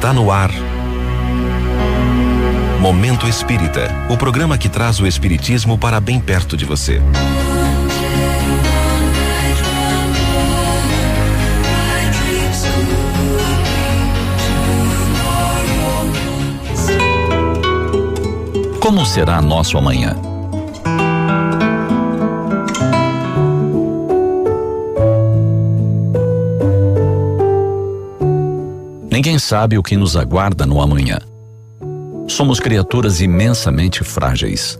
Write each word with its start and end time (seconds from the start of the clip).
Está 0.00 0.14
no 0.14 0.32
ar. 0.32 0.50
Momento 2.80 3.28
Espírita 3.28 3.94
o 4.08 4.16
programa 4.16 4.56
que 4.56 4.66
traz 4.66 4.98
o 4.98 5.06
Espiritismo 5.06 5.76
para 5.76 6.00
bem 6.00 6.18
perto 6.18 6.56
de 6.56 6.64
você. 6.64 7.02
Como 18.80 19.04
será 19.04 19.42
nosso 19.42 19.76
amanhã? 19.76 20.29
Ninguém 29.20 29.38
sabe 29.38 29.76
o 29.76 29.82
que 29.82 29.98
nos 29.98 30.16
aguarda 30.16 30.64
no 30.64 30.80
amanhã. 30.80 31.18
Somos 32.26 32.58
criaturas 32.58 33.20
imensamente 33.20 34.02
frágeis. 34.02 34.78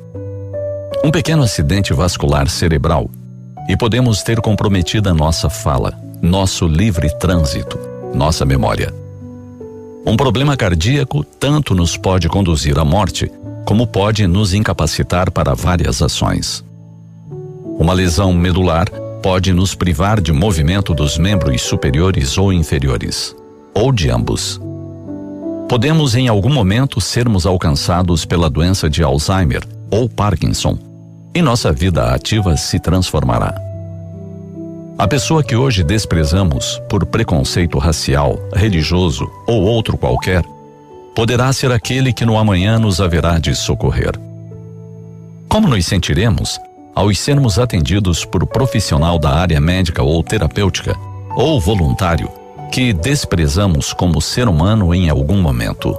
Um 1.05 1.11
pequeno 1.11 1.43
acidente 1.43 1.93
vascular 1.93 2.49
cerebral 2.49 3.11
e 3.69 3.77
podemos 3.77 4.23
ter 4.23 4.41
comprometida 4.41 5.13
nossa 5.13 5.51
fala, 5.51 5.93
nosso 6.23 6.67
livre 6.67 7.15
trânsito, 7.19 7.79
nossa 8.15 8.47
memória. 8.47 8.95
Um 10.07 10.17
problema 10.17 10.57
cardíaco 10.57 11.23
tanto 11.23 11.75
nos 11.75 11.99
pode 11.99 12.27
conduzir 12.27 12.79
à 12.79 12.85
morte, 12.85 13.31
como 13.67 13.87
pode 13.87 14.27
nos 14.27 14.55
incapacitar 14.55 15.31
para 15.31 15.55
várias 15.55 16.01
ações. 16.01 16.65
Uma 17.79 17.93
lesão 17.93 18.33
medular 18.33 18.89
pode 19.23 19.53
nos 19.53 19.75
privar 19.75 20.19
de 20.19 20.33
movimento 20.33 20.95
dos 20.95 21.19
membros 21.19 21.61
superiores 21.61 22.39
ou 22.39 22.51
inferiores 22.51 23.39
ou 23.75 23.93
de 23.93 24.11
ambos. 24.11 24.61
Podemos 25.69 26.15
em 26.15 26.29
algum 26.29 26.53
momento 26.53 27.01
sermos 27.01 27.47
alcançados 27.47 28.25
pela 28.25 28.51
doença 28.51 28.91
de 28.91 29.03
Alzheimer 29.03 29.63
ou 29.91 30.09
Parkinson 30.09 30.79
e 31.35 31.41
nossa 31.41 31.73
vida 31.73 32.13
ativa 32.13 32.57
se 32.57 32.79
transformará. 32.81 33.55
A 34.99 35.09
pessoa 35.09 35.43
que 35.43 35.57
hoje 35.57 35.83
desprezamos 35.83 36.81
por 36.89 37.07
preconceito 37.07 37.79
racial, 37.79 38.39
religioso 38.53 39.31
ou 39.47 39.63
outro 39.63 39.97
qualquer, 39.97 40.45
poderá 41.15 41.53
ser 41.53 41.73
aquele 41.73 42.13
que 42.13 42.27
no 42.27 42.37
amanhã 42.37 42.79
nos 42.79 43.01
haverá 43.01 43.39
de 43.39 43.55
socorrer. 43.55 44.13
Como 45.49 45.69
nos 45.69 45.87
sentiremos 45.87 46.61
ao 46.95 47.15
sermos 47.15 47.59
atendidos 47.59 48.25
por 48.25 48.47
profissional 48.47 49.19
da 49.19 49.31
área 49.31 49.61
médica 49.61 50.03
ou 50.03 50.23
terapêutica, 50.23 50.95
ou 51.35 51.61
voluntário, 51.61 52.29
que 52.71 52.93
desprezamos 52.93 53.93
como 53.93 54.21
ser 54.21 54.49
humano 54.49 54.95
em 54.95 55.11
algum 55.11 55.41
momento. 55.43 55.99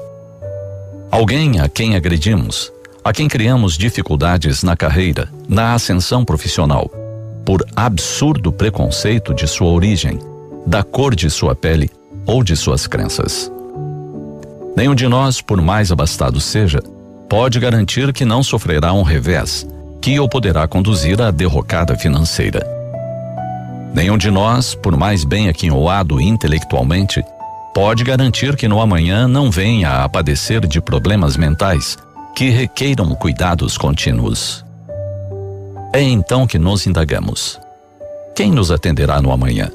Alguém 1.11 1.59
a 1.59 1.67
quem 1.67 1.95
agredimos, 1.95 2.71
a 3.03 3.11
quem 3.11 3.27
criamos 3.27 3.77
dificuldades 3.77 4.63
na 4.63 4.77
carreira, 4.77 5.27
na 5.49 5.73
ascensão 5.73 6.23
profissional, 6.23 6.89
por 7.45 7.65
absurdo 7.75 8.51
preconceito 8.51 9.33
de 9.33 9.47
sua 9.47 9.69
origem, 9.69 10.17
da 10.65 10.81
cor 10.81 11.13
de 11.13 11.29
sua 11.29 11.53
pele 11.53 11.91
ou 12.25 12.43
de 12.43 12.55
suas 12.55 12.87
crenças. 12.87 13.51
Nenhum 14.75 14.95
de 14.95 15.07
nós, 15.07 15.41
por 15.41 15.61
mais 15.61 15.91
abastado 15.91 16.39
seja, 16.39 16.79
pode 17.27 17.59
garantir 17.59 18.13
que 18.13 18.23
não 18.23 18.41
sofrerá 18.41 18.93
um 18.93 19.03
revés 19.03 19.67
que 20.01 20.19
o 20.19 20.29
poderá 20.29 20.67
conduzir 20.67 21.21
à 21.21 21.29
derrocada 21.29 21.95
financeira. 21.97 22.80
Nenhum 23.93 24.17
de 24.17 24.31
nós, 24.31 24.73
por 24.73 24.95
mais 24.95 25.25
bem 25.25 25.49
aquinhoado 25.49 26.21
intelectualmente, 26.21 27.23
pode 27.73 28.03
garantir 28.03 28.55
que 28.55 28.67
no 28.67 28.79
amanhã 28.79 29.27
não 29.27 29.51
venha 29.51 30.03
a 30.03 30.09
padecer 30.09 30.65
de 30.65 30.79
problemas 30.79 31.35
mentais 31.35 31.97
que 32.33 32.49
requeiram 32.49 33.13
cuidados 33.15 33.77
contínuos. 33.77 34.63
É 35.91 36.01
então 36.01 36.47
que 36.47 36.57
nos 36.57 36.87
indagamos: 36.87 37.59
quem 38.33 38.49
nos 38.49 38.71
atenderá 38.71 39.21
no 39.21 39.31
amanhã? 39.31 39.69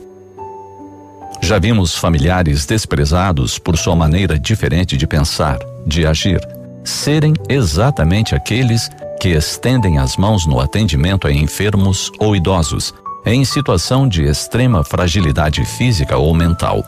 Já 1.42 1.58
vimos 1.58 1.94
familiares 1.94 2.64
desprezados 2.64 3.58
por 3.58 3.76
sua 3.76 3.94
maneira 3.94 4.38
diferente 4.38 4.96
de 4.96 5.06
pensar, 5.06 5.58
de 5.86 6.06
agir, 6.06 6.40
serem 6.82 7.34
exatamente 7.50 8.34
aqueles 8.34 8.88
que 9.20 9.28
estendem 9.28 9.98
as 9.98 10.16
mãos 10.16 10.46
no 10.46 10.58
atendimento 10.58 11.26
a 11.26 11.32
enfermos 11.32 12.10
ou 12.18 12.34
idosos 12.34 12.94
em 13.26 13.44
situação 13.44 14.08
de 14.08 14.22
extrema 14.22 14.84
fragilidade 14.84 15.64
física 15.64 16.16
ou 16.16 16.32
mental. 16.32 16.84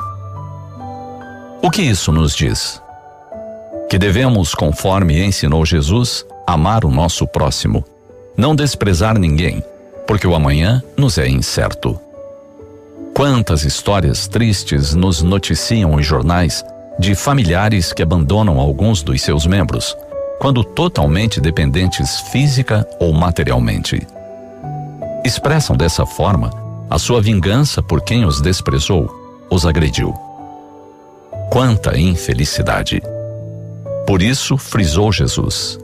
O 1.60 1.68
que 1.68 1.82
isso 1.82 2.12
nos 2.12 2.36
diz? 2.36 2.80
Que 3.90 3.98
devemos, 3.98 4.54
conforme 4.54 5.20
ensinou 5.24 5.66
Jesus, 5.66 6.24
amar 6.46 6.84
o 6.84 6.90
nosso 6.92 7.26
próximo, 7.26 7.84
não 8.36 8.54
desprezar 8.54 9.18
ninguém, 9.18 9.64
porque 10.06 10.28
o 10.28 10.34
amanhã 10.34 10.80
nos 10.96 11.18
é 11.18 11.28
incerto. 11.28 11.98
Quantas 13.16 13.64
histórias 13.64 14.28
tristes 14.28 14.94
nos 14.94 15.22
noticiam 15.22 15.96
os 15.96 16.06
jornais 16.06 16.64
de 17.00 17.16
familiares 17.16 17.92
que 17.92 18.02
abandonam 18.02 18.60
alguns 18.60 19.02
dos 19.02 19.20
seus 19.22 19.44
membros, 19.44 19.96
quando 20.38 20.62
totalmente 20.62 21.40
dependentes 21.40 22.20
física 22.30 22.88
ou 23.00 23.12
materialmente 23.12 24.06
expressam 25.28 25.76
dessa 25.76 26.06
forma 26.06 26.50
a 26.90 26.98
sua 26.98 27.20
vingança 27.20 27.82
por 27.82 28.00
quem 28.00 28.24
os 28.24 28.40
desprezou, 28.40 29.46
os 29.50 29.66
agrediu. 29.66 30.14
Quanta 31.50 31.98
infelicidade! 31.98 33.02
Por 34.06 34.22
isso, 34.22 34.56
frisou 34.56 35.12
Jesus: 35.12 35.78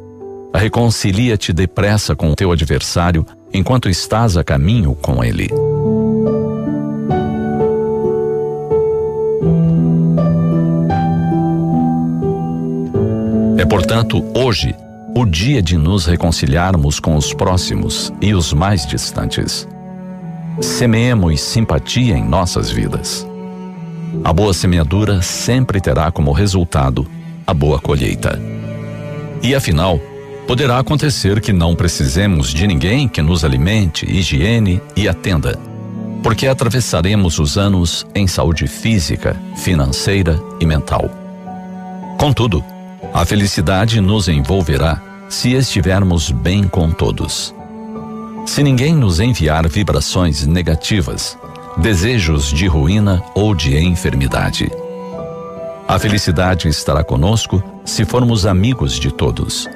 reconcilia-te 0.55 1.53
depressa 1.53 2.17
com 2.17 2.31
o 2.31 2.35
teu 2.35 2.51
adversário 2.51 3.27
enquanto 3.53 3.91
estás 3.91 4.37
a 4.39 4.43
caminho 4.43 4.95
com 4.95 5.23
ele. 5.23 5.51
É, 13.59 13.65
portanto, 13.67 14.25
hoje 14.35 14.75
o 15.17 15.25
dia 15.25 15.63
de 15.63 15.79
nos 15.79 16.07
reconciliarmos 16.07 16.99
com 16.99 17.15
os 17.17 17.33
próximos 17.33 18.13
e 18.21 18.35
os 18.35 18.53
mais 18.53 18.85
distantes. 18.85 19.69
Semeemos 20.61 21.41
simpatia 21.41 22.17
em 22.17 22.25
nossas 22.25 22.71
vidas. 22.71 23.27
A 24.25 24.33
boa 24.33 24.53
semeadura 24.53 25.23
sempre 25.23 25.81
terá 25.81 26.11
como 26.11 26.33
resultado 26.33 27.07
a 27.47 27.55
boa 27.55 27.79
colheita. 27.79 28.41
E 29.43 29.55
afinal, 29.55 30.01
poderá 30.47 30.79
acontecer 30.79 31.41
que 31.41 31.53
não 31.53 31.77
precisemos 31.77 32.49
de 32.53 32.67
ninguém 32.67 33.07
que 33.07 33.23
nos 33.23 33.45
alimente, 33.45 34.11
higiene 34.11 34.81
e 34.97 35.09
atenda, 35.09 35.59
porque 36.23 36.47
atravessaremos 36.47 37.39
os 37.39 37.59
anos 37.59 38.07
em 38.15 38.27
saúde 38.27 38.67
física, 38.67 39.37
financeira 39.57 40.41
e 40.61 40.67
mental. 40.67 41.11
Contudo, 42.19 42.65
a 43.15 43.25
felicidade 43.25 44.01
nos 44.01 44.27
envolverá 44.27 45.01
se 45.29 45.53
estivermos 45.53 46.33
bem 46.33 46.65
com 46.65 46.91
todos. 46.91 47.55
Se 48.45 48.61
ninguém 48.61 48.93
nos 48.93 49.21
enviar 49.21 49.69
vibrações 49.69 50.45
negativas, 50.45 51.39
desejos 51.77 52.49
de 52.53 52.67
ruína 52.67 53.23
ou 53.33 53.55
de 53.55 53.79
enfermidade. 53.79 54.69
A 55.87 55.97
felicidade 55.97 56.67
estará 56.67 57.05
conosco 57.05 57.63
se 57.85 58.05
formos 58.05 58.47
amigos 58.47 58.99
de 58.99 59.13
todos. 59.13 59.69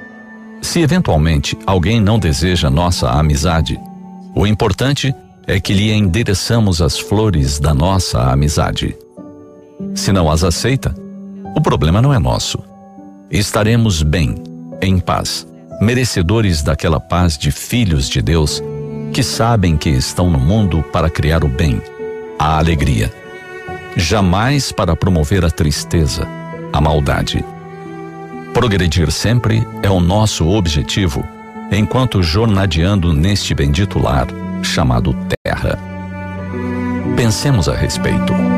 Se 0.61 0.81
eventualmente 0.81 1.57
alguém 1.65 2.01
não 2.01 2.19
deseja 2.19 2.69
nossa 2.69 3.09
amizade, 3.09 3.79
o 4.35 4.49
importante 4.49 5.15
é 5.47 5.61
que 5.61 5.73
lhe 5.73 5.93
endereçamos 5.93 6.83
as 6.83 6.99
flores 6.99 7.61
da 7.61 7.73
nossa 7.73 8.33
amizade. 8.33 8.97
Se 9.95 10.11
não 10.13 10.29
as 10.29 10.43
aceita, 10.43 10.93
o 11.57 11.61
problema 11.61 12.03
não 12.03 12.13
é 12.13 12.19
nosso 12.19 12.59
estaremos 13.31 14.03
bem, 14.03 14.37
em 14.81 14.99
paz, 14.99 15.47
merecedores 15.81 16.63
daquela 16.63 16.99
paz 16.99 17.37
de 17.37 17.51
filhos 17.51 18.09
de 18.09 18.23
Deus 18.23 18.63
que 19.13 19.23
sabem 19.23 19.77
que 19.77 19.91
estão 19.91 20.31
no 20.31 20.39
mundo 20.39 20.83
para 20.93 21.11
criar 21.11 21.45
o 21.45 21.49
bem, 21.49 21.81
a 22.39 22.59
alegria, 22.59 23.13
jamais 23.97 24.71
para 24.71 24.95
promover 24.95 25.45
a 25.45 25.51
tristeza, 25.51 26.27
a 26.73 26.81
maldade. 26.81 27.45
Progredir 28.53 29.11
sempre 29.11 29.67
é 29.83 29.91
o 29.91 30.01
nosso 30.01 30.47
objetivo, 30.49 31.25
enquanto 31.71 32.23
jornadeando 32.23 33.13
neste 33.13 33.55
bendito 33.55 33.99
lar 33.99 34.27
chamado 34.63 35.15
Terra. 35.45 35.79
Pensemos 37.17 37.69
a 37.69 37.75
respeito. 37.75 38.58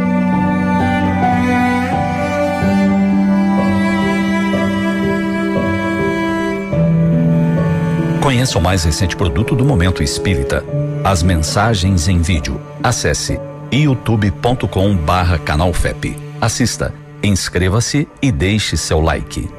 Conheça 8.31 8.61
o 8.61 8.62
mais 8.62 8.85
recente 8.85 9.17
produto 9.17 9.56
do 9.56 9.65
Momento 9.65 10.05
Espírita, 10.05 10.65
as 11.03 11.21
mensagens 11.21 12.06
em 12.06 12.23
vídeo. 12.23 12.61
Acesse 12.81 13.41
youtube.com 13.73 14.97
barra 14.99 15.37
canal 15.37 15.73
FEP. 15.73 16.17
Assista 16.41 16.94
Inscreva-se 17.25 18.06
e 18.23 18.31
deixe 18.31 18.77
seu 18.77 19.00
like. 19.00 19.50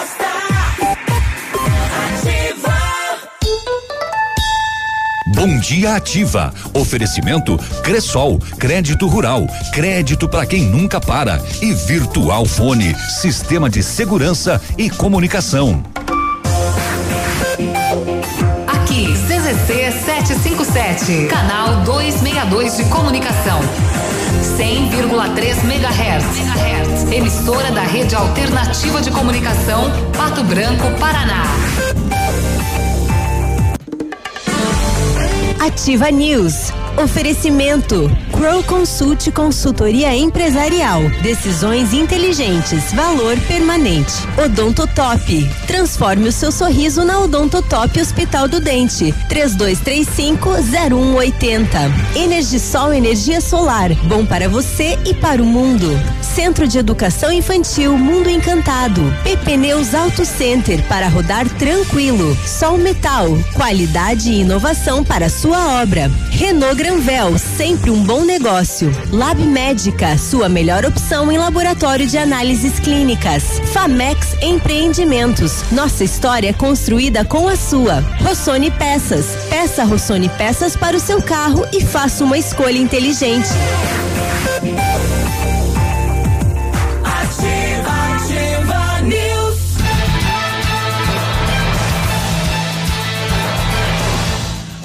Bom 5.34 5.58
Dia 5.58 5.96
Ativa. 5.96 6.54
Oferecimento 6.74 7.58
Cressol, 7.84 8.40
crédito 8.60 9.08
rural, 9.08 9.48
crédito 9.72 10.30
para 10.30 10.46
quem 10.46 10.64
nunca 10.64 11.02
para 11.02 11.42
e 11.62 11.74
Virtual 11.74 12.46
Fone, 12.46 12.96
sistema 13.22 13.70
de 13.70 13.82
segurança 13.82 14.62
e 14.78 14.90
comunicação. 14.90 15.84
Aqui, 18.68 19.08
CZC 19.08 19.92
757, 20.06 21.28
canal 21.28 21.82
262 21.84 22.78
de 22.78 22.84
comunicação. 22.86 23.60
100,3 24.58 25.64
MHz. 25.64 27.12
Emissora 27.12 27.72
da 27.72 27.82
Rede 27.82 28.16
Alternativa 28.16 29.02
de 29.02 29.12
Comunicação, 29.12 29.92
Pato 30.16 30.44
Branco, 30.44 30.92
Paraná. 31.00 31.44
Ativa 35.64 36.12
News. 36.12 36.83
Oferecimento. 36.98 38.12
Crow 38.32 38.64
Consult 38.64 39.30
Consultoria 39.32 40.16
Empresarial. 40.16 41.02
Decisões 41.22 41.94
inteligentes. 41.94 42.92
Valor 42.94 43.38
permanente. 43.48 44.14
Odontotop. 44.44 45.50
Transforme 45.66 46.28
o 46.30 46.32
seu 46.32 46.52
sorriso 46.52 47.04
na 47.04 47.20
Odontotop 47.20 48.00
Hospital 48.00 48.48
do 48.48 48.60
Dente. 48.60 49.12
3235-0180. 49.30 51.68
Energisol 52.16 52.94
Energia 52.94 53.42
Solar. 53.42 53.92
Bom 54.04 54.24
para 54.26 54.48
você 54.48 55.00
e 55.06 55.16
para 55.16 55.42
o 55.42 55.46
mundo. 55.46 55.90
Centro 56.22 56.68
de 56.68 56.78
Educação 56.78 57.32
Infantil 57.32 57.98
Mundo 57.98 58.30
Encantado. 58.30 59.02
PP 59.24 59.58
Neus 59.58 59.96
Auto 59.96 60.24
Center 60.26 60.84
para 60.88 61.08
rodar 61.08 61.50
tranquilo. 61.58 62.38
Sol 62.46 62.78
Metal. 62.78 63.28
Qualidade 63.54 64.32
e 64.32 64.42
inovação 64.42 65.04
para 65.04 65.28
sua 65.30 65.82
obra. 65.82 66.12
Renault 66.30 66.83
Granvel, 66.84 67.38
sempre 67.38 67.90
um 67.90 68.04
bom 68.04 68.26
negócio. 68.26 68.92
Lab 69.10 69.42
Médica, 69.42 70.18
sua 70.18 70.50
melhor 70.50 70.84
opção 70.84 71.32
em 71.32 71.38
laboratório 71.38 72.06
de 72.06 72.18
análises 72.18 72.78
clínicas. 72.78 73.62
Famex 73.72 74.36
Empreendimentos, 74.42 75.64
nossa 75.72 76.04
história 76.04 76.50
é 76.50 76.54
construída 76.54 77.24
com 77.24 77.48
a 77.48 77.56
sua. 77.56 78.02
Rossoni 78.22 78.70
Peças, 78.70 79.28
peça 79.50 79.86
Rossoni 79.86 80.28
Peças 80.28 80.76
para 80.76 80.98
o 80.98 81.00
seu 81.00 81.22
carro 81.22 81.66
e 81.72 81.80
faça 81.80 82.22
uma 82.22 82.38
escolha 82.38 82.78
inteligente. 82.78 83.48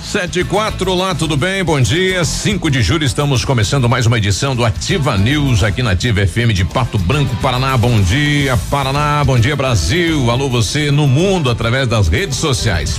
Sete 0.09 0.41
e 0.41 0.45
quatro, 0.45 0.95
lá 0.95 1.15
tudo 1.15 1.37
bem? 1.37 1.63
Bom 1.63 1.79
dia. 1.79 2.25
5 2.25 2.71
de 2.71 2.81
julho 2.81 3.05
estamos 3.05 3.45
começando 3.45 3.91
mais 3.91 4.07
uma 4.07 4.17
edição 4.17 4.57
do 4.57 4.65
Ativa 4.65 5.19
News 5.19 5.63
aqui 5.63 5.83
na 5.83 5.91
Ativa 5.91 6.27
FM 6.27 6.55
de 6.55 6.65
Pato 6.65 6.97
Branco, 6.97 7.37
Paraná. 7.43 7.77
Bom 7.77 8.01
dia, 8.01 8.57
Paraná. 8.71 9.23
Bom 9.23 9.39
dia, 9.39 9.55
Brasil. 9.55 10.31
Alô, 10.31 10.49
você 10.49 10.91
no 10.91 11.07
mundo 11.07 11.51
através 11.51 11.87
das 11.87 12.09
redes 12.09 12.39
sociais. 12.39 12.99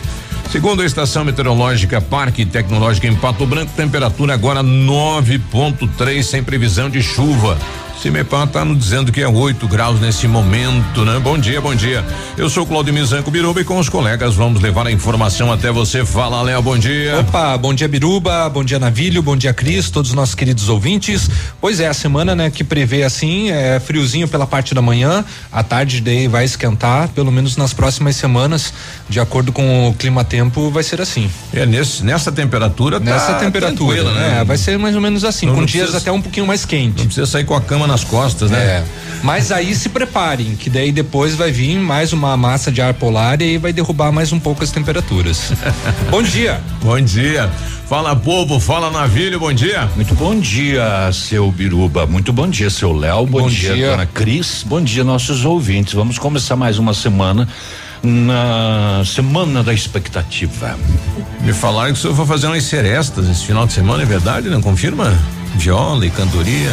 Segundo 0.52 0.84
a 0.84 0.86
estação 0.86 1.26
meteorológica 1.26 2.00
Parque 2.00 2.46
Tecnológico 2.46 3.08
em 3.08 3.16
Pato 3.16 3.44
Branco, 3.44 3.72
temperatura 3.76 4.36
agora 4.36 4.64
9.3 4.64 6.22
sem 6.22 6.44
previsão 6.44 6.92
de 6.92 7.02
chuva. 7.02 7.58
Cimepar 8.02 8.48
tá 8.48 8.64
nos 8.64 8.80
dizendo 8.80 9.12
que 9.12 9.20
é 9.22 9.28
8 9.28 9.68
graus 9.68 10.00
nesse 10.00 10.26
momento, 10.26 11.04
né? 11.04 11.20
Bom 11.22 11.38
dia, 11.38 11.60
bom 11.60 11.76
dia. 11.76 12.02
Eu 12.38 12.50
sou 12.50 12.66
Claudio 12.66 13.06
Zanco 13.06 13.30
Biruba 13.30 13.60
e 13.60 13.66
com 13.66 13.78
os 13.78 13.90
colegas 13.90 14.36
vamos 14.36 14.62
levar 14.62 14.88
a 14.88 14.92
informação 14.92 15.52
até 15.52 15.70
você. 15.70 16.06
Fala, 16.06 16.42
Léo, 16.42 16.62
bom 16.62 16.78
dia. 16.78 17.20
Opa, 17.20 17.58
bom 17.58 17.74
dia, 17.74 17.90
Biruba, 17.90 18.48
bom 18.48 18.64
dia, 18.64 18.80
Navilho, 18.80 19.22
bom 19.22 19.36
dia, 19.36 19.54
Cris, 19.54 19.90
todos 19.90 20.12
os 20.12 20.16
nossos 20.16 20.34
queridos 20.34 20.70
ouvintes. 20.70 21.30
Pois 21.60 21.82
é, 21.82 21.88
a 21.88 21.94
semana, 21.94 22.34
né, 22.34 22.50
que 22.50 22.64
prevê 22.64 23.04
assim, 23.04 23.52
é 23.52 23.82
friozinho 23.82 24.30
pela 24.30 24.48
parte 24.48 24.74
da 24.74 24.82
manhã, 24.82 25.26
à 25.52 25.62
tarde 25.62 26.00
daí 26.00 26.30
vai 26.30 26.46
esquentar, 26.46 27.10
pelo 27.10 27.34
menos 27.34 27.58
nas 27.58 27.74
próximas 27.74 28.16
semanas, 28.16 28.74
de 29.10 29.20
acordo 29.20 29.52
com 29.52 29.90
o 29.90 29.94
clima-tempo, 29.94 30.72
vai 30.72 30.84
ser 30.84 31.02
assim. 31.02 31.30
É, 31.54 31.66
nesse, 31.66 32.02
nessa 32.06 32.32
temperatura 32.32 32.98
tá 32.98 33.06
Nessa 33.12 33.34
temperatura, 33.34 34.04
né? 34.14 34.38
É, 34.40 34.44
vai 34.46 34.56
ser 34.58 34.80
mais 34.80 34.96
ou 34.96 35.02
menos 35.02 35.26
assim, 35.26 35.48
Não, 35.48 35.54
com 35.56 35.60
não 35.62 35.66
dias 35.66 35.88
precisa- 35.90 35.98
até 35.98 36.12
um 36.14 36.22
pouquinho 36.22 36.48
mais 36.48 36.64
quente. 36.64 37.00
Não 37.00 37.06
precisa 37.06 37.26
sair 37.26 37.44
com 37.44 37.56
a 37.56 37.60
cama 37.60 37.89
nas 37.90 38.04
costas, 38.04 38.50
né? 38.52 38.60
É. 38.60 38.84
Mas 39.22 39.52
aí 39.52 39.76
se 39.76 39.90
preparem, 39.90 40.56
que 40.56 40.70
daí 40.70 40.92
depois 40.92 41.36
vai 41.36 41.52
vir 41.52 41.78
mais 41.78 42.14
uma 42.14 42.38
massa 42.38 42.72
de 42.72 42.82
ar 42.82 42.94
polar 42.94 43.42
e 43.42 43.46
aí 43.46 43.58
vai 43.58 43.74
derrubar 43.74 44.12
mais 44.12 44.32
um 44.32 44.40
pouco 44.40 44.64
as 44.64 44.72
temperaturas. 44.72 45.52
Bom 46.10 46.22
dia. 46.22 46.62
Bom 46.82 47.02
dia. 47.02 47.50
Fala, 47.88 48.16
povo, 48.16 48.60
fala, 48.60 48.92
navilho, 48.92 49.40
bom 49.40 49.52
dia. 49.52 49.90
Muito 49.96 50.14
bom 50.14 50.40
dia, 50.40 51.10
seu 51.12 51.52
Biruba. 51.52 52.06
Muito 52.06 52.32
bom 52.32 52.48
dia, 52.48 52.70
seu 52.70 52.94
Léo. 52.94 53.26
Bom, 53.26 53.42
Bom 53.42 53.50
dia, 53.50 53.74
dia. 53.74 53.90
dona 53.90 54.06
Cris. 54.06 54.64
Bom 54.64 54.80
dia, 54.80 55.04
nossos 55.04 55.44
ouvintes. 55.44 55.94
Vamos 55.94 56.20
começar 56.20 56.56
mais 56.56 56.78
uma 56.78 56.94
semana 56.94 57.48
na 58.04 59.02
semana 59.04 59.64
da 59.64 59.74
expectativa. 59.74 60.78
Me 61.42 61.52
falaram 61.52 61.92
que 61.92 61.98
o 61.98 62.02
senhor 62.02 62.14
vai 62.14 62.28
fazer 62.28 62.46
umas 62.46 62.64
serestas 62.64 63.28
esse 63.28 63.44
final 63.44 63.66
de 63.66 63.74
semana, 63.74 64.04
é 64.04 64.06
verdade? 64.06 64.50
Não 64.52 64.62
confirma? 64.62 65.12
Viola 65.56 66.06
e 66.06 66.12
cantoria? 66.12 66.70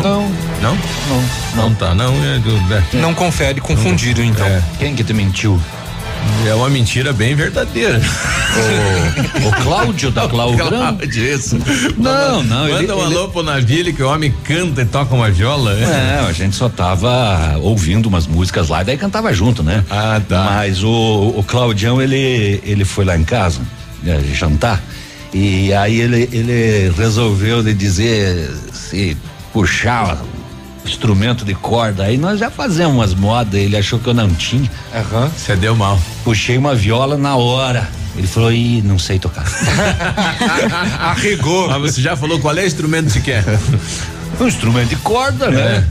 Não? 0.00 0.02
Não. 0.02 0.28
Não? 0.62 0.76
Não, 1.08 1.62
Não 1.68 1.74
tá, 1.74 1.94
não. 1.94 2.12
É, 2.24 2.38
do- 2.38 2.74
é- 2.74 3.00
Não 3.00 3.12
confere, 3.14 3.60
confundiram 3.60 4.24
então. 4.24 4.46
É. 4.46 4.62
Quem 4.78 4.94
que 4.94 5.04
te 5.04 5.12
mentiu? 5.12 5.60
É 6.46 6.54
uma 6.54 6.70
mentira 6.70 7.12
bem 7.12 7.34
verdadeira. 7.34 8.00
O, 9.44 9.48
o 9.48 9.62
Cláudio 9.64 10.10
da 10.12 10.28
Claugrão? 10.28 10.68
Claro 10.68 11.06
disso. 11.08 11.58
Não, 11.98 12.44
não, 12.44 12.68
Manda 12.68 12.82
ele- 12.82 12.92
um 12.92 13.06
ele- 13.06 13.16
alô 13.16 13.28
pro 13.28 13.42
Navilho 13.42 13.92
que 13.92 14.02
o 14.02 14.08
homem 14.08 14.32
canta 14.44 14.82
e 14.82 14.84
toca 14.84 15.12
uma 15.14 15.28
viola. 15.30 15.74
né? 15.74 16.18
Não, 16.20 16.28
a 16.28 16.32
gente 16.32 16.54
só 16.54 16.68
tava 16.68 17.56
ouvindo 17.60 18.06
umas 18.06 18.26
músicas 18.28 18.68
lá 18.68 18.82
e 18.82 18.84
daí 18.84 18.96
cantava 18.98 19.32
junto, 19.32 19.62
né? 19.64 19.84
Ah, 19.90 20.20
tá. 20.28 20.44
Mas 20.58 20.84
o, 20.84 21.34
o 21.36 21.42
Claudião, 21.44 22.00
ele, 22.00 22.60
ele 22.64 22.84
foi 22.84 23.04
lá 23.04 23.16
em 23.16 23.24
casa 23.24 23.60
né, 24.02 24.20
jantar 24.32 24.80
e 25.34 25.72
aí 25.72 25.98
ele, 26.00 26.28
ele 26.32 26.92
resolveu 26.96 27.62
de 27.64 27.72
dizer 27.74 28.48
se 28.72 29.16
puxar 29.52 30.18
instrumento 30.84 31.44
de 31.44 31.54
corda, 31.54 32.04
aí 32.04 32.16
nós 32.18 32.40
já 32.40 32.50
fazemos 32.50 32.94
umas 32.96 33.14
modas, 33.14 33.54
ele 33.54 33.76
achou 33.76 33.98
que 34.00 34.08
eu 34.08 34.14
não 34.14 34.28
tinha. 34.34 34.68
Aham. 34.94 35.30
Você 35.36 35.54
deu 35.54 35.76
mal. 35.76 35.98
Puxei 36.24 36.58
uma 36.58 36.74
viola 36.74 37.16
na 37.16 37.36
hora. 37.36 37.88
Ele 38.16 38.26
falou, 38.26 38.52
ih, 38.52 38.82
não 38.82 38.98
sei 38.98 39.18
tocar. 39.18 39.44
Arregou. 41.00 41.68
Mas 41.68 41.94
você 41.94 42.02
já 42.02 42.16
falou 42.16 42.38
qual 42.40 42.56
é 42.56 42.62
o 42.62 42.66
instrumento 42.66 43.06
que 43.06 43.12
você 43.12 43.20
quer? 43.20 43.44
um 44.40 44.46
instrumento 44.46 44.88
de 44.88 44.96
corda, 44.96 45.50
né? 45.50 45.86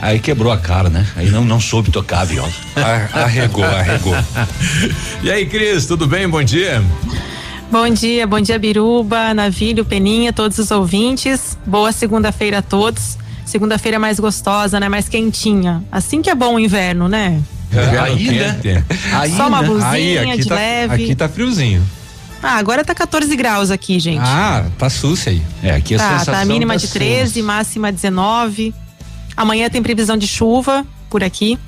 Aí 0.00 0.20
quebrou 0.20 0.52
a 0.52 0.56
cara, 0.58 0.88
né? 0.88 1.04
Aí 1.16 1.28
não, 1.30 1.44
não 1.44 1.60
soube 1.60 1.90
tocar 1.90 2.20
a 2.20 2.24
viola. 2.24 2.52
Ar- 2.76 3.10
Arregou, 3.12 3.64
arregou. 3.64 4.14
E 5.22 5.30
aí, 5.30 5.44
Cris, 5.46 5.84
tudo 5.86 6.06
bem? 6.06 6.28
Bom 6.28 6.42
dia. 6.42 6.82
Bom 7.70 7.90
dia, 7.90 8.26
bom 8.26 8.40
dia 8.40 8.58
Biruba, 8.58 9.34
Navilho, 9.34 9.84
Peninha, 9.84 10.32
todos 10.32 10.58
os 10.58 10.70
ouvintes. 10.70 11.58
Boa 11.66 11.92
segunda-feira 11.92 12.58
a 12.58 12.62
todos. 12.62 13.18
Segunda-feira 13.44 13.98
mais 13.98 14.18
gostosa, 14.18 14.80
né? 14.80 14.88
Mais 14.88 15.06
quentinha. 15.06 15.84
Assim 15.92 16.22
que 16.22 16.30
é 16.30 16.34
bom 16.34 16.54
o 16.54 16.58
inverno, 16.58 17.08
né? 17.08 17.42
Aí, 18.02 18.30
né? 18.30 18.84
Aí, 19.12 19.36
Só 19.36 19.48
uma 19.48 19.60
né? 19.60 19.68
blusinha 19.68 19.90
Aí, 19.90 20.18
aqui 20.18 20.42
de 20.42 20.48
tá, 20.48 20.54
leve. 20.54 20.94
aqui 20.94 21.14
tá 21.14 21.28
friozinho. 21.28 21.82
Ah, 22.42 22.56
agora 22.56 22.82
tá 22.82 22.94
14 22.94 23.36
graus 23.36 23.70
aqui, 23.70 24.00
gente. 24.00 24.22
Ah, 24.22 24.64
tá 24.78 24.88
sucia 24.88 25.32
aí. 25.32 25.42
É, 25.62 25.72
aqui 25.72 25.94
a 25.94 25.98
tá, 25.98 26.08
sensação 26.10 26.34
tá 26.34 26.40
a 26.40 26.44
mínima 26.46 26.72
tá 26.72 26.78
de 26.78 26.86
assim, 26.86 26.98
13, 26.98 27.42
máxima 27.42 27.92
19. 27.92 28.74
Amanhã 29.36 29.68
tem 29.68 29.82
previsão 29.82 30.16
de 30.16 30.26
chuva 30.26 30.86
por 31.10 31.22
aqui. 31.22 31.58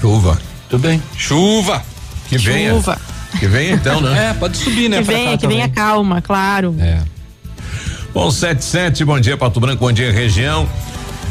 Chuva. 0.00 0.40
Tudo 0.70 0.80
bem. 0.80 1.02
Chuva. 1.14 1.84
Que 2.28 2.38
venha. 2.38 2.72
Chuva. 2.72 2.98
Que 3.38 3.46
venha 3.46 3.72
então, 3.74 4.00
né? 4.00 4.30
É, 4.30 4.34
pode 4.34 4.56
subir, 4.56 4.88
né? 4.88 4.98
Que 4.98 5.04
venha, 5.04 5.38
que 5.38 5.46
venha 5.46 5.68
calma, 5.68 6.20
claro. 6.20 6.74
É. 6.78 6.98
Bom, 8.14 8.30
77, 8.30 9.04
bom 9.04 9.18
dia, 9.18 9.36
Pato 9.36 9.58
Branco, 9.58 9.78
bom 9.84 9.92
dia, 9.92 10.12
região. 10.12 10.68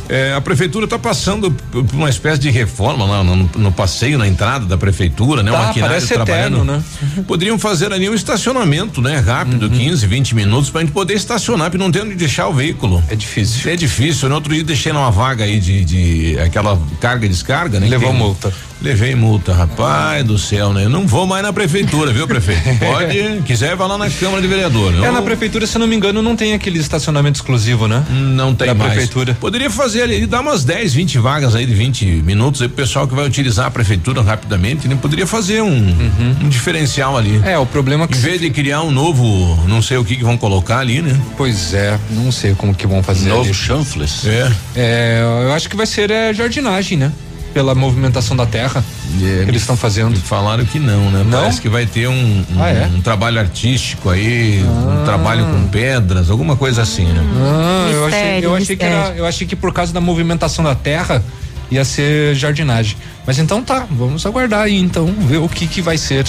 É, 0.09 0.33
a 0.33 0.41
prefeitura 0.41 0.83
está 0.85 0.99
passando 0.99 1.49
por 1.71 1.85
uma 1.93 2.09
espécie 2.09 2.41
de 2.41 2.49
reforma 2.49 3.05
lá 3.05 3.23
no, 3.23 3.49
no 3.55 3.71
passeio, 3.71 4.17
na 4.17 4.27
entrada 4.27 4.65
da 4.65 4.77
prefeitura, 4.77 5.41
né? 5.41 5.51
Tá, 5.51 5.57
o 5.61 5.63
maquinário 5.67 5.93
parece 5.95 6.13
trabalhando. 6.13 6.55
eterno, 6.57 6.65
né? 6.65 6.83
Poderiam 7.25 7.57
fazer 7.57 7.93
ali 7.93 8.09
um 8.09 8.13
estacionamento, 8.13 9.01
né? 9.01 9.19
Rápido, 9.19 9.69
15, 9.69 10.05
20 10.05 10.35
minutos, 10.35 10.69
pra 10.69 10.81
gente 10.81 10.91
poder 10.91 11.13
estacionar, 11.13 11.69
pra 11.69 11.79
não 11.79 11.89
ter 11.91 12.01
onde 12.01 12.15
deixar 12.15 12.47
o 12.49 12.53
veículo. 12.53 13.01
É 13.09 13.15
difícil. 13.15 13.71
É 13.71 13.75
difícil. 13.77 14.27
No 14.27 14.35
outro 14.35 14.53
dia 14.53 14.63
deixei 14.65 14.91
numa 14.91 15.11
vaga 15.11 15.45
aí 15.45 15.61
de, 15.61 15.85
de 15.85 16.39
aquela 16.39 16.77
carga 16.99 17.25
e 17.25 17.29
descarga, 17.29 17.79
né? 17.79 17.87
Levou 17.87 18.11
Que- 18.11 18.17
multa. 18.17 18.53
Levei 18.81 19.13
multa, 19.13 19.53
rapaz 19.53 20.25
do 20.25 20.37
céu, 20.39 20.73
né? 20.73 20.85
Eu 20.85 20.89
não 20.89 21.05
vou 21.05 21.27
mais 21.27 21.43
na 21.43 21.53
prefeitura, 21.53 22.11
viu, 22.11 22.27
prefeito? 22.27 22.61
Pode, 22.79 23.41
quiser, 23.45 23.75
vai 23.75 23.87
lá 23.87 23.95
na 23.97 24.09
Câmara 24.09 24.41
de 24.41 24.47
Vereador. 24.47 24.93
É, 24.95 25.07
Eu- 25.07 25.11
na 25.11 25.21
prefeitura, 25.21 25.67
se 25.67 25.75
eu 25.77 25.79
não 25.79 25.87
me 25.87 25.95
engano, 25.95 26.21
não 26.23 26.35
tem 26.35 26.53
aquele 26.53 26.79
estacionamento 26.79 27.37
exclusivo, 27.37 27.87
né? 27.87 28.03
Não 28.09 28.55
tem 28.55 28.67
Da 28.67 28.73
mais. 28.73 28.91
prefeitura. 28.93 29.37
Poderia 29.39 29.69
fazer 29.69 30.01
ali, 30.01 30.25
dar 30.25 30.41
umas 30.41 30.63
10, 30.63 30.93
20 30.95 31.19
vagas 31.19 31.53
aí 31.55 31.65
de 31.65 31.73
20 31.75 32.05
minutos 32.05 32.61
aí 32.61 32.67
pro 32.67 32.77
pessoal 32.77 33.07
que 33.07 33.13
vai 33.13 33.25
utilizar 33.25 33.67
a 33.67 33.71
prefeitura 33.71 34.21
rapidamente, 34.23 34.87
né? 34.87 34.97
Poderia 34.99 35.27
fazer 35.27 35.61
um, 35.61 35.95
um 36.41 36.49
diferencial 36.49 37.15
ali. 37.15 37.39
É, 37.45 37.57
o 37.59 37.65
problema 37.67 38.05
é 38.05 38.07
que. 38.07 38.17
Em 38.17 38.21
vez 38.21 38.41
de 38.41 38.49
criar 38.49 38.81
um 38.81 38.89
novo, 38.89 39.59
não 39.67 39.81
sei 39.81 39.97
o 39.97 40.03
que 40.03 40.15
que 40.15 40.23
vão 40.23 40.37
colocar 40.37 40.79
ali, 40.79 41.01
né? 41.03 41.15
Pois 41.37 41.73
é, 41.75 41.99
não 42.09 42.31
sei 42.31 42.55
como 42.55 42.73
que 42.73 42.87
vão 42.87 43.03
fazer. 43.03 43.29
Novo 43.29 43.43
ali. 43.43 43.53
chanfles. 43.53 44.25
É. 44.25 44.51
É, 44.75 45.21
eu 45.45 45.53
acho 45.53 45.69
que 45.69 45.75
vai 45.75 45.85
ser 45.85 46.09
é, 46.09 46.33
jardinagem, 46.33 46.97
né? 46.97 47.11
Pela 47.53 47.75
movimentação 47.75 48.35
da 48.35 48.45
terra 48.45 48.83
que 49.17 49.23
eles 49.25 49.61
estão 49.61 49.75
fazendo. 49.75 50.15
Falaram 50.21 50.63
que 50.65 50.79
não, 50.79 51.11
né? 51.11 51.23
Não? 51.25 51.39
Parece 51.39 51.59
que 51.59 51.67
vai 51.67 51.85
ter 51.85 52.07
um, 52.07 52.13
um, 52.13 52.45
Ah, 52.61 52.69
é? 52.69 52.85
um 52.93 53.01
trabalho 53.01 53.39
artístico 53.39 54.09
aí, 54.09 54.63
um 54.63 55.03
trabalho 55.03 55.45
com 55.45 55.67
pedras, 55.67 56.29
alguma 56.29 56.55
coisa 56.55 56.81
assim, 56.81 57.05
né? 57.05 57.21
Ah, 57.37 57.89
eu 57.91 58.05
achei, 58.05 58.19
Mistério, 58.19 58.43
eu 58.49 58.55
achei 58.55 58.75
que 58.77 58.83
era, 58.83 58.95
mistério. 58.97 59.19
eu 59.19 59.25
achei 59.25 59.47
que 59.47 59.55
por 59.55 59.73
causa 59.73 59.91
da 59.93 59.99
movimentação 60.01 60.63
da 60.63 60.73
terra 60.75 61.21
ia 61.69 61.83
ser 61.83 62.35
jardinagem. 62.35 62.95
Mas 63.27 63.37
então 63.37 63.61
tá, 63.61 63.85
vamos 63.91 64.25
aguardar 64.25 64.61
aí 64.61 64.77
então, 64.79 65.05
ver 65.27 65.37
o 65.37 65.49
que 65.49 65.67
que 65.67 65.81
vai 65.81 65.97
ser. 65.97 66.25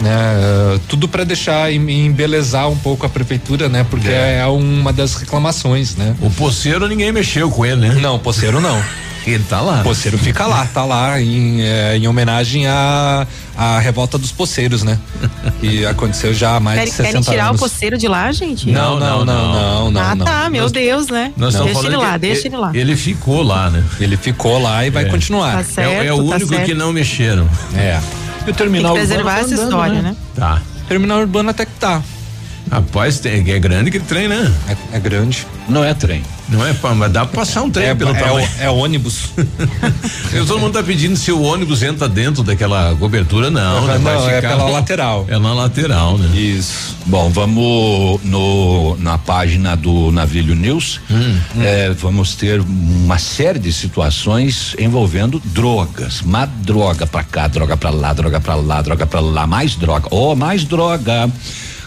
Né, 0.00 0.10
eh, 0.10 0.80
tudo 0.88 1.06
para 1.06 1.22
deixar 1.22 1.72
em- 1.72 2.06
embelezar 2.06 2.68
um 2.68 2.76
pouco 2.76 3.06
a 3.06 3.08
prefeitura, 3.08 3.68
né? 3.68 3.86
Porque 3.88 4.08
é. 4.08 4.44
uma 4.46 4.92
das 4.92 5.14
reclamações, 5.14 5.94
né? 5.94 6.16
O 6.20 6.28
poceiro 6.30 6.88
ninguém 6.88 7.12
mexeu 7.12 7.48
com 7.50 7.64
ele, 7.64 7.76
né? 7.88 7.94
Não, 8.00 8.18
poceiro 8.18 8.60
não. 8.60 8.82
Ele 9.26 9.44
tá 9.48 9.60
lá. 9.60 9.82
Poceiro 9.82 10.18
fica 10.18 10.46
lá, 10.46 10.66
tá 10.66 10.84
lá 10.84 11.20
em, 11.20 11.62
eh, 11.62 11.96
em 11.96 12.08
homenagem 12.08 12.66
à, 12.66 13.26
à 13.56 13.78
revolta 13.78 14.18
dos 14.18 14.32
poceiros, 14.32 14.82
né? 14.82 14.98
Que 15.60 15.84
aconteceu 15.86 16.34
já 16.34 16.56
há 16.56 16.60
mais 16.60 16.78
Querem, 16.78 16.90
de 16.90 16.96
60 16.96 17.12
querem 17.12 17.30
tirar 17.30 17.48
anos. 17.50 17.60
o 17.60 17.64
poceiro 17.64 17.96
de 17.96 18.08
lá, 18.08 18.32
gente? 18.32 18.70
Não, 18.70 18.98
não, 18.98 19.24
não, 19.24 19.52
não, 19.52 19.90
não. 19.92 20.00
ah, 20.02 20.14
não. 20.14 20.26
tá, 20.26 20.50
meu 20.50 20.68
Deus, 20.68 21.06
né? 21.08 21.32
Nós 21.36 21.54
deixa 21.54 21.86
ele 21.86 21.96
lá, 21.96 22.16
deixa 22.16 22.48
ele 22.48 22.56
lá. 22.56 22.70
Ele 22.74 22.96
ficou 22.96 23.42
lá, 23.42 23.70
né? 23.70 23.84
Ele 24.00 24.16
ficou 24.16 24.58
lá 24.60 24.84
e 24.84 24.90
vai 24.90 25.04
É. 25.04 25.08
continuar. 25.08 25.58
Tá 25.58 25.64
certo, 25.64 26.02
é, 26.02 26.06
é 26.06 26.12
o 26.12 26.16
tá 26.16 26.36
único 26.36 26.48
certo. 26.48 26.66
que 26.66 26.74
não 26.74 26.92
mexeram. 26.92 27.48
É. 27.76 28.00
E 28.40 28.42
o 28.42 28.44
Tem 28.46 28.54
terminal 28.54 28.92
que 28.92 28.98
preservar 28.98 29.36
urbano 29.38 29.44
essa 29.46 29.54
andando, 29.54 29.68
história, 29.70 30.02
né? 30.02 30.16
Tá. 30.34 30.62
Terminal 30.88 31.20
urbano 31.20 31.50
até 31.50 31.64
que 31.64 31.72
tá. 31.78 32.02
Rapaz, 32.72 33.18
tem, 33.20 33.50
é 33.50 33.58
grande 33.58 33.90
que 33.90 34.00
trem, 34.00 34.28
né? 34.28 34.50
É, 34.66 34.96
é 34.96 34.98
grande. 34.98 35.46
Não 35.68 35.84
é 35.84 35.92
trem. 35.92 36.22
Não 36.48 36.66
é, 36.66 36.72
pá, 36.72 36.94
mas 36.94 37.12
dá 37.12 37.26
pra 37.26 37.40
passar 37.40 37.62
um 37.62 37.70
trem 37.70 37.88
É, 37.88 37.94
pelo 37.94 38.10
é, 38.12 38.14
tamanho. 38.18 38.48
é 38.58 38.70
ônibus. 38.70 39.24
Todo 40.48 40.58
mundo 40.58 40.72
tá 40.72 40.82
pedindo 40.82 41.14
se 41.14 41.30
o 41.30 41.42
ônibus 41.42 41.82
entra 41.82 42.08
dentro 42.08 42.42
daquela 42.42 42.96
cobertura, 42.96 43.50
não. 43.50 43.86
né? 43.86 43.98
Não, 43.98 44.28
é 44.30 44.40
pela 44.40 44.70
lateral. 44.70 45.26
É 45.28 45.38
na 45.38 45.52
lateral, 45.52 46.16
né? 46.16 46.34
Isso. 46.34 46.96
Bom, 47.04 47.28
vamos 47.28 48.20
no, 48.24 48.96
na 48.98 49.18
página 49.18 49.76
do 49.76 50.10
Navilho 50.10 50.54
News. 50.54 50.98
eh, 51.60 51.94
vamos 51.98 52.34
ter 52.34 52.60
uma 52.60 53.18
série 53.18 53.58
de 53.58 53.70
situações 53.72 54.74
envolvendo 54.78 55.40
drogas. 55.44 56.22
Uma 56.22 56.46
droga 56.46 57.06
pra 57.06 57.22
cá, 57.22 57.48
droga 57.48 57.76
pra 57.76 57.90
lá, 57.90 58.14
droga 58.14 58.40
pra 58.40 58.54
lá, 58.54 58.80
droga 58.80 59.06
pra 59.06 59.20
lá, 59.20 59.46
mais 59.46 59.76
droga. 59.76 60.08
Oh, 60.10 60.34
mais 60.34 60.64
droga. 60.64 61.30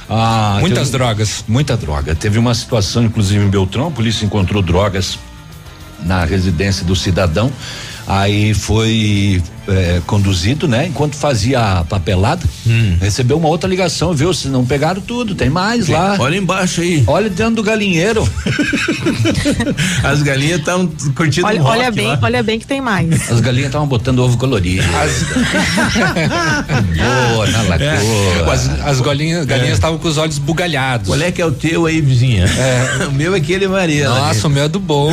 Ah, 0.09 0.57
Muitas 0.59 0.87
teve- 0.89 0.97
drogas. 0.97 1.43
Muita 1.47 1.75
droga. 1.77 2.13
Teve 2.15 2.37
uma 2.37 2.53
situação, 2.53 3.03
inclusive, 3.03 3.43
em 3.43 3.49
Beltrão, 3.49 3.87
a 3.87 3.91
polícia 3.91 4.25
encontrou 4.25 4.61
drogas 4.61 5.17
na 6.03 6.23
residência 6.25 6.85
do 6.85 6.95
cidadão. 6.95 7.51
Aí 8.07 8.53
foi 8.53 9.41
eh, 9.67 10.01
conduzido, 10.05 10.67
né? 10.67 10.87
Enquanto 10.87 11.15
fazia 11.15 11.59
a 11.59 11.83
papelada, 11.83 12.43
recebeu 12.99 13.37
uma 13.37 13.47
outra 13.47 13.69
ligação, 13.69 14.13
viu? 14.13 14.33
Se 14.33 14.47
não 14.47 14.65
pegaram 14.65 15.01
tudo, 15.01 15.35
tem 15.35 15.49
mais 15.49 15.87
lá. 15.87 16.15
Olha 16.19 16.37
embaixo 16.37 16.81
aí. 16.81 17.03
Olha 17.07 17.29
dentro 17.29 17.55
do 17.55 17.63
galinheiro. 17.63 18.27
As 20.03 20.21
galinhas 20.21 20.59
estão 20.59 20.87
curtindo 21.15 21.47
Olha, 21.47 21.59
um 21.59 21.63
rock 21.63 21.77
olha 21.79 21.91
bem, 21.91 22.07
lá. 22.07 22.19
olha 22.21 22.43
bem 22.43 22.59
que 22.59 22.67
tem 22.67 22.81
mais. 22.81 23.31
As 23.31 23.39
galinhas 23.39 23.67
estavam 23.67 23.87
botando 23.87 24.19
ovo 24.19 24.37
colorido. 24.37 24.83
Boa, 27.33 27.47
na 27.51 27.61
lagoa. 27.63 28.53
As, 28.53 28.69
as 28.85 29.01
galinhas 29.01 29.45
galinhas 29.45 29.73
estavam 29.73 29.97
com 29.97 30.07
os 30.07 30.17
olhos 30.17 30.37
bugalhados. 30.37 31.07
Qual 31.07 31.21
é 31.21 31.31
que 31.31 31.41
é 31.41 31.45
o 31.45 31.51
teu 31.51 31.85
aí, 31.85 32.01
vizinha? 32.01 32.45
o 33.07 33.11
meu 33.11 33.33
é 33.33 33.37
aquele 33.37 33.67
Maria. 33.67 34.09
Nossa, 34.09 34.47
o 34.47 34.49
meu 34.49 34.63
é 34.63 34.67
do 34.67 34.79
bom. 34.79 35.11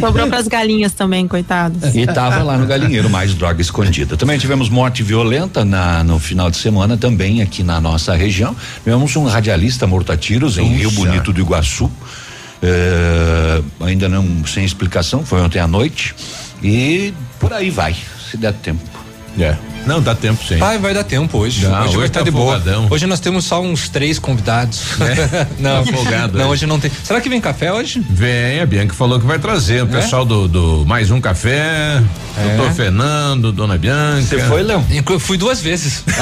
Sobrou 0.00 0.26
pras 0.28 0.48
galinhas 0.48 0.92
também, 0.92 1.26
coitadas. 1.28 1.94
E 1.94 2.06
tava 2.06 2.42
lá 2.42 2.56
no 2.56 2.66
galinheiro 2.66 3.08
mais 3.08 3.34
droga 3.34 3.60
escondida. 3.60 3.83
Também 4.16 4.38
tivemos 4.38 4.68
morte 4.68 5.02
violenta 5.02 5.64
na, 5.64 6.04
no 6.04 6.18
final 6.18 6.50
de 6.50 6.56
semana 6.56 6.96
também 6.96 7.42
aqui 7.42 7.62
na 7.62 7.80
nossa 7.80 8.14
região. 8.14 8.54
Tivemos 8.82 9.14
um 9.16 9.24
radialista 9.26 9.86
morto 9.86 10.12
a 10.12 10.16
tiros 10.16 10.58
em 10.58 10.66
Rio. 10.68 10.90
Bonito 10.90 11.32
do 11.32 11.40
Iguaçu. 11.40 11.90
É, 12.62 13.62
ainda 13.80 14.08
não 14.08 14.46
sem 14.46 14.64
explicação, 14.64 15.24
foi 15.24 15.40
ontem 15.40 15.58
à 15.58 15.68
noite. 15.68 16.14
E 16.62 17.12
por 17.38 17.52
aí 17.52 17.68
vai, 17.68 17.94
se 18.30 18.36
der 18.36 18.54
tempo. 18.54 18.82
É. 19.38 19.73
Não, 19.86 20.00
dá 20.00 20.14
tempo 20.14 20.42
sim. 20.46 20.56
Vai, 20.56 20.78
vai 20.78 20.94
dar 20.94 21.04
tempo 21.04 21.38
hoje. 21.38 21.66
Dá, 21.66 21.80
hoje, 21.80 21.88
hoje 21.88 21.96
vai 21.98 22.06
estar 22.06 22.20
tá 22.20 22.24
de 22.24 22.30
boa. 22.30 22.56
folgadão. 22.58 22.86
Hoje 22.90 23.06
nós 23.06 23.20
temos 23.20 23.44
só 23.44 23.60
uns 23.62 23.88
três 23.88 24.18
convidados. 24.18 24.82
não, 25.58 25.84
Tá 25.84 25.92
folgado 25.92 26.38
não, 26.38 26.44
hoje. 26.46 26.52
hoje 26.52 26.66
não 26.66 26.80
tem. 26.80 26.90
Será 27.02 27.20
que 27.20 27.28
vem 27.28 27.40
café 27.40 27.72
hoje? 27.72 28.04
Vem, 28.08 28.60
a 28.60 28.66
Bianca 28.66 28.94
falou 28.94 29.20
que 29.20 29.26
vai 29.26 29.38
trazer. 29.38 29.82
O 29.82 29.86
pessoal 29.86 30.24
do, 30.24 30.48
do 30.48 30.84
Mais 30.86 31.10
Um 31.10 31.20
Café, 31.20 32.02
doutor 32.56 32.72
Fernando, 32.74 33.52
dona 33.52 33.76
Bianca. 33.76 34.22
Você 34.22 34.38
foi, 34.40 34.62
Léo? 34.62 34.84
Eu 34.90 35.20
fui 35.20 35.36
duas 35.36 35.60
vezes. 35.60 36.02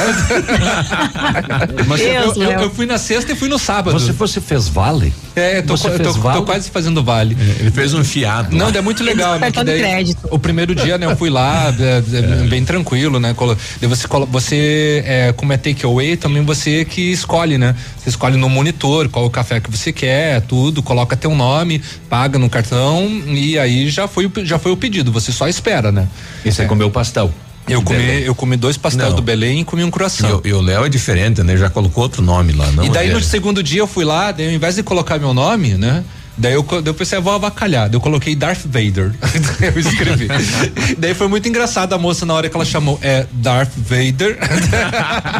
Mas 1.86 2.00
Deus, 2.00 2.36
eu, 2.36 2.42
eu- 2.42 2.60
eu 2.62 2.70
fui 2.70 2.86
na 2.86 2.98
sexta 2.98 3.32
e 3.32 3.36
fui 3.36 3.48
no 3.48 3.58
sábado. 3.58 3.98
você, 3.98 4.12
você 4.12 4.40
fez 4.40 4.68
vale? 4.68 5.12
É, 5.34 5.58
eu 5.58 5.62
tô, 5.66 5.76
você 5.76 5.88
eu 5.88 5.98
tô- 5.98 6.12
vale? 6.14 6.38
tô 6.38 6.44
quase 6.44 6.70
fazendo 6.70 7.02
vale. 7.02 7.36
Ele 7.58 7.70
fez 7.70 7.94
um 7.94 8.04
fiado. 8.04 8.54
Não, 8.56 8.68
é 8.68 8.80
muito 8.80 9.02
legal, 9.02 9.38
né? 9.38 9.50
Daí 9.50 9.78
crédito. 9.80 10.28
O 10.30 10.38
primeiro 10.38 10.74
dia, 10.74 10.98
né, 10.98 11.06
eu 11.06 11.16
fui 11.16 11.30
lá, 11.30 11.72
é, 11.78 12.02
é, 12.42 12.46
bem 12.48 12.64
tranquilo, 12.64 13.18
né? 13.20 13.34
Daí 13.80 13.88
você, 13.88 14.06
você 14.30 15.02
é, 15.06 15.32
como 15.32 15.52
é 15.52 15.56
take 15.56 15.84
away, 15.84 16.16
também 16.16 16.42
você 16.44 16.84
que 16.84 17.12
escolhe, 17.12 17.58
né? 17.58 17.74
Você 17.98 18.10
escolhe 18.10 18.36
no 18.36 18.48
monitor 18.48 19.08
qual 19.08 19.24
o 19.24 19.30
café 19.30 19.60
que 19.60 19.70
você 19.70 19.92
quer, 19.92 20.40
tudo, 20.42 20.82
coloca 20.82 21.16
teu 21.16 21.34
nome, 21.34 21.80
paga 22.08 22.38
no 22.38 22.48
cartão 22.50 23.06
e 23.26 23.58
aí 23.58 23.88
já 23.90 24.06
foi, 24.08 24.30
já 24.44 24.58
foi 24.58 24.72
o 24.72 24.76
pedido, 24.76 25.10
você 25.12 25.32
só 25.32 25.48
espera, 25.48 25.90
né? 25.92 26.08
E 26.44 26.50
você 26.52 26.64
comeu 26.66 26.90
pastel? 26.90 27.32
Eu 27.68 27.80
comi, 27.80 27.98
Belém. 28.00 28.22
eu 28.24 28.34
comi 28.34 28.56
dois 28.56 28.76
pastéis 28.76 29.10
Não. 29.10 29.16
do 29.16 29.22
Belém 29.22 29.60
e 29.60 29.64
comi 29.64 29.84
um 29.84 29.88
E, 29.88 29.90
croissant. 29.92 30.28
o- 30.34 30.42
e 30.44 30.52
o 30.52 30.60
Léo 30.60 30.84
é 30.84 30.88
diferente, 30.88 31.44
né? 31.44 31.56
Já 31.56 31.70
colocou 31.70 32.02
outro 32.02 32.20
nome 32.20 32.52
lá, 32.52 32.70
não? 32.72 32.84
E 32.84 32.88
daí 32.88 33.08
é. 33.08 33.12
no 33.12 33.20
segundo 33.20 33.62
dia 33.62 33.78
eu 33.80 33.86
fui 33.86 34.04
lá, 34.04 34.32
daí 34.32 34.48
ao 34.48 34.52
invés 34.52 34.74
de 34.74 34.82
colocar 34.82 35.16
meu 35.18 35.32
nome, 35.32 35.74
né? 35.74 36.02
Daí 36.36 36.54
eu, 36.54 36.62
daí 36.62 36.82
eu 36.86 36.94
pensei, 36.94 37.18
ah, 37.18 37.20
vou 37.20 37.32
avacalhar. 37.32 37.88
Daí 37.88 37.96
eu 37.96 38.00
coloquei 38.00 38.34
Darth 38.34 38.62
Vader. 38.64 39.12
eu 39.60 39.80
escrevi. 39.80 40.28
daí 40.98 41.14
foi 41.14 41.28
muito 41.28 41.48
engraçado 41.48 41.92
a 41.92 41.98
moça 41.98 42.24
na 42.24 42.34
hora 42.34 42.48
que 42.48 42.56
ela 42.56 42.64
chamou. 42.64 42.98
É 43.02 43.26
Darth 43.32 43.72
Vader. 43.76 44.38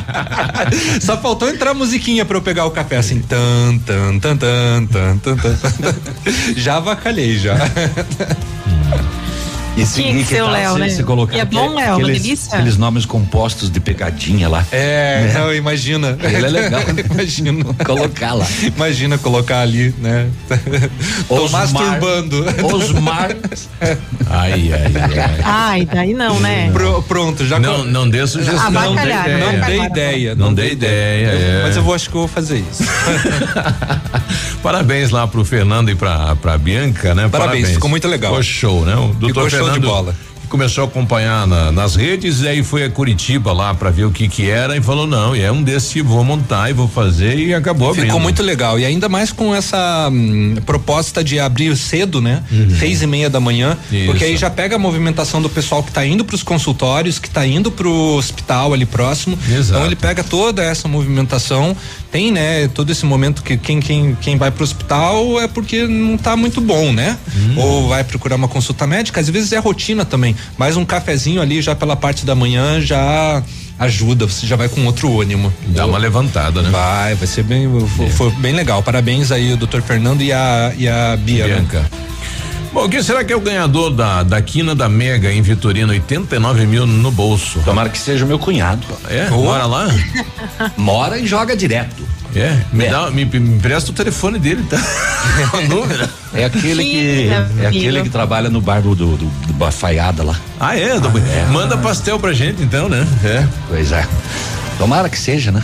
Só 1.00 1.16
faltou 1.16 1.48
entrar 1.48 1.70
a 1.70 1.74
musiquinha 1.74 2.24
pra 2.24 2.36
eu 2.36 2.42
pegar 2.42 2.66
o 2.66 2.70
café 2.70 2.96
assim. 2.96 3.20
Tan, 3.20 3.78
tan, 3.78 4.18
tan, 4.18 4.36
tan, 4.36 4.86
tan, 4.86 5.18
tan, 5.18 5.36
tan. 5.36 5.56
já 6.56 6.76
avacalhei, 6.76 7.38
já. 7.38 7.56
E 9.74 9.86
se- 9.86 10.02
Tinha 10.02 10.12
que 10.14 10.20
e 10.20 10.24
ser 10.26 10.42
o 10.42 10.44
tal 10.44 10.52
Léo, 10.52 10.72
se- 10.74 10.78
né? 10.80 10.88
se 10.90 11.02
colocar 11.02 11.34
E 11.36 11.40
é 11.40 11.44
bom, 11.46 11.74
Léo, 11.74 11.88
uma 11.96 12.02
aqueles- 12.02 12.22
delícia. 12.22 12.54
Aqueles 12.54 12.76
nomes 12.76 13.06
compostos 13.06 13.70
de 13.70 13.80
pegadinha 13.80 14.46
lá. 14.46 14.66
É, 14.70 15.30
não, 15.32 15.54
imagina. 15.54 16.14
Ele 16.22 16.44
é 16.44 16.48
legal. 16.50 16.82
Imagina. 17.10 17.64
Colocar 17.84 18.34
lá. 18.34 18.46
Imagina 18.76 19.16
colocar 19.16 19.60
ali, 19.60 19.94
né? 19.98 20.28
Tô 21.26 21.44
Osmar. 21.44 21.68
masturbando. 21.72 22.44
Osmar. 22.66 23.30
Ai, 24.34 24.72
ai, 24.72 24.92
ai. 24.96 25.40
Ai, 25.42 25.84
daí 25.92 26.14
não, 26.14 26.38
né? 26.40 26.70
Pro- 26.72 27.02
pronto, 27.02 27.44
já 27.46 27.58
Não, 27.58 27.84
não 27.84 28.08
dê 28.08 28.26
sugestão. 28.26 28.58
Ah, 28.66 28.70
não 28.70 28.94
dê 28.94 29.02
ideia. 29.02 29.38
Não 29.38 29.52
Não 29.52 29.60
dei 29.66 29.82
ideia. 29.82 30.34
Não 30.34 30.54
dei 30.54 30.72
ideia, 30.72 31.26
é. 31.28 31.62
Mas 31.64 31.76
eu 31.76 31.82
vou, 31.82 31.94
acho 31.94 32.08
que 32.08 32.16
eu 32.16 32.20
vou 32.22 32.28
fazer 32.28 32.58
isso. 32.70 32.82
Parabéns 34.62 35.10
lá 35.10 35.26
pro 35.26 35.44
Fernando 35.44 35.90
e 35.90 35.94
pra, 35.94 36.36
pra 36.36 36.56
Bianca, 36.56 37.14
né? 37.14 37.28
Parabéns, 37.28 37.70
ficou 37.70 37.90
muito 37.90 38.06
legal. 38.06 38.30
Ficou 38.32 38.42
show, 38.44 38.84
né? 38.84 38.94
O 38.94 39.08
doutor 39.08 39.50
Ficou 39.50 39.50
show 39.50 39.71
de 39.78 39.86
bola. 39.86 40.14
começou 40.48 40.84
a 40.84 40.86
acompanhar 40.86 41.46
na, 41.46 41.72
nas 41.72 41.96
redes 41.96 42.42
e 42.42 42.48
aí 42.48 42.62
foi 42.62 42.84
a 42.84 42.90
Curitiba 42.90 43.54
lá 43.54 43.72
para 43.72 43.88
ver 43.88 44.04
o 44.04 44.10
que 44.10 44.28
que 44.28 44.50
era 44.50 44.76
e 44.76 44.82
falou 44.82 45.06
não, 45.06 45.34
e 45.34 45.40
é 45.40 45.50
um 45.50 45.62
desses 45.62 45.90
que 45.90 46.02
vou 46.02 46.22
montar 46.22 46.68
e 46.68 46.74
vou 46.74 46.86
fazer 46.86 47.38
e 47.38 47.54
acabou 47.54 47.94
Ficou 47.94 48.10
abrindo. 48.10 48.22
muito 48.22 48.42
legal 48.42 48.78
e 48.78 48.84
ainda 48.84 49.08
mais 49.08 49.32
com 49.32 49.54
essa 49.54 50.10
hum, 50.12 50.56
proposta 50.66 51.24
de 51.24 51.40
abrir 51.40 51.74
cedo, 51.74 52.20
né? 52.20 52.42
Seis 52.78 53.00
e 53.00 53.06
meia 53.06 53.30
da 53.30 53.40
manhã, 53.40 53.78
Isso. 53.90 54.04
porque 54.04 54.24
aí 54.24 54.36
já 54.36 54.50
pega 54.50 54.76
a 54.76 54.78
movimentação 54.78 55.40
do 55.40 55.48
pessoal 55.48 55.82
que 55.82 55.90
tá 55.90 56.04
indo 56.04 56.22
pros 56.22 56.42
consultórios, 56.42 57.18
que 57.18 57.30
tá 57.30 57.46
indo 57.46 57.70
pro 57.72 57.90
hospital 57.90 58.74
ali 58.74 58.84
próximo. 58.84 59.38
Exato. 59.48 59.70
Então 59.70 59.86
ele 59.86 59.96
pega 59.96 60.22
toda 60.22 60.62
essa 60.62 60.86
movimentação, 60.86 61.74
tem, 62.12 62.30
né, 62.30 62.68
todo 62.68 62.92
esse 62.92 63.06
momento 63.06 63.42
que 63.42 63.56
quem 63.56 63.80
quem 63.80 64.14
quem 64.20 64.36
vai 64.36 64.50
pro 64.50 64.62
hospital 64.62 65.40
é 65.40 65.48
porque 65.48 65.86
não 65.86 66.18
tá 66.18 66.36
muito 66.36 66.60
bom, 66.60 66.92
né? 66.92 67.18
Ou 67.56 67.88
vai 67.88 68.04
procurar 68.04 68.36
uma 68.36 68.48
consulta 68.48 68.86
médica, 68.86 69.18
às 69.18 69.30
vezes 69.30 69.50
é 69.52 69.58
rotina 69.58 70.04
também, 70.04 70.36
mas 70.58 70.76
um 70.76 70.84
cafezinho 70.84 71.40
ali 71.40 71.62
já 71.62 71.74
pela 71.74 71.96
parte 71.96 72.26
da 72.26 72.34
manhã 72.34 72.80
já 72.82 73.42
ajuda, 73.78 74.26
você 74.26 74.46
já 74.46 74.56
vai 74.56 74.68
com 74.68 74.84
outro 74.84 75.20
ânimo. 75.20 75.52
Dá 75.68 75.86
uma 75.86 75.98
levantada, 75.98 76.60
né? 76.60 76.68
Vai, 76.68 77.14
vai 77.14 77.26
ser 77.26 77.42
bem, 77.44 77.66
foi, 77.96 78.10
foi 78.10 78.30
bem 78.32 78.52
legal. 78.52 78.82
Parabéns 78.82 79.32
aí, 79.32 79.50
o 79.52 79.56
doutor 79.56 79.80
Fernando 79.80 80.22
e 80.22 80.32
a, 80.32 80.72
e 80.76 80.86
a 80.86 81.10
né? 81.10 81.16
Bianca. 81.16 81.90
Bom, 82.72 82.88
quem 82.88 83.02
será 83.02 83.22
que 83.22 83.30
é 83.30 83.36
o 83.36 83.40
ganhador 83.40 83.90
da, 83.90 84.22
da 84.22 84.40
quina 84.40 84.74
da 84.74 84.88
Mega 84.88 85.30
em 85.30 85.42
Vitorino? 85.42 85.92
89 85.92 86.66
mil 86.66 86.86
no 86.86 87.10
bolso. 87.10 87.60
Tomara 87.66 87.90
que 87.90 87.98
seja 87.98 88.24
o 88.24 88.28
meu 88.28 88.38
cunhado. 88.38 88.86
É? 89.10 89.26
Boa. 89.26 89.58
Mora 89.58 89.66
lá? 89.66 89.88
Mora 90.76 91.18
e 91.18 91.26
joga 91.26 91.54
direto. 91.54 92.02
É? 92.34 92.56
Me, 92.72 92.86
É. 92.86 92.90
Dá, 92.90 93.10
me, 93.10 93.26
me 93.26 93.56
empresta 93.56 93.90
o 93.90 93.94
telefone 93.94 94.38
dele, 94.38 94.64
tá? 94.70 94.78
A 95.52 95.60
número. 95.68 96.08
É 96.32 96.46
aquele 96.46 96.82
que 96.82 97.28
é 97.60 97.66
aquele 97.66 98.02
que 98.02 98.08
trabalha 98.08 98.48
no 98.48 98.62
bar 98.62 98.80
do, 98.80 98.94
do, 98.94 99.16
do, 99.16 99.52
Bafaiada 99.52 100.24
lá. 100.24 100.40
Ah, 100.58 100.76
é? 100.76 100.98
Manda 101.52 101.76
pastel 101.76 102.18
pra 102.18 102.32
gente, 102.32 102.62
então, 102.62 102.88
né? 102.88 103.06
É. 103.22 103.46
Pois 103.68 103.92
é. 103.92 104.08
Tomara 104.78 105.10
que 105.10 105.18
seja, 105.18 105.52
né? 105.52 105.62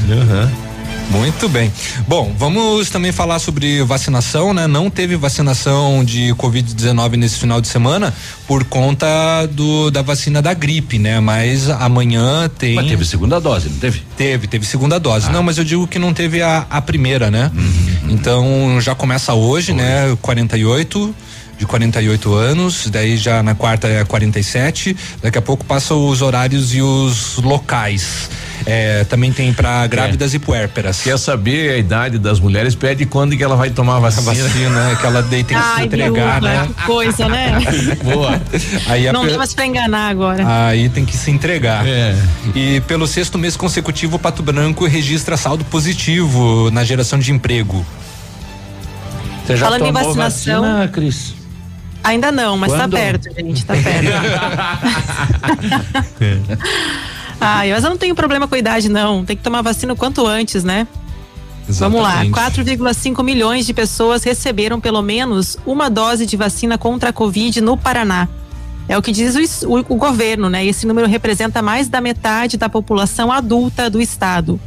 Muito 1.11 1.49
bem. 1.49 1.73
Bom, 2.07 2.35
vamos 2.37 2.91
também 2.91 3.13
falar 3.13 3.39
sobre 3.39 3.83
vacinação, 3.83 4.53
né? 4.53 4.67
Não 4.67 4.91
teve 4.91 5.17
vacinação 5.17 6.05
de 6.05 6.35
Covid-19 6.35 7.17
nesse 7.17 7.39
final 7.39 7.61
de 7.61 7.69
semana 7.69 8.15
por 8.47 8.65
conta 8.65 9.07
do 9.51 9.91
da 9.91 10.03
vacina 10.03 10.43
da 10.43 10.53
gripe, 10.53 10.99
né? 10.99 11.19
Mas 11.19 11.71
amanhã 11.71 12.49
tem. 12.49 12.75
Mas 12.75 12.89
teve 12.89 13.05
segunda 13.05 13.41
dose, 13.41 13.69
não 13.69 13.79
teve? 13.79 14.03
Teve, 14.17 14.47
teve 14.47 14.67
segunda 14.67 15.01
dose. 15.01 15.31
Não, 15.31 15.43
mas 15.43 15.57
eu 15.57 15.65
digo 15.65 15.87
que 15.87 15.99
não 15.99 16.13
teve 16.13 16.43
a, 16.43 16.67
a 16.69 16.81
primeira, 16.83 17.31
né? 17.31 17.51
Uhum. 17.55 18.11
Então 18.11 18.81
já 18.81 18.95
começa 18.95 19.33
hoje, 19.33 19.73
né? 19.73 20.17
48 20.21 21.15
de 21.59 21.67
48 21.67 22.33
anos, 22.35 22.89
daí 22.89 23.17
já 23.17 23.43
na 23.43 23.55
quarta 23.55 23.89
é 23.89 24.05
47, 24.05 24.97
daqui 25.21 25.39
a 25.39 25.43
pouco 25.43 25.65
passam 25.65 26.07
os 26.09 26.23
horários 26.23 26.73
e 26.75 26.81
os 26.81 27.37
locais. 27.39 28.31
É, 28.67 29.05
também 29.05 29.33
tem 29.33 29.53
para 29.53 29.87
grávidas 29.87 30.35
e 30.35 30.39
puérperas. 30.39 31.01
Quer 31.01 31.19
saber 31.19 31.71
a 31.73 31.79
idade 31.79 32.19
das 32.19 32.39
mulheres? 32.39 32.75
Pede 32.75 33.07
quando 33.07 33.37
que 33.37 33.43
ela 33.43 33.57
vai 33.57 33.71
tomar 33.71 33.95
a 33.95 33.97
A 33.97 34.01
vacina. 34.01 34.33
vacina, 34.43 34.71
né? 34.71 34.97
Que 35.01 35.07
ela 35.07 35.23
tem 35.23 35.43
que 35.45 35.55
se 35.55 35.83
entregar, 35.83 36.41
viúva, 36.41 36.41
né? 36.41 36.69
que 36.77 36.83
coisa, 36.85 37.29
né? 37.29 37.59
Boa. 38.05 38.41
Aí 38.87 39.11
Não 39.13 39.25
pe- 39.25 39.31
dá 39.31 39.39
mais 39.39 39.55
pra 39.55 39.67
enganar 39.67 40.09
agora. 40.11 40.45
Aí 40.69 40.89
tem 40.89 41.05
que 41.05 41.17
se 41.17 41.31
entregar. 41.31 41.87
É. 41.87 42.15
E 42.55 42.81
pelo 42.83 43.07
sexto 43.07 43.39
mês 43.39 43.57
consecutivo, 43.57 44.19
Pato 44.19 44.43
Branco 44.43 44.87
registra 44.87 45.37
saldo 45.37 45.65
positivo 45.65 46.71
na 46.71 46.85
geração 46.85 47.19
de 47.19 47.33
emprego. 47.33 47.85
Você 49.47 49.57
já 49.57 49.65
Falando 49.67 49.87
em 49.87 49.93
tomou 49.93 50.15
vacinação- 50.15 50.61
vacina, 50.63 50.89
Cris? 50.89 51.38
Ainda 52.09 52.33
não, 52.33 52.57
mas 52.57 52.73
Quando? 52.73 52.91
tá 52.93 52.97
perto, 52.97 53.29
gente, 53.35 53.65
tá 53.65 53.75
perto. 53.75 54.09
Ai, 57.41 57.71
mas 57.73 57.85
eu 57.85 57.91
não 57.91 57.97
tenho 57.97 58.15
problema 58.15 58.49
com 58.49 58.55
a 58.55 58.59
idade, 58.59 58.89
não. 58.89 59.25
Tem 59.25 59.37
que 59.37 59.43
tomar 59.43 59.63
vacina 59.63 59.93
o 59.93 59.97
quanto 59.97 60.27
antes, 60.27 60.65
né? 60.65 60.87
Vamos 61.69 62.01
lá, 62.01 62.25
Exatamente. 62.25 62.65
4,5 62.65 63.23
milhões 63.23 63.67
de 63.67 63.75
pessoas 63.75 64.25
receberam 64.25 64.81
pelo 64.81 65.03
menos 65.03 65.57
uma 65.67 65.91
dose 65.91 66.25
de 66.25 66.37
vacina 66.37 66.79
contra 66.79 67.11
a 67.11 67.13
Covid 67.13 67.61
no 67.61 67.77
Paraná. 67.77 68.27
É 68.89 68.97
o 68.97 69.03
que 69.03 69.13
diz 69.13 69.63
o, 69.63 69.69
o- 69.79 69.85
o 69.91 69.97
governo, 69.97 70.49
né? 70.49 70.65
Esse 70.65 70.87
número 70.87 71.07
representa 71.07 71.61
mais 71.61 71.89
da 71.89 72.01
metade 72.01 72.57
da 72.57 72.71
população 72.71 73.31
adulta 73.31 73.91
do 73.91 74.01
estado. 74.01 74.59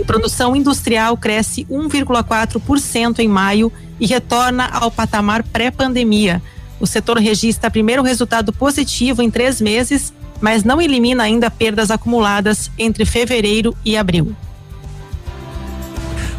A 0.00 0.04
produção 0.04 0.56
industrial 0.56 1.16
cresce 1.16 1.64
1,4% 1.70 3.20
em 3.20 3.28
maio 3.28 3.72
e 4.00 4.06
retorna 4.06 4.68
ao 4.72 4.90
patamar 4.90 5.44
pré-pandemia. 5.44 6.42
O 6.82 6.86
setor 6.86 7.16
registra 7.18 7.70
primeiro 7.70 8.02
resultado 8.02 8.52
positivo 8.52 9.22
em 9.22 9.30
três 9.30 9.60
meses, 9.60 10.12
mas 10.40 10.64
não 10.64 10.82
elimina 10.82 11.22
ainda 11.22 11.48
perdas 11.48 11.92
acumuladas 11.92 12.72
entre 12.76 13.04
fevereiro 13.04 13.72
e 13.84 13.96
abril. 13.96 14.34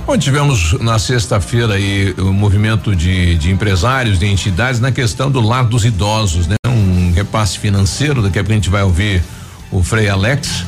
Bom, 0.06 0.18
tivemos 0.18 0.74
na 0.82 1.00
sexta-feira 1.00 1.76
aí 1.76 2.14
o 2.18 2.34
movimento 2.34 2.94
de, 2.94 3.38
de 3.38 3.52
empresários, 3.52 4.20
de 4.20 4.26
entidades 4.26 4.82
na 4.82 4.92
questão 4.92 5.32
do 5.32 5.40
lar 5.40 5.64
dos 5.64 5.86
idosos, 5.86 6.46
né? 6.46 6.58
Um 6.68 7.14
repasse 7.14 7.58
financeiro, 7.58 8.22
daqui 8.22 8.38
a 8.38 8.44
pouco 8.44 8.52
a 8.52 8.56
gente 8.56 8.70
vai 8.70 8.84
ouvir 8.84 9.24
o 9.72 9.82
Frei 9.82 10.10
Alex. 10.10 10.66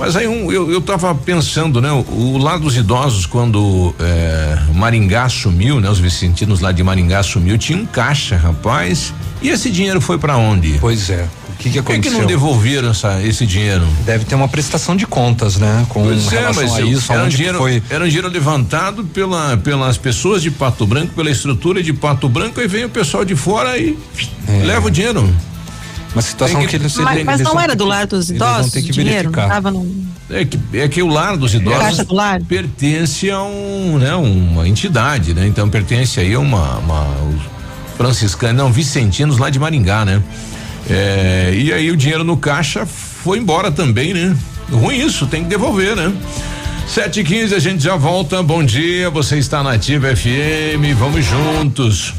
Mas 0.00 0.16
aí 0.16 0.26
um, 0.26 0.50
eu, 0.50 0.72
eu 0.72 0.80
tava 0.80 1.14
pensando, 1.14 1.78
né? 1.80 1.92
O, 1.92 1.98
o 2.10 2.38
lar 2.38 2.58
dos 2.58 2.74
idosos, 2.74 3.26
quando 3.26 3.94
eh, 4.00 4.58
Maringá 4.74 5.28
sumiu, 5.28 5.78
né? 5.78 5.90
Os 5.90 5.98
vicentinos 6.00 6.60
lá 6.60 6.72
de 6.72 6.82
Maringá 6.82 7.22
sumiu, 7.22 7.58
tinha 7.58 7.78
um 7.78 7.84
caixa, 7.84 8.34
rapaz. 8.38 9.12
E 9.42 9.50
esse 9.50 9.70
dinheiro 9.70 10.00
foi 10.00 10.16
para 10.18 10.38
onde? 10.38 10.78
Pois 10.80 11.10
é. 11.10 11.28
O 11.50 11.62
que, 11.62 11.68
que 11.68 11.82
Por 11.82 11.92
que, 11.92 12.00
que 12.00 12.08
aconteceu? 12.08 12.18
não 12.20 12.26
devolveram 12.26 12.88
essa, 12.90 13.22
esse 13.22 13.44
dinheiro? 13.44 13.86
Deve 14.06 14.24
ter 14.24 14.34
uma 14.34 14.48
prestação 14.48 14.96
de 14.96 15.06
contas, 15.06 15.56
né? 15.58 15.84
Com 15.90 16.04
Pois 16.04 16.26
é, 16.32 16.38
relação 16.38 16.62
mas 16.62 16.74
a 16.76 16.80
isso, 16.80 17.12
era, 17.12 17.24
um 17.24 17.28
dinheiro, 17.28 17.58
foi. 17.58 17.82
era 17.90 18.02
um 18.02 18.08
dinheiro 18.08 18.28
levantado 18.28 19.04
pela, 19.04 19.58
pelas 19.58 19.98
pessoas 19.98 20.40
de 20.40 20.50
Pato 20.50 20.86
Branco, 20.86 21.12
pela 21.14 21.30
estrutura 21.30 21.82
de 21.82 21.92
Pato 21.92 22.26
Branco, 22.26 22.58
e 22.58 22.66
vem 22.66 22.86
o 22.86 22.88
pessoal 22.88 23.22
de 23.26 23.36
fora 23.36 23.76
e 23.76 23.98
É. 24.48 24.64
leva 24.64 24.86
o 24.86 24.90
dinheiro. 24.90 25.30
Uma 26.12 26.22
situação 26.22 26.58
Tem 26.58 26.66
que, 26.68 26.76
que- 26.78 26.82
eles 26.82 26.96
Mas, 26.96 27.14
eles 27.14 27.24
mas 27.26 27.40
não 27.40 27.60
era 27.60 27.76
do 27.76 27.84
lar 27.84 28.06
dos 28.06 28.30
eles 28.30 28.40
idosos? 28.40 28.72
ter 28.72 28.82
que 28.82 28.90
dinheiro 28.90 29.30
não 29.30 29.32
verificar. 29.32 29.48
tava 29.48 29.70
no 29.70 30.04
É 30.28 30.44
que, 30.44 30.58
é 30.74 30.88
que 30.88 31.02
o 31.02 31.06
lar 31.06 31.36
dos 31.36 31.54
idosos 31.54 32.06
lar? 32.08 32.40
pertence 32.42 33.30
a 33.30 33.40
um, 33.42 33.98
né, 33.98 34.14
uma 34.14 34.66
entidade, 34.68 35.32
né? 35.34 35.46
Então 35.46 35.68
pertence 35.68 36.18
aí 36.18 36.34
a 36.34 36.38
uma, 36.40 36.78
uma 36.78 37.02
os 37.28 37.42
franciscanos, 37.96 38.56
não, 38.56 38.72
vicentinos 38.72 39.38
lá 39.38 39.50
de 39.50 39.58
Maringá, 39.58 40.04
né? 40.04 40.22
É, 40.88 41.52
e 41.54 41.72
aí 41.72 41.90
o 41.90 41.96
dinheiro 41.96 42.24
no 42.24 42.36
caixa 42.36 42.84
foi 42.86 43.38
embora 43.38 43.70
também, 43.70 44.12
né? 44.14 44.36
Ruim 44.70 44.96
isso, 45.04 45.26
tem 45.26 45.42
que 45.44 45.48
devolver, 45.50 45.94
né? 45.94 46.12
Sete 46.88 47.20
e 47.20 47.24
quinze, 47.24 47.54
a 47.54 47.58
gente 47.60 47.82
já 47.84 47.94
volta. 47.94 48.42
Bom 48.42 48.64
dia, 48.64 49.10
você 49.10 49.36
está 49.38 49.62
na 49.62 49.72
Ativa 49.74 50.08
FM, 50.16 50.92
vamos 50.98 51.24
juntos. 51.24 52.14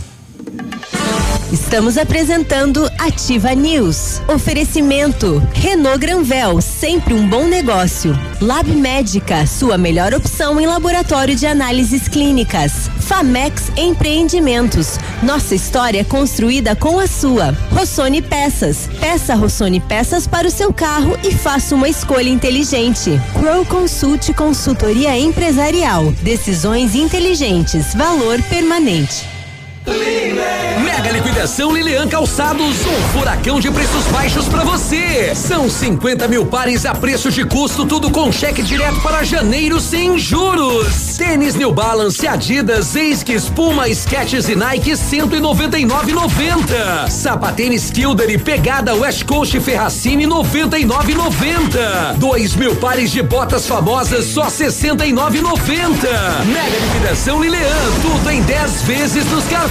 Estamos 1.52 1.98
apresentando 1.98 2.90
Ativa 2.98 3.54
News. 3.54 4.22
Oferecimento 4.34 5.46
Renault 5.54 6.00
Granvel, 6.00 6.62
sempre 6.62 7.14
um 7.14 7.28
bom 7.28 7.46
negócio. 7.46 8.18
Lab 8.40 8.72
Médica, 8.72 9.46
sua 9.46 9.78
melhor 9.78 10.14
opção 10.14 10.62
em 10.62 10.66
laboratório 10.66 11.36
de 11.36 11.46
análises 11.46 12.08
clínicas. 12.08 12.90
Famex 13.02 13.70
Empreendimentos, 13.76 14.98
nossa 15.22 15.54
história 15.54 16.06
construída 16.06 16.74
com 16.74 16.98
a 16.98 17.06
sua. 17.06 17.52
Rossoni 17.70 18.22
Peças, 18.22 18.90
peça 19.02 19.36
Rossoni 19.36 19.82
Peças 19.82 20.26
para 20.26 20.48
o 20.48 20.52
seu 20.52 20.72
carro 20.72 21.20
e 21.22 21.34
faça 21.34 21.76
uma 21.76 21.90
escolha 21.90 22.30
inteligente. 22.30 23.20
Crow 23.34 23.66
Consult 23.66 24.34
Consultoria 24.36 25.20
Empresarial, 25.20 26.14
decisões 26.22 26.96
inteligentes, 26.96 27.94
valor 27.94 28.42
permanente. 28.44 29.41
Mega 29.86 31.12
liquidação 31.12 31.72
Lilian 31.72 32.08
Calçados, 32.08 32.78
um 32.86 33.02
furacão 33.18 33.60
de 33.60 33.72
preços 33.72 34.06
baixos 34.08 34.48
pra 34.48 34.64
você. 34.64 35.34
São 35.36 35.68
50 35.70 36.28
mil 36.28 36.46
pares 36.46 36.86
a 36.86 36.94
preço 36.94 37.32
de 37.32 37.44
custo, 37.44 37.84
tudo 37.86 38.12
com 38.12 38.32
cheque 38.32 38.62
direto 38.62 39.02
para 39.02 39.24
janeiro 39.24 39.80
sem 39.80 40.20
juros. 40.20 41.18
Tênis 41.18 41.56
New 41.56 41.72
Balance, 41.72 42.28
Adidas, 42.28 42.96
Esquis, 42.96 43.50
Puma, 43.50 43.90
Skechers 43.90 44.48
e 44.50 44.56
Nike 44.56 44.92
199,90. 44.92 47.10
Sapatênis 47.10 47.90
Kilder 47.90 48.30
e 48.30 48.38
Pegada 48.38 48.94
West 48.94 49.26
Coast 49.26 49.60
Ferracini 49.60 50.28
99,90. 50.28 52.18
Dois 52.18 52.54
mil 52.56 52.76
pares 52.76 53.12
de 53.12 53.24
botas 53.24 53.66
famosas 53.66 54.26
só 54.26 54.46
69,90. 54.48 56.46
Mega 56.46 56.78
liquidação 56.78 57.42
Lilian, 57.42 57.66
tudo 58.02 58.30
em 58.30 58.42
10 58.44 58.82
vezes 58.84 59.26
nos 59.26 59.46
cartões. 59.46 59.71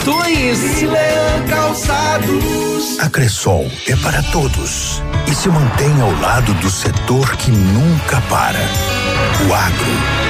A 3.01 3.11
Cressol 3.11 3.71
é 3.87 3.95
para 3.97 4.23
todos 4.25 5.03
e 5.31 5.35
se 5.35 5.49
mantém 5.49 6.01
ao 6.01 6.11
lado 6.21 6.55
do 6.55 6.71
setor 6.71 7.37
que 7.37 7.51
nunca 7.51 8.21
para. 8.23 8.61
O 9.47 9.55
agro. 9.55 10.30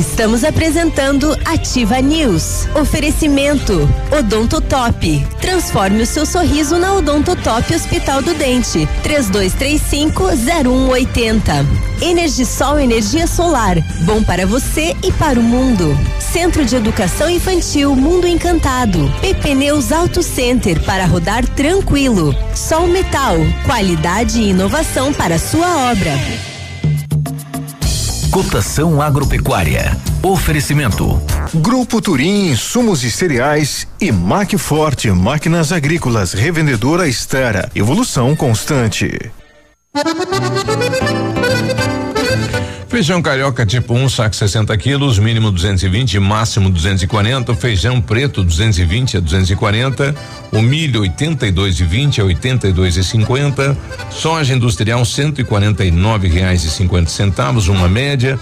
Estamos 0.00 0.42
apresentando 0.44 1.36
Ativa 1.44 2.00
News. 2.00 2.66
Oferecimento 2.74 3.86
Odontotop. 4.10 5.26
Transforme 5.42 6.02
o 6.02 6.06
seu 6.06 6.24
sorriso 6.24 6.78
na 6.78 6.94
Odontotop 6.94 7.74
Hospital 7.74 8.22
do 8.22 8.32
Dente. 8.32 8.88
3235-0180. 9.04 11.66
Energisol 12.00 12.80
energia 12.80 13.26
solar. 13.26 13.76
Bom 14.06 14.24
para 14.24 14.46
você 14.46 14.96
e 15.04 15.12
para 15.12 15.38
o 15.38 15.42
mundo. 15.42 15.94
Centro 16.18 16.64
de 16.64 16.76
Educação 16.76 17.28
Infantil 17.28 17.94
Mundo 17.94 18.26
Encantado. 18.26 19.12
PP 19.20 19.54
Neus 19.54 19.92
Auto 19.92 20.22
Center 20.22 20.82
para 20.84 21.04
rodar 21.04 21.46
tranquilo. 21.46 22.34
Sol 22.54 22.86
Metal. 22.86 23.36
Qualidade 23.66 24.40
e 24.40 24.48
inovação 24.48 25.12
para 25.12 25.38
sua 25.38 25.90
obra. 25.90 26.49
Cotação 28.30 29.02
agropecuária. 29.02 29.96
Oferecimento. 30.22 31.20
Grupo 31.52 32.00
Turim, 32.00 32.46
insumos 32.50 33.02
e 33.02 33.10
cereais 33.10 33.88
e 34.00 34.12
Macforte, 34.12 35.10
máquinas 35.10 35.72
agrícolas, 35.72 36.32
revendedora 36.32 37.08
Estera, 37.08 37.68
evolução 37.74 38.36
constante. 38.36 39.32
Feijão 42.90 43.22
carioca 43.22 43.64
tipo 43.64 43.94
1, 43.94 44.02
um, 44.02 44.08
saco 44.08 44.34
60 44.34 44.76
quilos, 44.76 45.16
mínimo 45.16 45.52
220, 45.52 46.18
máximo 46.18 46.68
240. 46.68 47.54
Feijão 47.54 48.00
preto 48.00 48.42
220 48.42 49.16
a 49.16 49.20
240. 49.20 50.12
O 50.50 50.60
milho 50.60 51.02
82,20 51.02 52.18
a 52.18 52.24
82,50. 52.24 53.76
Soja 54.10 54.54
industrial 54.54 55.04
149 55.04 56.26
reais 56.26 56.64
e 56.64 56.70
50 56.70 57.08
centavos, 57.08 57.68
uma 57.68 57.88
média. 57.88 58.36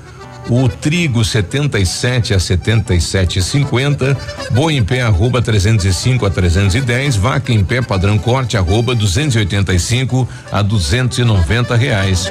O 0.49 0.67
trigo 0.67 1.23
77 1.23 2.33
a 2.33 2.39
77,50. 2.39 4.17
Boi 4.53 4.77
em 4.77 4.83
pé 4.83 5.03
arroba 5.03 5.43
305 5.43 6.25
a 6.25 6.31
310. 6.31 7.17
Vaca 7.17 7.53
em 7.53 7.63
pé 7.63 7.83
padrão 7.83 8.17
corte 8.17 8.57
arroba 8.57 8.95
285 8.95 10.27
a 10.51 10.63
290 10.63 11.77
reais. 11.77 12.31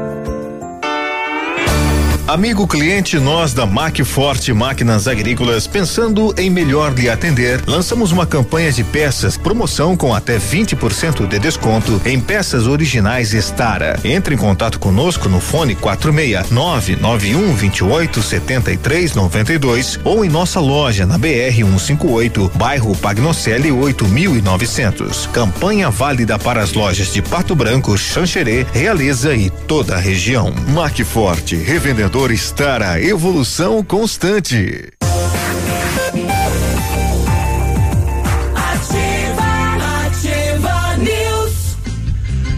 Amigo 2.31 2.65
cliente, 2.65 3.19
nós 3.19 3.53
da 3.53 3.65
Macforte 3.65 4.53
Máquinas 4.53 5.05
Agrícolas, 5.05 5.67
pensando 5.67 6.33
em 6.37 6.49
melhor 6.49 6.93
lhe 6.93 7.09
atender, 7.09 7.61
lançamos 7.67 8.13
uma 8.13 8.25
campanha 8.25 8.71
de 8.71 8.85
peças, 8.85 9.35
promoção 9.35 9.97
com 9.97 10.15
até 10.15 10.39
20% 10.39 11.27
de 11.27 11.37
desconto 11.37 12.01
em 12.05 12.21
peças 12.21 12.67
originais 12.67 13.33
Estara. 13.33 13.99
Entre 14.05 14.33
em 14.33 14.37
contato 14.37 14.79
conosco 14.79 15.27
no 15.27 15.41
fone 15.41 15.75
46 15.75 16.51
991 16.51 17.53
28 17.53 18.23
73 18.23 19.13
92 19.13 19.99
ou 20.05 20.23
em 20.23 20.29
nossa 20.29 20.61
loja 20.61 21.05
na 21.05 21.17
BR 21.17 21.53
158, 21.53 22.49
bairro 22.55 22.95
Pagnocelli 22.95 23.73
8900. 23.73 25.27
Campanha 25.33 25.89
válida 25.89 26.39
para 26.39 26.61
as 26.61 26.71
lojas 26.71 27.11
de 27.11 27.21
Pato 27.21 27.53
Branco, 27.53 27.97
Xanxerê, 27.97 28.65
Realiza 28.71 29.35
e 29.35 29.49
toda 29.49 29.97
a 29.97 29.99
região. 29.99 30.53
Macforte, 30.69 31.57
revendedor 31.57 32.20
estar 32.29 32.83
a 32.83 33.01
evolução 33.01 33.81
constante. 33.83 35.00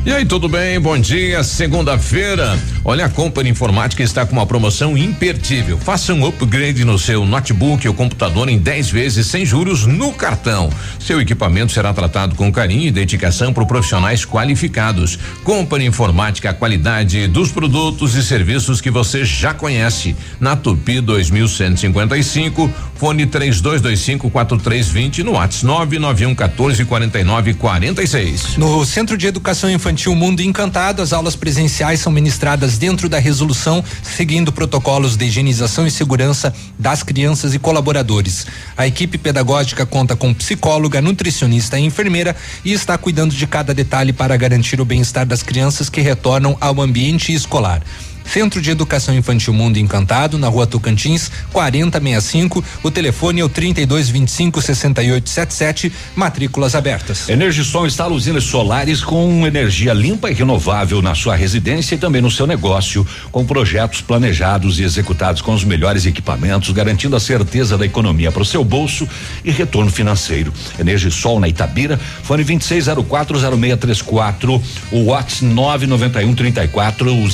E 0.05 0.11
aí, 0.11 0.25
tudo 0.25 0.49
bem? 0.49 0.77
Bom 0.81 0.97
dia. 0.97 1.41
Segunda-feira. 1.45 2.59
Olha, 2.83 3.05
a 3.05 3.09
Company 3.09 3.49
Informática 3.49 4.03
está 4.03 4.25
com 4.25 4.33
uma 4.33 4.45
promoção 4.45 4.97
imperdível. 4.97 5.77
Faça 5.77 6.13
um 6.13 6.27
upgrade 6.27 6.83
no 6.83 6.99
seu 6.99 7.25
notebook 7.25 7.87
ou 7.87 7.93
computador 7.93 8.49
em 8.49 8.57
10 8.57 8.89
vezes 8.89 9.27
sem 9.27 9.45
juros 9.45 9.85
no 9.85 10.11
cartão. 10.11 10.69
Seu 10.99 11.21
equipamento 11.21 11.71
será 11.71 11.93
tratado 11.93 12.35
com 12.35 12.51
carinho 12.51 12.89
e 12.89 12.91
dedicação 12.91 13.53
por 13.53 13.65
profissionais 13.65 14.25
qualificados. 14.25 15.17
Company 15.45 15.85
Informática, 15.85 16.49
a 16.49 16.53
qualidade 16.53 17.25
dos 17.27 17.49
produtos 17.49 18.13
e 18.15 18.21
serviços 18.21 18.81
que 18.81 18.91
você 18.91 19.23
já 19.23 19.53
conhece. 19.53 20.17
Na 20.37 20.57
Tupi 20.57 20.99
2155, 20.99 22.69
fone 22.95 23.25
3225 23.25 24.29
4320 24.29 25.23
no 25.23 25.31
WhatsApp 25.31 25.65
991 25.65 26.35
14 26.35 26.83
49 26.83 27.53
46. 27.53 28.57
No 28.57 28.85
Centro 28.85 29.17
de 29.17 29.27
Educação 29.27 29.69
Infantil 29.69 29.92
Mundo 30.15 30.41
Encantado, 30.41 31.01
as 31.01 31.13
aulas 31.13 31.35
presenciais 31.35 31.99
são 31.99 32.11
ministradas 32.11 32.77
dentro 32.77 33.07
da 33.07 33.19
resolução, 33.19 33.83
seguindo 34.01 34.51
protocolos 34.51 35.15
de 35.15 35.25
higienização 35.25 35.85
e 35.85 35.91
segurança 35.91 36.53
das 36.77 37.03
crianças 37.03 37.53
e 37.53 37.59
colaboradores. 37.59 38.47
A 38.75 38.87
equipe 38.87 39.17
pedagógica 39.17 39.85
conta 39.85 40.15
com 40.15 40.33
psicóloga, 40.33 41.01
nutricionista 41.01 41.79
e 41.79 41.85
enfermeira 41.85 42.35
e 42.65 42.73
está 42.73 42.97
cuidando 42.97 43.35
de 43.35 43.45
cada 43.45 43.73
detalhe 43.73 44.11
para 44.11 44.35
garantir 44.35 44.81
o 44.81 44.85
bem-estar 44.85 45.25
das 45.25 45.43
crianças 45.43 45.89
que 45.89 46.01
retornam 46.01 46.57
ao 46.59 46.81
ambiente 46.81 47.33
escolar. 47.33 47.81
Centro 48.25 48.61
de 48.61 48.71
Educação 48.71 49.15
Infantil 49.15 49.53
Mundo 49.53 49.77
Encantado, 49.77 50.37
na 50.37 50.47
rua 50.47 50.65
Tocantins, 50.65 51.29
4065. 51.51 52.63
O 52.81 52.89
telefone 52.89 53.41
é 53.41 53.43
o 53.43 53.49
3225 53.49 54.61
6877. 54.61 55.91
Matrículas 56.15 56.75
abertas. 56.75 57.27
Energisol 57.29 57.85
instala 57.85 58.13
usinas 58.13 58.45
solares 58.45 59.03
com 59.03 59.45
energia 59.45 59.93
limpa 59.93 60.31
e 60.31 60.33
renovável 60.33 61.01
na 61.01 61.13
sua 61.13 61.35
residência 61.35 61.95
e 61.95 61.97
também 61.97 62.21
no 62.21 62.31
seu 62.31 62.47
negócio, 62.47 63.05
com 63.31 63.45
projetos 63.45 64.01
planejados 64.01 64.79
e 64.79 64.83
executados 64.83 65.41
com 65.41 65.53
os 65.53 65.63
melhores 65.63 66.05
equipamentos, 66.05 66.71
garantindo 66.71 67.15
a 67.15 67.19
certeza 67.19 67.77
da 67.77 67.85
economia 67.85 68.31
para 68.31 68.41
o 68.41 68.45
seu 68.45 68.63
bolso 68.63 69.07
e 69.43 69.51
retorno 69.51 69.91
financeiro. 69.91 70.53
Energisol 70.79 71.39
na 71.39 71.47
Itabira, 71.47 71.99
fone 72.23 72.43
26040634, 72.45 74.61
o 74.91 75.05
WhatsApp 75.05 75.45
991 75.45 76.35
34 76.35 77.29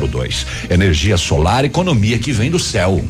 0702. 0.00 0.46
Energia 0.70 1.16
solar, 1.16 1.64
economia 1.64 2.18
que 2.18 2.32
vem 2.32 2.50
do 2.50 2.58
céu. 2.58 3.04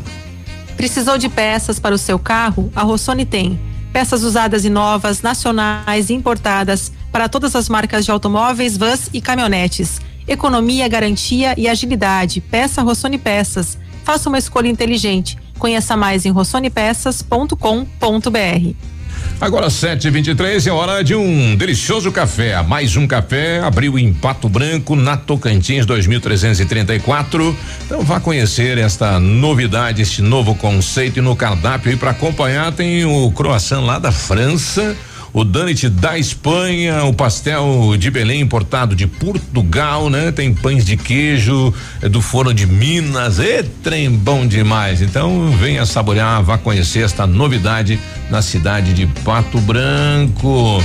Precisou 0.77 1.16
de 1.16 1.29
peças 1.29 1.79
para 1.79 1.94
o 1.94 1.99
seu 1.99 2.18
carro? 2.18 2.70
A 2.75 2.83
Rossoni 2.83 3.25
tem. 3.25 3.59
Peças 3.92 4.25
usadas 4.25 4.64
e 4.64 4.70
novas, 4.70 5.23
nacionais 5.23 6.11
e 6.11 6.14
importadas 6.14 6.90
para 7.12 7.29
todas 7.29 7.55
as 7.55 7.68
marcas 7.68 8.05
de 8.05 8.11
automóveis, 8.11 8.77
vans 8.77 9.09
e 9.12 9.20
caminhonetes. 9.20 10.01
Economia, 10.27 10.88
garantia 10.88 11.55
e 11.57 11.68
agilidade. 11.68 12.40
Peça 12.40 12.83
Rossoni 12.83 13.18
Peças. 13.18 13.79
Faça 14.03 14.29
uma 14.29 14.38
escolha 14.38 14.68
inteligente. 14.68 15.38
Conheça 15.59 15.97
mais 15.97 16.27
em 16.27 16.31
rossonepeças.com.br. 16.31 18.93
Agora 19.40 19.66
7h23 19.66 20.66
é 20.66 20.72
hora 20.72 21.03
de 21.03 21.14
um 21.14 21.57
delicioso 21.57 22.11
café. 22.11 22.62
Mais 22.62 22.96
um 22.96 23.07
café 23.07 23.61
abriu 23.61 23.98
em 23.98 24.12
Pato 24.12 24.48
Branco, 24.48 24.96
na 24.96 25.16
Tocantins 25.16 25.85
2334. 25.85 27.57
Então 27.85 28.00
vá 28.03 28.20
conhecer 28.20 28.79
esta 28.79 29.18
novidade, 29.18 30.00
este 30.00 30.22
novo 30.22 30.55
conceito 30.55 31.18
e 31.18 31.22
no 31.22 31.37
cardápio. 31.37 31.92
E 31.92 31.96
para 31.96 32.12
acompanhar 32.12 32.72
tem 32.72 33.05
o 33.05 33.31
croissant 33.33 33.81
lá 33.81 33.98
da 33.98 34.12
França 34.12 34.96
o 35.35 35.44
Danit 35.44 35.88
da 35.88 36.16
Espanha, 36.16 37.03
o 37.03 37.12
pastel 37.12 37.97
de 37.99 38.09
Belém 38.09 38.40
importado 38.40 38.94
de 38.94 39.09
Portugal, 39.09 40.09
né? 40.09 40.31
Tem 40.31 40.55
pães 40.55 40.85
de 40.85 40.97
queijo 40.97 41.75
é 42.01 42.09
do 42.09 42.23
forno 42.23 42.55
de 42.55 42.64
Minas, 42.66 43.40
e 43.40 43.64
trem 43.64 44.09
bom 44.09 44.47
demais. 44.47 45.03
Então 45.03 45.51
venha 45.59 45.85
saborear, 45.85 46.40
vá 46.40 46.57
conhecer 46.57 47.01
esta 47.01 47.27
novidade 47.27 47.99
na 48.31 48.40
cidade 48.42 48.94
de 48.94 49.09
Pato 49.25 49.59
Branco. 49.59 50.81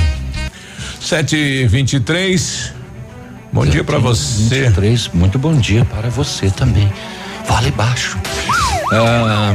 723. 0.99 2.73
Bom 3.53 3.67
dia 3.67 3.83
para 3.83 3.99
você. 3.99 4.61
23, 4.61 5.11
muito 5.13 5.37
bom 5.37 5.53
dia 5.53 5.85
para 5.85 6.09
você 6.09 6.49
também. 6.49 6.91
Fale 7.45 7.69
baixo. 7.69 8.17
Ah, 8.91 9.53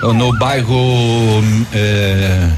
no 0.00 0.32
bairro 0.38 1.42
é 1.72 2.48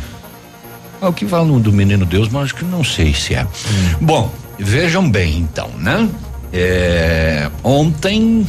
o 1.09 1.13
que 1.13 1.27
falam 1.27 1.61
do 1.61 1.73
menino 1.73 2.05
Deus, 2.05 2.29
mas 2.29 2.45
acho 2.45 2.55
que 2.57 2.65
não 2.65 2.85
sei 2.85 3.15
se 3.15 3.35
é. 3.35 3.45
Hum. 3.45 3.97
Bom, 4.01 4.35
vejam 4.59 5.09
bem 5.09 5.39
então, 5.39 5.71
né? 5.79 6.09
É, 6.53 7.51
ontem 7.63 8.47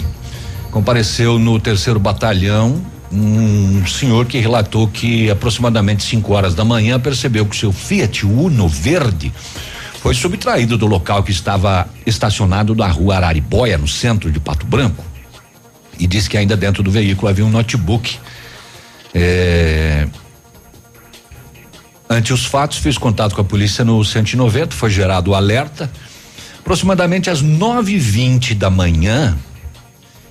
compareceu 0.72 1.40
no 1.40 1.60
terceiro 1.60 2.00
batalhão 2.00 2.82
um 3.12 3.86
senhor 3.88 4.26
que 4.26 4.38
relatou 4.38 4.88
que 4.88 5.30
aproximadamente 5.32 6.04
5 6.04 6.34
horas 6.34 6.54
da 6.54 6.66
manhã 6.66 7.00
percebeu 7.00 7.46
que 7.46 7.56
seu 7.56 7.72
Fiat 7.72 8.26
Uno 8.26 8.68
verde 8.68 9.32
foi 10.02 10.14
subtraído 10.14 10.78
do 10.78 10.86
local 10.86 11.24
que 11.24 11.32
estava 11.32 11.88
estacionado 12.06 12.76
na 12.76 12.88
rua 12.88 13.16
Araribóia, 13.16 13.78
no 13.78 13.88
centro 13.88 14.32
de 14.32 14.40
Pato 14.40 14.66
Branco. 14.66 15.04
E 16.00 16.06
disse 16.06 16.30
que 16.30 16.38
ainda 16.38 16.56
dentro 16.56 16.84
do 16.84 16.92
veículo 16.92 17.28
havia 17.28 17.46
um 17.46 17.50
notebook. 17.50 18.18
É, 19.14 20.08
Ante 22.10 22.32
os 22.32 22.46
fatos, 22.46 22.78
fiz 22.78 22.98
contato 22.98 23.36
com 23.36 23.42
a 23.42 23.44
polícia 23.44 23.84
no 23.84 24.04
190, 24.04 24.76
foi 24.76 24.90
gerado 24.90 25.32
o 25.32 25.36
alerta. 25.36 25.92
Aproximadamente 26.60 27.30
às 27.30 27.44
9h20 27.44 28.54
da 28.54 28.70
manhã, 28.70 29.38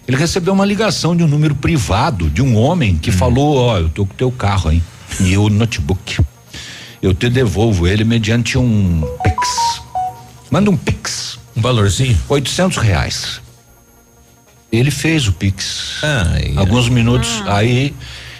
ele 0.08 0.16
recebeu 0.16 0.52
uma 0.54 0.64
ligação 0.64 1.16
de 1.16 1.22
um 1.22 1.26
número 1.26 1.54
privado 1.54 2.30
de 2.30 2.40
um 2.40 2.56
homem 2.56 2.96
que 2.96 3.10
hum. 3.10 3.14
falou: 3.14 3.56
Ó, 3.56 3.74
oh, 3.74 3.78
eu 3.78 3.88
tô 3.88 4.06
com 4.06 4.14
teu 4.14 4.30
carro 4.30 4.70
aí 4.70 4.82
e 5.20 5.36
o 5.36 5.48
notebook. 5.48 6.18
Eu 7.02 7.12
te 7.12 7.28
devolvo 7.28 7.86
ele 7.86 8.04
mediante 8.04 8.56
um 8.56 9.02
Pix. 9.22 9.82
Manda 10.50 10.70
um 10.70 10.76
Pix. 10.76 11.38
Um 11.56 11.60
valorzinho? 11.60 12.18
800 12.28 12.78
reais. 12.78 13.40
Ele 14.72 14.90
fez 14.90 15.28
o 15.28 15.32
Pix. 15.32 15.98
Alguns 16.56 16.88
minutos 16.88 17.42
ah. 17.46 17.56
aí 17.56 17.94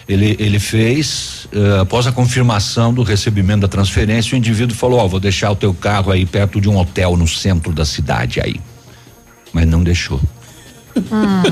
ele, 0.09 0.37
ele 0.39 0.59
fez, 0.61 1.49
uh, 1.53 1.81
após 1.81 2.07
a 2.07 2.13
confirmação 2.13 2.95
do 2.95 3.03
recebimento 3.03 3.63
da 3.63 3.69
transferência, 3.69 4.35
o 4.35 4.39
indivíduo 4.39 4.77
falou: 4.77 5.01
Ó, 5.01 5.05
oh, 5.05 5.09
vou 5.09 5.21
deixar 5.21 5.51
o 5.51 5.57
teu 5.57 5.75
carro 5.75 6.13
aí 6.13 6.25
perto 6.25 6.61
de 6.61 6.69
um 6.69 6.77
hotel 6.77 7.17
no 7.17 7.27
centro 7.27 7.73
da 7.73 7.85
cidade 7.85 8.41
aí. 8.41 8.61
Mas 9.53 9.67
não 9.67 9.83
deixou. 9.83 10.21
Hum. 10.97 11.43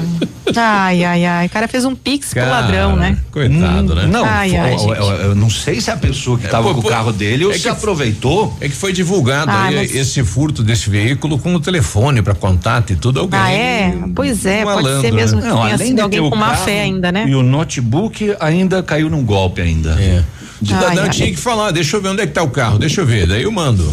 Ai, 0.57 1.05
ai, 1.05 1.25
ai. 1.25 1.47
O 1.47 1.51
cara 1.51 1.67
fez 1.69 1.85
um 1.85 1.95
pix 1.95 2.33
cara, 2.33 2.47
pro 2.47 2.55
ladrão, 2.55 2.97
né? 2.97 3.19
Coitado, 3.31 3.93
hum, 3.93 3.97
né? 3.97 4.07
Não, 4.07 4.25
ai, 4.25 4.57
ai, 4.57 4.75
eu, 4.75 4.95
eu, 4.95 5.11
eu, 5.11 5.35
não 5.35 5.51
sei 5.51 5.81
se 5.81 5.91
a 5.91 5.97
pessoa 5.97 6.39
que 6.39 6.45
estava 6.45 6.71
é, 6.71 6.75
com 6.75 6.81
o 6.81 6.85
carro 6.85 7.13
dele 7.13 7.45
ou 7.45 7.53
é 7.53 7.59
se 7.59 7.69
aproveitou. 7.69 8.57
É 8.61 8.69
que 8.69 8.75
foi 8.75 8.93
divulgado 8.93 9.51
ah, 9.51 9.65
aí 9.65 9.77
mas... 9.77 9.95
esse 9.95 10.23
furto 10.23 10.63
desse 10.63 10.89
veículo 10.89 11.39
com 11.39 11.55
o 11.55 11.61
telefone 11.61 12.23
para 12.23 12.35
contato 12.35 12.93
e 12.93 12.97
tudo. 12.97 13.21
Alguém. 13.21 13.41
Ah, 13.41 13.51
é? 13.51 13.99
Pois 14.15 14.45
é, 14.47 14.65
um 14.65 14.83
pode 14.83 15.01
ser 15.01 15.13
mesmo 15.13 15.41
né? 15.41 15.51
que 15.51 15.57
tenha 15.57 15.79
sido 15.79 16.01
alguém 16.01 16.31
com 16.31 16.37
má 16.37 16.57
fé 16.57 16.83
ainda, 16.83 17.11
né? 17.11 17.27
E 17.29 17.35
o 17.35 17.43
notebook 17.43 18.37
ainda 18.39 18.83
caiu 18.83 19.11
num 19.11 19.25
golpe 19.25 19.61
ainda. 19.61 19.91
É. 20.01 20.23
Cidadão 20.65 21.09
tinha 21.09 21.31
que 21.31 21.37
falar, 21.37 21.71
deixa 21.73 21.97
eu 21.97 22.01
ver 22.01 22.09
onde 22.09 22.23
é 22.23 22.27
que 22.27 22.33
tá 22.33 22.43
o 22.43 22.51
carro, 22.51 22.79
deixa 22.79 23.01
eu 23.01 23.07
ver, 23.07 23.27
daí 23.27 23.43
eu 23.43 23.53
mando. 23.53 23.85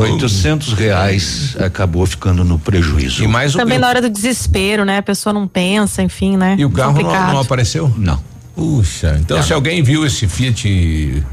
Oitocentos 0.00 0.72
reais 0.72 1.56
acabou 1.58 2.06
ficando 2.06 2.44
no 2.44 2.58
prejuízo. 2.58 3.22
E 3.22 3.26
mais 3.26 3.52
Também 3.52 3.78
na 3.78 3.88
hora 3.88 4.00
do 4.00 4.08
desespero, 4.08 4.84
né? 4.84 4.98
A 4.98 5.02
pessoa 5.02 5.32
não 5.32 5.46
pensa, 5.46 6.02
enfim, 6.02 6.36
né? 6.36 6.56
E 6.58 6.64
o 6.64 6.70
carro 6.70 7.00
não, 7.02 7.10
não, 7.32 7.40
apareceu? 7.40 7.92
Não. 7.96 8.22
Puxa, 8.54 9.16
então 9.20 9.38
é. 9.38 9.42
se 9.42 9.52
alguém 9.52 9.82
viu 9.82 10.04
esse 10.04 10.26
Fiat. 10.26 11.24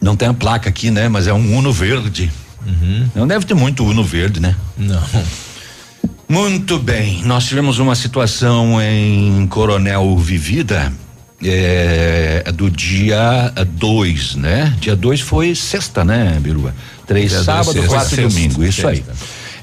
Não 0.00 0.16
tem 0.16 0.28
a 0.28 0.34
placa 0.34 0.68
aqui, 0.68 0.90
né? 0.90 1.08
Mas 1.08 1.26
é 1.26 1.32
um 1.32 1.56
Uno 1.56 1.72
verde. 1.72 2.30
Uhum. 2.66 3.08
Não 3.14 3.26
deve 3.26 3.44
ter 3.44 3.54
muito 3.54 3.84
Uno 3.84 4.02
verde, 4.02 4.40
né? 4.40 4.56
Não. 4.76 5.02
Muito 6.28 6.78
bem, 6.78 7.22
nós 7.24 7.44
tivemos 7.44 7.78
uma 7.78 7.94
situação 7.94 8.80
em 8.80 9.46
Coronel 9.46 10.16
Vivida 10.16 10.90
é, 11.44 12.42
do 12.54 12.70
dia 12.70 13.52
2, 13.66 14.36
né? 14.36 14.74
Dia 14.80 14.96
2 14.96 15.20
foi 15.20 15.54
sexta, 15.54 16.04
né, 16.04 16.38
Birua? 16.40 16.74
Três 17.06 17.30
dia 17.30 17.42
sábado, 17.42 17.74
dois, 17.74 17.86
quatro 17.86 18.08
sexta, 18.08 18.28
domingo, 18.28 18.62
sexta. 18.62 18.68
isso 18.68 18.88
aí. 18.88 19.04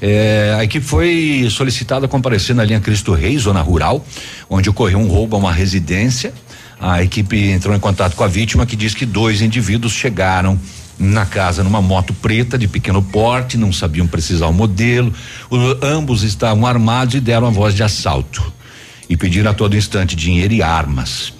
É, 0.00 0.56
a 0.58 0.64
equipe 0.64 0.84
foi 0.84 1.46
solicitada 1.50 2.06
a 2.06 2.08
comparecer 2.08 2.54
na 2.54 2.64
linha 2.64 2.80
Cristo 2.80 3.12
Rei, 3.12 3.36
zona 3.38 3.60
rural, 3.60 4.04
onde 4.48 4.70
ocorreu 4.70 4.98
um 4.98 5.06
roubo 5.06 5.36
a 5.36 5.38
uma 5.38 5.52
residência. 5.52 6.32
A 6.80 7.02
equipe 7.02 7.50
entrou 7.50 7.74
em 7.74 7.78
contato 7.78 8.16
com 8.16 8.24
a 8.24 8.28
vítima 8.28 8.66
que 8.66 8.74
diz 8.74 8.94
que 8.94 9.06
dois 9.06 9.40
indivíduos 9.40 9.92
chegaram 9.92 10.58
na 10.98 11.24
casa 11.24 11.64
numa 11.64 11.80
moto 11.80 12.12
preta 12.14 12.58
de 12.58 12.68
pequeno 12.68 13.02
porte, 13.02 13.56
não 13.56 13.72
sabiam 13.72 14.06
precisar 14.06 14.46
o 14.46 14.52
modelo. 14.52 15.12
O, 15.50 15.56
ambos 15.84 16.22
estavam 16.22 16.66
armados 16.66 17.14
e 17.14 17.20
deram 17.20 17.46
a 17.46 17.50
voz 17.50 17.74
de 17.74 17.82
assalto 17.82 18.52
e 19.08 19.16
pediram 19.16 19.50
a 19.50 19.54
todo 19.54 19.76
instante 19.76 20.16
dinheiro 20.16 20.54
e 20.54 20.62
armas. 20.62 21.32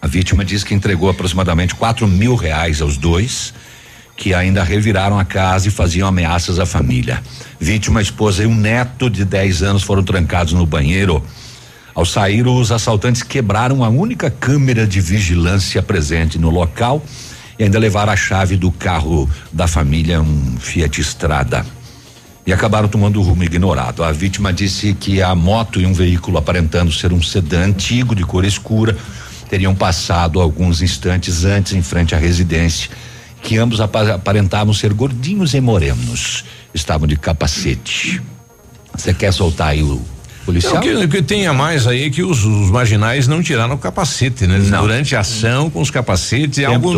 A 0.00 0.06
vítima 0.06 0.44
diz 0.44 0.62
que 0.62 0.74
entregou 0.74 1.10
aproximadamente 1.10 1.74
quatro 1.74 2.06
mil 2.06 2.36
reais 2.36 2.80
aos 2.80 2.96
dois, 2.96 3.52
que 4.16 4.32
ainda 4.32 4.62
reviraram 4.62 5.18
a 5.18 5.24
casa 5.24 5.68
e 5.68 5.70
faziam 5.70 6.08
ameaças 6.08 6.58
à 6.58 6.66
família. 6.66 7.22
Vítima, 7.58 8.00
esposa 8.00 8.44
e 8.44 8.46
um 8.46 8.54
neto 8.54 9.10
de 9.10 9.24
10 9.24 9.62
anos 9.62 9.82
foram 9.82 10.02
trancados 10.02 10.52
no 10.52 10.66
banheiro. 10.66 11.22
Ao 11.94 12.04
sair, 12.04 12.46
os 12.46 12.70
assaltantes 12.70 13.22
quebraram 13.22 13.82
a 13.82 13.88
única 13.88 14.30
câmera 14.30 14.86
de 14.86 15.00
vigilância 15.00 15.82
presente 15.82 16.38
no 16.38 16.48
local 16.48 17.04
e 17.58 17.64
ainda 17.64 17.78
levaram 17.78 18.12
a 18.12 18.16
chave 18.16 18.56
do 18.56 18.70
carro 18.70 19.28
da 19.52 19.66
família, 19.66 20.20
um 20.20 20.56
Fiat 20.60 21.00
Strada. 21.00 21.66
E 22.46 22.52
acabaram 22.52 22.88
tomando 22.88 23.20
o 23.20 23.22
rumo 23.22 23.42
ignorado. 23.42 24.04
A 24.04 24.12
vítima 24.12 24.52
disse 24.52 24.94
que 24.94 25.20
a 25.20 25.34
moto 25.34 25.80
e 25.80 25.86
um 25.86 25.92
veículo 25.92 26.38
aparentando 26.38 26.90
ser 26.92 27.12
um 27.12 27.20
sedã 27.20 27.64
antigo 27.64 28.14
de 28.14 28.24
cor 28.24 28.44
escura 28.44 28.96
teriam 29.48 29.74
passado 29.74 30.40
alguns 30.40 30.82
instantes 30.82 31.44
antes 31.44 31.72
em 31.72 31.82
frente 31.82 32.14
à 32.14 32.18
residência, 32.18 32.90
que 33.42 33.56
ambos 33.56 33.80
aparentavam 33.80 34.72
ser 34.74 34.92
gordinhos 34.92 35.54
e 35.54 35.60
morenos. 35.60 36.44
Estavam 36.74 37.06
de 37.06 37.16
capacete. 37.16 38.20
Você 38.94 39.14
quer 39.14 39.32
soltar 39.32 39.68
aí 39.68 39.82
o 39.82 40.02
policial. 40.44 40.76
O 40.78 40.80
que, 40.80 40.92
o 40.94 41.08
que 41.08 41.22
tem 41.22 41.46
a 41.46 41.52
mais 41.52 41.86
aí 41.86 42.04
é 42.04 42.10
que 42.10 42.22
os, 42.22 42.44
os 42.44 42.70
marginais 42.70 43.28
não 43.28 43.42
tiraram 43.42 43.74
o 43.74 43.78
capacete, 43.78 44.46
né? 44.46 44.58
Não. 44.58 44.80
Durante 44.82 45.14
a 45.14 45.20
ação 45.20 45.70
com 45.70 45.80
os 45.80 45.90
capacetes, 45.90 46.58
é 46.58 46.64
algo, 46.64 46.92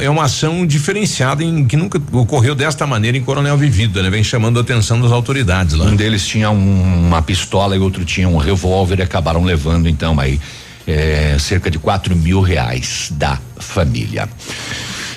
é, 0.00 0.04
é 0.04 0.10
uma 0.10 0.24
ação 0.24 0.64
diferenciada 0.66 1.42
em 1.42 1.64
que 1.66 1.76
nunca 1.76 2.00
ocorreu 2.12 2.54
desta 2.54 2.86
maneira 2.86 3.16
em 3.18 3.22
Coronel 3.22 3.56
Vivida, 3.56 4.02
né? 4.02 4.10
Vem 4.10 4.22
chamando 4.22 4.58
a 4.58 4.62
atenção 4.62 5.00
das 5.00 5.10
autoridades 5.12 5.74
lá. 5.74 5.86
Um 5.86 5.96
deles 5.96 6.26
tinha 6.26 6.50
um- 6.50 7.06
uma 7.08 7.20
pistola 7.20 7.74
e 7.74 7.78
outro 7.78 8.04
tinha 8.04 8.28
um 8.28 8.36
revólver 8.36 8.98
e 9.00 9.02
acabaram 9.02 9.42
levando 9.44 9.88
então 9.88 10.18
aí 10.20 10.38
é, 10.86 11.36
cerca 11.38 11.70
de 11.70 11.78
quatro 11.78 12.14
mil 12.16 12.40
reais 12.40 13.08
da 13.12 13.38
família. 13.58 14.28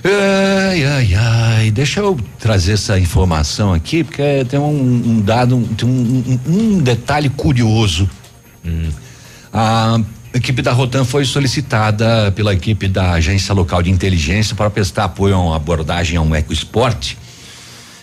Ai, 0.06 0.84
ai, 0.86 1.14
ai, 1.16 1.72
deixa 1.72 2.02
eu 2.02 2.20
trazer 2.38 2.74
essa 2.74 3.00
informação 3.00 3.74
aqui, 3.74 4.04
porque 4.04 4.44
tem 4.50 4.60
um, 4.60 4.70
um 5.06 5.22
dado, 5.22 5.56
um- 5.56 5.64
tem 5.68 5.88
um, 5.88 6.40
um- 6.46 6.80
detalhe 6.80 7.30
curioso. 7.30 8.10
A 9.54 10.00
equipe 10.34 10.62
da 10.62 10.72
Rotan 10.74 11.06
foi 11.06 11.26
solicitada 11.26 12.32
pela 12.36 12.54
equipe 12.54 12.88
da 12.88 13.12
Agência 13.12 13.54
Local 13.54 13.82
de 13.84 13.92
Inteligência 13.92 14.56
para 14.56 14.70
prestar 14.70 15.06
apoio 15.06 15.36
a 15.36 15.40
uma 15.40 15.56
abordagem 15.56 16.18
a 16.18 16.22
um 16.22 16.36
ecoesporte 16.36 17.18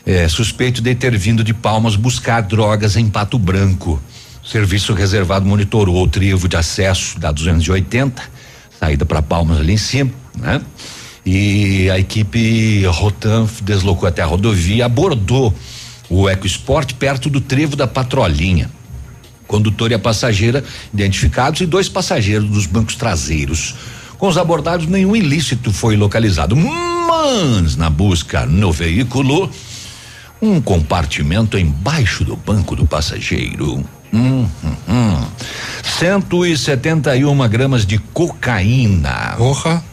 é, 0.07 0.27
suspeito 0.29 0.81
de 0.81 0.94
ter 0.94 1.16
vindo 1.18 1.44
de 1.44 1.53
Palmas 1.53 1.96
buscar 1.96 2.40
drogas 2.42 2.96
em 2.96 3.09
Pato 3.09 3.38
Branco. 3.38 4.01
Serviço 4.51 4.95
reservado 4.95 5.47
monitorou 5.47 6.03
o 6.03 6.09
trevo 6.09 6.49
de 6.49 6.57
acesso 6.57 7.21
da 7.21 7.31
280, 7.31 8.21
saída 8.81 9.07
para 9.07 9.23
Palmas 9.23 9.61
ali 9.61 9.75
em 9.75 9.77
cima, 9.77 10.11
né? 10.37 10.61
E 11.25 11.89
a 11.89 12.01
equipe 12.01 12.85
Rotan 12.87 13.47
deslocou 13.63 14.09
até 14.09 14.23
a 14.23 14.27
rodovia, 14.27 14.87
abordou 14.87 15.55
o 16.09 16.29
EcoSport 16.29 16.95
perto 16.95 17.31
do 17.31 17.41
trevo 17.41 17.77
da 17.77 17.87
Patrolinha. 17.87 18.69
Condutor 19.47 19.93
e 19.93 19.95
a 19.95 20.01
passageira 20.01 20.65
identificados 20.93 21.61
e 21.61 21.67
dois 21.67 21.89
passageiros 21.89 22.51
dos 22.51 22.67
bancos 22.67 22.97
traseiros. 22.97 23.77
Com 24.19 24.27
os 24.27 24.37
abordados, 24.37 24.89
nenhum 24.89 25.15
ilícito 25.15 25.73
foi 25.73 25.97
localizado. 25.97 26.57
Mas, 26.57 27.77
na 27.77 27.89
busca 27.89 28.47
no 28.47 28.73
veículo, 28.73 29.49
um 30.43 30.61
compartimento 30.61 31.57
embaixo 31.57 32.25
do 32.25 32.35
banco 32.35 32.75
do 32.75 32.85
passageiro. 32.85 33.87
Hum, 34.12 34.49
hum, 34.64 34.77
hum. 34.88 35.27
171 35.99 37.49
gramas 37.49 37.87
de 37.87 37.99
cocaína. 37.99 39.35
Porra. 39.37 39.85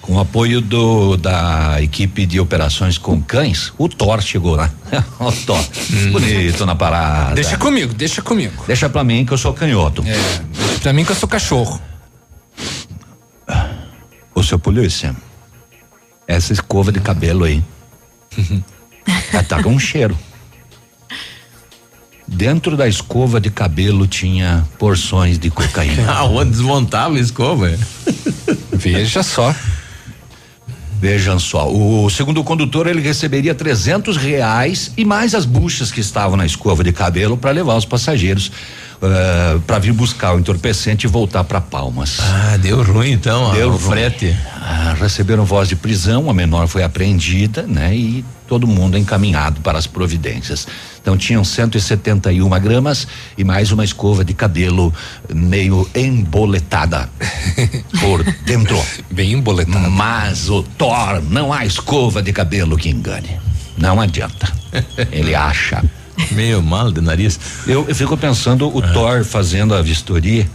Com 0.00 0.18
apoio 0.18 0.60
do 0.60 1.16
da 1.16 1.80
equipe 1.80 2.26
de 2.26 2.38
operações 2.38 2.98
com 2.98 3.22
cães, 3.22 3.72
o 3.78 3.88
Thor 3.88 4.20
chegou 4.20 4.54
lá. 4.54 4.70
o 5.18 5.32
Thor. 5.32 5.64
Bonito 6.12 6.66
na 6.66 6.74
parada. 6.74 7.34
Deixa 7.34 7.56
comigo, 7.56 7.94
deixa 7.94 8.20
comigo. 8.20 8.64
Deixa 8.66 8.88
pra 8.88 9.02
mim 9.02 9.24
que 9.24 9.32
eu 9.32 9.38
sou 9.38 9.54
canhoto. 9.54 10.02
É, 10.06 10.12
deixa 10.52 10.80
pra 10.80 10.92
mim 10.92 11.04
que 11.04 11.12
eu 11.12 11.16
sou 11.16 11.28
cachorro. 11.28 11.80
Ô, 14.34 14.42
seu 14.42 14.58
polícia, 14.58 15.14
essa 16.26 16.52
escova 16.52 16.90
de 16.92 17.00
cabelo 17.00 17.44
aí. 17.44 17.64
já 19.32 19.42
tá 19.48 19.62
com 19.62 19.70
um 19.70 19.78
cheiro. 19.78 20.18
Dentro 22.34 22.76
da 22.76 22.88
escova 22.88 23.40
de 23.40 23.48
cabelo 23.48 24.08
tinha 24.08 24.66
porções 24.76 25.38
de 25.38 25.50
cocaína. 25.50 26.10
Aonde 26.18 26.50
desmontava 26.50 27.16
a 27.16 27.20
escova? 27.20 27.70
Veja 28.74 29.22
só. 29.22 29.54
Vejam 31.00 31.38
só, 31.38 31.70
o 31.70 32.08
segundo 32.08 32.42
condutor 32.42 32.86
ele 32.86 33.00
receberia 33.00 33.54
trezentos 33.54 34.16
reais 34.16 34.90
e 34.96 35.04
mais 35.04 35.34
as 35.34 35.44
buchas 35.44 35.92
que 35.92 36.00
estavam 36.00 36.36
na 36.36 36.46
escova 36.46 36.82
de 36.82 36.92
cabelo 36.92 37.36
para 37.36 37.50
levar 37.50 37.76
os 37.76 37.84
passageiros 37.84 38.50
para 39.66 39.78
vir 39.78 39.92
buscar 39.92 40.34
o 40.34 40.38
entorpecente 40.38 41.06
e 41.06 41.10
voltar 41.10 41.44
para 41.44 41.60
Palmas. 41.60 42.18
Ah, 42.20 42.56
deu 42.56 42.82
ruim 42.82 43.12
então, 43.12 43.52
Deu 43.52 43.72
o 43.72 43.78
frete. 43.78 44.36
Ah, 44.56 44.94
receberam 44.98 45.44
voz 45.44 45.68
de 45.68 45.76
prisão, 45.76 46.30
a 46.30 46.34
menor 46.34 46.66
foi 46.68 46.82
apreendida, 46.82 47.62
né? 47.62 47.94
E 47.94 48.24
todo 48.46 48.66
mundo 48.66 48.96
encaminhado 48.96 49.60
para 49.60 49.78
as 49.78 49.86
providências. 49.86 50.66
Então 51.00 51.16
tinham 51.16 51.44
171 51.44 52.48
gramas 52.60 53.06
e 53.36 53.44
mais 53.44 53.72
uma 53.72 53.84
escova 53.84 54.24
de 54.24 54.32
cabelo 54.32 54.92
meio 55.32 55.88
emboletada 55.94 57.08
por 58.00 58.22
dentro. 58.44 58.80
Bem 59.10 59.32
emboletada. 59.32 59.90
Mas 59.90 60.48
o 60.48 60.62
Thor 60.62 61.22
não 61.28 61.52
há 61.52 61.66
escova 61.66 62.22
de 62.22 62.32
cabelo 62.32 62.76
que 62.76 62.88
engane. 62.88 63.38
Não 63.76 64.00
adianta. 64.00 64.50
Ele 65.10 65.34
acha. 65.34 65.82
Meio 66.32 66.62
mal 66.62 66.90
de 66.92 67.00
nariz. 67.00 67.38
Eu, 67.66 67.84
eu 67.88 67.94
fico 67.94 68.16
pensando 68.16 68.68
o 68.74 68.80
Thor 68.92 69.24
fazendo 69.24 69.74
a 69.74 69.82
vistoria 69.82 70.46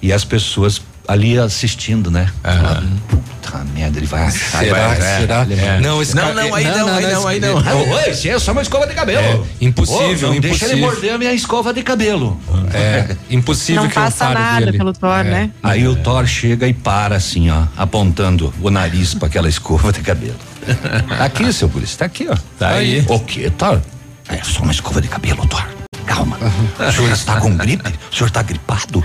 e 0.00 0.12
as 0.12 0.24
pessoas 0.24 0.80
ali 1.08 1.38
assistindo, 1.38 2.10
né? 2.10 2.28
Falando, 2.42 3.02
Puta 3.08 3.64
merda, 3.74 3.98
ele 3.98 4.06
vai 4.06 4.22
achar. 4.26 4.60
Será? 4.60 4.88
vai, 4.88 5.00
Será? 5.20 5.46
é. 5.50 5.80
Não, 5.80 6.00
esse 6.00 6.14
Não, 6.14 6.22
cara- 6.22 6.34
não, 6.46 6.54
aí 6.54 6.64
não, 6.64 6.78
não, 6.78 6.86
não, 6.86 6.94
aí 6.96 7.02
não, 7.02 7.10
não, 7.20 7.28
aí 7.28 7.40
não. 7.40 7.58
Ah, 7.58 7.74
Oi, 8.04 8.10
isso 8.12 8.28
é 8.28 8.38
só 8.38 8.52
uma 8.52 8.62
escova 8.62 8.86
de 8.86 8.94
cabelo. 8.94 9.46
É, 9.60 9.64
impossível, 9.64 10.30
Ô, 10.30 10.32
não 10.34 10.40
Deixa 10.40 10.64
ele 10.66 10.74
impossível. 10.74 10.78
morder 10.92 11.12
a 11.14 11.18
minha 11.18 11.32
escova 11.34 11.74
de 11.74 11.82
cabelo. 11.82 12.40
É, 12.72 13.16
impossível 13.28 13.82
Não 13.82 13.88
que 13.88 13.94
passa 13.96 14.26
pare 14.26 14.38
nada 14.38 14.66
dele. 14.66 14.78
pelo 14.78 14.92
Thor, 14.92 15.18
É. 15.20 15.24
né? 15.24 15.50
Aí 15.62 15.86
o 15.88 15.96
Thor 15.96 16.24
chega 16.26 16.68
e 16.68 16.72
para 16.72 17.16
assim, 17.16 17.50
ó, 17.50 17.64
apontando 17.76 18.54
o 18.62 18.70
nariz 18.70 19.12
para 19.12 19.26
aquela 19.26 19.48
escova 19.48 19.92
de 19.92 20.00
cabelo. 20.00 20.36
Tá 21.18 21.24
aqui, 21.24 21.52
seu 21.52 21.68
polícia, 21.68 21.98
tá 21.98 22.04
aqui, 22.04 22.28
ó. 22.30 22.36
Tá 22.58 22.68
aí. 22.70 23.04
O 23.08 23.18
que, 23.18 23.50
Thor? 23.50 23.80
É 24.28 24.42
só 24.42 24.62
uma 24.62 24.72
escova 24.72 25.00
de 25.00 25.08
cabelo, 25.08 25.46
Thor. 25.46 25.66
Calma. 26.06 26.38
O 26.78 26.92
senhor 26.92 27.12
está 27.12 27.40
com 27.40 27.56
gripe? 27.56 27.88
O 28.10 28.14
senhor 28.14 28.26
está 28.26 28.42
gripado? 28.42 29.04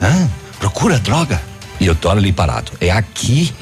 Hã? 0.00 0.28
Procura 0.58 0.98
droga. 0.98 1.40
E 1.78 1.88
o 1.90 1.94
Thor 1.94 2.12
ali 2.12 2.32
parado. 2.32 2.72
É 2.80 2.90
aqui. 2.90 3.54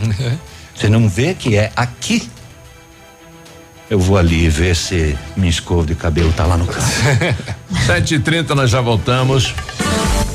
Você 0.75 0.89
não 0.89 1.09
vê 1.09 1.35
que 1.35 1.57
é 1.57 1.73
aqui? 1.75 2.29
Eu 3.91 3.99
vou 3.99 4.17
ali 4.17 4.49
ver 4.49 4.75
se 4.75 5.17
minha 5.37 5.51
escova 5.51 5.87
de 5.87 5.95
cabelo 5.95 6.33
tá 6.33 6.45
lá 6.47 6.57
no 6.57 6.67
carro. 6.67 6.87
Sete 7.87 8.15
e 8.15 8.19
trinta 8.19 8.55
nós 8.55 8.71
já 8.71 8.81
voltamos. 8.81 9.55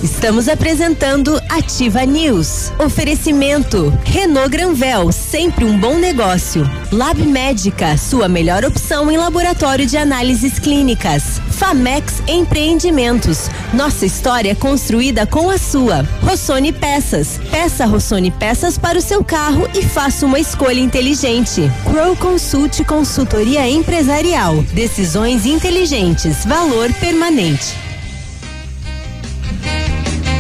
Estamos 0.02 0.48
apresentando 0.48 1.42
Ativa 1.50 2.06
News. 2.06 2.72
Oferecimento 2.80 3.90
Renault 4.06 4.50
Granvel, 4.50 5.12
sempre 5.12 5.66
um 5.66 5.78
bom 5.78 5.96
negócio. 5.96 6.64
Lab 6.90 7.22
Médica, 7.22 7.98
sua 7.98 8.30
melhor 8.30 8.64
opção 8.64 9.12
em 9.12 9.18
laboratório 9.18 9.86
de 9.86 9.98
análises 9.98 10.58
clínicas. 10.58 11.42
Famex 11.52 12.24
Empreendimentos, 12.30 13.50
nossa 13.74 14.06
história 14.06 14.56
construída 14.56 15.28
com 15.28 15.50
a 15.50 15.58
sua. 15.58 16.08
Rossoni 16.24 16.72
Peças, 16.72 17.38
peça 17.52 17.86
Rossoni 17.86 18.32
Peças 18.32 18.78
para 18.78 18.98
o 18.98 19.02
seu 19.02 19.22
carro 19.22 19.68
e 19.76 19.82
faça 19.82 20.26
uma 20.26 20.40
escolha 20.40 20.80
inteligente. 20.80 21.70
Crow 21.84 22.16
Consult 22.16 22.86
Consultoria 22.86 23.68
Empresarial, 23.70 24.64
decisões 24.74 25.46
inteligentes, 25.46 26.46
valor 26.46 26.90
permanente. 27.02 27.89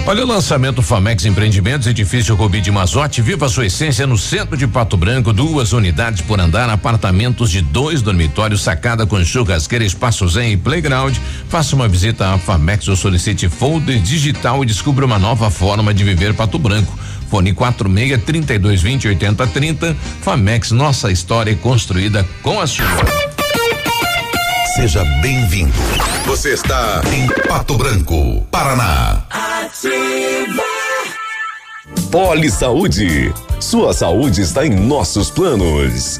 Olha 0.09 0.23
o 0.23 0.27
lançamento 0.27 0.81
Famex 0.81 1.23
Empreendimentos, 1.25 1.85
edifício 1.85 2.33
Rubi 2.33 2.61
de 2.61 2.71
Mazote, 2.71 3.21
viva 3.21 3.47
sua 3.47 3.67
essência 3.67 4.07
no 4.07 4.17
centro 4.17 4.57
de 4.57 4.65
Pato 4.65 4.97
Branco, 4.97 5.31
duas 5.31 5.71
unidades 5.71 6.19
por 6.19 6.39
andar, 6.39 6.67
apartamentos 6.67 7.51
de 7.51 7.61
dois 7.61 8.01
dormitórios, 8.01 8.63
sacada 8.63 9.05
com 9.05 9.23
churrasqueira, 9.23 9.85
espaço 9.85 10.27
zen 10.27 10.53
e 10.53 10.57
playground. 10.57 11.15
Faça 11.47 11.75
uma 11.75 11.87
visita 11.87 12.33
à 12.33 12.39
Famex 12.39 12.87
ou 12.87 12.95
solicite 12.95 13.47
folder 13.49 13.99
digital 13.99 14.63
e 14.63 14.65
descubra 14.65 15.05
uma 15.05 15.19
nova 15.19 15.51
forma 15.51 15.93
de 15.93 16.03
viver 16.03 16.33
Pato 16.33 16.57
Branco. 16.57 16.97
Fone 17.29 17.53
46 17.53 18.23
32 18.23 18.81
20 18.81 19.09
80 19.09 19.45
30. 19.45 19.97
Famex, 20.23 20.71
nossa 20.71 21.11
história 21.11 21.51
é 21.51 21.55
construída 21.55 22.27
com 22.41 22.59
a 22.59 22.65
sua. 22.65 23.38
Seja 24.75 25.03
bem-vindo. 25.21 25.73
Você 26.25 26.53
está 26.53 27.01
em 27.13 27.27
Pato 27.47 27.75
Branco, 27.75 28.41
Paraná. 28.51 29.23
Poli 32.12 32.51
Saúde. 32.51 33.34
Sua 33.60 33.93
saúde 33.93 34.41
está 34.41 34.65
em 34.65 34.69
nossos 34.69 35.32
planos. 35.32 36.19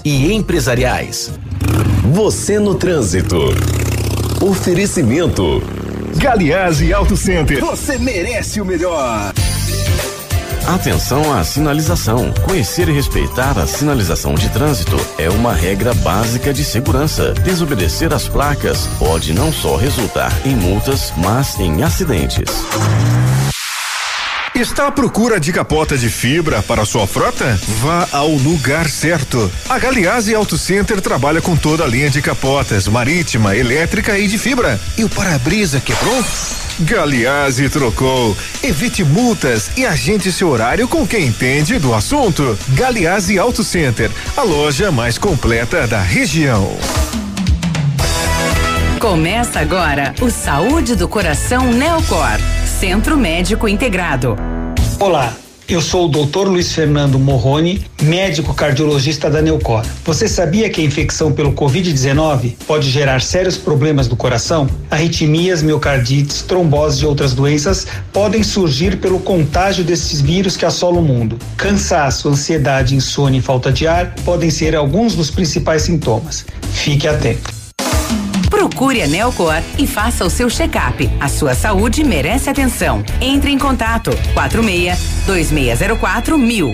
e 0.03 0.33
empresariais. 0.33 1.31
Você 2.13 2.59
no 2.59 2.75
trânsito. 2.75 3.37
Oferecimento. 4.41 5.61
Galiase 6.17 6.93
Auto 6.93 7.15
Center. 7.15 7.59
Você 7.63 7.97
merece 7.97 8.59
o 8.59 8.65
melhor. 8.65 9.31
Atenção 10.67 11.33
à 11.33 11.43
sinalização. 11.43 12.31
Conhecer 12.45 12.87
e 12.87 12.91
respeitar 12.91 13.57
a 13.57 13.65
sinalização 13.65 14.35
de 14.35 14.47
trânsito 14.49 14.95
é 15.17 15.29
uma 15.29 15.53
regra 15.53 15.93
básica 15.95 16.53
de 16.53 16.63
segurança. 16.63 17.33
Desobedecer 17.33 18.13
às 18.13 18.27
placas 18.27 18.87
pode 18.99 19.33
não 19.33 19.51
só 19.51 19.75
resultar 19.75 20.31
em 20.45 20.55
multas, 20.55 21.11
mas 21.17 21.59
em 21.59 21.83
acidentes. 21.83 22.63
Está 24.53 24.87
à 24.87 24.91
procura 24.91 25.39
de 25.39 25.53
capota 25.53 25.97
de 25.97 26.09
fibra 26.09 26.61
para 26.61 26.83
sua 26.83 27.07
frota? 27.07 27.57
Vá 27.79 28.05
ao 28.11 28.29
lugar 28.29 28.89
certo. 28.89 29.49
A 29.69 29.79
Galiase 29.79 30.35
Auto 30.35 30.57
Center 30.57 30.99
trabalha 30.99 31.41
com 31.41 31.55
toda 31.55 31.85
a 31.85 31.87
linha 31.87 32.09
de 32.09 32.21
capotas, 32.21 32.85
marítima, 32.87 33.55
elétrica 33.55 34.19
e 34.19 34.27
de 34.27 34.37
fibra. 34.37 34.79
E 34.97 35.05
o 35.05 35.09
para-brisa 35.09 35.79
quebrou? 35.79 36.23
Galiase 36.81 37.69
trocou. 37.69 38.35
Evite 38.61 39.05
multas 39.05 39.71
e 39.77 39.85
agende 39.85 40.31
seu 40.33 40.49
horário 40.49 40.85
com 40.85 41.07
quem 41.07 41.27
entende 41.27 41.79
do 41.79 41.93
assunto. 41.93 42.57
Galiase 42.69 43.39
Auto 43.39 43.63
Center, 43.63 44.11
a 44.35 44.41
loja 44.41 44.91
mais 44.91 45.17
completa 45.17 45.87
da 45.87 46.01
região. 46.01 46.77
Começa 48.99 49.59
agora 49.59 50.13
o 50.21 50.29
Saúde 50.29 50.95
do 50.95 51.07
Coração 51.07 51.73
Neocor, 51.73 52.37
Centro 52.81 53.15
Médico 53.15 53.67
Integrado. 53.67 54.35
Olá, 54.99 55.37
eu 55.69 55.79
sou 55.79 56.07
o 56.07 56.09
Dr. 56.09 56.47
Luiz 56.47 56.73
Fernando 56.73 57.19
Morrone, 57.19 57.85
médico 58.01 58.55
cardiologista 58.55 59.29
da 59.29 59.39
Neucor. 59.39 59.85
Você 60.03 60.27
sabia 60.27 60.67
que 60.67 60.81
a 60.81 60.83
infecção 60.83 61.31
pelo 61.31 61.53
Covid-19 61.53 62.55
pode 62.65 62.89
gerar 62.89 63.21
sérios 63.21 63.55
problemas 63.55 64.07
do 64.07 64.15
coração? 64.15 64.67
Arritmias, 64.89 65.61
miocardites, 65.61 66.41
trombose 66.41 67.03
e 67.03 67.05
outras 67.05 67.35
doenças 67.35 67.85
podem 68.11 68.41
surgir 68.41 68.97
pelo 68.97 69.19
contágio 69.19 69.83
desses 69.83 70.19
vírus 70.19 70.57
que 70.57 70.65
assolam 70.65 71.03
o 71.03 71.05
mundo. 71.05 71.37
Cansaço, 71.55 72.29
ansiedade, 72.29 72.95
insônia 72.95 73.37
e 73.37 73.43
falta 73.43 73.71
de 73.71 73.85
ar 73.85 74.15
podem 74.25 74.49
ser 74.49 74.75
alguns 74.75 75.13
dos 75.13 75.29
principais 75.29 75.83
sintomas. 75.83 76.47
Fique 76.73 77.07
atento. 77.07 77.60
Procure 78.71 79.01
a 79.01 79.07
Neocor 79.07 79.61
e 79.77 79.85
faça 79.85 80.23
o 80.23 80.29
seu 80.29 80.49
check-up. 80.49 81.09
A 81.19 81.27
sua 81.27 81.53
saúde 81.53 82.05
merece 82.05 82.49
atenção. 82.49 83.03
Entre 83.19 83.51
em 83.51 83.57
contato 83.57 84.11
46 84.33 85.25
2604 85.27 86.37
mil. 86.37 86.73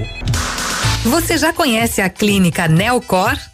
Você 1.05 1.39
já 1.39 1.51
conhece 1.51 1.99
a 1.99 2.07
clínica 2.07 2.67
Neocor? 2.67 3.35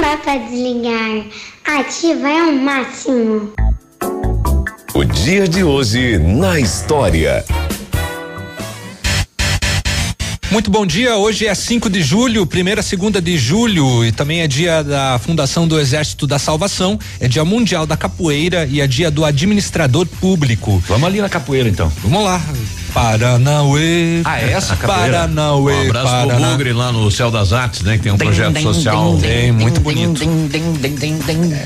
dá 0.00 0.16
pra 0.16 0.36
desligar. 0.36 1.26
Ativa 1.64 2.28
é 2.28 2.42
o 2.42 2.52
máximo. 2.52 3.52
O 4.94 5.04
dia 5.04 5.46
de 5.46 5.62
hoje 5.62 6.18
na 6.18 6.58
história. 6.58 7.44
Muito 10.50 10.70
bom 10.70 10.86
dia. 10.86 11.16
Hoje 11.16 11.46
é 11.46 11.54
5 11.54 11.90
de 11.90 12.02
julho, 12.02 12.46
primeira 12.46 12.80
segunda 12.80 13.20
de 13.20 13.36
julho, 13.36 14.04
e 14.04 14.12
também 14.12 14.42
é 14.42 14.46
dia 14.46 14.82
da 14.82 15.18
Fundação 15.18 15.66
do 15.66 15.78
Exército 15.78 16.26
da 16.26 16.38
Salvação, 16.38 16.98
é 17.20 17.26
dia 17.26 17.44
mundial 17.44 17.84
da 17.84 17.96
capoeira 17.96 18.64
e 18.64 18.80
é 18.80 18.86
dia 18.86 19.10
do 19.10 19.24
administrador 19.24 20.06
público. 20.06 20.82
Vamos 20.86 21.06
ali 21.06 21.20
na 21.20 21.28
capoeira 21.28 21.68
então. 21.68 21.92
Vamos 22.02 22.24
lá. 22.24 22.40
Paranauê. 22.96 24.22
Ah, 24.24 24.40
é 24.40 24.52
essa 24.52 24.74
capoeira? 24.74 25.18
Paranauê. 25.18 25.74
Um 25.74 25.82
abraço 25.82 26.16
pro 26.16 26.26
Paraná. 26.28 26.50
Bugre 26.52 26.72
lá 26.72 26.90
no 26.90 27.10
Céu 27.10 27.30
das 27.30 27.52
Artes, 27.52 27.82
né? 27.82 27.98
Que 27.98 28.04
tem 28.04 28.12
um 28.12 28.16
projeto 28.16 28.58
social. 28.62 29.18
Tem, 29.18 29.52
muito 29.52 29.82
bonito. 29.82 30.18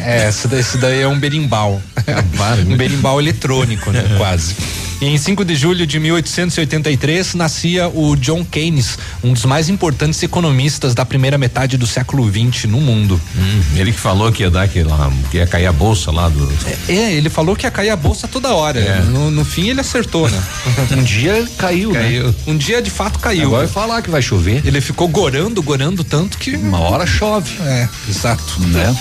É, 0.04 0.28
esse 0.28 0.48
daí, 0.48 0.58
esse 0.58 0.76
daí 0.78 1.02
é 1.02 1.06
um 1.06 1.20
berimbau. 1.20 1.80
um 2.66 2.76
berimbau 2.76 3.20
eletrônico, 3.20 3.92
né? 3.92 4.02
Quase. 4.18 4.56
E 5.00 5.06
em 5.06 5.16
5 5.16 5.46
de 5.46 5.56
julho 5.56 5.86
de 5.86 5.98
1883 5.98 7.34
nascia 7.34 7.88
o 7.88 8.14
John 8.16 8.44
Keynes, 8.44 8.98
um 9.24 9.32
dos 9.32 9.46
mais 9.46 9.70
importantes 9.70 10.22
economistas 10.22 10.94
da 10.94 11.06
primeira 11.06 11.38
metade 11.38 11.78
do 11.78 11.86
século 11.86 12.30
XX 12.30 12.64
no 12.64 12.80
mundo. 12.82 13.18
Hum, 13.34 13.62
ele 13.76 13.92
que 13.92 13.98
falou 13.98 14.30
que 14.30 14.42
ia 14.42 14.50
dar 14.50 14.68
que, 14.68 14.82
lá, 14.82 15.10
que 15.30 15.38
ia 15.38 15.46
cair 15.46 15.66
a 15.66 15.72
bolsa 15.72 16.10
lá 16.10 16.28
do. 16.28 16.46
É, 16.86 17.12
ele 17.14 17.30
falou 17.30 17.56
que 17.56 17.64
ia 17.64 17.70
cair 17.70 17.88
a 17.88 17.96
bolsa 17.96 18.28
toda 18.28 18.54
hora. 18.54 18.78
É. 18.78 19.00
No, 19.00 19.30
no 19.30 19.42
fim 19.42 19.70
ele 19.70 19.80
acertou, 19.80 20.28
né? 20.28 20.42
Um 20.90 21.02
dia 21.02 21.48
caiu, 21.56 21.92
Caiu. 21.92 22.26
né? 22.28 22.34
Um 22.46 22.56
dia 22.56 22.82
de 22.82 22.90
fato 22.90 23.18
caiu. 23.18 23.46
Agora 23.46 23.66
vai 23.66 23.72
falar 23.72 24.02
que 24.02 24.10
vai 24.10 24.20
chover. 24.20 24.60
Ele 24.66 24.80
ficou 24.80 25.08
gorando, 25.08 25.62
gorando 25.62 26.04
tanto 26.04 26.36
que. 26.36 26.56
Uma 26.56 26.80
hora 26.80 27.06
chove. 27.06 27.56
É, 27.62 27.88
exato. 28.08 28.60
Né? 28.60 28.94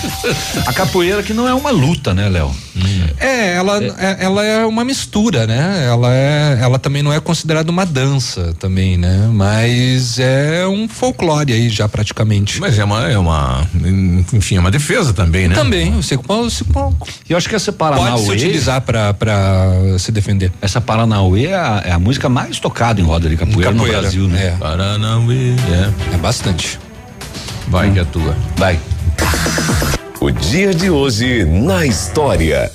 A 0.66 0.72
capoeira 0.72 1.22
que 1.22 1.34
não 1.34 1.46
é 1.46 1.52
uma 1.52 1.70
luta, 1.70 2.14
né, 2.14 2.28
Léo? 2.28 2.54
É, 3.18 3.54
ela 3.54 3.82
é. 3.82 4.16
ela 4.20 4.44
é 4.44 4.64
uma 4.66 4.84
mistura, 4.84 5.46
né? 5.46 5.86
Ela 5.86 6.14
é, 6.14 6.58
ela 6.60 6.78
também 6.78 7.02
não 7.02 7.12
é 7.12 7.20
considerada 7.20 7.70
uma 7.70 7.84
dança 7.84 8.54
também, 8.58 8.96
né? 8.96 9.28
Mas 9.32 10.18
é 10.18 10.66
um 10.66 10.88
folclore 10.88 11.52
aí 11.52 11.68
já 11.68 11.88
praticamente. 11.88 12.60
Mas 12.60 12.78
é 12.78 12.84
uma, 12.84 13.10
é 13.10 13.18
uma, 13.18 13.66
enfim, 14.32 14.56
é 14.56 14.60
uma 14.60 14.70
defesa 14.70 15.12
também, 15.12 15.48
né? 15.48 15.54
Também, 15.54 15.92
você 15.92 16.16
você 16.16 16.64
Eu 17.28 17.36
acho 17.36 17.48
que 17.48 17.54
essa 17.54 17.72
pode 17.72 17.94
se 17.94 18.00
Paranauê. 18.00 18.34
utilizar 18.36 18.80
pra, 18.80 19.12
pra 19.14 19.68
se 19.98 20.10
defender. 20.12 20.52
Essa 20.60 20.80
Paranauê 20.80 21.46
é 21.46 21.54
a, 21.54 21.82
é 21.86 21.92
a 21.92 21.98
música 21.98 22.28
mais 22.28 22.58
tocada 22.58 23.00
em 23.00 23.04
roda 23.04 23.28
de 23.28 23.36
capoeira, 23.36 23.72
Capoeira, 23.72 23.96
no 23.96 24.02
Brasil, 24.02 24.28
né? 24.28 24.46
é. 24.46 24.50
Paranauê. 24.52 25.50
É. 25.50 26.14
É 26.14 26.16
bastante. 26.18 26.78
Vai 27.68 27.90
que 27.92 27.98
é 28.00 28.04
tua. 28.04 28.36
Vai. 28.56 28.78
O 30.22 30.30
dia 30.30 30.74
de 30.74 30.90
hoje 30.90 31.46
na 31.46 31.86
história. 31.86 32.70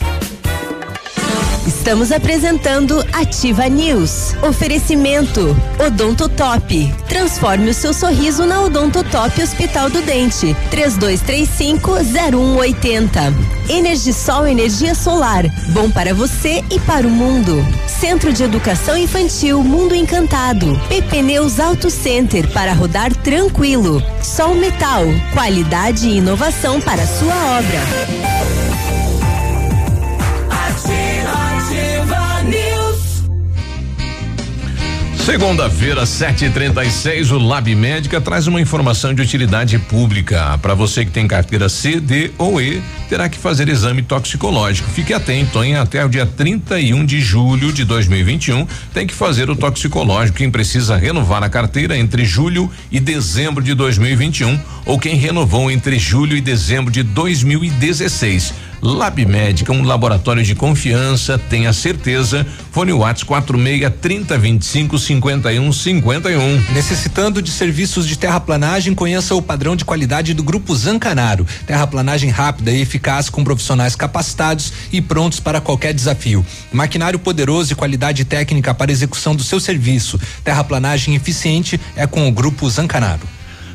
Estamos 1.65 2.11
apresentando 2.11 3.03
Ativa 3.11 3.67
News. 3.67 4.35
Oferecimento 4.43 5.57
Odonto 5.83 6.29
Top. 6.29 6.93
Transforme 7.09 7.71
o 7.71 7.73
seu 7.73 7.91
sorriso 7.91 8.45
na 8.45 8.61
Odonto 8.61 9.03
Top 9.05 9.41
Hospital 9.41 9.89
do 9.89 9.99
Dente. 10.03 10.55
3235-0180. 10.69 13.33
Energisol 13.67 14.45
Energia 14.45 14.93
Solar. 14.93 15.43
Bom 15.69 15.89
para 15.89 16.13
você 16.13 16.63
e 16.69 16.79
para 16.81 17.07
o 17.07 17.09
mundo. 17.09 17.65
Centro 17.87 18.31
de 18.31 18.43
Educação 18.43 18.95
Infantil 18.95 19.63
Mundo 19.63 19.95
Encantado. 19.95 20.79
PP 20.87 21.23
Neus 21.23 21.59
Auto 21.59 21.89
Center 21.89 22.47
para 22.53 22.73
rodar 22.73 23.11
tranquilo. 23.15 24.03
Sol 24.21 24.53
Metal. 24.53 25.03
Qualidade 25.33 26.09
e 26.09 26.17
inovação 26.17 26.79
para 26.79 27.07
sua 27.07 27.33
obra. 27.57 28.64
Segunda-feira, 35.25 36.03
7h36, 36.03 37.31
o 37.31 37.39
Lab 37.39 37.73
Médica 37.73 38.21
traz 38.21 38.45
uma 38.45 38.61
informação 38.61 39.11
de 39.11 39.23
utilidade 39.23 39.79
pública. 39.79 40.55
Para 40.59 40.75
você 40.75 41.03
que 41.03 41.09
tem 41.09 41.27
carteira 41.27 41.67
C, 41.67 41.99
D 41.99 42.29
ou 42.37 42.61
E, 42.61 42.79
terá 43.09 43.27
que 43.27 43.39
fazer 43.39 43.67
exame 43.67 44.03
toxicológico. 44.03 44.87
Fique 44.91 45.15
atento, 45.15 45.63
hein? 45.63 45.77
Até 45.77 46.05
o 46.05 46.09
dia 46.09 46.27
31 46.27 47.03
de 47.03 47.19
julho 47.21 47.73
de 47.73 47.83
2021, 47.83 48.67
tem 48.93 49.07
que 49.07 49.15
fazer 49.15 49.49
o 49.49 49.55
toxicológico. 49.55 50.37
Quem 50.37 50.51
precisa 50.51 50.95
renovar 50.95 51.41
a 51.41 51.49
carteira 51.49 51.97
entre 51.97 52.23
julho 52.23 52.69
e 52.91 52.99
dezembro 52.99 53.63
de 53.63 53.73
2021, 53.73 54.59
ou 54.85 54.99
quem 54.99 55.15
renovou 55.15 55.71
entre 55.71 55.97
julho 55.97 56.37
e 56.37 56.41
dezembro 56.41 56.91
de 56.91 57.01
2016. 57.01 58.53
Lab 58.81 59.25
Médica, 59.25 59.71
um 59.71 59.83
laboratório 59.83 60.43
de 60.43 60.55
confiança, 60.55 61.37
tenha 61.37 61.71
certeza. 61.73 62.45
Fone 62.71 62.93
Whats 62.93 63.23
46 63.23 63.91
30 64.01 64.37
25 64.37 64.99
51 64.99 65.71
51. 65.71 66.73
Necessitando 66.73 67.41
de 67.41 67.51
serviços 67.51 68.07
de 68.07 68.17
terraplanagem, 68.17 68.93
conheça 68.93 69.33
o 69.35 69.41
padrão 69.41 69.75
de 69.75 69.85
qualidade 69.85 70.33
do 70.33 70.43
Grupo 70.43 70.75
Zancanaro. 70.75 71.45
Terraplanagem 71.65 72.29
rápida 72.29 72.71
e 72.71 72.81
eficaz 72.81 73.29
com 73.29 73.43
profissionais 73.43 73.95
capacitados 73.95 74.71
e 74.91 75.01
prontos 75.01 75.39
para 75.39 75.61
qualquer 75.61 75.93
desafio. 75.93 76.45
Maquinário 76.71 77.19
poderoso 77.19 77.73
e 77.73 77.75
qualidade 77.75 78.25
técnica 78.25 78.73
para 78.73 78.91
execução 78.91 79.35
do 79.35 79.43
seu 79.43 79.59
serviço. 79.59 80.19
Terraplanagem 80.43 81.15
eficiente 81.15 81.79
é 81.95 82.05
com 82.05 82.27
o 82.27 82.31
Grupo 82.31 82.69
Zancanaro. 82.69 83.27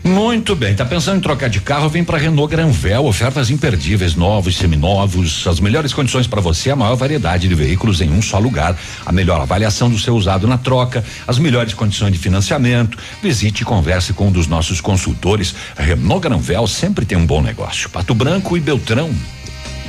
Muito 0.03 0.57
bem, 0.57 0.74
tá 0.74 0.84
pensando 0.84 1.18
em 1.18 1.20
trocar 1.20 1.51
de 1.51 1.61
carro? 1.61 1.88
Vem 1.88 2.03
para 2.03 2.16
Renault 2.16 2.51
Granvel, 2.51 3.05
ofertas 3.05 3.51
imperdíveis, 3.51 4.14
novos, 4.14 4.57
seminovos, 4.57 5.46
as 5.46 5.61
melhores 5.61 5.92
condições 5.92 6.26
para 6.26 6.40
você, 6.40 6.70
a 6.70 6.76
maior 6.76 6.96
variedade 6.96 7.46
de 7.46 7.55
veículos 7.55 8.01
em 8.01 8.11
um 8.11 8.22
só 8.22 8.38
lugar, 8.38 8.76
a 9.05 9.12
melhor 9.12 9.40
avaliação 9.40 9.90
do 9.90 9.98
seu 9.98 10.16
usado 10.16 10.48
na 10.48 10.57
troca, 10.57 11.05
as 11.28 11.38
melhores 11.38 11.74
condições 11.74 12.12
de 12.12 12.18
financiamento. 12.18 12.96
Visite 13.22 13.61
e 13.61 13.64
converse 13.64 14.14
com 14.14 14.28
um 14.28 14.32
dos 14.32 14.46
nossos 14.46 14.80
consultores. 14.80 15.55
Renault 15.76 16.22
Granvel 16.22 16.66
sempre 16.66 17.05
tem 17.05 17.18
um 17.18 17.26
bom 17.26 17.42
negócio. 17.42 17.90
Pato 17.90 18.14
Branco 18.14 18.57
e 18.57 18.61
Beltrão. 18.61 19.11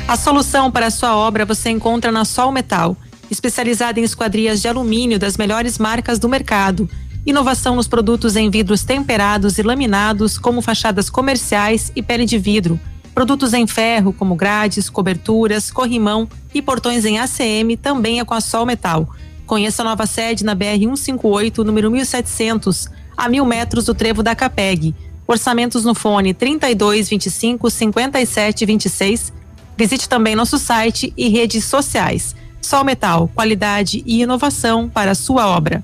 A 0.07 0.17
solução 0.17 0.69
para 0.69 0.87
a 0.87 0.91
sua 0.91 1.15
obra 1.15 1.45
você 1.45 1.69
encontra 1.69 2.11
na 2.11 2.25
Sol 2.25 2.51
Metal, 2.51 2.97
especializada 3.29 3.97
em 3.97 4.03
esquadrias 4.03 4.61
de 4.61 4.67
alumínio 4.67 5.17
das 5.17 5.37
melhores 5.37 5.77
marcas 5.77 6.19
do 6.19 6.27
mercado. 6.27 6.89
Inovação 7.23 7.75
nos 7.75 7.87
produtos 7.87 8.35
em 8.35 8.49
vidros 8.49 8.83
temperados 8.83 9.59
e 9.59 9.61
laminados, 9.61 10.39
como 10.39 10.59
fachadas 10.59 11.07
comerciais 11.07 11.91
e 11.95 12.01
pele 12.01 12.25
de 12.25 12.39
vidro. 12.39 12.79
Produtos 13.13 13.53
em 13.53 13.67
ferro, 13.67 14.11
como 14.11 14.35
grades, 14.35 14.89
coberturas, 14.89 15.69
corrimão 15.69 16.27
e 16.51 16.63
portões 16.63 17.05
em 17.05 17.19
ACM, 17.19 17.77
também 17.79 18.19
é 18.19 18.25
com 18.25 18.33
a 18.33 18.41
Sol 18.41 18.65
Metal. 18.65 19.07
Conheça 19.45 19.83
a 19.83 19.85
nova 19.85 20.07
sede 20.07 20.43
na 20.43 20.55
BR 20.55 20.79
158, 20.79 21.63
número 21.63 21.91
1700, 21.91 22.89
a 23.15 23.29
mil 23.29 23.45
metros 23.45 23.85
do 23.85 23.93
trevo 23.93 24.23
da 24.23 24.33
Capeg. 24.33 24.95
Orçamentos 25.27 25.85
no 25.85 25.93
fone 25.93 26.33
32 26.33 27.07
25 27.07 27.69
57 27.69 28.65
26. 28.65 29.33
Visite 29.77 30.09
também 30.09 30.35
nosso 30.35 30.57
site 30.57 31.13
e 31.15 31.29
redes 31.29 31.65
sociais. 31.65 32.35
Sol 32.61 32.83
Metal, 32.83 33.29
qualidade 33.35 34.01
e 34.07 34.21
inovação 34.21 34.89
para 34.89 35.11
a 35.11 35.15
sua 35.15 35.47
obra. 35.47 35.83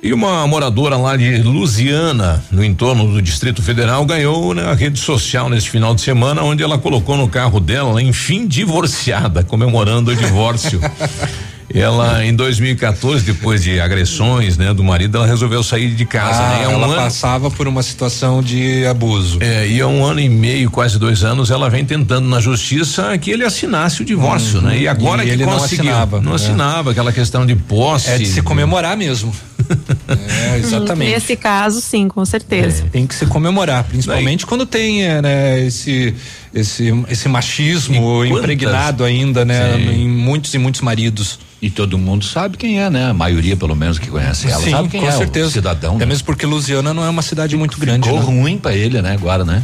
E 0.00 0.12
uma 0.12 0.46
moradora 0.46 0.96
lá 0.96 1.16
de 1.16 1.38
Lusiana, 1.38 2.42
no 2.52 2.64
entorno 2.64 3.12
do 3.12 3.20
Distrito 3.20 3.60
Federal, 3.60 4.04
ganhou 4.06 4.54
na 4.54 4.72
rede 4.72 5.00
social 5.00 5.48
nesse 5.50 5.68
final 5.68 5.92
de 5.92 6.00
semana, 6.00 6.42
onde 6.42 6.62
ela 6.62 6.78
colocou 6.78 7.16
no 7.16 7.28
carro 7.28 7.58
dela, 7.58 8.00
enfim, 8.00 8.46
divorciada, 8.46 9.42
comemorando 9.42 10.12
o 10.12 10.16
divórcio. 10.16 10.80
Ela, 11.72 12.24
em 12.24 12.34
2014, 12.34 13.24
depois 13.24 13.62
de 13.62 13.78
agressões, 13.78 14.56
né, 14.56 14.72
do 14.72 14.82
marido, 14.82 15.18
ela 15.18 15.26
resolveu 15.26 15.62
sair 15.62 15.94
de 15.94 16.04
casa, 16.06 16.42
ah, 16.42 16.48
né? 16.50 16.62
ela 16.64 16.88
um 16.88 16.94
passava 16.94 17.50
por 17.50 17.68
uma 17.68 17.82
situação 17.82 18.42
de 18.42 18.86
abuso. 18.86 19.38
É, 19.42 19.66
e 19.66 19.80
há 19.80 19.86
um 19.86 20.04
ano 20.04 20.20
e 20.20 20.28
meio, 20.28 20.70
quase 20.70 20.98
dois 20.98 21.22
anos, 21.22 21.50
ela 21.50 21.68
vem 21.68 21.84
tentando 21.84 22.26
na 22.26 22.40
justiça 22.40 23.16
que 23.18 23.30
ele 23.30 23.44
assinasse 23.44 24.00
o 24.00 24.04
divórcio, 24.04 24.60
uhum. 24.60 24.66
né? 24.66 24.78
E 24.78 24.88
agora 24.88 25.22
e 25.22 25.26
que 25.26 25.32
ele 25.32 25.44
conseguiu, 25.44 25.84
não 25.84 25.92
assinava. 25.92 26.20
não 26.20 26.32
é. 26.32 26.34
assinava 26.36 26.90
aquela 26.92 27.12
questão 27.12 27.44
de 27.44 27.54
posse. 27.54 28.10
É 28.10 28.18
de 28.18 28.26
se 28.26 28.40
comemorar 28.40 28.96
mesmo. 28.96 29.32
é, 30.08 30.58
exatamente. 30.58 31.12
Nesse 31.12 31.36
caso, 31.36 31.80
sim, 31.80 32.08
com 32.08 32.24
certeza. 32.24 32.84
É, 32.84 32.88
tem 32.88 33.06
que 33.06 33.14
se 33.14 33.26
comemorar, 33.26 33.84
principalmente 33.84 34.40
Daí. 34.40 34.48
quando 34.48 34.64
tem 34.64 35.04
é, 35.04 35.20
né, 35.20 35.66
esse, 35.66 36.14
esse, 36.52 36.92
esse 37.08 37.28
machismo 37.28 38.24
impregnado 38.24 39.04
ainda, 39.04 39.44
né, 39.44 39.76
sim. 39.76 40.02
em 40.02 40.08
muitos 40.08 40.54
e 40.54 40.58
muitos 40.58 40.80
maridos. 40.80 41.38
E 41.60 41.68
todo 41.68 41.98
mundo 41.98 42.24
sabe 42.24 42.56
quem 42.56 42.80
é, 42.80 42.88
né? 42.88 43.10
A 43.10 43.14
maioria, 43.14 43.56
pelo 43.56 43.74
menos, 43.74 43.98
que 43.98 44.06
conhece 44.06 44.48
ela, 44.48 44.62
Sim, 44.62 44.70
sabe 44.70 44.88
quem 44.88 45.00
com 45.00 45.08
é 45.08 45.12
certeza. 45.12 45.48
o 45.48 45.50
cidadão. 45.50 45.96
Até 45.96 46.06
mesmo 46.06 46.24
porque 46.24 46.46
Lusiana 46.46 46.94
não 46.94 47.04
é 47.04 47.08
uma 47.10 47.22
cidade 47.22 47.56
muito 47.56 47.80
grande. 47.80 48.06
Ficou 48.08 48.20
né? 48.20 48.26
ruim 48.26 48.58
pra 48.58 48.72
ele, 48.72 49.02
né? 49.02 49.14
Agora, 49.14 49.44
né? 49.44 49.62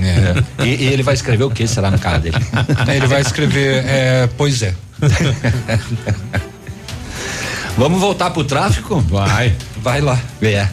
É. 0.00 0.42
E, 0.64 0.68
e, 0.68 0.86
ele 0.88 1.04
vai 1.04 1.14
escrever 1.14 1.44
o 1.44 1.50
que 1.50 1.66
será 1.66 1.90
no 1.90 1.98
carro 1.98 2.20
dele? 2.20 2.36
ele 2.92 3.06
vai 3.06 3.20
escrever, 3.20 3.84
é, 3.86 4.28
pois 4.36 4.62
é. 4.62 4.74
Vamos 7.78 8.00
voltar 8.00 8.30
pro 8.30 8.42
tráfico? 8.42 8.98
Vai. 9.00 9.54
Vai 9.80 10.00
lá. 10.00 10.18
É. 10.42 10.66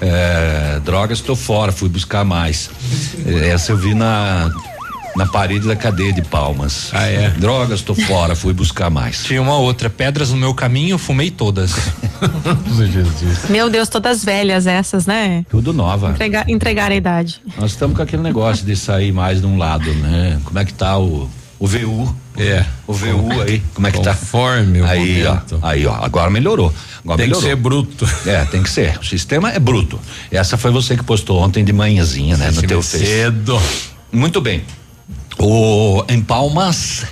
é 0.00 0.80
drogas, 0.84 1.20
tô 1.20 1.36
fora, 1.36 1.70
fui 1.70 1.88
buscar 1.88 2.24
mais. 2.24 2.68
Essa 3.24 3.70
eu 3.70 3.76
vi 3.76 3.94
na 3.94 4.52
na 5.16 5.26
parede 5.26 5.66
da 5.66 5.76
cadeia 5.76 6.12
de 6.12 6.22
palmas. 6.22 6.90
Ah, 6.92 7.06
é? 7.06 7.30
Drogas, 7.30 7.82
tô 7.82 7.94
fora, 7.94 8.34
fui 8.34 8.52
buscar 8.52 8.90
mais. 8.90 9.22
Tinha 9.24 9.42
uma 9.42 9.56
outra, 9.56 9.90
pedras 9.90 10.30
no 10.30 10.36
meu 10.36 10.54
caminho, 10.54 10.98
fumei 10.98 11.30
todas. 11.30 11.74
meu 13.48 13.70
Deus, 13.70 13.88
todas 13.88 14.24
velhas 14.24 14.66
essas, 14.66 15.06
né? 15.06 15.44
Tudo 15.50 15.72
nova. 15.72 16.10
Entregar, 16.10 16.48
entregar 16.48 16.92
a 16.92 16.94
idade. 16.94 17.40
Nós 17.58 17.72
estamos 17.72 17.96
com 17.96 18.02
aquele 18.02 18.22
negócio 18.22 18.64
de 18.64 18.76
sair 18.76 19.12
mais 19.12 19.40
de 19.40 19.46
um 19.46 19.58
lado, 19.58 19.92
né? 19.94 20.40
Como 20.44 20.58
é 20.58 20.64
que 20.64 20.74
tá 20.74 20.98
o 20.98 21.28
o 21.60 21.66
VU. 21.66 22.16
É. 22.38 22.64
O 22.86 22.94
VU 22.94 23.42
aí, 23.42 23.62
como 23.74 23.86
é 23.86 23.92
que 23.92 24.00
tá? 24.00 24.14
Conforme 24.14 24.80
aí, 24.80 25.26
ó, 25.26 25.38
aí, 25.60 25.86
ó, 25.86 25.94
agora 26.02 26.30
melhorou. 26.30 26.72
Agora 27.04 27.18
tem 27.18 27.26
melhorou. 27.26 27.42
que 27.42 27.48
ser 27.48 27.56
bruto. 27.56 28.08
É, 28.26 28.44
tem 28.46 28.62
que 28.62 28.70
ser. 28.70 28.98
O 28.98 29.04
sistema 29.04 29.52
é 29.52 29.58
bruto. 29.58 30.00
Essa 30.30 30.56
foi 30.56 30.70
você 30.70 30.96
que 30.96 31.04
postou 31.04 31.38
ontem 31.38 31.62
de 31.62 31.72
manhãzinha, 31.72 32.38
né? 32.38 32.50
No 32.50 32.62
teu 32.62 32.80
Face. 32.80 33.04
Cedo. 33.04 33.60
Muito 34.10 34.40
bem. 34.40 34.62
O, 35.42 36.04
em 36.06 36.20
Palmas, 36.20 37.06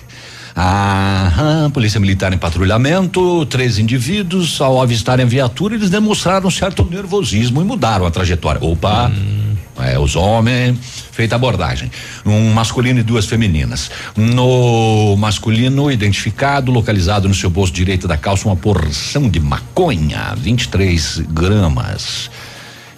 a 0.54 1.70
Polícia 1.72 1.98
Militar 1.98 2.30
em 2.32 2.36
patrulhamento, 2.36 3.46
três 3.46 3.78
indivíduos, 3.78 4.60
ao 4.60 4.82
avistarem 4.82 5.24
a 5.24 5.28
viatura, 5.28 5.74
eles 5.74 5.88
demonstraram 5.88 6.50
certo 6.50 6.84
nervosismo 6.84 7.62
e 7.62 7.64
mudaram 7.64 8.04
a 8.04 8.10
trajetória. 8.10 8.62
Opa! 8.62 9.08
Hum. 9.08 9.56
É, 9.80 9.98
os 9.98 10.14
homens, 10.16 10.76
feita 11.12 11.36
abordagem. 11.36 11.90
Um 12.26 12.52
masculino 12.52 12.98
e 12.98 13.02
duas 13.02 13.26
femininas. 13.26 13.90
No 14.16 15.16
masculino, 15.16 15.90
identificado, 15.90 16.70
localizado 16.72 17.28
no 17.28 17.34
seu 17.34 17.48
bolso 17.48 17.72
direito 17.72 18.08
da 18.08 18.16
calça, 18.16 18.48
uma 18.48 18.56
porção 18.56 19.30
de 19.30 19.40
maconha, 19.40 20.34
23 20.36 21.20
gramas. 21.30 22.28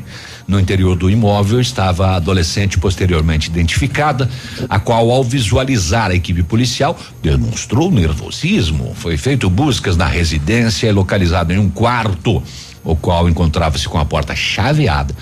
no 0.48 0.60
interior 0.60 0.96
do 0.96 1.10
imóvel 1.10 1.60
estava 1.60 2.08
a 2.08 2.16
adolescente 2.16 2.80
posteriormente 2.80 3.50
identificada, 3.50 4.30
a 4.70 4.80
qual, 4.80 5.12
ao 5.12 5.22
visualizar 5.22 6.10
a 6.10 6.16
equipe 6.16 6.42
policial, 6.42 6.98
demonstrou 7.22 7.92
nervosismo. 7.92 8.94
Foi 8.96 9.18
feito 9.18 9.50
buscas 9.50 9.98
na 9.98 10.06
residência, 10.06 10.94
localizado 10.94 11.52
em 11.52 11.58
um 11.58 11.70
quarto, 11.70 12.42
o 12.82 12.96
qual 12.96 13.28
encontrava-se 13.28 13.90
com 13.90 14.00
a 14.00 14.06
porta 14.06 14.34
chaveada, 14.36 15.14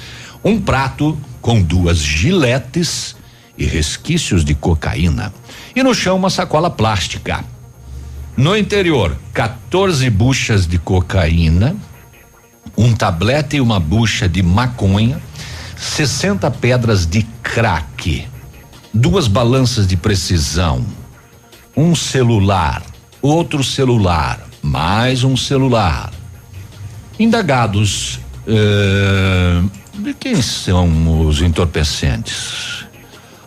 um 0.44 0.62
prato 0.62 1.18
com 1.42 1.60
duas 1.60 1.98
giletes 1.98 3.16
e 3.58 3.66
resquícios 3.66 4.46
de 4.46 4.54
cocaína. 4.54 5.34
E 5.76 5.82
no 5.82 5.96
chão 5.96 6.18
uma 6.18 6.30
sacola 6.30 6.70
plástica. 6.70 7.44
No 8.38 8.56
interior, 8.56 9.18
14 9.34 10.08
buchas 10.12 10.68
de 10.68 10.78
cocaína, 10.78 11.76
um 12.78 12.94
tablete 12.94 13.58
e 13.58 13.62
uma 13.62 13.80
bucha 13.80 14.28
de 14.28 14.44
maconha, 14.44 15.22
60 15.78 16.50
pedras 16.52 17.06
de 17.06 17.24
crack, 17.42 18.28
duas 18.94 19.28
balanças 19.28 19.88
de 19.88 19.98
precisão, 19.98 20.86
um 21.76 21.96
celular, 21.96 22.82
outro 23.22 23.64
celular, 23.64 24.42
mais 24.62 25.24
um 25.24 25.36
celular. 25.36 26.12
Indagados, 27.20 28.20
eh, 28.48 29.62
de 30.00 30.14
quem 30.14 30.42
são 30.42 31.28
os 31.28 31.42
entorpecentes? 31.42 32.86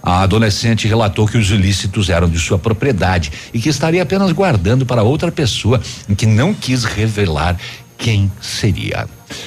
A 0.03 0.23
adolescente 0.23 0.89
relatou 0.89 1.27
que 1.27 1.37
os 1.37 1.51
ilícitos 1.51 2.09
eram 2.09 2.29
de 2.29 2.39
sua 2.39 2.59
propriedade 2.59 3.31
e 3.53 3.61
que 3.61 3.69
estaria 3.69 4.03
apenas 4.03 4.33
guardando 4.33 4.87
para 4.87 5.03
outra 5.03 5.31
pessoa, 5.31 5.81
que 6.17 6.25
não 6.25 6.55
quis 6.55 6.85
revelar 6.85 7.59
quem 7.99 8.31
seria. 8.41 9.07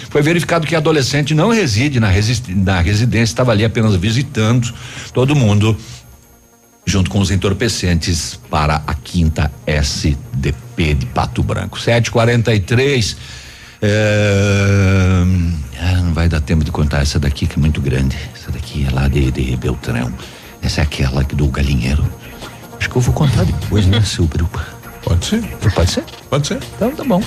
Foi 0.10 0.22
verificado 0.22 0.68
que 0.68 0.76
a 0.76 0.78
adolescente 0.78 1.34
não 1.34 1.50
reside 1.50 2.00
na, 2.00 2.08
na 2.08 2.82
residência, 2.82 3.24
estava 3.24 3.52
ali 3.52 3.64
apenas 3.66 3.96
visitando 3.96 4.74
todo 5.14 5.36
mundo, 5.36 5.78
junto 6.86 7.10
com 7.10 7.20
os 7.20 7.32
entorpecentes, 7.32 8.40
para 8.50 8.84
a 8.86 8.94
quinta 8.94 9.52
SDP 9.66 10.94
de 10.96 11.06
Pato 11.08 11.42
Branco. 11.44 11.80
743. 11.80 13.18
É, 13.84 15.24
ah, 15.80 16.02
não 16.04 16.14
vai 16.14 16.30
dar 16.30 16.40
tempo 16.40 16.64
de 16.64 16.72
contar 16.72 17.02
essa 17.02 17.20
daqui 17.20 17.48
que 17.48 17.56
é 17.56 17.60
muito 17.60 17.82
grande. 17.82 18.18
Essa 18.36 18.52
daqui 18.52 18.86
é 18.86 18.92
lá 18.92 19.08
de, 19.08 19.32
de 19.32 19.56
Beltrão. 19.58 20.14
Essa 20.62 20.82
é 20.82 20.84
aquela 20.84 21.24
do 21.24 21.48
galinheiro. 21.48 22.06
Acho 22.78 22.90
que 22.90 22.96
eu 22.96 23.02
vou 23.02 23.14
contar 23.14 23.44
depois, 23.44 23.86
né, 23.88 24.02
seu 24.02 24.26
Brupa? 24.26 24.81
Pode 25.04 25.26
ser. 25.26 25.42
Pode 25.74 25.92
ser? 25.92 26.04
Pode 26.30 26.48
ser. 26.48 26.60
Então 26.76 26.92
tá 26.92 27.04
bom. 27.04 27.24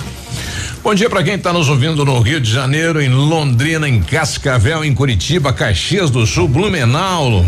Bom 0.83 0.93
dia 0.93 1.09
para 1.09 1.23
quem 1.23 1.33
está 1.33 1.51
nos 1.51 1.67
ouvindo 1.67 2.05
no 2.05 2.19
Rio 2.19 2.39
de 2.39 2.51
Janeiro, 2.51 3.01
em 3.01 3.09
Londrina, 3.09 3.89
em 3.89 4.01
Cascavel, 4.01 4.85
em 4.85 4.93
Curitiba, 4.93 5.51
Caxias 5.51 6.11
do 6.11 6.27
Sul, 6.27 6.47
Blumenau, 6.47 7.43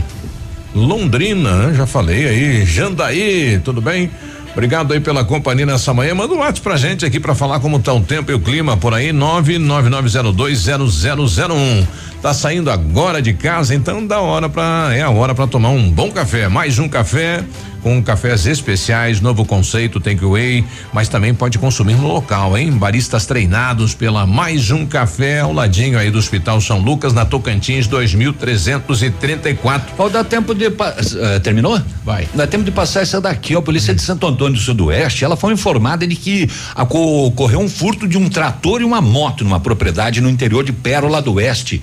Londrina, 0.74 1.68
né? 1.68 1.76
já 1.76 1.86
falei 1.86 2.28
aí, 2.28 2.66
Jandaí, 2.66 3.62
tudo 3.64 3.80
bem? 3.80 4.10
Obrigado 4.54 4.92
aí 4.92 5.00
pela 5.00 5.24
companhia 5.24 5.68
nessa 5.68 5.94
manhã. 5.94 6.16
Manda 6.16 6.34
um 6.34 6.40
WhatsApp 6.40 6.62
pra 6.62 6.78
gente 6.78 7.06
aqui 7.06 7.20
para 7.20 7.36
falar 7.36 7.60
como 7.60 7.80
tá 7.80 7.94
o 7.94 8.02
tempo 8.02 8.32
e 8.32 8.34
o 8.34 8.40
clima 8.40 8.76
por 8.76 8.92
aí, 8.92 9.12
999020001. 9.12 11.86
Tá 12.22 12.34
saindo 12.34 12.72
agora 12.72 13.22
de 13.22 13.34
casa, 13.34 13.76
então 13.76 14.06
dá 14.06 14.20
hora 14.20 14.50
para 14.50 14.90
é 14.94 15.02
a 15.02 15.10
hora 15.10 15.36
para 15.36 15.46
tomar 15.46 15.70
um 15.70 15.90
bom 15.90 16.12
café. 16.12 16.48
Mais 16.48 16.80
um 16.80 16.90
café 16.90 17.44
com 17.82 18.04
cafés 18.04 18.46
especiais, 18.46 19.22
novo 19.22 19.46
conceito 19.46 20.00
takeaway, 20.00 20.66
mas 20.92 21.08
também 21.08 21.34
pode 21.34 21.58
consumir 21.58 21.96
no 21.96 22.08
local, 22.08 22.58
hein? 22.58 22.72
Baristas 22.72 23.26
treinados 23.26 23.94
pela 23.94 24.26
Mais 24.26 24.72
Um 24.72 24.86
Café 24.86 25.40
ao 25.40 25.54
ladinho 25.54 25.98
aí 25.98 26.12
do 26.12 26.18
Hospital 26.18 26.60
São 26.60 26.80
Lucas, 26.80 27.14
na 27.14 27.24
Tocantins 27.24 27.88
2334. 27.88 29.94
Ó, 29.98 30.10
dá 30.10 30.24
tempo 30.24 30.54
de. 30.54 30.68
Uh, 30.68 31.40
terminou? 31.42 31.80
Vai. 32.04 32.28
Dá 32.34 32.46
tempo 32.46 32.66
de 32.66 32.72
passar 32.72 33.04
essa 33.04 33.22
daqui, 33.22 33.56
ó. 33.56 33.60
A 33.60 33.62
polícia 33.62 33.94
de 33.94 34.02
Santo 34.02 34.28
Antônio 34.28 34.56
do 34.56 34.60
Sudoeste, 34.60 35.24
ela 35.24 35.38
foi 35.38 35.54
informada 35.54 36.06
de 36.06 36.16
que 36.16 36.50
ocorreu 36.76 37.60
um 37.60 37.70
furto 37.70 38.08
de 38.08 38.18
um 38.18 38.28
trator 38.28 38.82
e 38.82 38.84
uma 38.84 39.02
moto 39.02 39.44
numa 39.44 39.60
propriedade 39.60 40.20
no 40.20 40.30
interior 40.30 40.64
de 40.64 40.74
Pérola 40.74 41.22
do 41.22 41.36
Oeste 41.36 41.82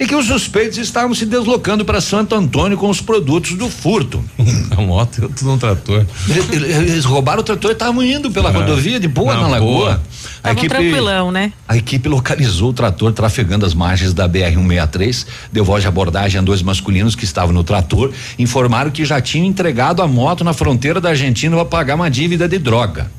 e 0.00 0.06
que 0.06 0.14
os 0.14 0.26
suspeitos 0.26 0.78
estavam 0.78 1.14
se 1.14 1.26
deslocando 1.26 1.84
para 1.84 2.00
Santo 2.00 2.34
Antônio 2.34 2.78
com 2.78 2.88
os 2.88 3.00
produtos 3.00 3.54
do 3.54 3.68
furto. 3.68 4.22
A 4.70 4.80
moto 4.80 5.18
e 5.18 5.22
outro 5.22 5.46
no 5.46 5.58
trator. 5.58 6.06
Eles, 6.52 7.04
roubaram 7.04 7.40
o 7.40 7.44
trator 7.44 7.70
e 7.70 7.72
estavam 7.72 8.02
indo 8.02 8.30
pela 8.30 8.50
é. 8.50 8.52
rodovia 8.52 9.00
de 9.00 9.08
boa 9.08 9.34
na, 9.34 9.40
na 9.42 9.48
lagoa. 9.48 10.00
A 10.42 10.52
equipe, 10.52 10.68
tranquilão, 10.68 11.32
né? 11.32 11.52
A 11.66 11.76
equipe 11.76 12.08
localizou 12.08 12.70
o 12.70 12.72
trator 12.72 13.12
trafegando 13.12 13.66
as 13.66 13.74
margens 13.74 14.14
da 14.14 14.28
BR 14.28 14.54
163, 14.54 15.26
deu 15.52 15.64
voz 15.64 15.82
de 15.82 15.88
abordagem 15.88 16.38
a 16.38 16.42
dois 16.42 16.62
masculinos 16.62 17.16
que 17.16 17.24
estavam 17.24 17.52
no 17.52 17.64
trator, 17.64 18.12
informaram 18.38 18.90
que 18.90 19.04
já 19.04 19.20
tinham 19.20 19.46
entregado 19.46 20.00
a 20.00 20.06
moto 20.06 20.44
na 20.44 20.52
fronteira 20.52 21.00
da 21.00 21.10
Argentina 21.10 21.56
para 21.56 21.64
pagar 21.64 21.94
uma 21.96 22.10
dívida 22.10 22.48
de 22.48 22.58
droga. 22.58 23.10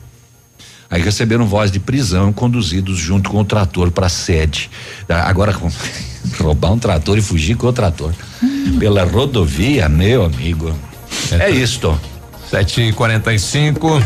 Aí 0.89 1.01
receberam 1.01 1.45
voz 1.45 1.71
de 1.71 1.79
prisão, 1.79 2.33
conduzidos 2.33 2.97
junto 2.97 3.29
com 3.29 3.41
o 3.41 3.45
trator 3.45 3.91
para 3.91 4.07
a 4.07 4.09
sede. 4.09 4.69
Ah, 5.07 5.29
agora, 5.29 5.55
roubar 6.39 6.71
um 6.71 6.79
trator 6.79 7.17
e 7.17 7.21
fugir 7.21 7.55
com 7.55 7.67
o 7.67 7.73
trator. 7.73 8.13
Pela 8.79 9.03
rodovia, 9.03 9.87
meu 9.87 10.25
amigo. 10.25 10.75
É, 11.31 11.45
é 11.45 11.51
isto. 11.51 11.99
7h45. 12.51 14.03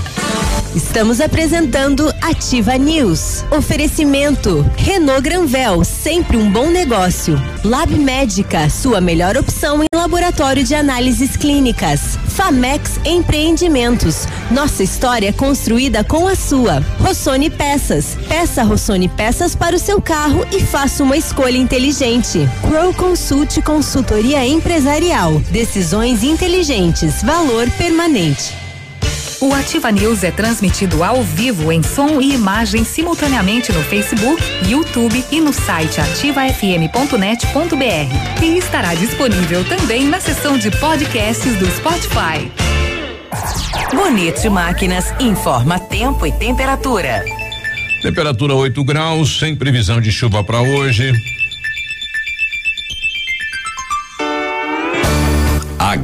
Estamos 0.75 1.21
apresentando 1.21 2.11
Ativa 2.19 2.75
News. 2.79 3.45
Oferecimento 3.51 4.65
Renault 4.75 5.21
Granvel, 5.21 5.83
sempre 5.83 6.35
um 6.35 6.51
bom 6.51 6.71
negócio. 6.71 7.39
Lab 7.63 7.93
Médica, 7.93 8.67
sua 8.71 8.99
melhor 8.99 9.37
opção 9.37 9.83
em 9.83 9.87
laboratório 9.93 10.63
de 10.63 10.73
análises 10.73 11.37
clínicas. 11.37 12.17
Famex 12.29 12.99
Empreendimentos, 13.05 14.25
nossa 14.49 14.81
história 14.81 15.31
construída 15.31 16.03
com 16.03 16.27
a 16.27 16.35
sua. 16.35 16.83
Rossoni 16.99 17.51
Peças, 17.51 18.17
peça 18.27 18.63
Rossoni 18.63 19.07
Peças 19.07 19.55
para 19.55 19.75
o 19.75 19.79
seu 19.79 20.01
carro 20.01 20.43
e 20.51 20.59
faça 20.59 21.03
uma 21.03 21.15
escolha 21.15 21.57
inteligente. 21.57 22.49
Crow 22.67 22.91
Consult 22.95 23.61
Consultoria 23.61 24.43
Empresarial, 24.43 25.39
decisões 25.51 26.23
inteligentes, 26.23 27.21
valor 27.21 27.69
permanente. 27.77 28.62
O 29.43 29.53
Ativa 29.53 29.91
News 29.91 30.23
é 30.23 30.31
transmitido 30.31 31.03
ao 31.03 31.21
vivo 31.21 31.69
em 31.69 31.83
som 31.83 32.21
e 32.21 32.33
imagem 32.33 32.85
simultaneamente 32.85 33.73
no 33.73 33.83
Facebook, 33.83 34.41
YouTube 34.69 35.21
e 35.29 35.41
no 35.41 35.51
site 35.51 35.99
ativafm.net.br. 35.99 38.41
E 38.41 38.57
estará 38.57 38.95
disponível 38.95 39.65
também 39.65 40.07
na 40.07 40.21
seção 40.21 40.57
de 40.57 40.71
podcasts 40.79 41.57
do 41.57 41.65
Spotify. 41.71 42.49
Bonito 43.93 44.49
Máquinas 44.49 45.13
informa 45.19 45.77
tempo 45.77 46.25
e 46.25 46.31
temperatura. 46.31 47.25
Temperatura 48.01 48.55
8 48.55 48.81
graus, 48.85 49.39
sem 49.39 49.57
previsão 49.57 49.99
de 49.99 50.09
chuva 50.09 50.41
para 50.41 50.61
hoje. 50.61 51.11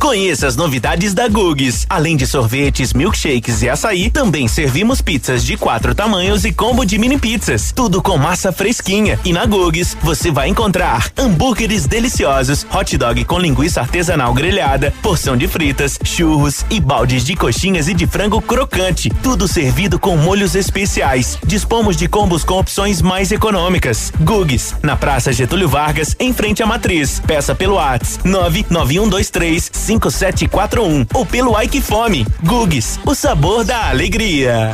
Conheça 0.00 0.46
as 0.46 0.56
novidades 0.56 1.12
da 1.12 1.28
Gugs. 1.28 1.84
Além 1.86 2.16
de 2.16 2.26
sorvetes, 2.26 2.94
milkshakes 2.94 3.60
e 3.60 3.68
açaí, 3.68 4.10
também 4.10 4.48
servimos 4.48 5.02
pizzas 5.02 5.44
de 5.44 5.58
quatro 5.58 5.94
tamanhos 5.94 6.46
e 6.46 6.52
combo 6.52 6.86
de 6.86 6.96
mini 6.96 7.18
pizzas. 7.18 7.70
Tudo 7.70 8.00
com 8.00 8.16
massa 8.16 8.50
fresquinha. 8.50 9.20
E 9.26 9.32
na 9.32 9.44
Gugs 9.44 9.94
você 10.02 10.30
vai 10.30 10.48
encontrar 10.48 11.12
hambúrgueres 11.18 11.86
deliciosos, 11.86 12.66
hot 12.74 12.96
dog 12.96 13.24
com 13.24 13.38
linguiça 13.38 13.82
artesanal 13.82 14.32
grelhada, 14.32 14.90
porção 15.02 15.36
de 15.36 15.46
fritas, 15.46 15.98
churros 16.02 16.64
e 16.70 16.80
baldes 16.80 17.22
de 17.22 17.36
coxinhas 17.36 17.86
e 17.86 17.92
de 17.92 18.06
frango 18.06 18.40
crocante. 18.40 19.10
Tudo 19.22 19.46
servido 19.46 19.98
com 19.98 20.16
molhos 20.16 20.54
especiais. 20.54 21.38
Dispomos 21.44 21.94
de 21.94 22.08
combos 22.08 22.42
com 22.42 22.54
opções 22.54 23.02
mais 23.02 23.30
econômicas. 23.30 24.10
Gugs, 24.20 24.74
na 24.82 24.96
Praça 24.96 25.30
Getúlio 25.30 25.68
Vargas, 25.68 26.16
em 26.18 26.32
frente 26.32 26.62
à 26.62 26.66
Matriz. 26.66 27.20
Peça 27.26 27.54
pelo 27.54 27.74
WhatsApp 27.74 28.26
99123 28.26 29.89
5741 29.98 31.06
ou 31.12 31.26
pelo 31.26 31.60
Ike 31.60 31.80
Fome. 31.80 32.24
Gugs, 32.44 33.00
o 33.04 33.14
sabor 33.14 33.64
da 33.64 33.88
alegria. 33.88 34.72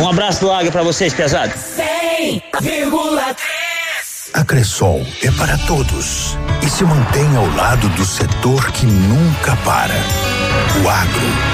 Um 0.00 0.08
abraço 0.08 0.40
do 0.40 0.52
Águia 0.52 0.70
pra 0.70 0.82
vocês, 0.82 1.12
pesado. 1.12 1.52
100,3 1.52 3.36
A 4.34 4.44
Cressol 4.44 5.04
é 5.22 5.30
para 5.32 5.58
todos 5.58 6.38
e 6.62 6.68
se 6.68 6.84
mantém 6.84 7.36
ao 7.36 7.46
lado 7.56 7.88
do 7.90 8.04
setor 8.04 8.70
que 8.70 8.86
nunca 8.86 9.56
para. 9.64 9.94
O 10.84 10.88
agro. 10.88 11.53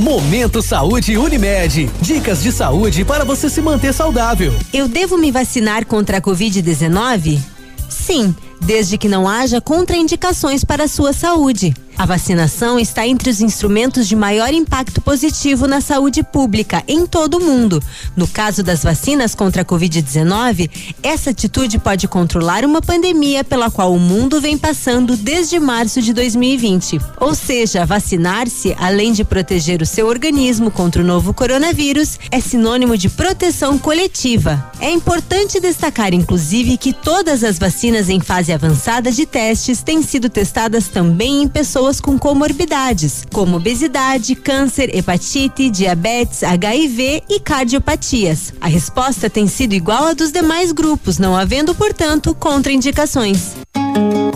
Momento 0.00 0.62
Saúde 0.62 1.18
Unimed. 1.18 1.90
Dicas 2.00 2.42
de 2.42 2.50
saúde 2.50 3.04
para 3.04 3.22
você 3.22 3.50
se 3.50 3.60
manter 3.60 3.92
saudável. 3.92 4.54
Eu 4.72 4.88
devo 4.88 5.18
me 5.18 5.30
vacinar 5.30 5.84
contra 5.84 6.16
a 6.16 6.20
Covid-19? 6.22 7.38
Sim, 7.86 8.34
desde 8.62 8.96
que 8.96 9.10
não 9.10 9.28
haja 9.28 9.60
contraindicações 9.60 10.64
para 10.64 10.84
a 10.84 10.88
sua 10.88 11.12
saúde. 11.12 11.74
A 12.00 12.06
vacinação 12.06 12.80
está 12.80 13.06
entre 13.06 13.28
os 13.28 13.42
instrumentos 13.42 14.08
de 14.08 14.16
maior 14.16 14.54
impacto 14.54 15.02
positivo 15.02 15.66
na 15.66 15.82
saúde 15.82 16.22
pública 16.22 16.82
em 16.88 17.06
todo 17.06 17.36
o 17.36 17.44
mundo. 17.44 17.78
No 18.16 18.26
caso 18.26 18.62
das 18.62 18.82
vacinas 18.82 19.34
contra 19.34 19.60
a 19.60 19.64
Covid-19, 19.66 20.70
essa 21.02 21.28
atitude 21.28 21.78
pode 21.78 22.08
controlar 22.08 22.64
uma 22.64 22.80
pandemia 22.80 23.44
pela 23.44 23.70
qual 23.70 23.92
o 23.92 23.98
mundo 24.00 24.40
vem 24.40 24.56
passando 24.56 25.14
desde 25.14 25.60
março 25.60 26.00
de 26.00 26.14
2020. 26.14 26.98
Ou 27.20 27.34
seja, 27.34 27.84
vacinar-se, 27.84 28.74
além 28.78 29.12
de 29.12 29.22
proteger 29.22 29.82
o 29.82 29.86
seu 29.86 30.06
organismo 30.06 30.70
contra 30.70 31.02
o 31.02 31.06
novo 31.06 31.34
coronavírus, 31.34 32.18
é 32.30 32.40
sinônimo 32.40 32.96
de 32.96 33.10
proteção 33.10 33.78
coletiva. 33.78 34.72
É 34.80 34.90
importante 34.90 35.60
destacar, 35.60 36.14
inclusive, 36.14 36.78
que 36.78 36.94
todas 36.94 37.44
as 37.44 37.58
vacinas 37.58 38.08
em 38.08 38.20
fase 38.20 38.54
avançada 38.54 39.12
de 39.12 39.26
testes 39.26 39.82
têm 39.82 40.02
sido 40.02 40.30
testadas 40.30 40.88
também 40.88 41.42
em 41.42 41.46
pessoas 41.46 41.89
com 41.98 42.18
comorbidades, 42.18 43.24
como 43.32 43.56
obesidade, 43.56 44.34
câncer, 44.34 44.94
hepatite, 44.94 45.70
diabetes, 45.70 46.42
HIV 46.42 47.22
e 47.28 47.40
cardiopatias. 47.40 48.52
A 48.60 48.68
resposta 48.68 49.30
tem 49.30 49.48
sido 49.48 49.72
igual 49.72 50.08
à 50.08 50.12
dos 50.12 50.30
demais 50.30 50.72
grupos, 50.72 51.18
não 51.18 51.34
havendo, 51.34 51.74
portanto, 51.74 52.34
contraindicações. 52.34 53.54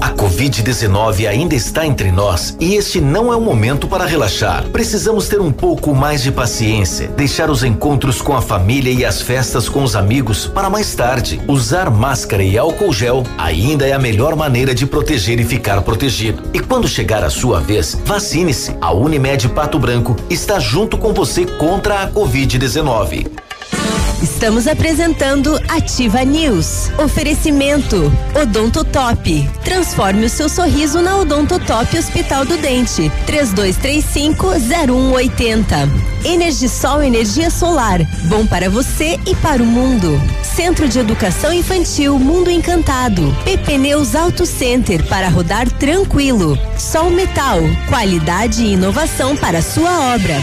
A 0.04 0.10
Covid-19 0.10 1.26
ainda 1.26 1.54
está 1.54 1.86
entre 1.86 2.12
nós 2.12 2.58
e 2.60 2.74
este 2.74 3.00
não 3.00 3.32
é 3.32 3.36
o 3.36 3.40
momento 3.40 3.88
para 3.88 4.04
relaxar. 4.04 4.64
Precisamos 4.64 5.28
ter 5.28 5.40
um 5.40 5.50
pouco 5.50 5.94
mais 5.94 6.22
de 6.22 6.30
paciência, 6.30 7.08
deixar 7.08 7.48
os 7.48 7.64
encontros 7.64 8.20
com 8.20 8.36
a 8.36 8.42
família 8.42 8.92
e 8.92 9.02
as 9.02 9.22
festas 9.22 9.66
com 9.66 9.82
os 9.82 9.96
amigos 9.96 10.46
para 10.46 10.68
mais 10.68 10.94
tarde. 10.94 11.40
Usar 11.48 11.88
máscara 11.88 12.42
e 12.42 12.58
álcool 12.58 12.92
gel 12.92 13.22
ainda 13.38 13.86
é 13.86 13.94
a 13.94 13.98
melhor 13.98 14.36
maneira 14.36 14.74
de 14.74 14.86
proteger 14.86 15.40
e 15.40 15.44
ficar 15.44 15.80
protegido. 15.80 16.42
E 16.52 16.60
quando 16.60 16.86
chegar 16.86 17.24
a 17.24 17.30
sua 17.30 17.58
vez, 17.60 17.98
vacine-se. 18.04 18.76
A 18.82 18.92
Unimed 18.92 19.48
Pato 19.48 19.78
Branco 19.78 20.14
está 20.28 20.60
junto 20.60 20.98
com 20.98 21.14
você 21.14 21.46
contra 21.46 22.02
a 22.02 22.10
Covid-19. 22.10 23.43
Estamos 24.22 24.66
apresentando 24.66 25.60
Ativa 25.68 26.24
News. 26.24 26.90
Oferecimento 26.98 28.10
Odontotop. 28.34 29.48
Transforme 29.62 30.26
o 30.26 30.30
seu 30.30 30.48
sorriso 30.48 31.00
na 31.02 31.18
Odontotop 31.18 31.98
Hospital 31.98 32.44
do 32.44 32.56
Dente. 32.56 33.10
3235-0180. 33.26 35.88
Energisol 36.24 37.02
Energia 37.02 37.50
Solar. 37.50 38.00
Bom 38.24 38.46
para 38.46 38.70
você 38.70 39.18
e 39.26 39.34
para 39.36 39.62
o 39.62 39.66
mundo. 39.66 40.20
Centro 40.42 40.88
de 40.88 40.98
Educação 40.98 41.52
Infantil 41.52 42.18
Mundo 42.18 42.50
Encantado. 42.50 43.36
PP 43.44 43.78
Neus 43.78 44.14
Auto 44.14 44.46
Center 44.46 45.04
para 45.06 45.28
rodar 45.28 45.70
tranquilo. 45.70 46.58
Sol 46.78 47.10
Metal. 47.10 47.58
Qualidade 47.88 48.64
e 48.64 48.72
inovação 48.72 49.36
para 49.36 49.60
sua 49.60 50.14
obra. 50.14 50.34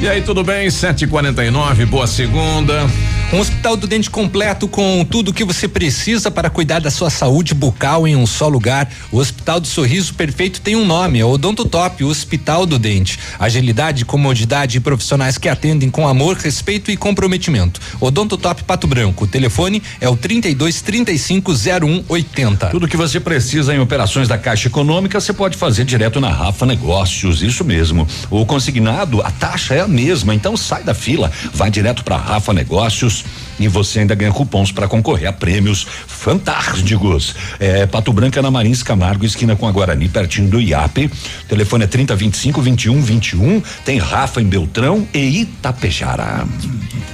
E 0.00 0.08
aí, 0.08 0.20
tudo 0.22 0.44
bem? 0.44 0.68
7h49, 0.68 1.86
boa 1.86 2.06
segunda. 2.06 2.86
Um 3.32 3.40
hospital 3.40 3.76
do 3.76 3.88
dente 3.88 4.08
completo 4.08 4.68
com 4.68 5.04
tudo 5.04 5.30
o 5.30 5.34
que 5.34 5.42
você 5.42 5.66
precisa 5.66 6.30
para 6.30 6.48
cuidar 6.48 6.78
da 6.78 6.92
sua 6.92 7.10
saúde 7.10 7.54
bucal 7.54 8.06
em 8.06 8.14
um 8.14 8.24
só 8.24 8.46
lugar. 8.46 8.88
O 9.10 9.18
Hospital 9.18 9.58
do 9.58 9.66
Sorriso 9.66 10.14
Perfeito 10.14 10.60
tem 10.60 10.76
um 10.76 10.86
nome, 10.86 11.18
é 11.18 11.24
o 11.24 11.30
Odonto 11.30 11.64
Top, 11.64 12.04
o 12.04 12.08
Hospital 12.08 12.64
do 12.64 12.78
Dente. 12.78 13.18
Agilidade, 13.36 14.04
comodidade 14.04 14.76
e 14.76 14.80
profissionais 14.80 15.38
que 15.38 15.48
atendem 15.48 15.90
com 15.90 16.06
amor, 16.06 16.36
respeito 16.36 16.88
e 16.88 16.96
comprometimento. 16.96 17.80
Odonto 18.00 18.38
Top 18.38 18.62
Pato 18.62 18.86
Branco. 18.86 19.24
O 19.24 19.26
telefone 19.26 19.82
é 20.00 20.08
o 20.08 20.16
32 20.16 20.80
35 20.80 21.50
01 21.50 22.04
80. 22.08 22.66
Tudo 22.68 22.86
que 22.86 22.96
você 22.96 23.18
precisa 23.18 23.74
em 23.74 23.80
operações 23.80 24.28
da 24.28 24.38
Caixa 24.38 24.68
Econômica 24.68 25.20
você 25.20 25.32
pode 25.32 25.56
fazer 25.56 25.84
direto 25.84 26.20
na 26.20 26.30
Rafa 26.30 26.64
Negócios, 26.64 27.42
isso 27.42 27.64
mesmo. 27.64 28.06
O 28.30 28.46
consignado, 28.46 29.20
a 29.20 29.32
taxa 29.32 29.74
é 29.74 29.80
a 29.80 29.88
mesma, 29.88 30.32
então 30.32 30.56
sai 30.56 30.84
da 30.84 30.94
fila, 30.94 31.32
vai 31.52 31.72
direto 31.72 32.04
para 32.04 32.16
Rafa 32.16 32.52
Negócios 32.52 33.15
e 33.58 33.68
você 33.68 34.00
ainda 34.00 34.14
ganha 34.14 34.32
cupons 34.32 34.72
para 34.72 34.88
concorrer 34.88 35.28
a 35.28 35.32
prêmios 35.32 35.86
fantásticos. 36.06 37.34
É, 37.58 37.86
Pato 37.86 38.12
Branca 38.12 38.42
na 38.42 38.50
Marins 38.50 38.82
Camargo, 38.82 39.24
esquina 39.24 39.56
com 39.56 39.66
a 39.66 39.72
Guarani, 39.72 40.08
pertinho 40.08 40.48
do 40.48 40.60
IAP. 40.60 41.10
Telefone 41.48 41.84
é 41.84 41.86
3025 41.86 42.60
21 42.60 43.02
21. 43.02 43.62
Tem 43.84 43.98
Rafa 43.98 44.40
em 44.40 44.46
Beltrão 44.46 45.06
e 45.14 45.40
Itapejara. 45.40 46.46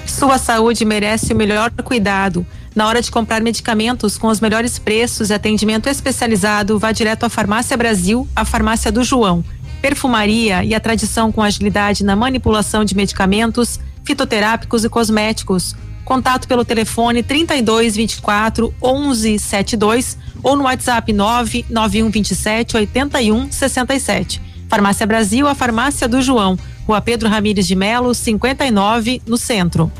Sua 0.07 0.39
saúde 0.39 0.85
merece 0.85 1.33
o 1.33 1.37
melhor 1.37 1.71
cuidado. 1.71 2.47
Na 2.75 2.87
hora 2.87 3.03
de 3.03 3.11
comprar 3.11 3.43
medicamentos 3.43 4.17
com 4.17 4.29
os 4.29 4.41
melhores 4.41 4.79
preços 4.79 5.29
e 5.29 5.35
atendimento 5.35 5.89
especializado, 5.89 6.79
vá 6.79 6.91
direto 6.91 7.25
à 7.25 7.29
Farmácia 7.29 7.77
Brasil, 7.77 8.27
a 8.35 8.45
farmácia 8.45 8.91
do 8.91 9.05
João. 9.05 9.45
Perfumaria 9.83 10.65
e 10.65 10.75
a 10.75 10.81
tradição 10.81 11.31
com 11.31 11.43
agilidade 11.43 12.05
na 12.05 12.17
manipulação 12.17 12.85
de 12.85 12.97
medicamentos, 12.97 13.79
fitoterápicos 14.05 14.85
e 14.85 14.89
cosméticos. 14.89 15.77
Contato 16.05 16.49
pelo 16.49 16.65
telefone 16.65 17.23
32 17.23 17.97
24 17.97 18.75
11 18.83 19.39
72 19.39 20.19
ou 20.43 20.57
no 20.57 20.65
WhatsApp 20.65 21.13
991 21.13 22.11
27 22.11 22.77
81 22.77 23.53
67. 23.53 24.43
Farmácia 24.69 25.07
Brasil, 25.07 25.47
a 25.47 25.55
farmácia 25.55 26.09
do 26.09 26.21
João. 26.23 26.59
Rua 26.87 27.01
Pedro 27.01 27.29
Ramires 27.29 27.67
de 27.67 27.77
Melo, 27.77 28.15
59, 28.15 29.23
no 29.27 29.37
centro. 29.37 29.93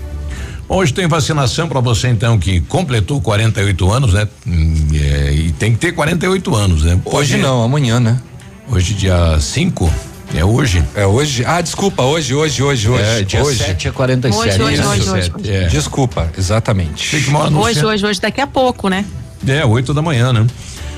Hoje 0.69 0.95
tem 0.95 1.07
vacinação 1.07 1.69
para 1.69 1.81
você 1.81 2.09
então 2.09 2.39
que 2.39 2.61
completou 2.63 3.21
48 3.21 3.93
anos, 3.93 4.15
né? 4.15 4.27
Hum, 4.47 4.89
é, 4.95 5.33
e 5.33 5.53
tem 5.53 5.73
que 5.73 5.79
ter 5.79 5.93
48 5.93 6.55
anos, 6.55 6.83
né? 6.85 6.99
Hoje 7.05 7.37
não, 7.37 7.63
amanhã, 7.63 8.01
né? 8.01 8.19
Hoje 8.71 8.95
dia 8.95 9.39
5? 9.39 9.93
É 10.35 10.45
hoje? 10.45 10.83
É 10.95 11.07
hoje? 11.07 11.45
Ah, 11.47 11.61
desculpa, 11.61 12.03
hoje, 12.03 12.35
hoje, 12.35 12.63
hoje, 12.63 12.89
hoje. 12.89 13.03
É, 13.05 13.23
dia 13.23 13.43
hoje. 13.45 13.59
7 13.59 13.89
é 13.89 13.91
47. 13.93 14.49
Hoje, 14.49 14.63
hoje, 14.63 14.83
hoje, 14.83 15.11
hoje, 15.11 15.33
hoje. 15.39 15.51
É. 15.53 15.67
Desculpa, 15.67 16.31
exatamente. 16.37 17.15
Hoje, 17.17 17.75
centro. 17.75 17.89
hoje, 17.89 18.07
hoje, 18.07 18.21
daqui 18.21 18.41
a 18.41 18.47
pouco, 18.47 18.89
né? 18.89 19.05
É, 19.47 19.65
8 19.65 19.93
da 19.93 20.01
manhã, 20.01 20.33
né? 20.33 20.47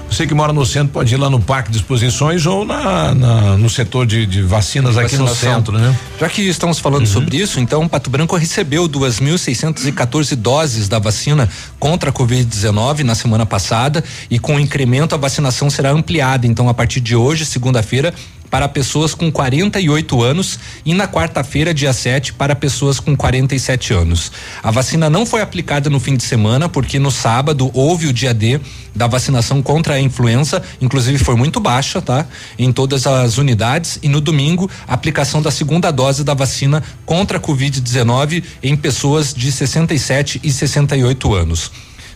Você 0.08 0.26
que 0.26 0.34
mora 0.34 0.52
no 0.52 0.64
centro 0.64 0.92
pode 0.92 1.12
ir 1.12 1.16
lá 1.16 1.28
no 1.28 1.40
Parque 1.40 1.72
de 1.72 1.78
Exposições 1.78 2.46
ou 2.46 2.64
na, 2.64 3.12
na- 3.14 3.56
no 3.56 3.68
setor 3.68 4.06
de, 4.06 4.24
de 4.26 4.42
vacinas 4.42 4.96
aqui 4.96 5.16
no 5.16 5.26
centro, 5.34 5.76
né? 5.78 5.98
Já 6.20 6.28
que 6.28 6.42
estamos 6.42 6.78
falando 6.78 7.06
sobre 7.06 7.38
isso, 7.38 7.58
então 7.58 7.88
Pato 7.88 8.10
Branco 8.10 8.36
recebeu 8.36 8.86
2.614 8.88 10.36
doses 10.36 10.88
da 10.88 11.00
vacina 11.00 11.48
contra 11.80 12.10
a 12.10 12.12
Covid-19 12.12 13.00
na 13.00 13.14
semana 13.16 13.44
passada 13.46 14.04
e 14.30 14.38
com 14.38 14.54
o 14.56 14.60
incremento 14.60 15.14
a 15.16 15.18
vacinação 15.18 15.68
será 15.68 15.90
ampliada. 15.90 16.46
Então, 16.46 16.68
a 16.68 16.74
partir 16.74 17.00
de 17.00 17.16
hoje, 17.16 17.44
segunda-feira, 17.44 18.14
para 18.54 18.68
pessoas 18.68 19.16
com 19.16 19.32
48 19.32 20.22
anos 20.22 20.60
e 20.86 20.94
na 20.94 21.08
quarta-feira, 21.08 21.74
dia 21.74 21.92
7, 21.92 22.34
para 22.34 22.54
pessoas 22.54 23.00
com 23.00 23.16
47 23.16 23.92
anos. 23.92 24.30
A 24.62 24.70
vacina 24.70 25.10
não 25.10 25.26
foi 25.26 25.40
aplicada 25.40 25.90
no 25.90 25.98
fim 25.98 26.16
de 26.16 26.22
semana, 26.22 26.68
porque 26.68 27.00
no 27.00 27.10
sábado 27.10 27.68
houve 27.74 28.06
o 28.06 28.12
dia 28.12 28.32
D 28.32 28.60
da 28.94 29.08
vacinação 29.08 29.60
contra 29.60 29.94
a 29.94 30.00
influenza, 30.00 30.62
inclusive 30.80 31.18
foi 31.18 31.34
muito 31.34 31.58
baixa, 31.58 32.00
tá? 32.00 32.28
Em 32.56 32.70
todas 32.70 33.08
as 33.08 33.38
unidades 33.38 33.98
e 34.04 34.08
no 34.08 34.20
domingo 34.20 34.70
aplicação 34.86 35.42
da 35.42 35.50
segunda 35.50 35.90
dose 35.90 36.22
da 36.22 36.32
vacina 36.32 36.80
contra 37.04 37.38
a 37.38 37.40
Covid-19 37.40 38.44
em 38.62 38.76
pessoas 38.76 39.34
de 39.34 39.50
67 39.50 40.40
e 40.44 40.52
68 40.52 41.34
anos. 41.34 41.72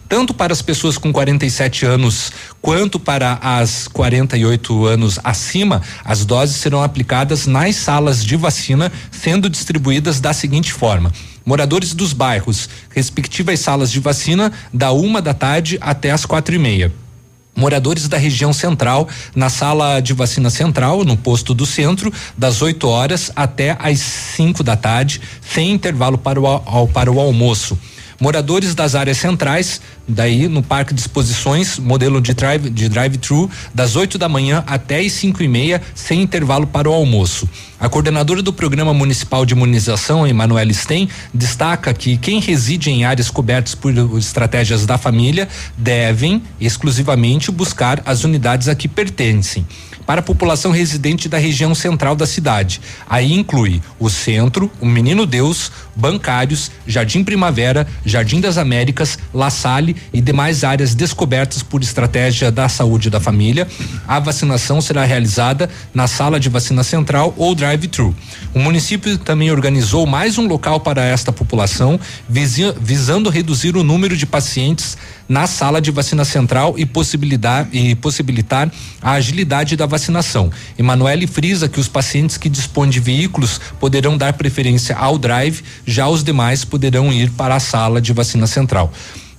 Tanto 0.08 0.32
para 0.32 0.54
as 0.54 0.62
pessoas 0.62 0.96
com 0.96 1.12
47 1.12 1.84
anos 1.84 2.32
quanto 2.62 2.98
para 2.98 3.38
as 3.42 3.86
48 3.88 4.86
anos 4.86 5.18
acima, 5.22 5.82
as 6.02 6.24
doses 6.24 6.56
serão 6.56 6.82
aplicadas 6.82 7.46
nas 7.46 7.76
salas 7.76 8.24
de 8.24 8.34
vacina, 8.34 8.90
sendo 9.10 9.50
distribuídas 9.50 10.18
da 10.18 10.32
seguinte 10.32 10.72
forma: 10.72 11.12
moradores 11.44 11.92
dos 11.92 12.14
bairros, 12.14 12.70
respectivas 12.88 13.60
salas 13.60 13.92
de 13.92 14.00
vacina, 14.00 14.50
da 14.72 14.92
uma 14.92 15.20
da 15.20 15.34
tarde 15.34 15.76
até 15.78 16.10
as 16.10 16.24
quatro 16.24 16.54
e 16.54 16.58
meia. 16.58 16.90
Moradores 17.54 18.08
da 18.08 18.16
região 18.16 18.52
central, 18.52 19.08
na 19.34 19.50
sala 19.50 20.00
de 20.00 20.14
vacina 20.14 20.48
central, 20.48 21.04
no 21.04 21.16
posto 21.16 21.52
do 21.52 21.66
centro, 21.66 22.10
das 22.36 22.62
8 22.62 22.88
horas 22.88 23.32
até 23.34 23.76
às 23.80 23.98
5 23.98 24.62
da 24.62 24.76
tarde, 24.76 25.20
sem 25.42 25.72
intervalo 25.72 26.16
para 26.16 26.40
o, 26.40 26.88
para 26.88 27.10
o 27.10 27.18
almoço. 27.18 27.76
Moradores 28.20 28.74
das 28.74 28.96
áreas 28.96 29.16
centrais, 29.18 29.80
daí 30.06 30.48
no 30.48 30.60
Parque 30.60 30.92
de 30.92 31.00
Exposições, 31.00 31.78
modelo 31.78 32.20
de 32.20 32.34
drive 32.34 32.68
de 32.68 32.88
drive-thru, 32.88 33.48
das 33.72 33.94
8 33.94 34.18
da 34.18 34.28
manhã 34.28 34.64
até 34.66 34.98
as 34.98 35.12
5 35.12 35.40
e 35.40 35.46
meia, 35.46 35.80
sem 35.94 36.22
intervalo 36.22 36.66
para 36.66 36.90
o 36.90 36.92
almoço. 36.92 37.48
A 37.78 37.88
coordenadora 37.88 38.42
do 38.42 38.52
Programa 38.52 38.92
Municipal 38.92 39.46
de 39.46 39.54
Imunização, 39.54 40.26
Emanuele 40.26 40.74
Stein, 40.74 41.08
destaca 41.32 41.94
que 41.94 42.16
quem 42.16 42.40
reside 42.40 42.90
em 42.90 43.04
áreas 43.04 43.30
cobertas 43.30 43.76
por 43.76 43.94
estratégias 44.18 44.84
da 44.84 44.98
família 44.98 45.48
devem 45.76 46.42
exclusivamente 46.60 47.52
buscar 47.52 48.02
as 48.04 48.24
unidades 48.24 48.66
a 48.66 48.74
que 48.74 48.88
pertencem. 48.88 49.64
Para 50.08 50.20
a 50.20 50.24
população 50.24 50.70
residente 50.70 51.28
da 51.28 51.36
região 51.36 51.74
central 51.74 52.16
da 52.16 52.26
cidade, 52.26 52.80
aí 53.06 53.34
inclui 53.34 53.82
o 54.00 54.08
centro, 54.08 54.72
o 54.80 54.86
Menino 54.86 55.26
Deus, 55.26 55.70
bancários, 55.94 56.70
Jardim 56.86 57.22
Primavera, 57.22 57.86
Jardim 58.06 58.40
das 58.40 58.56
Américas, 58.56 59.18
La 59.34 59.50
Salle 59.50 59.94
e 60.10 60.22
demais 60.22 60.64
áreas 60.64 60.94
descobertas 60.94 61.62
por 61.62 61.82
estratégia 61.82 62.50
da 62.50 62.70
saúde 62.70 63.10
da 63.10 63.20
família. 63.20 63.68
A 64.06 64.18
vacinação 64.18 64.80
será 64.80 65.04
realizada 65.04 65.68
na 65.92 66.06
sala 66.06 66.40
de 66.40 66.48
vacina 66.48 66.82
central 66.82 67.34
ou 67.36 67.54
drive-thru. 67.54 68.16
O 68.54 68.60
município 68.60 69.18
também 69.18 69.50
organizou 69.50 70.06
mais 70.06 70.38
um 70.38 70.46
local 70.46 70.80
para 70.80 71.04
esta 71.04 71.34
população, 71.34 72.00
visando 72.80 73.28
reduzir 73.28 73.76
o 73.76 73.84
número 73.84 74.16
de 74.16 74.24
pacientes 74.24 74.96
na 75.28 75.46
sala 75.46 75.80
de 75.80 75.90
vacina 75.90 76.24
central 76.24 76.74
e 76.78 76.86
possibilitar, 76.86 77.68
e 77.72 77.94
possibilitar 77.94 78.72
a 79.02 79.12
agilidade 79.12 79.76
da 79.76 79.86
vacinação. 79.86 80.50
Emanuele 80.78 81.26
frisa 81.26 81.68
que 81.68 81.78
os 81.78 81.88
pacientes 81.88 82.36
que 82.36 82.48
dispõem 82.48 82.88
de 82.88 83.00
veículos 83.00 83.60
poderão 83.78 84.16
dar 84.16 84.32
preferência 84.32 84.96
ao 84.96 85.18
drive, 85.18 85.62
já 85.86 86.08
os 86.08 86.24
demais 86.24 86.64
poderão 86.64 87.12
ir 87.12 87.30
para 87.30 87.56
a 87.56 87.60
sala 87.60 88.00
de 88.00 88.12
vacina 88.12 88.46
central. 88.46 88.92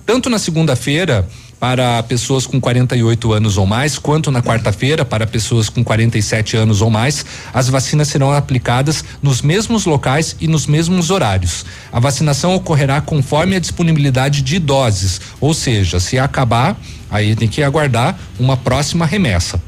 Tanto 0.06 0.30
na 0.30 0.38
segunda-feira, 0.38 1.28
para 1.60 2.02
pessoas 2.02 2.46
com 2.46 2.58
48 2.58 3.32
anos 3.34 3.58
ou 3.58 3.66
mais, 3.66 3.98
quanto 3.98 4.30
na 4.30 4.42
quarta-feira, 4.42 5.04
para 5.04 5.26
pessoas 5.26 5.68
com 5.68 5.84
47 5.84 6.56
anos 6.56 6.80
ou 6.80 6.88
mais, 6.88 7.24
as 7.52 7.68
vacinas 7.68 8.08
serão 8.08 8.32
aplicadas 8.32 9.04
nos 9.22 9.42
mesmos 9.42 9.84
locais 9.84 10.34
e 10.40 10.48
nos 10.48 10.66
mesmos 10.66 11.10
horários. 11.10 11.66
A 11.92 12.00
vacinação 12.00 12.54
ocorrerá 12.54 13.02
conforme 13.02 13.54
a 13.54 13.60
disponibilidade 13.60 14.40
de 14.40 14.58
doses, 14.58 15.20
ou 15.38 15.52
seja, 15.52 16.00
se 16.00 16.18
acabar, 16.18 16.80
aí 17.10 17.36
tem 17.36 17.46
que 17.46 17.62
aguardar 17.62 18.18
uma 18.38 18.56
próxima 18.56 19.04
remessa. 19.04 19.60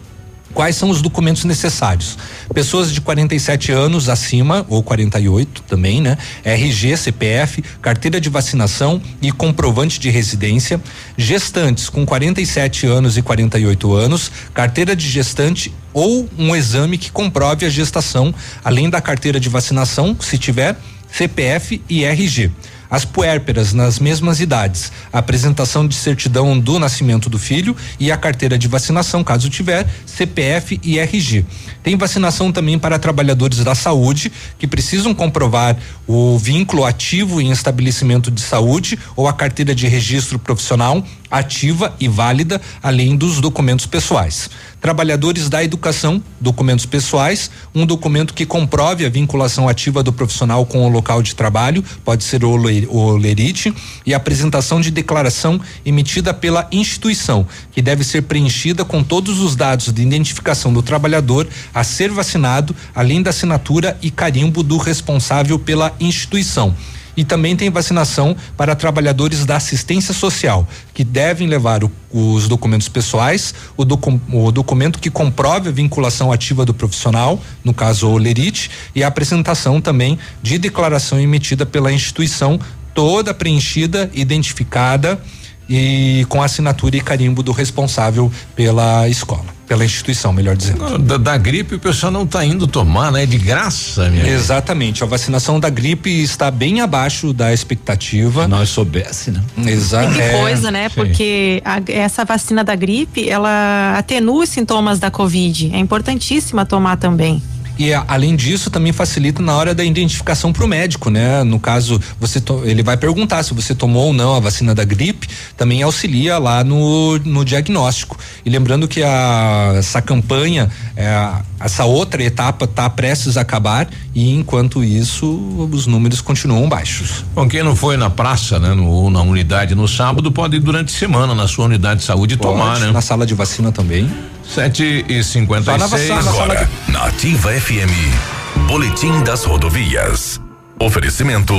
Quais 0.55 0.77
são 0.77 0.91
os 0.91 1.01
documentos 1.01 1.45
necessários? 1.45 2.19
Pessoas 2.53 2.93
de 2.93 3.01
47 3.01 3.73
anos 3.73 4.09
acima, 4.09 4.67
ou 4.69 4.83
48 4.83 5.63
também, 5.63 6.01
né? 6.01 6.19
RG, 6.45 6.97
CPF, 6.97 7.63
carteira 7.81 8.21
de 8.21 8.29
vacinação 8.29 9.01
e 9.21 9.33
comprovante 9.33 9.99
de 9.99 10.11
residência. 10.11 10.81
Gestantes 11.17 11.89
com 11.89 12.05
47 12.05 12.87
anos 12.87 13.17
e 13.17 13.23
48 13.23 13.95
anos, 13.95 14.31
carteira 14.53 14.95
de 14.95 15.09
gestante 15.09 15.73
ou 15.95 16.29
um 16.39 16.55
exame 16.55 16.99
que 16.99 17.11
comprove 17.11 17.65
a 17.65 17.71
gestação, 17.71 18.35
além 18.65 18.91
da 18.91 19.01
carteira 19.01 19.41
de 19.41 19.49
vacinação, 19.49 20.17
se 20.21 20.39
tiver, 20.39 20.77
CPF 21.11 21.83
e 21.89 22.05
RG. 22.05 22.51
As 22.93 23.07
puérperas 23.07 23.73
nas 23.73 23.99
mesmas 23.99 24.39
idades, 24.39 24.93
a 25.11 25.21
apresentação 25.21 25.89
de 25.89 25.95
certidão 25.95 26.61
do 26.61 26.79
nascimento 26.79 27.31
do 27.31 27.39
filho 27.39 27.75
e 27.99 28.13
a 28.13 28.19
carteira 28.19 28.59
de 28.59 28.69
vacinação, 28.69 29.25
caso 29.25 29.49
tiver, 29.49 29.89
CPF 30.05 30.79
e 30.83 30.99
RG. 30.99 31.43
Tem 31.83 31.97
vacinação 31.97 32.53
também 32.53 32.79
para 32.79 32.99
trabalhadores 32.99 33.65
da 33.65 33.75
saúde 33.75 34.31
que 34.59 34.67
precisam 34.67 35.15
comprovar 35.15 35.75
o 36.07 36.37
vínculo 36.39 36.85
ativo 36.85 37.41
em 37.41 37.51
estabelecimento 37.51 38.31
de 38.31 38.43
saúde 38.43 38.99
ou 39.17 39.27
a 39.27 39.33
carteira 39.33 39.75
de 39.75 39.87
registro 39.89 40.39
profissional 40.39 41.03
ativa 41.33 41.95
e 41.99 42.07
válida, 42.07 42.61
além 42.83 43.17
dos 43.17 43.41
documentos 43.41 43.87
pessoais. 43.87 44.51
Trabalhadores 44.83 45.49
da 45.49 45.65
educação, 45.65 46.23
documentos 46.39 46.85
pessoais, 46.85 47.51
um 47.75 47.87
documento 47.87 48.35
que 48.35 48.45
comprove 48.45 49.07
a 49.07 49.09
vinculação 49.09 49.69
ativa 49.69 50.03
do 50.03 50.13
profissional 50.13 50.67
com 50.67 50.85
o 50.85 50.91
local 50.91 51.23
de 51.23 51.35
trabalho, 51.35 51.83
pode 52.05 52.23
ser 52.23 52.45
o, 52.45 52.57
le- 52.57 52.87
lerite, 53.19 53.73
e 54.05 54.13
apresentação 54.13 54.81
de 54.81 54.91
declaração 54.91 55.59
emitida 55.87 56.35
pela 56.35 56.69
instituição, 56.71 57.47
que 57.71 57.81
deve 57.81 58.05
ser 58.05 58.23
preenchida 58.23 58.85
com 58.85 59.03
todos 59.03 59.41
os 59.41 59.57
dados 59.57 59.91
de 59.91 60.03
identificação 60.03 60.73
do 60.73 60.83
trabalhador 60.83 61.49
a 61.73 61.83
ser 61.83 62.11
vacinado, 62.11 62.77
além 62.95 63.23
da 63.23 63.31
assinatura 63.31 63.97
e 64.03 64.11
carimbo 64.11 64.63
do 64.63 64.77
responsável 64.77 65.59
pela 65.59 65.95
instituição. 65.99 66.75
E 67.17 67.25
também 67.25 67.55
tem 67.55 67.69
vacinação 67.71 68.35
para 68.57 68.75
trabalhadores 68.75 69.45
da 69.45 69.57
assistência 69.57 70.15
social, 70.15 70.67
que 70.95 71.05
devem 71.05 71.47
levar 71.47 71.85
o- 71.85 71.91
os 72.11 72.49
documentos 72.49 72.89
pessoais, 72.89 73.55
o, 73.77 73.85
docu- 73.85 74.21
o 74.33 74.51
documento 74.51 74.99
que 74.99 75.11
comprove 75.11 75.69
a 75.69 75.73
vinculação 75.73 76.33
ativa 76.33 76.65
do 76.65 76.73
profissional, 76.73 77.41
no 77.63 77.75
caso 77.75 78.09
o 78.09 78.17
lerite, 78.17 78.71
e 78.95 79.05
a 79.05 79.09
apresentação 79.09 79.81
também 79.81 80.19
de 80.43 80.57
declaração 80.59 81.21
emitida 81.21 81.67
pela 81.67 81.93
instituição, 81.93 82.59
toda 82.95 83.33
preenchida, 83.35 84.11
identificada 84.15 85.21
e 85.69 86.27
com 86.29 86.43
assinatura 86.43 86.97
e 86.97 87.01
carimbo 87.01 87.43
do 87.43 87.53
responsável 87.53 88.31
pela 88.55 89.09
escola, 89.09 89.45
pela 89.67 89.85
instituição, 89.85 90.33
melhor 90.33 90.57
dizendo. 90.57 90.99
Da, 90.99 91.17
da 91.17 91.37
gripe 91.39 91.77
o 91.77 91.79
pessoal 91.79 92.13
não 92.13 92.25
está 92.25 92.45
indo 92.45 92.67
tomar, 92.67 93.11
né? 93.13 93.25
De 93.25 93.39
graça, 93.39 94.09
minha 94.11 94.25
gente. 94.25 94.35
Exatamente. 94.35 95.03
A 95.03 95.07
vacinação 95.07 95.59
da 95.59 95.71
gripe 95.71 96.11
está 96.11 96.51
bem 96.51 96.81
abaixo 96.81 97.33
da 97.33 97.53
expectativa. 97.53 98.47
Nós 98.49 98.69
soubesse, 98.69 99.31
né? 99.31 99.43
Exato. 99.67 100.13
Que 100.13 100.31
coisa, 100.31 100.71
né? 100.71 100.89
Porque 100.89 101.63
a- 101.65 101.81
essa 101.91 102.25
vacina 102.25 102.63
da 102.63 102.75
gripe, 102.75 103.29
ela 103.29 103.95
atenua 103.97 104.43
os 104.45 104.49
sintomas 104.51 104.99
da 104.99 105.11
Covid. 105.11 105.71
É 105.75 105.79
importantíssima 105.79 106.67
tomar 106.67 106.97
também. 106.97 107.43
E 107.83 107.93
a- 107.93 108.05
além 108.07 108.37
disso, 108.37 108.71
também 108.71 108.93
facilita 108.93 109.43
na 109.43 109.57
hora 109.57 109.75
da 109.75 109.83
identificação 109.83 110.53
para 110.53 110.65
o 110.65 110.69
médico, 110.69 111.11
né? 111.11 111.43
No 111.43 111.59
caso, 111.59 112.01
você 112.21 112.41
to- 112.41 112.63
ele 112.65 112.81
vai 112.83 112.97
perguntar 112.97 113.43
se 113.43 113.53
você 113.53 113.75
tomou 113.75 114.07
ou 114.07 114.13
não 114.13 114.37
a 114.37 114.41
vacina 114.41 114.73
da 114.73 114.85
gripe, 114.85 115.29
também 115.57 115.83
auxilia 115.83 116.39
lá 116.39 116.63
no, 116.63 117.19
no 117.25 117.45
diagnóstico. 117.45 118.17
E 118.45 118.51
lembrando 118.51 118.87
que 118.87 119.03
a, 119.03 119.73
essa 119.77 120.01
campanha, 120.01 120.71
é, 120.97 121.29
essa 121.59 121.85
outra 121.85 122.23
etapa 122.23 122.67
está 122.67 122.89
prestes 122.89 123.37
a 123.37 123.41
acabar 123.41 123.89
e 124.15 124.31
enquanto 124.33 124.85
isso 124.85 125.27
os 125.73 125.87
números 125.89 126.21
continuam 126.21 126.69
baixos. 126.69 127.25
Bom, 127.35 127.49
quem 127.49 127.65
não 127.65 127.75
foi 127.75 127.97
na 127.97 128.09
praça, 128.11 128.61
né? 128.61 128.75
No, 128.75 128.87
ou 128.87 129.11
na 129.11 129.23
unidade 129.23 129.75
no 129.75 129.89
sábado, 129.89 130.31
pode 130.31 130.57
ir 130.57 130.61
durante 130.61 130.95
a 130.95 130.99
semana 130.99 131.35
na 131.35 131.49
sua 131.49 131.65
unidade 131.65 132.01
de 132.01 132.07
saúde 132.07 132.37
tomar, 132.37 132.75
Pode, 132.75 132.87
né? 132.87 132.93
Na 132.93 133.01
sala 133.01 133.27
de 133.27 133.35
vacina 133.35 133.73
também. 133.73 134.09
7 134.45 135.05
e 135.09 135.23
56 135.23 136.11
Agora, 136.11 136.69
na 136.89 137.05
Ativa 137.07 137.51
FM, 137.53 138.67
Boletim 138.67 139.23
das 139.25 139.45
Rodovias. 139.45 140.41
Oferecimento 140.79 141.55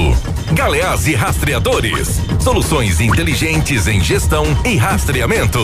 Galeás 0.51 1.07
e 1.07 1.15
Rastreadores. 1.15 2.19
Soluções 2.39 2.99
inteligentes 2.99 3.87
em 3.87 4.01
gestão 4.01 4.45
e 4.65 4.75
rastreamento. 4.75 5.59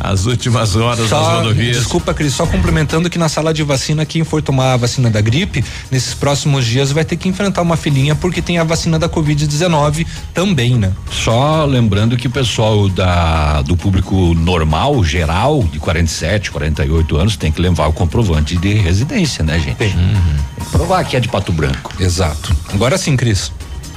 As 0.00 0.26
últimas 0.26 0.74
horas 0.74 1.08
Só, 1.08 1.20
das 1.20 1.38
rodovias. 1.38 1.76
Desculpa, 1.76 2.12
Cris, 2.12 2.34
só 2.34 2.46
complementando 2.46 3.08
que 3.08 3.18
na 3.18 3.28
sala 3.28 3.54
de 3.54 3.62
vacina, 3.62 4.04
quem 4.04 4.24
for 4.24 4.42
tomar 4.42 4.72
a 4.72 4.76
vacina 4.76 5.10
da 5.10 5.20
gripe, 5.20 5.64
nesses 5.90 6.12
próximos 6.12 6.66
dias 6.66 6.90
vai 6.90 7.04
ter 7.04 7.16
que 7.16 7.28
enfrentar 7.28 7.62
uma 7.62 7.76
filinha 7.76 8.14
porque 8.14 8.42
tem 8.42 8.58
a 8.58 8.64
vacina 8.64 8.98
da 8.98 9.08
Covid-19 9.08 10.06
também, 10.32 10.74
né? 10.74 10.92
Só 11.10 11.64
lembrando 11.64 12.16
que 12.16 12.26
o 12.26 12.30
pessoal 12.30 12.88
da 12.88 13.62
do 13.62 13.76
público 13.76 14.34
normal, 14.34 15.02
geral, 15.04 15.62
de 15.62 15.78
47, 15.78 16.50
48 16.50 17.16
anos, 17.16 17.36
tem 17.36 17.52
que 17.52 17.60
levar 17.60 17.86
o 17.86 17.92
comprovante 17.92 18.56
de 18.56 18.74
residência, 18.74 19.44
né, 19.44 19.58
gente? 19.58 19.76
Tem. 19.76 19.90
Que 19.90 20.64
provar 20.70 21.04
que 21.04 21.16
é 21.16 21.20
de 21.20 21.28
Pato 21.28 21.52
Branco. 21.52 21.92
Exato. 21.98 22.54
Agora 22.72 22.93
sim, 22.98 23.16
Cris. 23.16 23.52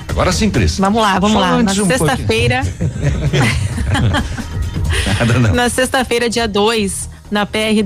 Agora 0.08 0.32
sim, 0.32 0.50
Cris. 0.50 0.80
Vamos 0.80 1.02
lá, 1.02 1.20
vamos 1.20 1.34
Só 1.34 1.40
lá. 1.40 1.64
Na 1.64 1.72
um 1.72 1.86
sexta-feira. 1.86 2.64
Na 5.54 5.70
sexta-feira, 5.70 6.30
dia 6.30 6.48
2, 6.48 7.10
na 7.30 7.46
PR 7.46 7.84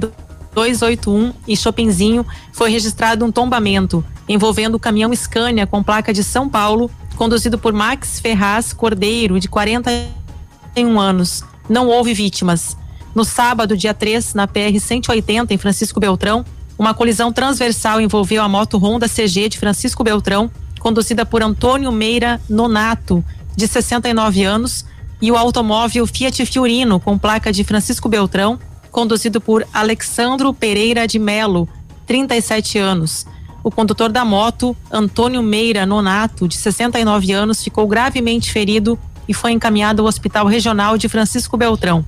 281 0.54 1.34
e 1.48 1.58
Chopinzinho, 1.58 2.26
foi 2.54 2.70
registrado 2.70 3.26
um 3.26 3.32
tombamento 3.32 4.06
envolvendo 4.28 4.76
o 4.76 4.80
caminhão 4.80 5.14
Scania 5.16 5.66
com 5.66 5.84
placa 5.84 6.14
de 6.14 6.24
São 6.24 6.48
Paulo, 6.48 6.90
conduzido 7.16 7.58
por 7.58 7.74
Max 7.74 8.20
Ferraz 8.20 8.72
Cordeiro, 8.72 9.40
de 9.40 9.48
41 9.48 11.00
anos. 11.00 11.44
Não 11.70 11.88
houve 11.88 12.14
vítimas. 12.14 12.78
No 13.14 13.26
sábado, 13.26 13.76
dia 13.76 13.94
3, 13.94 14.34
na 14.34 14.48
PR 14.48 14.80
180, 14.80 15.54
em 15.54 15.58
Francisco 15.58 16.00
Beltrão, 16.00 16.46
uma 16.78 16.94
colisão 16.94 17.32
transversal 17.32 18.00
envolveu 18.00 18.42
a 18.42 18.48
moto 18.48 18.78
Honda 18.78 19.08
CG 19.08 19.50
de 19.50 19.60
Francisco 19.60 20.04
Beltrão, 20.04 20.50
conduzida 20.82 21.24
por 21.24 21.44
Antônio 21.44 21.92
Meira 21.92 22.42
Nonato, 22.50 23.24
de 23.56 23.68
69 23.68 24.44
anos, 24.44 24.84
e 25.22 25.32
o 25.32 25.38
automóvel 25.38 26.08
Fiat 26.08 26.44
Fiorino, 26.48 27.00
com 27.00 27.20
placa 27.20 27.54
de 27.54 27.64
Francisco 27.64 28.10
Beltrão, 28.10 28.60
conduzido 28.90 29.40
por 29.40 29.66
Alexandro 29.72 30.52
Pereira 30.52 31.08
de 31.08 31.20
Melo, 31.20 31.70
37 32.08 32.80
anos. 32.80 33.28
O 33.64 33.70
condutor 33.70 34.12
da 34.12 34.26
moto, 34.26 34.76
Antônio 34.92 35.44
Meira 35.44 35.86
Nonato, 35.86 36.48
de 36.48 36.58
69 36.58 37.32
anos, 37.32 37.64
ficou 37.64 37.88
gravemente 37.88 38.52
ferido 38.52 38.98
e 39.28 39.36
foi 39.36 39.52
encaminhado 39.52 40.02
ao 40.02 40.08
Hospital 40.08 40.48
Regional 40.48 40.98
de 40.98 41.08
Francisco 41.08 41.56
Beltrão. 41.58 42.04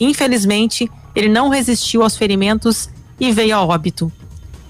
Infelizmente, 0.00 0.90
ele 1.14 1.28
não 1.28 1.48
resistiu 1.48 2.02
aos 2.02 2.16
ferimentos 2.16 2.90
e 3.20 3.30
veio 3.30 3.54
a 3.54 3.64
óbito. 3.64 4.10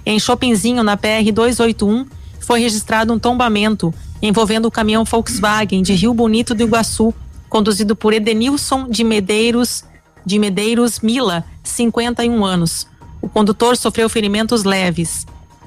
Em 0.04 0.20
Chopinzinho, 0.20 0.82
na 0.82 0.94
PR 0.94 1.32
281, 1.32 2.06
foi 2.46 2.60
registrado 2.60 3.12
um 3.12 3.18
tombamento 3.18 3.92
envolvendo 4.22 4.66
o 4.66 4.70
caminhão 4.70 5.04
Volkswagen 5.04 5.82
de 5.82 5.92
Rio 5.94 6.14
Bonito 6.14 6.54
do 6.54 6.62
Iguaçu, 6.62 7.12
conduzido 7.48 7.96
por 7.96 8.14
Edenilson 8.14 8.88
de 8.88 9.02
Medeiros 9.02 9.82
de 10.24 10.38
Medeiros 10.38 11.00
Mila, 11.00 11.44
51 11.64 12.44
anos. 12.44 12.86
O 13.20 13.28
condutor 13.28 13.76
sofreu 13.76 14.08
ferimentos 14.08 14.62
leves. 14.62 15.26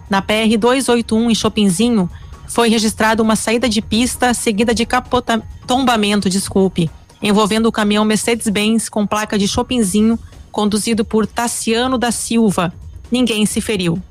Na 0.09 0.21
PR 0.21 0.57
281 0.57 1.30
em 1.30 1.36
Chopinzinho, 1.36 2.09
foi 2.47 2.69
registrada 2.69 3.21
uma 3.21 3.36
saída 3.36 3.67
de 3.67 3.82
pista 3.82 4.34
seguida 4.34 4.73
de 4.73 4.86
capota 4.86 5.43
tombamento, 5.67 6.30
desculpe, 6.30 6.89
envolvendo 7.21 7.65
o 7.65 7.73
caminhão 7.73 8.05
Mercedes-Benz 8.05 8.88
com 8.88 9.05
placa 9.05 9.38
de 9.38 9.49
Chopinzinho, 9.49 10.17
conduzido 10.49 11.03
por 11.03 11.27
Tassiano 11.27 11.97
da 11.97 12.09
Silva. 12.09 12.73
Ninguém 13.11 13.45
se 13.45 13.59
feriu. 13.59 14.01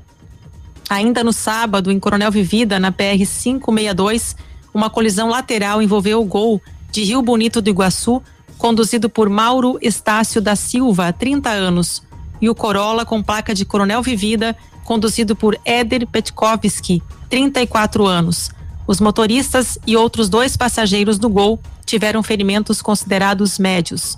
Ainda 0.89 1.23
no 1.23 1.31
sábado, 1.31 1.91
em 1.91 1.99
Coronel 1.99 2.31
Vivida, 2.31 2.79
na 2.79 2.91
PR 2.91 3.17
562, 3.17 4.35
uma 4.73 4.89
colisão 4.89 5.29
lateral 5.29 5.81
envolveu 5.81 6.19
o 6.19 6.25
Gol 6.25 6.59
de 6.91 7.03
Rio 7.03 7.21
Bonito 7.21 7.61
do 7.61 7.69
Iguaçu, 7.69 8.23
conduzido 8.57 9.09
por 9.09 9.29
Mauro 9.29 9.77
Estácio 9.81 10.41
da 10.41 10.55
Silva, 10.55 11.13
30 11.13 11.49
anos, 11.49 12.01
e 12.41 12.49
o 12.49 12.55
Corolla 12.55 13.05
com 13.05 13.21
placa 13.21 13.53
de 13.53 13.65
Coronel 13.65 14.01
Vivida, 14.01 14.55
conduzido 14.83 15.35
por 15.35 15.55
Éder 15.63 16.07
Petkovski, 16.07 17.03
34 17.29 18.07
anos. 18.07 18.49
Os 18.87 18.99
motoristas 18.99 19.77
e 19.85 19.95
outros 19.95 20.27
dois 20.27 20.57
passageiros 20.57 21.19
do 21.19 21.29
Gol 21.29 21.59
tiveram 21.85 22.23
ferimentos 22.23 22.81
considerados 22.81 23.59
médios. 23.59 24.17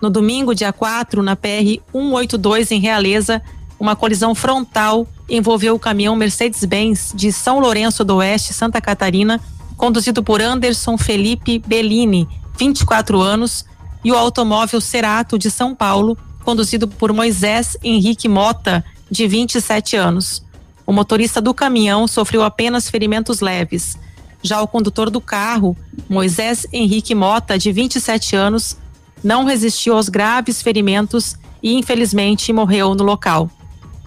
No 0.00 0.08
domingo, 0.08 0.54
dia 0.54 0.72
4, 0.72 1.22
na 1.22 1.34
PR 1.34 1.80
182 1.90 2.70
em 2.70 2.80
Realeza, 2.80 3.42
uma 3.78 3.94
colisão 3.94 4.34
frontal 4.34 5.06
envolveu 5.28 5.74
o 5.74 5.78
caminhão 5.78 6.16
Mercedes-Benz 6.16 7.12
de 7.14 7.32
São 7.32 7.58
Lourenço 7.58 8.04
do 8.04 8.16
Oeste, 8.16 8.54
Santa 8.54 8.80
Catarina, 8.80 9.40
conduzido 9.76 10.22
por 10.22 10.40
Anderson 10.40 10.96
Felipe 10.96 11.58
Bellini, 11.58 12.28
24 12.58 13.20
anos, 13.20 13.64
e 14.04 14.12
o 14.12 14.16
automóvel 14.16 14.80
Cerato 14.80 15.38
de 15.38 15.50
São 15.50 15.74
Paulo, 15.74 16.16
conduzido 16.44 16.86
por 16.86 17.12
Moisés 17.12 17.76
Henrique 17.82 18.28
Mota, 18.28 18.84
de 19.10 19.26
27 19.26 19.96
anos. 19.96 20.44
O 20.86 20.92
motorista 20.92 21.40
do 21.40 21.52
caminhão 21.52 22.06
sofreu 22.06 22.44
apenas 22.44 22.88
ferimentos 22.88 23.40
leves. 23.40 23.98
Já 24.42 24.62
o 24.62 24.68
condutor 24.68 25.10
do 25.10 25.20
carro, 25.20 25.76
Moisés 26.08 26.66
Henrique 26.72 27.14
Mota, 27.14 27.58
de 27.58 27.72
27 27.72 28.36
anos, 28.36 28.76
não 29.24 29.44
resistiu 29.44 29.96
aos 29.96 30.08
graves 30.08 30.62
ferimentos 30.62 31.36
e 31.60 31.74
infelizmente 31.74 32.52
morreu 32.52 32.94
no 32.94 33.02
local. 33.02 33.50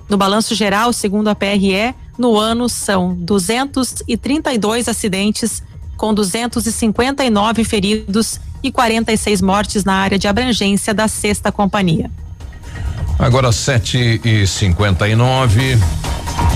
No 0.09 0.17
balanço 0.17 0.55
geral, 0.55 0.91
segundo 0.91 1.27
a 1.27 1.35
PRE, 1.35 1.93
no 2.17 2.37
ano 2.37 2.67
são 2.67 3.13
232 3.13 4.89
acidentes, 4.89 5.61
com 5.95 6.13
259 6.13 7.63
feridos 7.63 8.39
e 8.63 8.71
46 8.71 9.41
mortes 9.41 9.83
na 9.83 9.93
área 9.93 10.17
de 10.17 10.27
abrangência 10.27 10.93
da 10.93 11.07
sexta 11.07 11.51
companhia. 11.51 12.09
Agora 13.19 13.51
7 13.51 14.21
e 14.23 14.47
59 14.47 15.77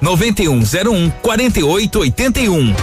9101 0.00 1.12
4881. 1.22 2.74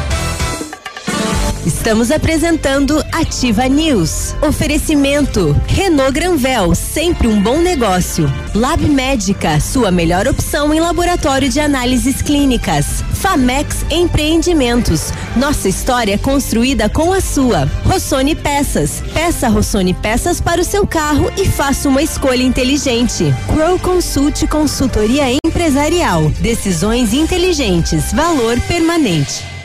Estamos 1.65 2.11
apresentando 2.11 3.03
Ativa 3.11 3.67
News. 3.67 4.35
Oferecimento 4.39 5.59
Renault 5.67 6.11
Granvel, 6.11 6.75
sempre 6.75 7.27
um 7.27 7.41
bom 7.41 7.57
negócio. 7.57 8.31
Lab 8.53 8.87
Médica, 8.87 9.59
sua 9.59 9.89
melhor 9.89 10.27
opção 10.27 10.71
em 10.71 10.79
laboratório 10.79 11.49
de 11.49 11.59
análises 11.59 12.21
clínicas. 12.21 13.03
Famex 13.15 13.83
Empreendimentos, 13.89 15.11
nossa 15.35 15.67
história 15.67 16.19
construída 16.19 16.87
com 16.87 17.11
a 17.11 17.19
sua. 17.19 17.65
Rossoni 17.83 18.35
Peças, 18.35 19.01
peça 19.11 19.47
Rossoni 19.47 19.95
Peças 19.95 20.39
para 20.39 20.61
o 20.61 20.65
seu 20.65 20.85
carro 20.85 21.31
e 21.35 21.45
faça 21.47 21.89
uma 21.89 22.03
escolha 22.03 22.43
inteligente. 22.43 23.33
Crow 23.47 23.79
Consult 23.79 24.45
Consultoria 24.47 25.25
Empresarial, 25.43 26.29
decisões 26.39 27.11
inteligentes, 27.11 28.13
valor 28.13 28.59
permanente. 28.67 29.55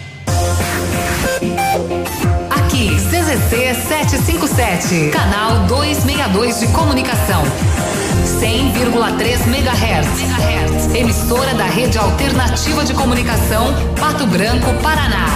CZC 3.31 3.75
757, 3.87 5.11
canal 5.11 5.65
262 5.69 6.59
de 6.59 6.67
comunicação. 6.73 7.45
100,3 8.41 9.47
MHz. 9.47 10.97
Emissora 10.97 11.55
da 11.55 11.67
Rede 11.67 11.97
Alternativa 11.97 12.85
de 12.85 12.93
Comunicação, 12.93 13.73
Pato 13.95 14.27
Branco, 14.27 14.75
Paraná. 14.83 15.27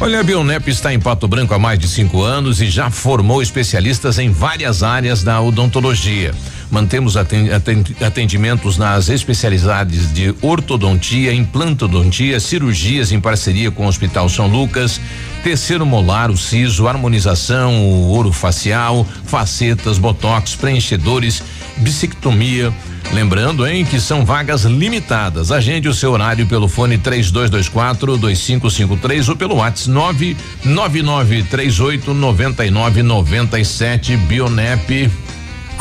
Olha, 0.00 0.18
a 0.18 0.22
Bionep 0.24 0.68
está 0.68 0.92
em 0.92 0.98
Pato 0.98 1.28
Branco 1.28 1.54
há 1.54 1.58
mais 1.58 1.78
de 1.78 1.86
cinco 1.86 2.20
anos 2.20 2.60
e 2.60 2.68
já 2.68 2.90
formou 2.90 3.40
especialistas 3.40 4.18
em 4.18 4.32
várias 4.32 4.82
áreas 4.82 5.22
da 5.22 5.40
odontologia. 5.40 6.34
Mantemos 6.70 7.16
aten- 7.16 7.50
aten- 7.52 7.84
atendimentos 8.04 8.78
nas 8.78 9.08
especialidades 9.08 10.12
de 10.14 10.32
ortodontia, 10.40 11.34
implantodontia, 11.34 12.38
cirurgias 12.38 13.10
em 13.10 13.20
parceria 13.20 13.70
com 13.70 13.86
o 13.86 13.88
Hospital 13.88 14.28
São 14.28 14.46
Lucas, 14.46 15.00
terceiro 15.42 15.84
molar, 15.84 16.30
o 16.30 16.36
siso, 16.36 16.86
harmonização, 16.86 17.74
o 17.80 18.08
ouro 18.10 18.32
facial, 18.32 19.04
facetas, 19.24 19.98
botox, 19.98 20.54
preenchedores, 20.54 21.42
bissectomia. 21.78 22.72
Lembrando, 23.12 23.66
hein, 23.66 23.84
que 23.84 23.98
são 23.98 24.24
vagas 24.24 24.62
limitadas. 24.64 25.50
Agende 25.50 25.88
o 25.88 25.94
seu 25.94 26.12
horário 26.12 26.46
pelo 26.46 26.68
fone 26.68 26.96
3224 26.96 28.16
2553 28.16 29.28
ou 29.28 29.34
pelo 29.34 29.56
WhatsApp 29.56 30.36
99938 30.64 32.14
9997 32.14 34.16
Bionep. 34.16 35.10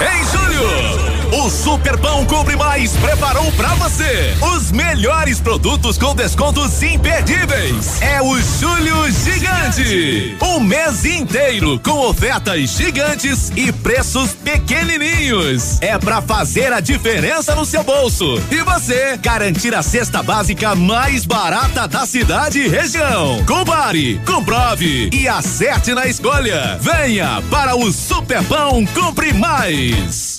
Em 0.02 0.24
julho, 0.24 1.19
o 1.32 1.50
Super 1.50 1.98
Pão 1.98 2.26
Compre 2.26 2.56
Mais 2.56 2.92
preparou 2.98 3.52
pra 3.54 3.74
você 3.76 4.34
os 4.56 4.72
melhores 4.72 5.40
produtos 5.40 5.98
com 5.98 6.16
descontos 6.16 6.82
imperdíveis. 6.82 8.02
É 8.02 8.22
o 8.22 8.40
Julho 8.40 9.12
Gigante. 9.12 10.38
Um 10.42 10.60
mês 10.60 11.06
inteiro 11.06 11.80
com 11.80 12.08
ofertas 12.08 12.70
gigantes 12.72 13.52
e 13.56 13.72
preços 13.72 14.32
pequenininhos. 14.32 15.82
É 15.82 15.98
pra 15.98 16.22
fazer 16.22 16.74
a 16.74 16.80
diferença 16.80 17.56
no 17.56 17.66
seu 17.66 17.84
bolso 17.84 18.42
e 18.52 18.62
você 18.64 19.18
garantir 19.18 19.74
a 19.76 19.84
cesta 19.84 20.24
básica 20.24 20.76
mais 20.76 21.26
barata 21.26 21.88
da 21.88 22.06
cidade 22.06 22.60
e 22.60 22.68
região. 22.68 23.44
Compare, 23.46 24.20
comprove 24.26 25.10
e 25.14 25.28
acerte 25.28 25.94
na 25.94 26.08
escolha. 26.08 26.78
Venha 26.82 27.42
para 27.50 27.76
o 27.76 27.92
Super 27.92 28.44
Pão 28.44 28.86
Compre 28.88 29.34
Mais. 29.34 30.39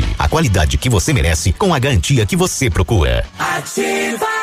a 0.17 0.27
qualidade 0.27 0.77
que 0.77 0.89
você 0.89 1.13
merece 1.13 1.53
com 1.53 1.73
a 1.73 1.79
garantia 1.79 2.25
que 2.25 2.35
você 2.35 2.69
procura. 2.69 3.25
Ativa. 3.37 4.40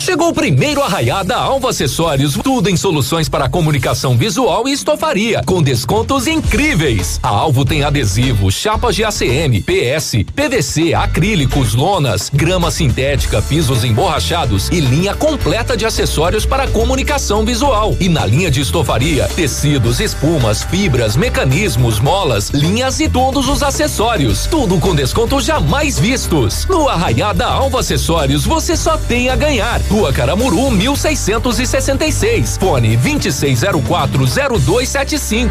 Chegou 0.00 0.30
o 0.30 0.34
primeiro 0.34 0.82
arraiá 0.82 1.22
da 1.22 1.36
Alva 1.36 1.70
Acessórios, 1.70 2.34
tudo 2.42 2.70
em 2.70 2.76
soluções 2.76 3.28
para 3.28 3.50
comunicação 3.50 4.16
visual 4.16 4.66
e 4.66 4.72
estofaria, 4.72 5.42
com 5.44 5.62
descontos 5.62 6.26
incríveis. 6.26 7.20
A 7.22 7.28
Alvo 7.28 7.66
tem 7.66 7.84
adesivo, 7.84 8.50
chapas 8.50 8.96
de 8.96 9.04
ACM, 9.04 9.62
PS, 9.62 10.24
PVC, 10.34 10.94
acrílicos, 10.94 11.74
lonas, 11.74 12.30
grama 12.32 12.70
sintética, 12.70 13.42
pisos 13.42 13.84
emborrachados 13.84 14.70
e 14.70 14.80
linha 14.80 15.14
completa 15.14 15.76
de 15.76 15.84
acessórios 15.84 16.46
para 16.46 16.66
comunicação 16.66 17.44
visual. 17.44 17.94
E 18.00 18.08
na 18.08 18.24
linha 18.24 18.50
de 18.50 18.62
estofaria, 18.62 19.28
tecidos, 19.36 20.00
espumas, 20.00 20.62
fibras, 20.62 21.14
mecanismos, 21.14 22.00
molas, 22.00 22.48
linhas 22.50 22.98
e 23.00 23.08
todos 23.08 23.48
os 23.48 23.62
acessórios. 23.62 24.46
Tudo 24.46 24.78
com 24.78 24.94
descontos 24.94 25.44
jamais 25.44 25.98
vistos. 25.98 26.64
No 26.64 26.88
arraiá 26.88 27.34
da 27.34 27.48
Alva 27.48 27.80
Acessórios, 27.80 28.46
você 28.46 28.69
só 28.76 28.96
tem 28.96 29.28
a 29.28 29.36
ganhar. 29.36 29.80
Rua 29.90 30.12
Caramuru, 30.12 30.70
1666. 30.70 32.56
Fone 32.58 32.96
26040275. 32.98 35.50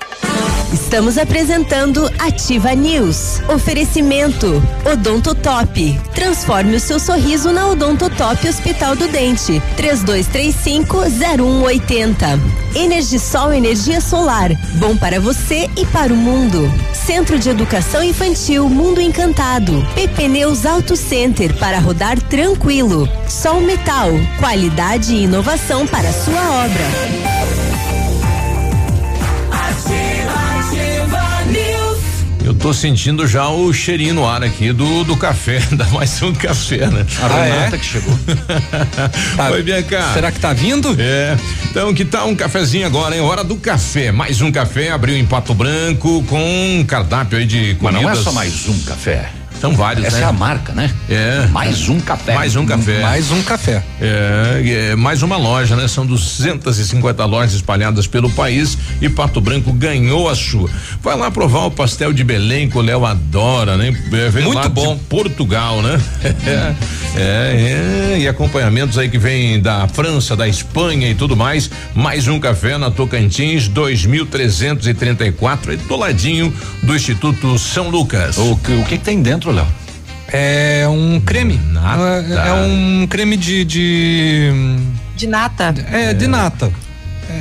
Estamos 0.91 1.17
apresentando 1.17 2.11
Ativa 2.19 2.73
News. 2.73 3.39
Oferecimento 3.47 4.61
Odonto 4.85 5.33
Top. 5.33 6.01
Transforme 6.13 6.75
o 6.75 6.79
seu 6.81 6.99
sorriso 6.99 7.53
na 7.53 7.67
Odonto 7.67 8.09
Top 8.09 8.47
Hospital 8.47 8.97
do 8.97 9.07
Dente. 9.07 9.61
3235-0180. 9.77 12.39
Energisol 12.75 13.53
Energia 13.53 14.01
Solar. 14.01 14.51
Bom 14.79 14.97
para 14.97 15.17
você 15.19 15.69
e 15.77 15.85
para 15.85 16.13
o 16.13 16.17
mundo. 16.17 16.69
Centro 16.93 17.39
de 17.39 17.49
Educação 17.49 18.03
Infantil 18.03 18.67
Mundo 18.67 18.99
Encantado. 18.99 19.87
PP 19.95 20.27
Neus 20.27 20.65
Auto 20.65 20.97
Center 20.97 21.57
para 21.57 21.79
rodar 21.79 22.21
tranquilo. 22.23 23.07
Sol 23.29 23.61
Metal. 23.61 24.09
Qualidade 24.39 25.15
e 25.15 25.23
inovação 25.23 25.87
para 25.87 26.11
sua 26.11 26.65
obra. 26.65 27.60
Tô 32.61 32.73
sentindo 32.73 33.27
já 33.27 33.47
o 33.49 33.73
cheirinho 33.73 34.13
no 34.13 34.27
ar 34.27 34.43
aqui 34.43 34.71
do, 34.71 35.03
do 35.03 35.17
café, 35.17 35.59
dá 35.73 35.85
mais 35.87 36.21
um 36.21 36.31
café, 36.31 36.87
né? 36.87 37.05
A 37.21 37.27
Renata 37.27 37.77
que 37.77 37.85
chegou. 37.85 38.13
Oi, 39.51 39.63
Bianca. 39.63 40.13
Será 40.13 40.31
que 40.31 40.39
tá 40.39 40.53
vindo? 40.53 40.95
É. 40.99 41.35
Então, 41.69 41.91
que 41.93 42.05
tal 42.05 42.27
um 42.27 42.35
cafezinho 42.35 42.85
agora, 42.85 43.15
hein? 43.15 43.21
Hora 43.21 43.43
do 43.43 43.55
café. 43.55 44.11
Mais 44.11 44.41
um 44.41 44.51
café, 44.51 44.91
abriu 44.91 45.17
em 45.17 45.25
Pato 45.25 45.55
Branco 45.55 46.23
com 46.27 46.79
um 46.79 46.83
cardápio 46.83 47.39
aí 47.39 47.45
de 47.45 47.77
Mas 47.81 47.93
comidas. 47.93 48.03
não 48.03 48.09
é 48.11 48.15
só 48.15 48.31
mais 48.31 48.69
um 48.69 48.79
café. 48.81 49.31
São 49.61 49.75
vários, 49.75 50.07
Essa 50.07 50.17
né? 50.17 50.23
é 50.23 50.25
a 50.25 50.31
marca, 50.31 50.73
né? 50.73 50.91
É. 51.07 51.45
Mais 51.51 51.87
um 51.87 51.99
café. 51.99 52.33
Mais 52.33 52.55
um 52.55 52.65
café. 52.65 52.99
Mais 52.99 53.29
um 53.29 53.43
café. 53.43 53.83
É, 54.01 54.89
é, 54.91 54.95
mais 54.95 55.21
uma 55.21 55.37
loja, 55.37 55.75
né? 55.75 55.87
São 55.87 56.03
250 56.03 57.23
lojas 57.25 57.53
espalhadas 57.53 58.07
pelo 58.07 58.27
país 58.31 58.75
e 58.99 59.07
Pato 59.07 59.39
Branco 59.39 59.71
ganhou 59.71 60.27
a 60.27 60.35
sua. 60.35 60.67
Vai 61.03 61.15
lá 61.15 61.29
provar 61.29 61.65
o 61.65 61.71
pastel 61.71 62.11
de 62.11 62.23
Belém 62.23 62.67
que 62.67 62.75
o 62.75 62.81
Léo 62.81 63.05
adora, 63.05 63.77
né? 63.77 63.95
É, 64.11 64.29
veio 64.29 64.51
Muito 64.51 64.67
bom. 64.69 64.97
Portugal, 65.07 65.83
né? 65.83 66.01
É, 67.13 68.15
é, 68.15 68.19
e 68.19 68.27
acompanhamentos 68.27 68.97
aí 68.97 69.09
que 69.09 69.17
vem 69.17 69.59
da 69.59 69.85
França, 69.85 70.33
da 70.33 70.47
Espanha 70.47 71.09
e 71.09 71.13
tudo 71.13 71.35
mais. 71.35 71.69
Mais 71.93 72.29
um 72.29 72.39
café 72.39 72.77
na 72.77 72.89
Tocantins 72.89 73.67
2334, 73.67 75.71
aí 75.71 75.77
do 75.77 75.95
ladinho 75.97 76.53
do 76.81 76.95
Instituto 76.95 77.59
São 77.59 77.89
Lucas. 77.89 78.37
O 78.37 78.55
que, 78.55 78.71
o 78.71 78.85
que 78.85 78.97
tem 78.97 79.21
dentro, 79.21 79.50
Léo? 79.51 79.67
É 80.33 80.85
um 80.87 81.19
creme. 81.19 81.59
Nada. 81.71 82.25
É, 82.29 82.49
é 82.49 82.53
um 82.53 83.05
creme 83.07 83.35
de. 83.37 83.63
de 83.65 84.51
De 85.15 85.27
nata. 85.27 85.73
é, 85.91 86.13
de 86.13 86.27
nata. 86.27 86.71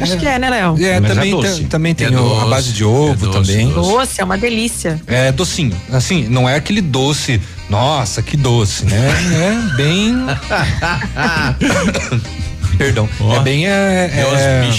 Acho 0.01 0.17
que 0.19 0.27
é, 0.27 0.39
né, 0.39 0.49
Léo? 0.49 0.77
É, 0.81 1.01
Mas 1.01 1.11
é 1.11 1.15
também, 1.15 1.31
doce. 1.33 1.55
tem, 1.57 1.67
também 1.67 1.95
tem 1.95 2.07
É 2.07 2.11
doce, 2.11 2.43
a 2.43 2.47
base 2.47 2.73
de 2.73 2.83
é 2.85 2.87
ovo 2.87 3.27
doce, 3.27 3.51
também. 3.53 3.69
doce. 3.73 4.21
É 4.21 4.25
uma 4.25 4.39
delícia. 4.39 5.01
É 5.07 5.33
docinho. 5.33 5.77
Assim, 5.93 6.29
não 6.29 6.49
é 6.49 6.55
aquele 6.55 6.81
doce. 6.81 7.41
Nossa, 7.69 8.23
que 8.23 8.37
doce, 8.37 8.85
né? 8.87 8.97
É 9.35 9.77
bem. 9.77 10.15
Perdão. 12.79 13.09
Ó, 13.21 13.37
é 13.37 13.41
bem. 13.41 13.67
É, 13.67 13.71
é 13.71 14.21
é, 14.21 14.71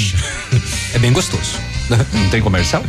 é 0.95 0.99
bem 0.99 1.11
gostoso. 1.11 1.59
Não 2.13 2.29
tem 2.29 2.41
comercial? 2.41 2.83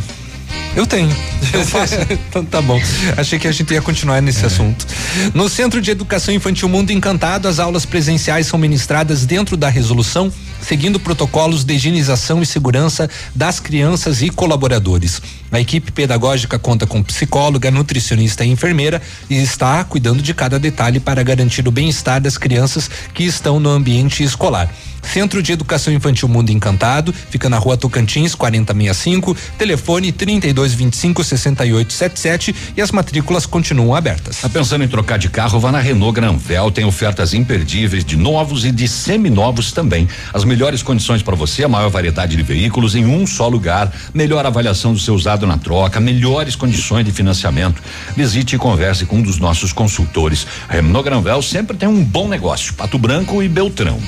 Eu 0.75 0.87
tenho. 0.87 1.09
então 2.29 2.43
tá 2.43 2.61
bom. 2.61 2.81
Achei 3.15 3.37
que 3.37 3.47
a 3.47 3.51
gente 3.51 3.71
ia 3.73 3.81
continuar 3.81 4.21
nesse 4.21 4.43
assunto. 4.45 4.87
No 5.33 5.47
Centro 5.47 5.79
de 5.79 5.91
Educação 5.91 6.33
Infantil 6.33 6.67
Mundo 6.67 6.91
Encantado, 6.91 7.47
as 7.47 7.59
aulas 7.59 7.85
presenciais 7.85 8.47
são 8.47 8.57
ministradas 8.57 9.25
dentro 9.25 9.55
da 9.55 9.69
resolução, 9.69 10.33
seguindo 10.61 10.99
protocolos 10.99 11.63
de 11.63 11.75
higienização 11.75 12.41
e 12.41 12.45
segurança 12.45 13.07
das 13.35 13.59
crianças 13.59 14.21
e 14.23 14.29
colaboradores. 14.29 15.21
A 15.53 15.59
equipe 15.59 15.91
pedagógica 15.91 16.57
conta 16.57 16.87
com 16.87 17.03
psicóloga, 17.03 17.69
nutricionista 17.69 18.43
e 18.43 18.49
enfermeira 18.49 18.99
e 19.29 19.35
está 19.35 19.83
cuidando 19.83 20.19
de 20.19 20.33
cada 20.33 20.57
detalhe 20.57 20.99
para 20.99 21.21
garantir 21.21 21.67
o 21.67 21.71
bem-estar 21.71 22.19
das 22.19 22.39
crianças 22.39 22.89
que 23.13 23.23
estão 23.23 23.59
no 23.59 23.69
ambiente 23.69 24.23
escolar. 24.23 24.67
Centro 25.03 25.43
de 25.43 25.51
Educação 25.51 25.93
Infantil 25.93 26.27
Mundo 26.27 26.49
Encantado, 26.49 27.13
fica 27.13 27.49
na 27.49 27.57
rua 27.57 27.77
Tocantins, 27.77 28.33
4065, 28.33 29.35
telefone 29.57 30.11
3225 30.11 31.23
6877 31.23 32.55
e 32.75 32.81
as 32.81 32.91
matrículas 32.91 33.45
continuam 33.45 33.93
abertas. 33.93 34.37
Tá 34.37 34.49
pensando 34.49 34.83
em 34.83 34.87
trocar 34.87 35.19
de 35.19 35.29
carro? 35.29 35.59
Vá 35.59 35.71
na 35.71 35.79
Renault 35.79 36.15
Granvel, 36.15 36.71
tem 36.71 36.85
ofertas 36.85 37.33
imperdíveis 37.33 38.03
de 38.03 38.15
novos 38.15 38.65
e 38.65 38.71
de 38.71 38.87
seminovos 38.87 39.71
também. 39.71 40.07
As 40.33 40.43
melhores 40.43 40.81
condições 40.81 41.21
para 41.21 41.35
você, 41.35 41.63
a 41.63 41.69
maior 41.69 41.89
variedade 41.89 42.35
de 42.35 42.41
veículos 42.41 42.95
em 42.95 43.05
um 43.05 43.27
só 43.27 43.47
lugar, 43.47 43.91
melhor 44.13 44.45
avaliação 44.45 44.93
do 44.93 44.99
seu 44.99 45.13
usado 45.13 45.42
na 45.45 45.57
troca, 45.57 45.99
melhores 45.99 46.55
condições 46.55 47.05
de 47.05 47.11
financiamento. 47.11 47.81
Visite 48.15 48.55
e 48.55 48.59
converse 48.59 49.05
com 49.05 49.17
um 49.17 49.21
dos 49.21 49.39
nossos 49.39 49.73
consultores. 49.73 50.45
Renault 50.69 51.03
Granvel 51.03 51.41
sempre 51.41 51.77
tem 51.77 51.87
um 51.87 52.03
bom 52.03 52.27
negócio. 52.27 52.73
Pato 52.73 52.97
Branco 52.97 53.41
e 53.41 53.47
Beltrão. 53.47 53.99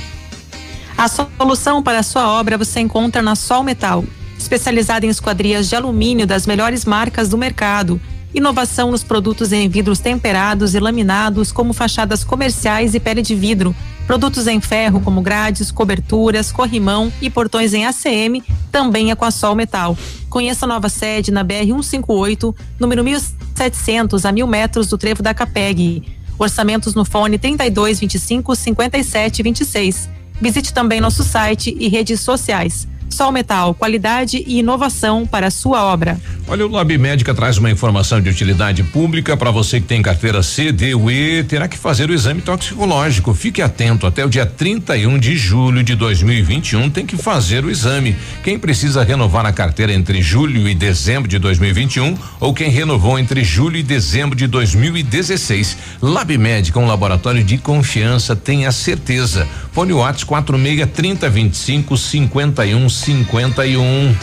A 0.97 1.07
solução 1.07 1.83
para 1.83 1.99
a 1.99 2.03
sua 2.03 2.29
obra 2.29 2.57
você 2.57 2.79
encontra 2.79 3.21
na 3.21 3.35
Sol 3.35 3.63
Metal, 3.63 4.03
especializada 4.39 5.05
em 5.05 5.09
esquadrias 5.09 5.67
de 5.67 5.75
alumínio 5.75 6.25
das 6.25 6.47
melhores 6.47 6.85
marcas 6.85 7.29
do 7.29 7.37
mercado. 7.37 7.99
Inovação 8.33 8.91
nos 8.91 9.03
produtos 9.03 9.51
em 9.51 9.67
vidros 9.67 9.99
temperados 9.99 10.75
e 10.75 10.79
laminados, 10.79 11.51
como 11.51 11.73
fachadas 11.73 12.23
comerciais 12.23 12.93
e 12.93 12.99
pele 12.99 13.21
de 13.21 13.35
vidro. 13.35 13.75
Produtos 14.07 14.45
em 14.45 14.61
ferro, 14.61 15.01
como 15.01 15.19
grades, 15.19 15.71
coberturas, 15.71 16.51
corrimão 16.51 17.11
e 17.19 17.29
portões 17.29 17.73
em 17.73 17.85
ACM, 17.85 18.43
também 18.71 19.09
é 19.09 19.15
com 19.15 19.25
a 19.25 19.31
Sol 19.31 19.55
Metal. 19.55 19.97
Conheça 20.29 20.65
a 20.65 20.67
nova 20.67 20.89
sede 20.89 21.31
na 21.31 21.43
BR 21.43 21.65
158, 21.65 22.55
número 22.79 23.03
1700, 23.03 24.25
a 24.25 24.31
mil 24.31 24.45
metros 24.45 24.87
do 24.87 24.97
trevo 24.97 25.23
da 25.23 25.33
Capeg. 25.33 26.03
Orçamentos 26.37 26.93
no 26.93 27.03
fone 27.03 27.39
3225 27.39 28.55
5726. 28.55 30.09
Visite 30.39 30.73
também 30.73 31.01
nosso 31.01 31.23
site 31.23 31.75
e 31.79 31.87
redes 31.87 32.19
sociais. 32.19 32.87
Sol 33.15 33.31
Metal, 33.31 33.73
qualidade 33.73 34.43
e 34.45 34.59
inovação 34.59 35.25
para 35.25 35.47
a 35.47 35.49
sua 35.49 35.85
obra. 35.85 36.19
Olha, 36.47 36.67
o 36.67 36.69
Lab 36.69 36.95
Médica 36.97 37.33
traz 37.33 37.57
uma 37.57 37.71
informação 37.71 38.21
de 38.21 38.29
utilidade 38.29 38.83
pública 38.83 39.37
para 39.37 39.49
você 39.49 39.79
que 39.79 39.87
tem 39.87 40.01
carteira 40.01 40.43
C, 40.43 40.71
D 40.71 40.93
ou 40.93 41.09
E, 41.09 41.43
terá 41.45 41.67
que 41.67 41.77
fazer 41.77 42.09
o 42.09 42.13
exame 42.13 42.41
toxicológico. 42.41 43.33
Fique 43.33 43.61
atento, 43.61 44.05
até 44.05 44.23
o 44.23 44.29
dia 44.29 44.45
31 44.45 45.17
de 45.17 45.35
julho 45.37 45.81
de 45.81 45.95
2021 45.95 46.89
tem 46.89 47.05
que 47.05 47.15
fazer 47.15 47.63
o 47.63 47.71
exame. 47.71 48.17
Quem 48.43 48.59
precisa 48.59 49.01
renovar 49.01 49.45
a 49.45 49.53
carteira 49.53 49.93
entre 49.93 50.21
julho 50.21 50.67
e 50.67 50.75
dezembro 50.75 51.27
de 51.27 51.39
2021 51.39 52.17
ou 52.39 52.53
quem 52.53 52.69
renovou 52.69 53.17
entre 53.17 53.43
julho 53.43 53.77
e 53.77 53.83
dezembro 53.83 54.35
de 54.35 54.45
2016. 54.45 55.77
Lab 56.01 56.37
Médica, 56.37 56.79
um 56.79 56.85
laboratório 56.85 57.43
de 57.43 57.57
confiança, 57.57 58.35
tenha 58.35 58.71
certeza. 58.73 59.47
Fone 59.71 59.93
WhatsApp 59.93 60.25
46 60.25 60.89
30 60.93 61.29
25 61.29 61.97
51 61.97 62.87
51. 63.05 64.15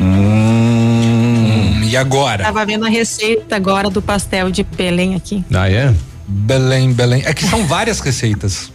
Hum, 0.00 1.82
e 1.82 1.96
agora? 1.96 2.44
Tava 2.44 2.64
vendo 2.64 2.86
a 2.86 2.88
receita 2.88 3.56
agora 3.56 3.90
do 3.90 4.00
pastel 4.00 4.48
de 4.48 4.62
Belém 4.62 5.16
aqui. 5.16 5.44
Ah, 5.52 5.68
é? 5.68 5.92
Belém, 6.28 6.92
Belém. 6.92 7.22
É 7.24 7.34
que 7.34 7.44
são 7.44 7.66
várias 7.66 7.98
receitas. 7.98 8.70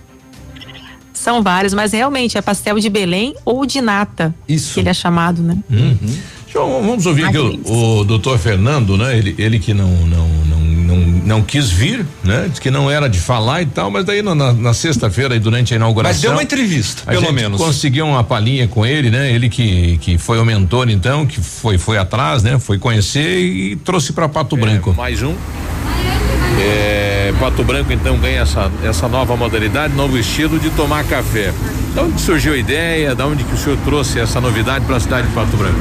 São 1.14 1.41
vários, 1.41 1.73
mas 1.73 1.94
realmente 1.94 2.38
é 2.38 2.41
pastel 2.41 2.77
de 2.77 2.89
Belém 2.89 3.34
ou 3.45 3.65
de 3.65 3.80
nata. 3.80 4.35
Isso. 4.49 4.73
Que 4.73 4.81
ele 4.81 4.89
é 4.89 4.94
chamado, 4.94 5.41
né? 5.41 5.57
Uhum. 5.69 6.18
Então, 6.49 6.81
vamos 6.85 7.06
ouvir 7.06 7.23
aqui 7.23 7.38
o, 7.38 7.99
o 7.99 8.03
doutor 8.03 8.38
Fernando, 8.38 8.98
né? 8.98 9.18
Ele, 9.18 9.34
ele 9.38 9.60
que 9.60 9.73
não, 9.73 9.89
não, 10.07 10.27
não, 10.27 10.60
não, 11.28 11.44
quis 11.44 11.70
vir, 11.70 12.06
né? 12.24 12.48
Diz 12.49 12.58
que 12.58 12.72
não 12.72 12.90
era 12.90 13.10
de 13.10 13.20
falar 13.20 13.62
e 13.62 13.66
tal, 13.66 13.91
mas 13.91 14.06
daí 14.06 14.22
na, 14.22 14.34
na 14.34 14.74
sexta-feira 14.74 15.36
e 15.36 15.40
durante 15.40 15.74
a 15.74 15.76
inauguração. 15.76 16.14
Mas 16.14 16.22
deu 16.22 16.32
uma 16.32 16.41
entrevista, 16.41 17.04
a 17.06 17.12
pelo 17.12 17.22
gente 17.22 17.34
menos. 17.34 17.62
Conseguiu 17.62 18.06
uma 18.08 18.24
palhinha 18.24 18.66
com 18.68 18.86
ele, 18.86 19.10
né? 19.10 19.30
Ele 19.30 19.49
que, 19.49 19.98
que 19.98 20.18
foi 20.18 20.40
o 20.40 20.45
mentor, 20.45 20.90
então, 20.90 21.26
que 21.26 21.41
foi, 21.41 21.78
foi 21.78 21.98
atrás, 21.98 22.44
né? 22.44 22.58
Foi 22.58 22.80
conhecer 22.80 23.41
e 23.41 23.76
trouxe 23.76 24.14
para 24.14 24.30
Pato 24.30 24.56
Branco. 24.56 24.94
Mais 24.94 25.22
um. 25.22 25.36
É, 26.62 27.34
Pato 27.41 27.62
Branco 27.62 27.91
então 27.91 28.18
ganha 28.18 28.41
essa, 28.41 28.72
essa 28.82 29.10
nova 29.10 29.36
modalidade, 29.36 29.94
novo 29.94 30.18
estilo 30.18 30.58
de 30.58 30.70
tomar 30.70 31.04
café. 31.04 31.54
Da 31.94 32.04
onde 32.04 32.22
surgiu 32.22 32.54
a 32.54 32.58
ideia? 32.58 33.14
Da 33.14 33.28
onde 33.28 33.44
que 33.44 33.54
o 33.54 33.58
senhor 33.58 33.78
trouxe 33.84 34.18
essa 34.18 34.40
novidade 34.40 34.86
para 34.86 34.95
a 34.95 34.99
cidade 34.99 35.28
de 35.28 35.34
Pato 35.34 35.58
Branco? 35.58 35.80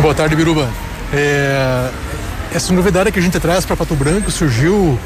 Boa 0.00 0.14
tarde, 0.14 0.34
Biruba. 0.34 0.70
É, 1.12 1.90
essa 2.52 2.72
novidade 2.72 3.12
que 3.12 3.18
a 3.18 3.22
gente 3.22 3.38
traz 3.38 3.64
para 3.64 3.76
Pato 3.76 3.94
Branco 3.94 4.30
surgiu 4.30 4.98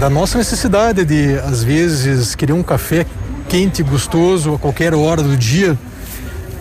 da 0.00 0.08
nossa 0.08 0.38
necessidade 0.38 1.04
de, 1.04 1.38
às 1.38 1.62
vezes, 1.62 2.34
querer 2.34 2.52
um 2.52 2.62
café 2.62 3.04
quente 3.48 3.82
gostoso 3.82 4.54
a 4.54 4.58
qualquer 4.58 4.94
hora 4.94 5.22
do 5.22 5.36
dia, 5.36 5.78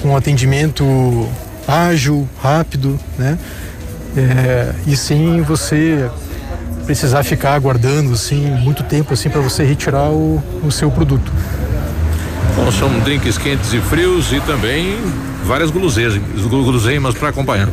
com 0.01 0.15
atendimento 0.15 0.85
ágil, 1.67 2.27
rápido, 2.41 2.99
né? 3.17 3.37
É, 4.17 4.73
e 4.85 4.97
sem 4.97 5.41
você 5.41 6.09
precisar 6.85 7.23
ficar 7.23 7.53
aguardando 7.53 8.11
assim 8.11 8.45
muito 8.57 8.83
tempo 8.83 9.13
assim 9.13 9.29
para 9.29 9.39
você 9.39 9.63
retirar 9.63 10.09
o, 10.09 10.43
o 10.61 10.69
seu 10.69 10.91
produto. 10.91 11.31
Bom, 12.57 12.69
são 12.73 12.99
drinks 12.99 13.37
quentes 13.37 13.71
e 13.71 13.79
frios 13.79 14.33
e 14.33 14.41
também 14.41 14.97
várias 15.45 15.71
guloseimas 15.71 17.13
para 17.13 17.29
acompanhar. 17.29 17.69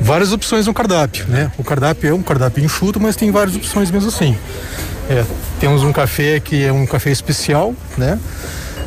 Várias 0.00 0.32
opções 0.32 0.66
no 0.66 0.74
cardápio, 0.74 1.26
né? 1.26 1.50
O 1.58 1.64
cardápio 1.64 2.10
é 2.10 2.14
um 2.14 2.22
cardápio 2.22 2.64
enxuto, 2.64 3.00
mas 3.00 3.16
tem 3.16 3.30
várias 3.30 3.56
opções 3.56 3.90
mesmo 3.90 4.08
assim. 4.08 4.36
É, 5.10 5.24
temos 5.58 5.82
um 5.82 5.92
café 5.92 6.38
que 6.38 6.64
é 6.64 6.72
um 6.72 6.86
café 6.86 7.10
especial, 7.10 7.74
né? 7.96 8.18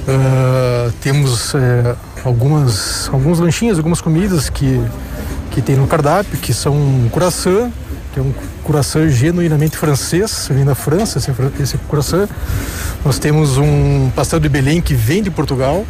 Uh, 0.07 0.91
temos 1.01 1.53
é, 1.53 1.95
algumas 2.25 3.07
alguns 3.11 3.39
lanchinhos, 3.39 3.77
algumas 3.77 4.01
comidas 4.01 4.49
que 4.49 4.81
que 5.51 5.61
tem 5.61 5.75
no 5.75 5.85
cardápio, 5.85 6.39
que 6.39 6.53
são 6.53 6.73
um 6.73 7.09
croissant, 7.11 7.69
que 8.13 8.19
é 8.19 8.23
um 8.23 8.33
croissant 8.63 9.09
genuinamente 9.09 9.75
francês, 9.75 10.47
vem 10.49 10.63
da 10.63 10.75
França 10.75 11.19
esse, 11.19 11.29
esse 11.59 11.77
croissant. 11.89 12.27
Nós 13.03 13.19
temos 13.19 13.57
um 13.57 14.09
pastel 14.15 14.39
de 14.39 14.47
Belém 14.47 14.79
que 14.81 14.93
vem 14.93 15.21
de 15.21 15.29
Portugal. 15.29 15.85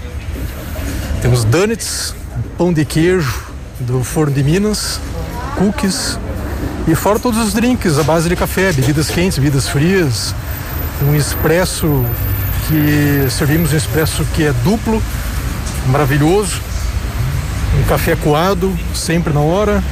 Temos 1.21 1.43
donuts, 1.43 2.15
pão 2.57 2.73
de 2.73 2.83
queijo 2.83 3.50
do 3.81 4.03
forno 4.03 4.33
de 4.33 4.43
Minas, 4.43 4.99
cookies 5.57 6.17
e 6.87 6.95
fora 6.95 7.19
todos 7.19 7.39
os 7.39 7.53
drinks 7.53 7.99
à 7.99 8.03
base 8.03 8.29
de 8.29 8.35
café, 8.35 8.71
bebidas 8.71 9.09
quentes, 9.09 9.37
bebidas 9.37 9.67
frias, 9.67 10.33
um 11.07 11.15
expresso 11.15 12.05
que 12.67 13.29
servimos 13.29 13.73
um 13.73 13.77
expresso 13.77 14.25
que 14.33 14.43
é 14.43 14.53
duplo, 14.63 15.01
maravilhoso, 15.87 16.61
um 17.79 17.83
café 17.87 18.15
coado, 18.15 18.77
sempre 18.93 19.33
na 19.33 19.41
hora. 19.41 19.83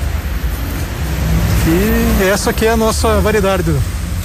E 1.67 2.23
essa 2.23 2.49
aqui 2.51 2.65
é 2.65 2.71
a 2.71 2.77
nossa 2.77 3.19
variedade 3.19 3.75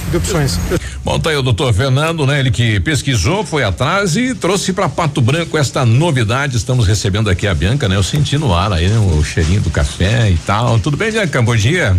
de, 0.09 0.17
opções. 0.17 0.59
Bom, 1.03 1.19
tá 1.19 1.29
aí 1.29 1.35
o 1.35 1.41
doutor 1.41 1.73
Fernando, 1.73 2.25
né? 2.25 2.39
Ele 2.39 2.51
que 2.51 2.79
pesquisou, 2.79 3.45
foi 3.45 3.63
atrás 3.63 4.15
e 4.15 4.33
trouxe 4.33 4.73
para 4.73 4.89
Pato 4.89 5.21
Branco 5.21 5.57
esta 5.57 5.85
novidade. 5.85 6.57
Estamos 6.57 6.87
recebendo 6.87 7.29
aqui 7.29 7.47
a 7.47 7.53
Bianca, 7.53 7.87
né? 7.87 7.95
Eu 7.95 8.03
senti 8.03 8.37
no 8.37 8.53
ar 8.53 8.73
aí, 8.73 8.87
né? 8.87 8.97
O 8.97 9.23
cheirinho 9.23 9.61
do 9.61 9.69
café 9.69 10.29
e 10.31 10.37
tal. 10.37 10.79
Tudo 10.79 10.97
bem, 10.97 11.11
Bianca? 11.11 11.41
Bom 11.41 11.55
dia. 11.55 11.95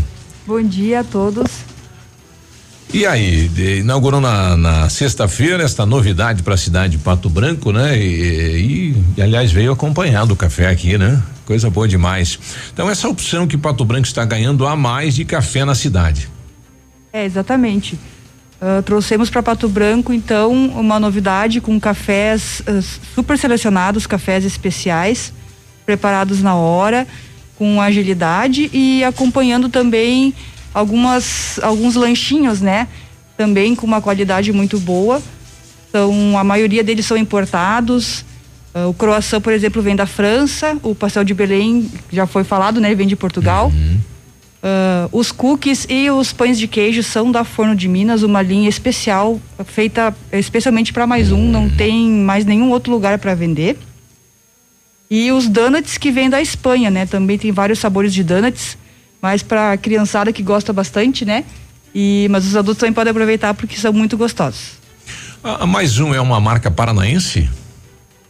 Bom 0.46 0.62
dia 0.62 1.00
a 1.00 1.04
todos. 1.04 1.46
E 2.92 3.04
aí, 3.04 3.48
de, 3.48 3.80
inaugurou 3.80 4.20
na, 4.20 4.56
na 4.56 4.88
sexta-feira 4.88 5.62
esta 5.62 5.84
novidade 5.84 6.42
para 6.42 6.54
a 6.54 6.56
cidade 6.56 6.96
de 6.96 7.02
Pato 7.02 7.28
Branco, 7.28 7.72
né? 7.72 7.98
E, 7.98 8.94
e, 8.94 9.04
e, 9.16 9.22
aliás, 9.22 9.50
veio 9.50 9.72
acompanhado 9.72 10.34
o 10.34 10.36
café 10.36 10.68
aqui, 10.68 10.96
né? 10.96 11.20
Coisa 11.44 11.68
boa 11.68 11.86
demais. 11.86 12.38
Então, 12.72 12.88
essa 12.88 13.08
opção 13.08 13.46
que 13.46 13.58
Pato 13.58 13.84
Branco 13.84 14.06
está 14.06 14.24
ganhando 14.24 14.66
a 14.66 14.76
mais 14.76 15.14
de 15.14 15.24
café 15.24 15.64
na 15.64 15.74
cidade. 15.74 16.28
É, 17.16 17.24
exatamente. 17.24 17.98
Uh, 18.60 18.82
trouxemos 18.82 19.30
para 19.30 19.42
Pato 19.42 19.66
Branco, 19.70 20.12
então, 20.12 20.52
uma 20.52 21.00
novidade 21.00 21.62
com 21.62 21.80
cafés 21.80 22.60
uh, 22.68 22.82
super 23.14 23.38
selecionados, 23.38 24.06
cafés 24.06 24.44
especiais, 24.44 25.32
preparados 25.86 26.42
na 26.42 26.54
hora, 26.54 27.06
com 27.56 27.80
agilidade 27.80 28.68
e 28.70 29.02
acompanhando 29.02 29.70
também 29.70 30.34
algumas 30.74 31.58
alguns 31.62 31.94
lanchinhos, 31.94 32.60
né? 32.60 32.86
Também 33.34 33.74
com 33.74 33.86
uma 33.86 34.02
qualidade 34.02 34.52
muito 34.52 34.78
boa. 34.78 35.22
Então, 35.88 36.36
a 36.36 36.44
maioria 36.44 36.84
deles 36.84 37.06
são 37.06 37.16
importados. 37.16 38.26
Uh, 38.74 38.90
o 38.90 38.92
croissant, 38.92 39.40
por 39.40 39.54
exemplo, 39.54 39.80
vem 39.80 39.96
da 39.96 40.04
França. 40.04 40.76
O 40.82 40.94
pastel 40.94 41.24
de 41.24 41.32
Belém 41.32 41.90
já 42.12 42.26
foi 42.26 42.44
falado, 42.44 42.78
né? 42.78 42.88
Ele 42.88 42.96
vem 42.96 43.06
de 43.06 43.16
Portugal. 43.16 43.72
Uhum. 43.74 44.15
Uh, 44.66 45.08
os 45.12 45.30
cookies 45.30 45.86
e 45.88 46.10
os 46.10 46.32
pães 46.32 46.58
de 46.58 46.66
queijo 46.66 47.00
são 47.00 47.30
da 47.30 47.44
Forno 47.44 47.76
de 47.76 47.86
Minas, 47.86 48.24
uma 48.24 48.42
linha 48.42 48.68
especial 48.68 49.40
feita 49.64 50.12
especialmente 50.32 50.92
para 50.92 51.06
mais 51.06 51.30
um. 51.30 51.48
Não 51.48 51.70
tem 51.70 52.10
mais 52.10 52.44
nenhum 52.44 52.70
outro 52.70 52.90
lugar 52.90 53.16
para 53.20 53.32
vender. 53.32 53.78
E 55.08 55.30
os 55.30 55.48
donuts 55.48 55.96
que 55.96 56.10
vêm 56.10 56.28
da 56.28 56.42
Espanha, 56.42 56.90
né? 56.90 57.06
Também 57.06 57.38
tem 57.38 57.52
vários 57.52 57.78
sabores 57.78 58.12
de 58.12 58.24
donuts 58.24 58.76
mais 59.22 59.40
para 59.40 59.76
criançada 59.76 60.32
que 60.32 60.42
gosta 60.42 60.72
bastante, 60.72 61.24
né? 61.24 61.44
E 61.94 62.26
mas 62.28 62.44
os 62.44 62.56
adultos 62.56 62.80
também 62.80 62.92
podem 62.92 63.12
aproveitar 63.12 63.54
porque 63.54 63.76
são 63.76 63.92
muito 63.92 64.16
gostosos. 64.16 64.72
A, 65.44 65.62
a 65.62 65.66
mais 65.66 66.00
um 66.00 66.12
é 66.12 66.20
uma 66.20 66.40
marca 66.40 66.72
paranaense? 66.72 67.48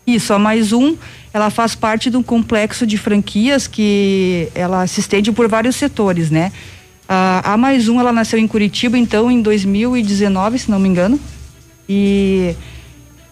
Isso, 0.07 0.33
a 0.33 0.39
mais 0.39 0.73
um, 0.73 0.97
ela 1.33 1.51
faz 1.51 1.75
parte 1.75 2.11
de 2.11 2.17
um 2.17 2.23
complexo 2.23 2.87
de 2.87 2.97
franquias 2.97 3.67
que 3.67 4.49
ela 4.55 4.87
se 4.87 5.01
estende 5.01 5.33
por 5.33 5.49
vários 5.49 5.75
setores, 5.77 6.31
né? 6.31 6.53
A, 7.09 7.55
a 7.55 7.57
mais 7.57 7.89
um, 7.89 7.99
ela 7.99 8.13
nasceu 8.13 8.39
em 8.39 8.47
Curitiba, 8.47 8.97
então, 8.97 9.31
em 9.31 9.43
2019, 9.43 10.59
se 10.59 10.71
não 10.71 10.79
me 10.79 10.89
engano. 10.89 11.19
E 11.89 12.55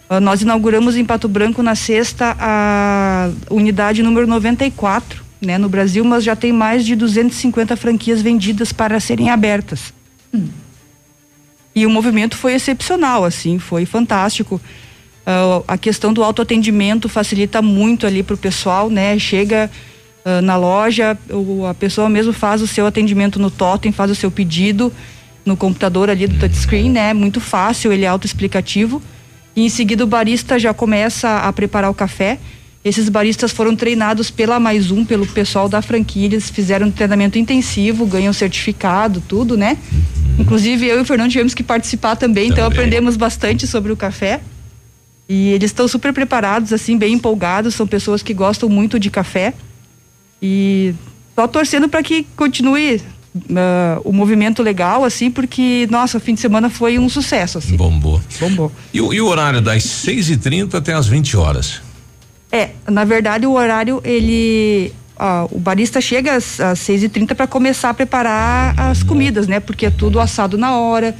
ah, 0.08 0.20
nós 0.20 0.42
inauguramos 0.42 0.96
em 0.96 1.04
Pato 1.04 1.28
Branco 1.28 1.62
na 1.62 1.74
sexta 1.74 2.36
a 2.38 3.30
unidade 3.50 4.02
número 4.02 4.26
94, 4.26 5.24
né, 5.40 5.58
no 5.58 5.68
Brasil, 5.68 6.04
mas 6.04 6.22
já 6.24 6.36
tem 6.36 6.52
mais 6.52 6.84
de 6.84 6.94
250 6.94 7.76
franquias 7.76 8.20
vendidas 8.20 8.72
para 8.72 9.00
serem 9.00 9.30
abertas. 9.30 9.92
E 11.74 11.86
o 11.86 11.90
movimento 11.90 12.36
foi 12.36 12.54
excepcional, 12.54 13.24
assim, 13.24 13.58
foi 13.58 13.84
fantástico. 13.84 14.60
Uh, 15.26 15.64
a 15.66 15.78
questão 15.78 16.12
do 16.12 16.22
autoatendimento 16.22 17.08
facilita 17.08 17.62
muito 17.62 18.06
ali 18.06 18.22
para 18.22 18.34
o 18.34 18.38
pessoal, 18.38 18.90
né? 18.90 19.18
Chega 19.18 19.70
uh, 20.24 20.42
na 20.42 20.56
loja, 20.56 21.16
o, 21.30 21.64
a 21.64 21.72
pessoa 21.72 22.10
mesmo 22.10 22.32
faz 22.32 22.60
o 22.60 22.66
seu 22.66 22.86
atendimento 22.86 23.38
no 23.38 23.50
totem, 23.50 23.90
faz 23.90 24.10
o 24.10 24.14
seu 24.14 24.30
pedido 24.30 24.92
no 25.44 25.56
computador 25.56 26.10
ali 26.10 26.26
do 26.26 26.38
touchscreen, 26.38 26.90
né? 26.90 27.14
Muito 27.14 27.40
fácil, 27.40 27.92
ele 27.92 28.04
é 28.04 28.08
autoexplicativo. 28.08 29.00
E 29.56 29.64
em 29.64 29.68
seguida 29.68 30.04
o 30.04 30.06
barista 30.06 30.58
já 30.58 30.74
começa 30.74 31.38
a 31.38 31.52
preparar 31.52 31.90
o 31.90 31.94
café. 31.94 32.38
Esses 32.84 33.08
baristas 33.08 33.50
foram 33.50 33.74
treinados 33.74 34.30
pela 34.30 34.60
Mais 34.60 34.90
Um, 34.90 35.06
pelo 35.06 35.26
pessoal 35.26 35.70
da 35.70 35.80
franquia, 35.80 36.26
eles 36.26 36.50
fizeram 36.50 36.88
um 36.88 36.90
treinamento 36.90 37.38
intensivo, 37.38 38.04
ganham 38.04 38.32
certificado, 38.32 39.22
tudo, 39.26 39.56
né? 39.56 39.78
Inclusive 40.38 40.86
eu 40.86 40.98
e 40.98 41.00
o 41.00 41.04
Fernando 41.04 41.30
tivemos 41.30 41.54
que 41.54 41.62
participar 41.62 42.16
também, 42.16 42.48
então 42.48 42.64
Também. 42.64 42.78
aprendemos 42.78 43.16
bastante 43.16 43.66
sobre 43.66 43.90
o 43.90 43.96
café. 43.96 44.40
E 45.28 45.50
eles 45.50 45.70
estão 45.70 45.88
super 45.88 46.12
preparados, 46.12 46.72
assim, 46.72 46.98
bem 46.98 47.14
empolgados, 47.14 47.74
são 47.74 47.86
pessoas 47.86 48.22
que 48.22 48.34
gostam 48.34 48.68
muito 48.68 48.98
de 48.98 49.10
café. 49.10 49.54
E 50.42 50.94
só 51.34 51.48
torcendo 51.48 51.88
para 51.88 52.02
que 52.02 52.26
continue 52.36 53.00
ah, 53.56 54.00
o 54.04 54.12
movimento 54.12 54.62
legal, 54.62 55.02
assim, 55.04 55.30
porque, 55.30 55.88
nossa, 55.90 56.18
o 56.18 56.20
fim 56.20 56.34
de 56.34 56.40
semana 56.40 56.68
foi 56.68 56.98
um 56.98 57.08
sucesso, 57.08 57.58
assim. 57.58 57.76
Bombou. 57.76 58.20
Bombou. 58.38 58.70
E, 58.92 59.00
o- 59.00 59.12
e 59.14 59.20
o 59.20 59.26
horário 59.26 59.60
das 59.62 59.82
6 59.84 60.28
e 60.30 60.36
30 60.36 60.78
até 60.78 60.92
as 60.92 61.06
20 61.06 61.36
horas? 61.36 61.80
É, 62.52 62.70
na 62.88 63.04
verdade 63.04 63.46
o 63.46 63.52
horário, 63.52 64.00
ele. 64.04 64.92
o 65.50 65.58
barista 65.58 66.00
chega 66.00 66.36
às, 66.36 66.60
às 66.60 66.78
6h30 66.80 67.34
para 67.34 67.46
começar 67.46 67.90
a 67.90 67.94
preparar 67.94 68.78
as 68.78 69.02
comidas, 69.02 69.48
né? 69.48 69.58
Porque 69.58 69.86
é 69.86 69.90
tudo 69.90 70.20
assado 70.20 70.56
na 70.58 70.76
hora. 70.76 71.16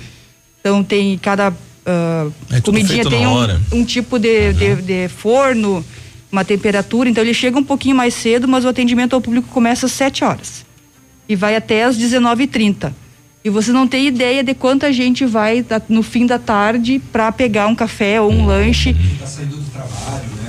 Então 0.60 0.85
tem 0.85 1.18
cada 1.18 1.52
ah, 1.86 2.28
É 2.51 2.61
tudo 2.61 2.74
comidinha 2.77 3.05
tem 3.05 3.27
um, 3.27 3.32
hora. 3.32 3.61
um 3.73 3.85
tipo 3.85 4.19
de, 4.19 4.52
de, 4.52 4.77
de 4.82 5.09
forno, 5.09 5.85
uma 6.31 6.44
temperatura. 6.44 7.09
Então 7.09 7.23
ele 7.23 7.35
chega 7.35 7.59
um 7.59 7.65
pouquinho 7.65 7.97
mais 7.97 8.15
cedo, 8.15 8.48
mas 8.48 8.65
o 8.65 8.69
atendimento 8.69 9.15
ao 9.15 9.20
público 9.20 9.48
começa 9.48 9.86
às 9.86 9.93
7 9.93 10.24
horas. 10.24 10.65
E 11.28 11.35
vai 11.36 11.56
até 11.56 11.85
às 11.85 11.97
19h30. 11.98 12.93
E 13.44 13.51
você 13.51 13.73
não 13.73 13.86
tem 13.86 14.06
ideia 14.06 14.43
de 14.43 14.55
quanta 14.55 14.90
gente 14.90 15.27
vai 15.27 15.65
no 15.89 16.02
fim 16.02 16.24
da 16.27 16.39
tarde 16.39 16.98
para 17.12 17.31
pegar 17.31 17.66
um 17.66 17.74
café 17.74 18.19
ou 18.19 18.32
um 18.32 18.47
lanche. 18.47 18.90
E 18.90 20.44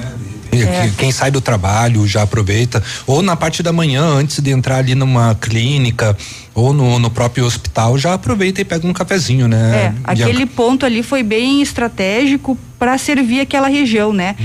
É. 0.64 0.88
que- 0.90 0.95
Quem 0.95 1.11
sai 1.11 1.30
do 1.32 1.41
trabalho 1.41 2.07
já 2.07 2.22
aproveita. 2.23 2.82
Ou 3.06 3.22
na 3.22 3.36
parte 3.36 3.61
da 3.64 3.72
manhã, 3.73 4.03
antes 4.03 4.40
de 4.41 4.52
entrar 4.52 4.77
ali 4.77 4.95
numa 4.95 5.36
clínica 5.36 6.15
ou 6.53 6.73
no, 6.73 6.98
no 6.99 7.10
próprio 7.10 7.45
hospital, 7.45 7.98
já 7.98 8.14
aproveita 8.14 8.61
e 8.61 8.65
pega 8.65 8.88
um 8.88 8.94
cafezinho, 8.94 9.48
né? 9.48 9.76
É, 9.76 9.94
aquele 10.03 10.45
ponto 10.45 10.86
ali 10.86 11.03
foi 11.03 11.22
bem 11.23 11.61
estratégico 11.61 12.57
para 12.80 12.98
servir 12.98 13.40
aquela 13.41 13.68
região, 13.68 14.14
né? 14.14 14.36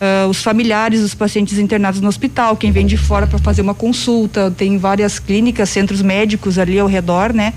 Ah, 0.00 0.26
os 0.28 0.42
familiares 0.42 1.00
dos 1.02 1.14
pacientes 1.14 1.58
internados 1.58 2.00
no 2.00 2.08
hospital, 2.08 2.56
quem 2.56 2.70
vem 2.72 2.86
de 2.86 2.96
fora 2.96 3.26
para 3.26 3.38
fazer 3.38 3.60
uma 3.62 3.74
consulta, 3.74 4.50
tem 4.50 4.78
várias 4.78 5.18
clínicas, 5.18 5.68
centros 5.68 6.00
médicos 6.02 6.58
ali 6.58 6.78
ao 6.78 6.86
redor, 6.86 7.32
né? 7.34 7.52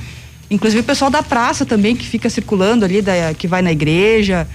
Inclusive 0.50 0.82
o 0.82 0.84
pessoal 0.84 1.10
da 1.10 1.24
praça 1.24 1.66
também 1.66 1.96
que 1.96 2.06
fica 2.06 2.30
circulando 2.30 2.84
ali, 2.84 3.02
da, 3.02 3.34
que 3.38 3.48
vai 3.48 3.62
na 3.62 3.72
igreja, 3.72 4.46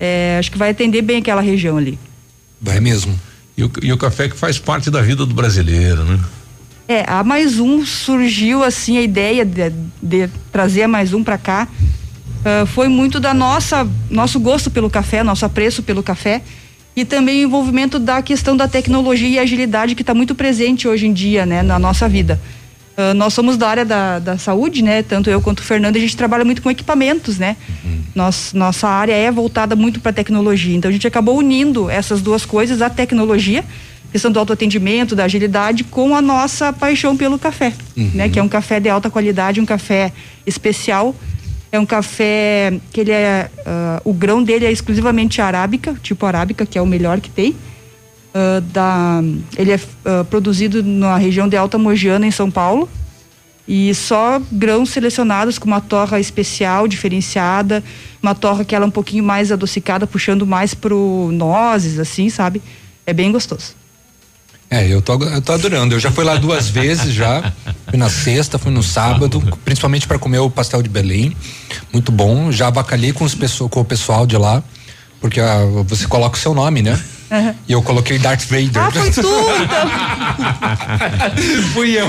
é, 0.00 0.36
acho 0.40 0.50
que 0.50 0.58
vai 0.58 0.70
atender 0.70 1.02
bem 1.02 1.18
aquela 1.18 1.40
região 1.40 1.76
ali. 1.76 1.96
Vai 2.60 2.80
mesmo. 2.80 3.18
E 3.56 3.64
o, 3.64 3.72
e 3.82 3.92
o 3.92 3.98
café 3.98 4.28
que 4.28 4.36
faz 4.36 4.58
parte 4.58 4.90
da 4.90 5.02
vida 5.02 5.26
do 5.26 5.34
brasileiro, 5.34 6.04
né? 6.04 6.18
É, 6.86 7.04
a 7.06 7.22
mais 7.22 7.58
um 7.58 7.84
surgiu 7.84 8.64
assim 8.64 8.96
a 8.96 9.02
ideia 9.02 9.44
de, 9.44 9.70
de 10.02 10.28
trazer 10.50 10.84
a 10.84 10.88
mais 10.88 11.12
um 11.12 11.22
para 11.22 11.36
cá. 11.36 11.68
ah, 12.44 12.64
foi 12.66 12.88
muito 12.88 13.20
da 13.20 13.34
nossa 13.34 13.86
nosso 14.08 14.40
gosto 14.40 14.70
pelo 14.70 14.88
café, 14.88 15.22
nosso 15.22 15.44
apreço 15.44 15.82
pelo 15.82 16.02
café 16.02 16.40
e 16.96 17.04
também 17.04 17.44
o 17.44 17.48
envolvimento 17.48 17.98
da 17.98 18.22
questão 18.22 18.56
da 18.56 18.66
tecnologia 18.66 19.28
e 19.28 19.38
agilidade 19.38 19.94
que 19.94 20.02
está 20.02 20.14
muito 20.14 20.34
presente 20.34 20.88
hoje 20.88 21.06
em 21.06 21.12
dia, 21.12 21.46
né, 21.46 21.62
na 21.62 21.78
nossa 21.78 22.08
vida. 22.08 22.40
Ah, 22.98 23.14
nós 23.14 23.32
somos 23.32 23.56
da 23.56 23.68
área 23.68 23.84
da, 23.84 24.18
da 24.18 24.36
saúde, 24.36 24.82
né? 24.82 25.04
Tanto 25.04 25.30
eu 25.30 25.40
quanto 25.40 25.60
o 25.60 25.62
Fernando, 25.62 25.94
a 25.94 26.00
gente 26.00 26.16
trabalha 26.16 26.44
muito 26.44 26.60
com 26.60 26.68
equipamentos, 26.68 27.38
né? 27.38 27.56
Nós, 28.12 28.52
nossa 28.52 28.88
área 28.88 29.12
é 29.12 29.30
voltada 29.30 29.76
muito 29.76 30.00
para 30.00 30.12
tecnologia. 30.12 30.74
Então 30.76 30.88
a 30.88 30.92
gente 30.92 31.06
acabou 31.06 31.38
unindo 31.38 31.88
essas 31.88 32.20
duas 32.20 32.44
coisas, 32.44 32.82
a 32.82 32.90
tecnologia, 32.90 33.64
questão 34.10 34.32
do 34.32 34.40
autoatendimento, 34.40 35.14
da 35.14 35.24
agilidade, 35.24 35.84
com 35.84 36.16
a 36.16 36.20
nossa 36.20 36.72
paixão 36.72 37.16
pelo 37.16 37.38
café, 37.38 37.72
né? 38.14 38.28
Que 38.28 38.40
é 38.40 38.42
um 38.42 38.48
café 38.48 38.80
de 38.80 38.88
alta 38.88 39.08
qualidade, 39.08 39.60
um 39.60 39.66
café 39.66 40.12
especial. 40.44 41.14
É 41.70 41.78
um 41.78 41.86
café 41.86 42.80
que 42.92 43.00
ele 43.02 43.12
é. 43.12 43.48
ah, 43.64 44.00
o 44.02 44.12
grão 44.12 44.42
dele 44.42 44.64
é 44.64 44.72
exclusivamente 44.72 45.40
arábica, 45.40 45.94
tipo 46.02 46.26
arábica, 46.26 46.66
que 46.66 46.76
é 46.76 46.82
o 46.82 46.86
melhor 46.86 47.20
que 47.20 47.30
tem. 47.30 47.54
Ah, 48.38 48.60
da, 48.60 49.20
ele 49.56 49.72
é 49.72 49.80
ah, 50.04 50.24
produzido 50.30 50.80
na 50.80 51.16
região 51.16 51.48
de 51.48 51.56
Alta 51.56 51.76
Mogiana, 51.76 52.24
em 52.24 52.30
São 52.30 52.48
Paulo. 52.48 52.88
E 53.66 53.92
só 53.94 54.40
grãos 54.50 54.90
selecionados 54.90 55.58
com 55.58 55.66
uma 55.66 55.80
torra 55.80 56.20
especial, 56.20 56.88
diferenciada, 56.88 57.84
uma 58.22 58.34
torra 58.34 58.64
que 58.64 58.74
ela 58.74 58.84
é 58.84 58.88
um 58.88 58.92
pouquinho 58.92 59.22
mais 59.22 59.52
adocicada, 59.52 60.06
puxando 60.06 60.46
mais 60.46 60.72
pro 60.72 61.30
nozes, 61.32 61.98
assim, 61.98 62.30
sabe? 62.30 62.62
É 63.04 63.12
bem 63.12 63.30
gostoso. 63.30 63.76
É, 64.70 64.86
eu 64.86 65.02
tô, 65.02 65.22
eu 65.22 65.42
tô 65.42 65.52
adorando. 65.52 65.96
Eu 65.96 66.00
já 66.00 66.10
fui 66.10 66.24
lá 66.24 66.36
duas 66.36 66.68
vezes 66.70 67.12
já. 67.12 67.52
Fui 67.88 67.98
na 67.98 68.08
sexta, 68.08 68.58
fui 68.58 68.70
no 68.72 68.82
sábado, 68.82 69.42
principalmente 69.64 70.06
para 70.06 70.18
comer 70.18 70.38
o 70.38 70.48
pastel 70.48 70.80
de 70.80 70.88
Belém. 70.88 71.36
Muito 71.92 72.12
bom. 72.12 72.52
Já 72.52 72.68
avacalhei 72.68 73.12
com, 73.12 73.24
os 73.24 73.34
pessoa, 73.34 73.68
com 73.68 73.80
o 73.80 73.84
pessoal 73.84 74.26
de 74.26 74.36
lá, 74.36 74.62
porque 75.20 75.40
ah, 75.40 75.60
você 75.84 76.06
coloca 76.06 76.36
o 76.36 76.40
seu 76.40 76.54
nome, 76.54 76.82
né? 76.82 76.98
E 77.66 77.72
eu 77.72 77.82
coloquei 77.82 78.18
Darth 78.18 78.44
Vader. 78.44 78.70
Ah, 78.76 78.90
foi 78.90 79.10
tu, 79.10 79.20
então. 79.20 79.30
Fui 81.74 81.90
eu. 81.90 82.08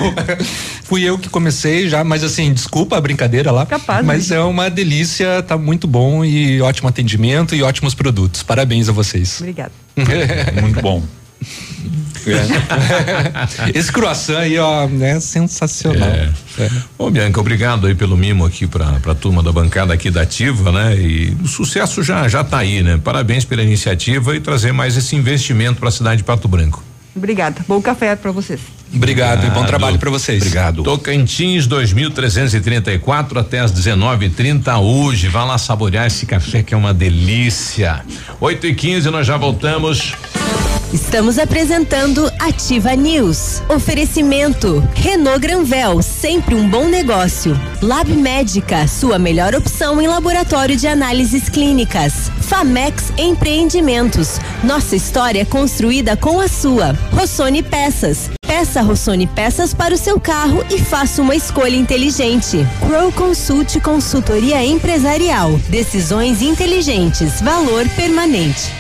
Fui 0.84 1.04
eu 1.04 1.18
que 1.18 1.30
comecei 1.30 1.90
já, 1.90 2.04
mas 2.04 2.24
assim, 2.24 2.54
desculpa 2.54 2.98
a 2.98 3.02
brincadeira 3.02 3.52
lá. 3.52 3.66
Capaz, 3.66 4.06
mas 4.06 4.30
né? 4.30 4.38
é 4.38 4.42
uma 4.42 4.70
delícia, 4.70 5.44
tá 5.44 5.58
muito 5.58 5.88
bom 5.88 6.24
e 6.24 6.62
ótimo 6.62 6.88
atendimento 6.88 7.54
e 7.54 7.62
ótimos 7.62 7.94
produtos. 7.94 8.44
Parabéns 8.44 8.88
a 8.88 8.92
vocês. 8.92 9.40
Obrigada. 9.40 9.72
muito 10.62 10.82
bom. 10.82 11.04
Esse 13.74 13.92
croissant 13.92 14.38
aí, 14.38 14.58
ó, 14.58 14.88
é 15.02 15.20
sensacional. 15.20 16.10
É. 16.10 16.30
Ô, 16.98 17.10
Bianca, 17.10 17.40
obrigado 17.40 17.88
aí 17.88 17.96
pelo 17.96 18.18
mimo 18.18 18.46
aqui 18.46 18.68
pra, 18.68 18.94
pra 19.00 19.16
turma 19.16 19.42
da 19.42 19.52
bancada 19.52 19.94
aqui 19.94 20.12
da 20.12 20.22
Ativa, 20.22 20.72
né? 20.72 20.96
E 20.98 21.38
o 21.42 21.48
sucesso 21.48 22.04
já, 22.04 22.28
já 22.28 22.44
tá 22.44 22.58
aí, 22.58 22.84
né? 22.84 23.00
Parabéns 23.04 23.46
pela 23.46 23.64
iniciativa 23.64 24.36
e 24.36 24.40
trazer 24.40 24.72
mais 24.72 24.98
esse 24.98 25.16
investimento 25.16 25.80
pra 25.80 25.92
cidade 25.92 26.18
de 26.18 26.24
Pato 26.24 26.48
Branco. 26.48 26.84
Obrigada. 27.16 27.62
Bom 27.68 27.82
café 27.82 28.16
para 28.16 28.32
vocês. 28.32 28.62
Obrigado, 28.94 29.46
e 29.46 29.50
bom 29.50 29.66
trabalho 29.66 30.00
pra 30.00 30.10
vocês. 30.10 30.42
Obrigado. 30.42 30.84
Tocantins 30.84 31.68
2334 31.68 33.40
até 33.40 33.60
as 33.60 33.72
19:30 33.72 34.80
hoje. 34.80 35.28
Vá 35.28 35.44
lá 35.44 35.58
saborear 35.58 36.08
esse 36.08 36.26
café 36.26 36.64
que 36.64 36.74
é 36.74 36.78
uma 36.78 36.94
delícia. 36.94 38.02
8 38.40 38.68
e 38.68 38.76
15 38.76 39.10
nós 39.10 39.28
já 39.28 39.38
voltamos. 39.38 40.14
Estamos 40.92 41.38
apresentando 41.38 42.32
Ativa 42.40 42.96
News. 42.96 43.62
Oferecimento 43.70 44.84
Renault 44.96 45.40
Granvel, 45.40 46.02
sempre 46.02 46.56
um 46.56 46.68
bom 46.68 46.86
negócio. 46.86 47.56
Lab 47.80 48.12
Médica, 48.12 48.88
sua 48.88 49.20
melhor 49.20 49.54
opção 49.54 50.02
em 50.02 50.08
laboratório 50.08 50.76
de 50.76 50.88
análises 50.88 51.48
clínicas. 51.48 52.32
Famex 52.42 53.14
Empreendimentos, 53.20 54.40
nossa 54.64 54.96
história 54.96 55.46
construída 55.46 56.18
com 56.18 56.40
a 56.40 56.48
sua. 56.48 56.94
Rossoni 57.14 57.62
Peças, 57.62 58.32
peça 58.42 58.82
Rossoni 58.82 59.28
Peças 59.28 59.76
para 59.76 59.94
o 59.94 59.98
seu 59.98 60.20
carro 60.20 60.66
e 60.72 60.80
faça 60.80 61.22
uma 61.22 61.36
escolha 61.36 61.76
inteligente. 61.76 62.66
Crow 62.88 63.12
Consult 63.12 63.80
Consultoria 63.82 64.66
Empresarial, 64.66 65.52
decisões 65.70 66.42
inteligentes, 66.42 67.40
valor 67.42 67.88
permanente. 67.90 68.79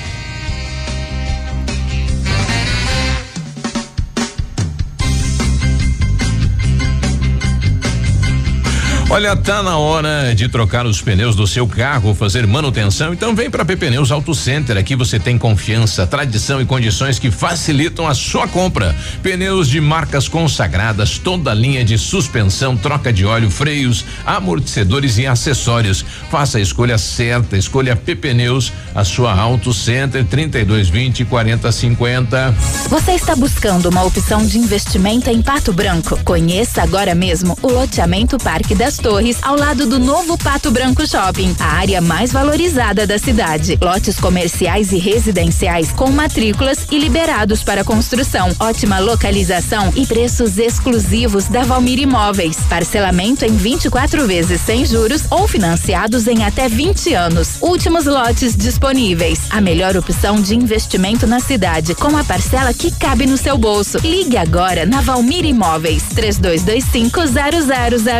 Olha, 9.11 9.35
tá 9.35 9.63
na 9.63 9.75
hora 9.75 10.35
de 10.35 10.47
trocar 10.47 10.85
os 10.85 11.01
pneus 11.01 11.35
do 11.35 11.47
seu 11.47 11.67
carro, 11.67 12.13
fazer 12.13 12.45
manutenção, 12.45 13.11
então 13.11 13.33
vem 13.33 13.49
para 13.49 13.65
Pneus 13.65 14.11
Auto 14.11 14.35
Center. 14.35 14.77
Aqui 14.77 14.95
você 14.95 15.19
tem 15.19 15.35
confiança, 15.35 16.05
tradição 16.05 16.61
e 16.61 16.65
condições 16.65 17.17
que 17.17 17.31
facilitam 17.31 18.07
a 18.07 18.13
sua 18.13 18.47
compra. 18.47 18.95
Pneus 19.23 19.67
de 19.67 19.81
marcas 19.81 20.27
consagradas, 20.27 21.17
toda 21.17 21.49
a 21.49 21.55
linha 21.55 21.83
de 21.83 21.97
suspensão, 21.97 22.77
troca 22.77 23.11
de 23.11 23.25
óleo, 23.25 23.49
freios, 23.49 24.05
amortecedores 24.23 25.17
e 25.17 25.25
acessórios. 25.25 26.05
Faça 26.29 26.59
a 26.59 26.61
escolha 26.61 26.99
certa, 26.99 27.57
escolha 27.57 27.95
Pneus, 27.95 28.71
a 28.93 29.03
sua 29.03 29.33
Auto 29.33 29.73
Center 29.73 30.23
3220 30.23 31.25
4050. 31.25 32.51
Você 32.89 33.13
está 33.13 33.35
buscando 33.35 33.89
uma 33.89 34.03
opção 34.03 34.45
de 34.45 34.59
investimento 34.59 35.31
em 35.31 35.41
Pato 35.41 35.73
Branco? 35.73 36.23
Conheça 36.23 36.83
agora 36.83 37.15
mesmo 37.15 37.57
o 37.63 37.71
loteamento 37.71 38.37
Parque 38.37 38.75
das 38.75 38.98
Torres, 38.99 39.37
ao 39.41 39.55
lado 39.55 39.87
do 39.87 39.97
novo 39.97 40.37
Pato 40.37 40.69
Branco 40.71 41.07
Shopping, 41.07 41.55
a 41.59 41.77
área 41.77 42.01
mais 42.01 42.31
valorizada 42.31 43.07
da 43.07 43.17
cidade. 43.17 43.77
Lotes 43.81 44.19
comerciais 44.19 44.91
e 44.91 44.97
residenciais 44.97 45.91
com 45.91 46.11
matrículas 46.11 46.85
e 46.91 46.99
liberados 46.99 47.63
para 47.63 47.83
construção. 47.83 48.53
Ótima 48.59 48.99
localização 48.99 49.91
e 49.95 50.05
preços 50.05 50.57
exclusivos 50.57 51.47
da 51.47 51.63
Valmir 51.63 51.99
Imóveis. 51.99 52.57
Parcelamento 52.69 53.45
em 53.45 53.55
24 53.55 54.27
vezes 54.27 54.59
sem 54.61 54.85
juros 54.85 55.23
ou 55.29 55.47
financiados 55.47 56.27
em 56.27 56.43
até 56.43 56.67
20 56.67 57.13
anos. 57.13 57.57
Últimos 57.61 58.05
lotes 58.05 58.55
disponíveis. 58.55 59.39
A 59.49 59.61
melhor 59.61 59.95
opção 59.95 60.41
de 60.41 60.55
investimento 60.55 61.25
na 61.25 61.39
cidade, 61.39 61.95
com 61.95 62.17
a 62.17 62.23
parcela 62.23 62.73
que 62.73 62.91
cabe 62.91 63.25
no 63.25 63.37
seu 63.37 63.57
bolso. 63.57 63.97
Ligue 63.99 64.37
agora 64.37 64.85
na 64.85 64.99
Valmir 65.01 65.45
Imóveis 65.45 66.03
3225 66.13 67.21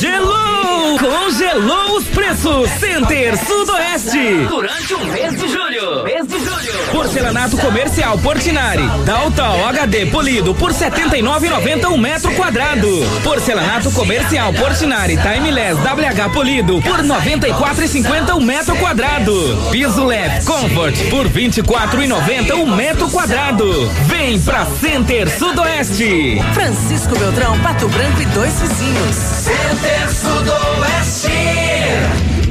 Gelu! 0.08 0.47
Congelou! 0.88 1.18
Congelou 1.28 1.98
os 1.98 2.06
preços! 2.06 2.70
Center 2.80 3.38
Sudoeste! 3.38 4.48
Durante 4.48 4.94
o 4.94 5.06
mês 5.06 5.36
de 5.36 5.48
julho! 5.50 6.04
Mês 6.04 6.26
de 6.26 6.40
julho! 6.40 6.92
Porcelanato 6.92 7.58
comercial 7.58 8.18
Portinari, 8.18 8.88
Dalton 9.06 9.68
HD 9.68 10.06
polido 10.06 10.56
por 10.56 10.72
79,90 10.72 11.90
um 11.90 11.98
metro 11.98 12.32
quadrado. 12.32 12.88
Porcelanato 13.24 13.92
comercial 13.92 14.54
Portinari 14.54 15.18
Timeless 15.18 15.78
WH 15.80 16.30
polido 16.34 16.82
por 16.82 17.04
94,50 17.04 18.36
um 18.36 18.42
metro 18.42 18.76
quadrado. 18.78 19.34
Piso 19.70 20.06
leve 20.06 20.46
Comfort 20.46 20.96
por 21.10 21.28
24,90 21.30 22.54
um 22.56 22.76
metro 22.76 23.10
quadrado. 23.10 23.90
Vem 24.06 24.40
pra 24.40 24.66
Center 24.80 25.30
Sudoeste. 25.30 26.42
Francisco 26.54 27.18
Beltrão, 27.20 27.60
Pato 27.60 27.88
Branco 27.90 28.22
e 28.22 28.26
dois 28.28 28.60
vizinhos. 28.62 29.16
Center 29.16 30.10
Sudoeste, 30.10 30.77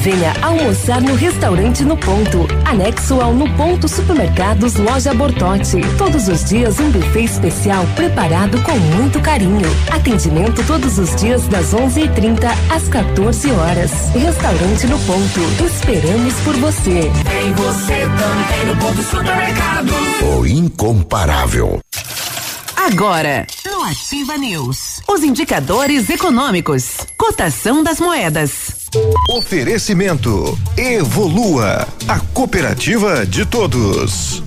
Venha 0.00 0.32
almoçar 0.42 1.00
no 1.00 1.14
restaurante 1.16 1.82
No 1.82 1.96
Ponto, 1.96 2.46
anexo 2.64 3.20
ao 3.20 3.34
No 3.34 3.52
Ponto 3.56 3.88
Supermercados 3.88 4.76
Loja 4.76 5.12
Bortote. 5.12 5.80
Todos 5.98 6.28
os 6.28 6.44
dias 6.44 6.78
um 6.78 6.88
buffet 6.90 7.24
especial 7.24 7.84
preparado 7.96 8.62
com 8.62 8.78
muito 8.78 9.20
carinho. 9.20 9.68
Atendimento 9.90 10.64
todos 10.66 10.98
os 10.98 11.16
dias 11.16 11.48
das 11.48 11.74
11:30 11.74 12.48
às 12.70 12.86
14 12.88 13.50
horas. 13.50 13.90
Restaurante 14.14 14.86
No 14.86 14.98
Ponto. 15.00 15.40
Esperamos 15.64 16.34
por 16.44 16.54
você. 16.56 17.10
Tem 17.28 17.52
você 17.54 18.06
também 18.06 18.66
no 18.66 18.76
Ponto 18.76 19.02
Supermercado. 19.02 19.92
O 20.38 20.46
incomparável. 20.46 21.80
Agora, 22.76 23.46
no 23.66 23.82
Ativa 23.82 24.36
News, 24.38 25.02
os 25.06 25.22
indicadores 25.22 26.08
econômicos, 26.08 26.96
cotação 27.18 27.82
das 27.82 28.00
moedas. 28.00 28.78
Oferecimento 29.30 30.58
Evolua, 30.74 31.86
a 32.08 32.20
cooperativa 32.32 33.26
de 33.26 33.44
todos. 33.44 34.42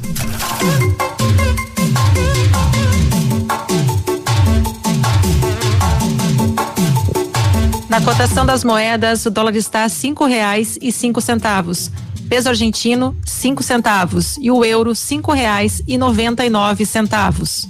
Na 7.88 8.02
cotação 8.02 8.44
das 8.44 8.64
moedas, 8.64 9.28
o 9.28 9.30
dólar 9.30 9.56
está 9.56 9.84
a 9.84 9.90
cinco 9.90 10.26
reais 10.26 10.76
e 10.82 10.92
cinco 10.92 11.22
centavos. 11.22 11.92
Peso 12.28 12.50
argentino, 12.50 13.16
cinco 13.24 13.62
centavos. 13.62 14.38
E 14.42 14.50
o 14.50 14.66
euro, 14.66 14.96
cinco 14.96 15.32
reais 15.32 15.84
e 15.88 16.00
noventa 16.00 16.44
e 16.44 16.50
nove 16.50 16.84
centavos. 16.84 17.70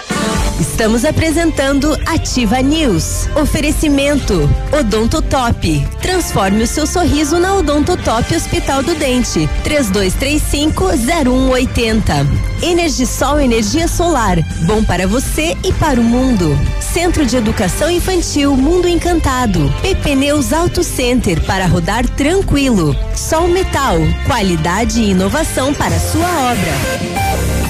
Estamos 0.61 1.03
apresentando 1.05 1.97
Ativa 2.05 2.61
News. 2.61 3.27
Oferecimento 3.35 4.47
Odontotop. 4.71 5.83
Transforme 6.01 6.63
o 6.63 6.67
seu 6.67 6.85
sorriso 6.85 7.39
na 7.39 7.55
Odontotop 7.55 8.35
Hospital 8.35 8.83
do 8.83 8.93
Dente. 8.93 9.49
3235-0180. 9.63 12.27
Energisol 12.61 13.39
Energia 13.39 13.87
Solar. 13.87 14.37
Bom 14.67 14.83
para 14.83 15.07
você 15.07 15.57
e 15.63 15.73
para 15.73 15.99
o 15.99 16.03
mundo. 16.03 16.55
Centro 16.79 17.25
de 17.25 17.37
Educação 17.37 17.89
Infantil 17.89 18.55
Mundo 18.55 18.87
Encantado. 18.87 19.67
PP 19.81 20.15
Neus 20.15 20.53
Auto 20.53 20.83
Center 20.83 21.43
para 21.45 21.65
rodar 21.65 22.07
tranquilo. 22.07 22.95
Sol 23.15 23.47
Metal. 23.47 23.97
Qualidade 24.27 25.01
e 25.01 25.09
inovação 25.09 25.73
para 25.73 25.99
sua 25.99 26.51
obra. 26.51 27.60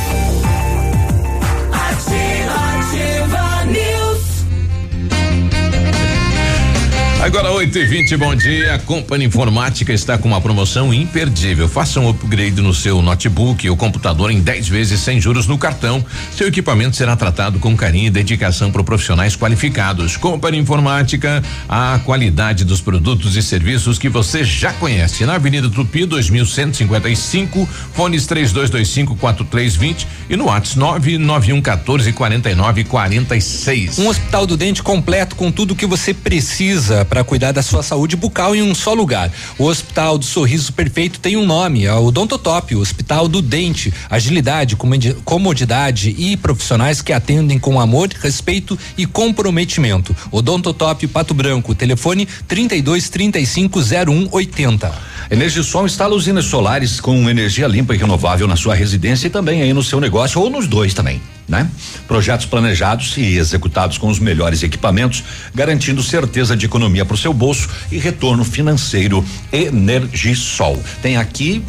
Agora 7.22 7.52
8 7.52 7.78
e 7.78 7.86
20 7.86 8.18
bom 8.18 8.34
dia. 8.34 8.74
A 8.74 8.80
Company 8.80 9.26
Informática 9.26 9.94
está 9.94 10.18
com 10.18 10.28
uma 10.28 10.42
promoção 10.42 10.92
imperdível. 10.92 11.70
Faça 11.70 12.00
um 12.00 12.10
upgrade 12.10 12.60
no 12.60 12.74
seu 12.74 13.00
notebook 13.00 13.70
ou 13.70 13.78
computador 13.78 14.32
em 14.32 14.40
10 14.40 14.68
vezes 14.68 15.00
sem 15.02 15.22
juros 15.22 15.46
no 15.46 15.56
cartão. 15.56 16.04
Seu 16.36 16.48
equipamento 16.48 16.96
será 16.96 17.16
tratado 17.16 17.60
com 17.60 17.78
carinho 17.78 18.08
e 18.08 18.10
dedicação 18.10 18.72
por 18.72 18.84
profissionais 18.84 19.36
qualificados. 19.36 20.18
Company 20.18 20.58
Informática, 20.58 21.44
a 21.70 22.00
qualidade 22.04 22.66
dos 22.66 22.82
produtos 22.82 23.36
e 23.36 23.44
serviços 23.44 24.00
que 24.00 24.10
você 24.10 24.44
já 24.44 24.74
conhece. 24.74 25.24
Na 25.24 25.36
Avenida 25.36 25.70
Tupi, 25.70 26.08
2155, 26.08 27.70
fones 27.94 28.26
3225 28.26 29.16
4320 29.16 30.08
e 30.28 30.36
no 30.36 30.46
WhatsApp 30.46 30.80
99114 30.80 32.14
49 32.14 32.84
46. 32.86 34.00
Um 34.00 34.08
hospital 34.08 34.48
do 34.48 34.58
dente 34.58 34.82
completo 34.82 35.36
com 35.36 35.52
tudo 35.52 35.76
que 35.76 35.86
você 35.86 36.16
precisa 36.16 37.06
para 37.12 37.26
cuidar 37.26 37.52
da 37.52 37.62
sua 37.62 37.84
saúde 37.84 38.16
bucal 38.16 38.56
em 38.56 38.62
um 38.62 38.74
só 38.74 38.94
lugar. 38.94 39.30
O 39.60 39.66
Hospital 39.66 40.18
do 40.18 40.24
Sorriso 40.24 40.72
Perfeito 40.72 41.20
tem 41.20 41.36
um 41.36 41.46
nome, 41.46 41.84
é 41.84 41.94
o 41.94 42.06
Odontotop, 42.06 42.74
o 42.74 42.80
Hospital 42.80 43.28
do 43.28 43.42
Dente. 43.42 43.94
Agilidade, 44.10 44.78
comodi- 44.78 45.14
comodidade 45.26 46.16
e 46.18 46.38
profissionais 46.38 47.02
que 47.02 47.12
atendem 47.12 47.60
com 47.60 47.82
amor, 47.82 48.08
respeito 48.22 48.80
e 48.98 49.06
comprometimento. 49.06 50.16
Odontotop 50.32 51.06
Pato 51.08 51.34
Branco, 51.34 51.76
telefone 51.76 52.26
32 52.48 53.10
35 53.10 53.80
01 53.82 54.30
80. 54.32 54.94
Energisol 55.30 55.86
instala 55.86 56.16
usinas 56.16 56.46
solares 56.46 57.02
com 57.02 57.30
energia 57.30 57.68
limpa 57.68 57.94
e 57.94 57.98
renovável 57.98 58.48
na 58.48 58.56
sua 58.56 58.74
residência 58.74 59.28
e 59.28 59.30
também 59.30 59.62
aí 59.62 59.74
no 59.74 59.84
seu 59.84 60.00
negócio 60.00 60.40
ou 60.40 60.50
nos 60.50 60.66
dois 60.66 60.94
também, 60.94 61.22
né? 61.52 61.70
Projetos 62.08 62.46
planejados 62.46 63.18
e 63.18 63.38
executados 63.38 63.98
com 63.98 64.08
os 64.08 64.18
melhores 64.18 64.64
equipamentos, 64.64 65.22
garantindo 65.54 66.02
certeza 66.02 66.56
de 66.56 66.66
economia 66.66 67.04
para 67.04 67.14
o 67.14 67.18
seu 67.18 67.34
bolso 67.34 67.68
e 67.92 68.00
retorno 68.00 68.46
financeiro. 68.46 69.24
Energisol. 69.52 70.82
Tem 71.02 71.18
aqui 71.18 71.62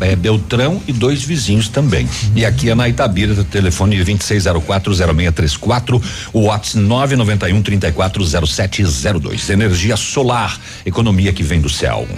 é, 0.00 0.16
Beltrão 0.16 0.80
e 0.88 0.92
dois 0.92 1.22
vizinhos 1.22 1.68
também. 1.68 2.08
E 2.34 2.46
aqui 2.46 2.70
é 2.70 2.74
na 2.74 2.88
Itabira, 2.88 3.44
telefone 3.44 4.02
26040634, 4.02 6.02
o 6.32 6.44
WhatsApp 6.44 6.78
991 6.78 7.62
340702. 7.62 9.50
Energia 9.50 9.96
solar, 9.96 10.58
economia 10.86 11.34
que 11.34 11.42
vem 11.42 11.60
do 11.60 11.68
céu. 11.68 12.08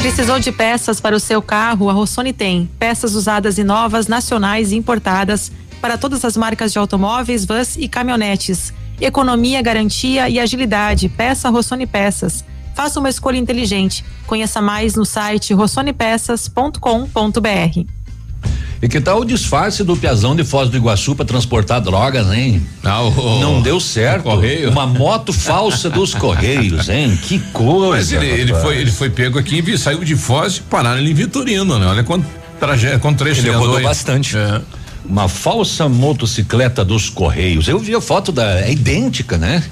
Precisou 0.00 0.38
de 0.38 0.52
peças 0.52 1.00
para 1.00 1.16
o 1.16 1.20
seu 1.20 1.40
carro? 1.40 1.88
A 1.88 1.94
Rossoni 1.94 2.34
tem. 2.34 2.68
Peças 2.78 3.14
usadas 3.14 3.56
e 3.56 3.64
novas, 3.64 4.06
nacionais 4.06 4.72
e 4.72 4.76
importadas 4.76 5.50
para 5.86 5.96
todas 5.96 6.24
as 6.24 6.36
marcas 6.36 6.72
de 6.72 6.80
automóveis, 6.80 7.44
vans 7.44 7.76
e 7.76 7.86
caminhonetes. 7.86 8.74
Economia, 9.00 9.62
garantia 9.62 10.28
e 10.28 10.40
agilidade. 10.40 11.08
Peça 11.08 11.48
Rossoni 11.48 11.86
Peças. 11.86 12.44
Faça 12.74 12.98
uma 12.98 13.08
escolha 13.08 13.36
inteligente. 13.36 14.04
Conheça 14.26 14.60
mais 14.60 14.96
no 14.96 15.04
site 15.04 15.54
rossonepeças.com.br. 15.54 17.80
E 18.82 18.88
que 18.88 19.00
tal 19.00 19.20
o 19.20 19.24
disfarce 19.24 19.84
do 19.84 19.96
Piazão 19.96 20.34
de 20.34 20.42
Foz 20.42 20.68
do 20.68 20.76
Iguaçu 20.76 21.14
para 21.14 21.24
transportar 21.24 21.80
drogas, 21.80 22.32
hein? 22.32 22.66
Não 22.82 23.62
deu 23.62 23.78
certo. 23.78 24.24
Correio. 24.24 24.70
Uma 24.70 24.88
moto 24.88 25.32
falsa 25.32 25.88
dos 25.88 26.14
Correios, 26.14 26.88
hein? 26.88 27.16
Que 27.16 27.38
coisa. 27.52 27.90
Mas 27.90 28.10
ele, 28.10 28.26
ele 28.26 28.54
foi, 28.54 28.76
ele 28.76 28.90
foi 28.90 29.08
pego 29.08 29.38
aqui 29.38 29.62
e 29.64 29.78
saiu 29.78 30.02
de 30.02 30.16
Foz 30.16 30.56
e 30.56 30.62
pararam 30.62 30.98
ele 30.98 31.12
em 31.12 31.14
Vitorino, 31.14 31.78
né? 31.78 31.86
Olha 31.86 32.02
quanto 32.02 32.26
trajeto, 32.58 32.98
quanto 32.98 33.18
trecho 33.18 33.42
Ele 33.42 33.50
rodou 33.50 33.76
aí. 33.76 33.84
bastante. 33.84 34.36
É. 34.36 34.60
Uma 35.08 35.28
falsa 35.28 35.88
motocicleta 35.88 36.84
dos 36.84 37.08
Correios. 37.08 37.68
Eu 37.68 37.78
vi 37.78 37.94
a 37.94 38.00
foto 38.00 38.32
da. 38.32 38.60
É 38.60 38.72
idêntica, 38.72 39.38
né? 39.38 39.62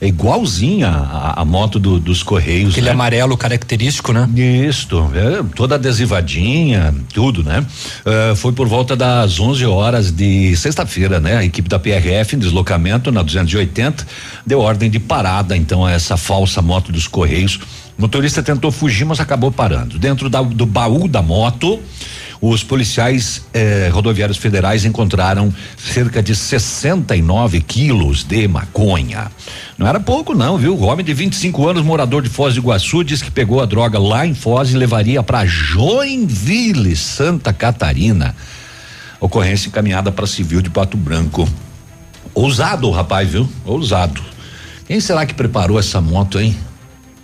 É 0.00 0.08
igualzinha 0.08 0.88
a, 0.88 1.40
a 1.40 1.44
moto 1.44 1.78
do- 1.78 1.98
dos 1.98 2.22
Correios. 2.22 2.72
Aquele 2.72 2.86
né? 2.86 2.92
amarelo 2.92 3.36
característico, 3.36 4.12
né? 4.12 4.28
Isto, 4.68 5.10
é, 5.14 5.42
toda 5.54 5.76
adesivadinha, 5.76 6.94
tudo, 7.12 7.42
né? 7.42 7.64
Ah, 8.04 8.34
foi 8.36 8.52
por 8.52 8.66
volta 8.68 8.94
das 8.96 9.38
11 9.40 9.64
horas 9.64 10.10
de 10.10 10.54
sexta-feira, 10.56 11.20
né? 11.20 11.36
A 11.38 11.44
equipe 11.44 11.68
da 11.68 11.78
PRF 11.78 12.36
em 12.36 12.38
deslocamento 12.38 13.10
na 13.10 13.22
280 13.22 14.06
deu 14.46 14.60
ordem 14.60 14.90
de 14.90 14.98
parada, 14.98 15.56
então, 15.56 15.84
a 15.86 15.92
essa 15.92 16.16
falsa 16.16 16.60
moto 16.60 16.92
dos 16.92 17.06
Correios. 17.08 17.58
O 17.96 18.02
motorista 18.02 18.42
tentou 18.42 18.70
fugir, 18.72 19.04
mas 19.04 19.20
acabou 19.20 19.50
parando. 19.52 19.98
Dentro 19.98 20.28
da- 20.28 20.42
do 20.42 20.66
baú 20.66 21.06
da 21.08 21.22
moto, 21.22 21.80
os 22.46 22.62
policiais 22.62 23.42
eh, 23.54 23.88
rodoviários 23.90 24.36
federais 24.36 24.84
encontraram 24.84 25.52
cerca 25.78 26.22
de 26.22 26.36
69 26.36 27.62
quilos 27.62 28.22
de 28.22 28.46
maconha. 28.46 29.30
Não 29.78 29.86
era 29.86 29.98
pouco, 29.98 30.34
não, 30.34 30.58
viu? 30.58 30.76
O 30.76 30.82
homem 30.82 31.02
de 31.02 31.14
25 31.14 31.66
anos, 31.66 31.82
morador 31.82 32.20
de 32.20 32.28
Foz 32.28 32.52
do 32.52 32.60
Iguaçu, 32.60 33.02
diz 33.02 33.22
que 33.22 33.30
pegou 33.30 33.62
a 33.62 33.64
droga 33.64 33.98
lá 33.98 34.26
em 34.26 34.34
Foz 34.34 34.70
e 34.70 34.76
levaria 34.76 35.22
para 35.22 35.46
Joinville, 35.46 36.94
Santa 36.94 37.50
Catarina. 37.50 38.36
Ocorrência 39.18 39.68
encaminhada 39.68 40.12
para 40.12 40.26
civil 40.26 40.60
de 40.60 40.68
Pato 40.68 40.98
Branco. 40.98 41.48
Ousado 42.34 42.90
rapaz, 42.90 43.26
viu? 43.26 43.48
Ousado. 43.64 44.22
Quem 44.86 45.00
será 45.00 45.24
que 45.24 45.32
preparou 45.32 45.78
essa 45.78 45.98
moto, 45.98 46.38
hein? 46.38 46.54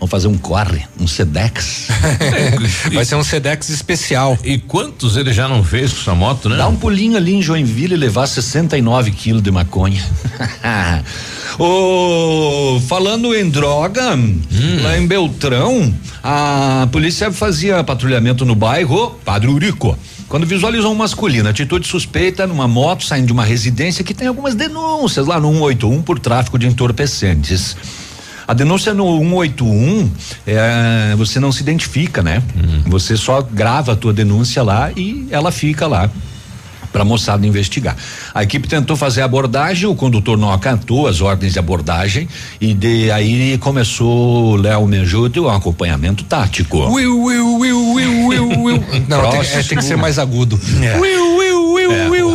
Vamos 0.01 0.11
fazer 0.11 0.29
um 0.29 0.39
corre, 0.39 0.83
um 0.99 1.07
Sedex. 1.07 1.89
Vai 2.91 3.05
ser 3.05 3.17
um 3.17 3.23
Sedex 3.23 3.69
especial. 3.69 4.39
E 4.43 4.57
quantos 4.57 5.19
ele 5.19 5.31
já 5.31 5.47
não 5.47 5.63
fez 5.63 5.93
com 5.93 6.01
essa 6.01 6.15
moto, 6.15 6.49
né? 6.49 6.57
Dá 6.57 6.67
um 6.67 6.75
pulinho 6.75 7.19
ali 7.19 7.35
em 7.35 7.43
Joinville 7.43 7.93
e 7.93 7.99
levar 7.99 8.27
69 8.27 9.11
quilos 9.11 9.43
de 9.43 9.51
maconha. 9.51 10.03
Ô, 11.59 12.81
falando 12.89 13.35
em 13.35 13.51
droga, 13.51 14.19
lá 14.83 14.97
em 14.97 15.07
Beltrão, 15.07 15.95
a 16.23 16.89
polícia 16.91 17.31
fazia 17.31 17.85
patrulhamento 17.85 18.47
no 18.47 18.55
bairro 18.55 19.11
Padre 19.23 19.49
Urico. 19.49 19.99
Quando 20.31 20.47
visualizou 20.47 20.93
um 20.93 20.95
masculino, 20.95 21.47
atitude 21.47 21.87
suspeita 21.87 22.47
numa 22.47 22.67
moto 22.67 23.05
saindo 23.05 23.27
de 23.27 23.33
uma 23.33 23.45
residência 23.45 24.03
que 24.03 24.15
tem 24.15 24.29
algumas 24.29 24.55
denúncias 24.55 25.27
lá 25.27 25.39
no 25.39 25.53
181 25.53 26.01
por 26.01 26.19
tráfico 26.19 26.59
de 26.59 26.67
entorpecentes. 26.67 27.77
A 28.51 28.53
denúncia 28.53 28.93
no 28.93 29.21
181, 29.21 30.11
é, 30.45 31.15
você 31.17 31.39
não 31.39 31.53
se 31.53 31.63
identifica, 31.63 32.21
né? 32.21 32.43
Você 32.87 33.17
só 33.17 33.41
grava 33.41 33.93
a 33.93 33.97
tua 33.97 34.13
denúncia 34.13 34.61
lá 34.61 34.91
e 34.97 35.29
ela 35.31 35.53
fica 35.53 35.87
lá 35.87 36.11
para 36.93 37.03
a 37.03 37.05
moçada 37.05 37.47
investigar. 37.47 37.97
A 38.35 38.43
equipe 38.43 38.67
tentou 38.67 38.97
fazer 38.97 39.23
a 39.23 39.25
abordagem, 39.25 39.89
o 39.89 39.95
condutor 39.95 40.37
não 40.37 40.53
acatou 40.53 41.07
as 41.07 41.21
ordens 41.21 41.53
de 41.53 41.61
abordagem 41.61 42.29
e 42.61 42.75
de 42.75 43.09
aí 43.13 43.57
começou 43.59 44.57
Léo 44.57 44.85
me 44.85 44.99
ajude 44.99 45.39
o 45.39 45.49
acompanhamento 45.49 46.25
tático. 46.25 46.93
Will, 46.93 47.23
will, 47.23 47.57
will, 47.57 47.95
will, 47.95 48.27
will, 48.27 48.63
will. 48.65 48.85
Não, 49.07 49.31
tem, 49.31 49.41
é, 49.41 49.63
tem 49.63 49.79
que 49.79 49.85
ser 49.85 49.97
mais 49.97 50.19
agudo. 50.19 50.61
É. 50.83 50.99
Will, 50.99 51.37
will, 51.37 51.73
will, 51.73 51.93
É, 51.93 52.09
will, 52.09 52.30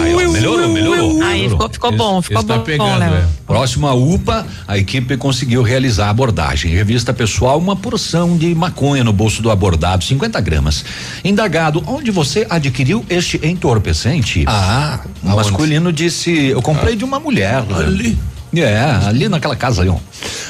melhorou, 0.51 0.69
melhorou. 0.73 1.23
Aí 1.23 1.49
ficou, 1.49 1.69
ficou 1.69 1.91
bom, 1.91 2.21
ficou 2.21 2.39
Esse 2.39 2.47
tá 2.47 2.57
bom, 2.57 2.63
pegando, 2.63 2.99
Léo. 2.99 3.13
é. 3.13 3.25
Próximo 3.45 3.87
à 3.87 3.93
UPA, 3.93 4.45
a 4.67 4.77
equipe 4.77 5.17
conseguiu 5.17 5.61
realizar 5.61 6.07
a 6.07 6.09
abordagem. 6.09 6.71
Revista 6.71 7.13
pessoal, 7.13 7.57
uma 7.57 7.75
porção 7.75 8.37
de 8.37 8.53
maconha 8.55 9.03
no 9.03 9.13
bolso 9.13 9.41
do 9.41 9.51
abordado, 9.51 10.03
50 10.03 10.39
gramas. 10.41 10.85
Indagado, 11.23 11.83
onde 11.87 12.11
você 12.11 12.45
adquiriu 12.49 13.05
este 13.09 13.39
entorpecente? 13.43 14.43
Ah, 14.47 14.99
o 15.23 15.29
masculino 15.29 15.91
disse: 15.91 16.47
Eu 16.47 16.61
comprei 16.61 16.95
de 16.95 17.03
uma 17.03 17.19
mulher. 17.19 17.63
Ali. 17.77 18.17
É, 18.57 18.79
ali 19.05 19.27
naquela 19.27 19.55
casa 19.55 19.81
ali, 19.81 19.89
ó. 19.89 19.97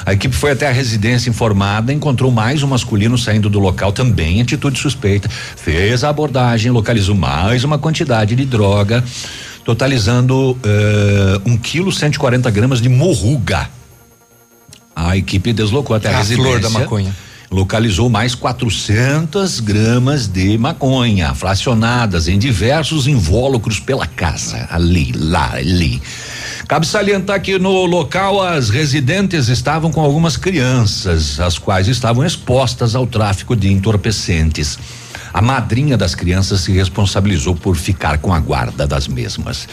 A 0.04 0.12
equipe 0.12 0.34
foi 0.34 0.52
até 0.52 0.68
a 0.68 0.72
residência 0.72 1.28
informada, 1.28 1.92
encontrou 1.92 2.30
mais 2.30 2.62
um 2.62 2.68
masculino 2.68 3.18
saindo 3.18 3.50
do 3.50 3.58
local 3.58 3.90
também 3.90 4.38
em 4.38 4.42
atitude 4.42 4.78
suspeita. 4.78 5.28
Fez 5.28 6.04
a 6.04 6.10
abordagem, 6.10 6.70
localizou 6.70 7.16
mais 7.16 7.64
uma 7.64 7.78
quantidade 7.78 8.36
de 8.36 8.44
droga, 8.44 9.02
totalizando 9.66 10.56
eh, 10.62 11.40
um 11.44 11.56
quilo 11.56 11.90
140 11.90 12.48
gramas 12.52 12.80
de 12.80 12.88
morruga. 12.88 13.68
A 14.94 15.16
equipe 15.16 15.52
deslocou 15.52 15.96
até 15.96 16.08
a, 16.08 16.14
A 16.14 16.18
residência. 16.18 16.44
flor 16.44 16.60
da 16.60 16.70
maconha. 16.70 17.12
Localizou 17.50 18.08
mais 18.08 18.34
400 18.34 19.60
gramas 19.60 20.28
de 20.28 20.56
maconha, 20.56 21.34
fracionadas 21.34 22.28
em 22.28 22.38
diversos 22.38 23.08
invólucros 23.08 23.80
pela 23.80 24.06
casa. 24.06 24.68
Ali, 24.70 25.12
lá, 25.16 25.54
ali. 25.54 26.00
Cabe 26.68 26.86
salientar 26.86 27.40
que 27.42 27.58
no 27.58 27.86
local 27.86 28.40
as 28.42 28.70
residentes 28.70 29.48
estavam 29.48 29.90
com 29.90 30.00
algumas 30.00 30.36
crianças, 30.36 31.40
as 31.40 31.58
quais 31.58 31.88
estavam 31.88 32.24
expostas 32.24 32.94
ao 32.94 33.06
tráfico 33.06 33.56
de 33.56 33.72
entorpecentes. 33.72 34.78
A 35.36 35.42
madrinha 35.42 35.98
das 35.98 36.14
crianças 36.14 36.62
se 36.62 36.72
responsabilizou 36.72 37.54
por 37.54 37.76
ficar 37.76 38.16
com 38.16 38.32
a 38.32 38.40
guarda 38.40 38.86
das 38.86 39.06
mesmas. 39.06 39.68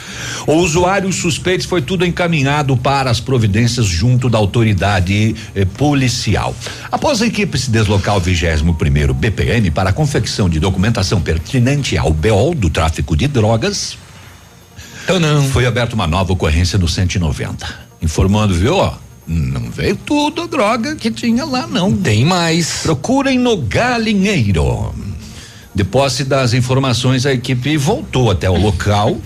O 0.45 0.55
usuário 0.55 1.09
suspeito 1.13 1.65
foi 1.69 1.81
tudo 1.81 2.05
encaminhado 2.05 2.75
para 2.75 3.09
as 3.09 3.21
providências 3.21 3.85
junto 3.85 4.29
da 4.29 4.37
autoridade 4.37 5.33
eh, 5.55 5.63
policial. 5.63 6.53
Após 6.91 7.21
a 7.21 7.27
equipe 7.27 7.57
se 7.57 7.71
deslocar 7.71 8.13
ao 8.13 8.19
21 8.19 8.73
primeiro 8.73 9.13
BPM 9.13 9.71
para 9.71 9.91
a 9.91 9.93
confecção 9.93 10.49
de 10.49 10.59
documentação 10.59 11.21
pertinente 11.21 11.97
ao 11.97 12.11
BO 12.11 12.53
do 12.53 12.69
tráfico 12.69 13.15
de 13.15 13.29
drogas, 13.29 13.97
foi 15.53 15.65
aberta 15.65 15.95
uma 15.95 16.07
nova 16.07 16.33
ocorrência 16.33 16.77
no 16.77 16.89
190. 16.89 17.65
Informando, 18.01 18.53
viu? 18.53 18.75
ó, 18.75 18.95
Não 19.25 19.71
veio 19.71 19.95
tudo 19.95 20.41
a 20.41 20.45
droga 20.45 20.97
que 20.97 21.09
tinha 21.09 21.45
lá, 21.45 21.65
não. 21.65 21.95
Tem 21.95 22.25
mais. 22.25 22.81
Procurem 22.83 23.39
no 23.39 23.55
galinheiro. 23.55 24.93
De 25.75 25.83
posse 25.83 26.23
das 26.23 26.53
informações, 26.53 27.25
a 27.25 27.33
equipe 27.33 27.75
voltou 27.77 28.29
até 28.29 28.49
o 28.49 28.55
local 28.55 29.17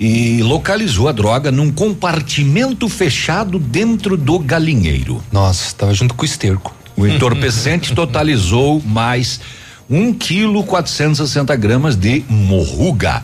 e 0.00 0.42
localizou 0.42 1.08
a 1.08 1.12
droga 1.12 1.52
num 1.52 1.70
compartimento 1.70 2.88
fechado 2.88 3.58
dentro 3.58 4.16
do 4.16 4.38
galinheiro. 4.38 5.22
Nossa, 5.30 5.66
estava 5.66 5.92
junto 5.92 6.14
com 6.14 6.22
o 6.22 6.24
esterco. 6.24 6.74
O 6.96 7.06
entorpecente 7.06 7.92
totalizou 7.94 8.82
mais 8.84 9.40
um 9.88 10.12
quilo 10.14 10.64
460 10.64 11.54
gramas 11.56 11.94
de 11.94 12.24
morruga 12.28 13.22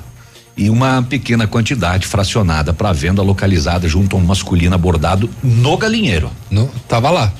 e 0.56 0.68
uma 0.68 1.02
pequena 1.02 1.46
quantidade 1.46 2.06
fracionada 2.06 2.72
para 2.74 2.92
venda 2.92 3.22
localizada 3.22 3.88
junto 3.88 4.16
a 4.16 4.18
um 4.18 4.24
masculino 4.24 4.74
abordado 4.74 5.30
no 5.42 5.76
galinheiro. 5.76 6.30
No, 6.50 6.68
tava 6.86 7.10
lá. 7.10 7.32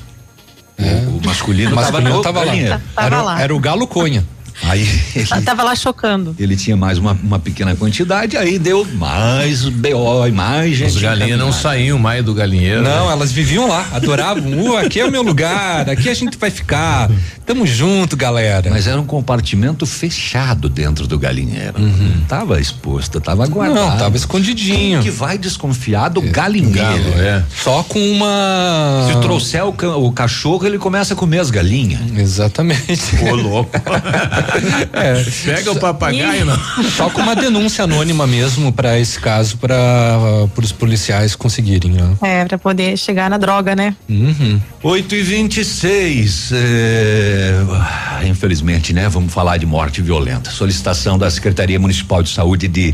O, 0.79 1.17
o 1.17 1.25
masculino, 1.25 1.73
O 1.73 1.75
masculino 1.75 2.21
tava, 2.21 2.23
tava 2.23 2.39
no 2.39 2.45
lá. 2.45 2.45
galinheiro. 2.45 2.81
Tava 2.95 3.07
era, 3.07 3.21
lá. 3.21 3.41
era 3.41 3.55
o 3.55 3.59
galo 3.59 3.85
conha. 3.85 4.25
Aí 4.63 4.81
ele, 5.15 5.27
Ela 5.31 5.41
tava 5.41 5.63
lá 5.63 5.75
chocando. 5.75 6.35
ele 6.37 6.55
tinha 6.55 6.75
mais 6.75 6.97
uma, 6.97 7.13
uma 7.23 7.39
pequena 7.39 7.75
quantidade, 7.75 8.37
aí 8.37 8.59
deu 8.59 8.85
mais 8.95 9.63
BO 9.65 10.27
e 10.27 10.31
mais 10.31 10.77
gente. 10.77 10.95
Os 10.95 11.01
galinhas 11.01 11.39
não 11.39 11.51
saíam 11.51 11.97
mais 11.97 12.23
do 12.23 12.33
galinheiro. 12.33 12.81
Não, 12.81 13.07
né? 13.07 13.13
elas 13.13 13.31
viviam 13.31 13.67
lá, 13.67 13.87
adoravam. 13.93 14.43
Uh, 14.43 14.77
aqui 14.77 14.99
é 14.99 15.05
o 15.05 15.11
meu 15.11 15.21
lugar, 15.21 15.89
aqui 15.89 16.09
a 16.09 16.13
gente 16.13 16.37
vai 16.37 16.51
ficar. 16.51 17.09
Tamo 17.45 17.65
junto, 17.65 18.15
galera. 18.15 18.69
Mas 18.69 18.85
era 18.85 18.99
um 18.99 19.05
compartimento 19.05 19.85
fechado 19.85 20.69
dentro 20.69 21.07
do 21.07 21.17
galinheiro. 21.17 21.79
Não 21.79 22.21
tava 22.27 22.59
exposto, 22.59 23.19
tava 23.19 23.47
guardado. 23.47 23.75
Não, 23.75 23.97
tava 23.97 24.17
escondidinho. 24.17 25.01
Quem 25.01 25.11
que 25.11 25.11
vai 25.11 25.37
desconfiar 25.37 26.09
do 26.09 26.21
galinheiro? 26.21 26.69
Galo, 26.71 27.21
é. 27.21 27.43
Só 27.55 27.81
com 27.83 27.99
uma. 28.11 29.07
Se 29.11 29.19
trouxer 29.21 29.65
o, 29.65 29.73
o 30.05 30.11
cachorro, 30.11 30.65
ele 30.65 30.77
começa 30.77 31.13
a 31.13 31.17
comer 31.17 31.39
as 31.39 31.49
galinhas. 31.49 32.01
Exatamente. 32.15 33.15
Ô, 33.29 33.35
louco. 33.35 33.71
É. 34.93 35.23
Pega 35.45 35.71
o 35.71 35.75
papagaio, 35.79 36.45
não. 36.45 36.57
Só 36.95 37.09
com 37.09 37.21
uma 37.21 37.35
denúncia 37.35 37.83
anônima 37.83 38.25
mesmo 38.27 38.71
para 38.71 38.99
esse 38.99 39.19
caso, 39.19 39.57
para 39.57 40.47
os 40.57 40.71
policiais 40.71 41.35
conseguirem. 41.35 41.91
Né? 41.91 42.17
É, 42.21 42.45
pra 42.45 42.57
poder 42.57 42.97
chegar 42.97 43.29
na 43.29 43.37
droga, 43.37 43.75
né? 43.75 43.95
Uhum. 44.09 44.59
8 44.83 45.15
e 45.15 45.21
26 45.21 46.51
é, 46.53 47.53
ah, 47.71 48.21
infelizmente, 48.25 48.93
né? 48.93 49.07
Vamos 49.09 49.33
falar 49.33 49.57
de 49.57 49.65
morte 49.65 50.01
violenta. 50.01 50.49
Solicitação 50.51 51.17
da 51.17 51.29
Secretaria 51.29 51.79
Municipal 51.79 52.23
de 52.23 52.29
Saúde 52.29 52.67
de 52.67 52.93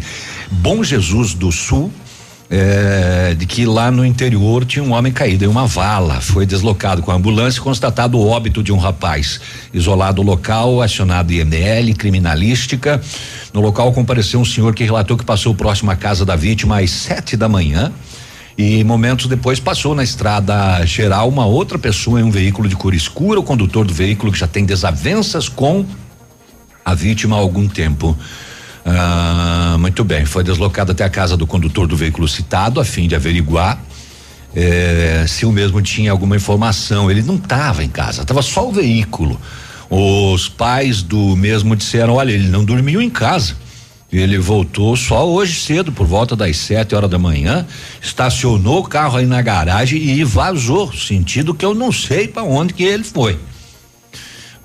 Bom 0.51 0.83
Jesus 0.83 1.33
do 1.33 1.51
Sul. 1.51 1.91
É, 2.49 3.33
de 3.33 3.45
que 3.45 3.65
lá 3.65 3.89
no 3.89 4.05
interior 4.05 4.65
tinha 4.65 4.83
um 4.83 4.93
homem 4.93 5.11
caído 5.11 5.43
em 5.43 5.47
uma 5.47 5.65
vala. 5.65 6.21
Foi 6.21 6.45
deslocado 6.45 7.01
com 7.01 7.11
a 7.11 7.15
ambulância 7.15 7.59
e 7.59 7.61
constatado 7.61 8.17
o 8.17 8.27
óbito 8.27 8.61
de 8.61 8.71
um 8.71 8.77
rapaz. 8.77 9.39
Isolado 9.73 10.21
o 10.21 10.25
local, 10.25 10.81
acionado 10.81 11.33
IML, 11.33 11.93
criminalística. 11.95 13.01
No 13.53 13.61
local 13.61 13.91
compareceu 13.93 14.39
um 14.39 14.45
senhor 14.45 14.73
que 14.75 14.83
relatou 14.83 15.17
que 15.17 15.25
passou 15.25 15.55
próximo 15.55 15.91
à 15.91 15.95
casa 15.95 16.25
da 16.25 16.35
vítima 16.35 16.79
às 16.79 16.91
sete 16.91 17.35
da 17.35 17.49
manhã. 17.49 17.91
E 18.57 18.83
momentos 18.85 19.27
depois 19.27 19.59
passou 19.59 19.93
na 19.93 20.03
estrada 20.03 20.85
geral 20.85 21.27
uma 21.27 21.45
outra 21.45 21.77
pessoa 21.77 22.21
em 22.21 22.23
um 22.23 22.31
veículo 22.31 22.69
de 22.69 22.75
cor 22.75 22.93
escura, 22.93 23.39
o 23.39 23.43
condutor 23.43 23.85
do 23.85 23.93
veículo 23.93 24.31
que 24.31 24.39
já 24.39 24.47
tem 24.47 24.63
desavenças 24.63 25.49
com 25.49 25.85
a 26.85 26.93
vítima 26.93 27.35
há 27.35 27.39
algum 27.39 27.67
tempo. 27.67 28.17
Ah, 28.85 29.77
muito 29.79 30.03
bem, 30.03 30.25
foi 30.25 30.43
deslocado 30.43 30.91
até 30.91 31.03
a 31.03 31.09
casa 31.09 31.35
do 31.35 31.47
condutor 31.47 31.87
do 31.87 31.97
veículo 31.97 32.27
citado 32.27 32.79
a 32.79 32.85
fim 32.85 33.07
de 33.07 33.15
averiguar 33.15 33.81
eh, 34.55 35.25
se 35.27 35.43
o 35.43 35.51
mesmo 35.51 35.81
tinha 35.81 36.11
alguma 36.11 36.35
informação. 36.35 37.09
Ele 37.09 37.23
não 37.23 37.35
estava 37.35 37.83
em 37.83 37.89
casa, 37.89 38.21
estava 38.21 38.43
só 38.43 38.67
o 38.69 38.71
veículo. 38.71 39.41
Os 39.89 40.47
pais 40.47 41.01
do 41.01 41.35
mesmo 41.35 41.75
disseram: 41.75 42.13
olha, 42.13 42.31
ele 42.31 42.47
não 42.47 42.63
dormiu 42.63 43.01
em 43.01 43.09
casa. 43.09 43.55
Ele 44.13 44.37
voltou 44.37 44.95
só 44.95 45.27
hoje 45.27 45.59
cedo, 45.59 45.91
por 45.91 46.05
volta 46.05 46.35
das 46.35 46.55
sete 46.55 46.95
horas 46.95 47.09
da 47.09 47.17
manhã, 47.17 47.65
estacionou 48.01 48.79
o 48.79 48.83
carro 48.83 49.17
aí 49.17 49.25
na 49.25 49.41
garagem 49.41 50.01
e 50.01 50.23
vazou, 50.23 50.93
sentido 50.93 51.53
que 51.53 51.65
eu 51.65 51.73
não 51.73 51.91
sei 51.91 52.27
para 52.27 52.43
onde 52.43 52.73
que 52.73 52.83
ele 52.83 53.03
foi. 53.03 53.37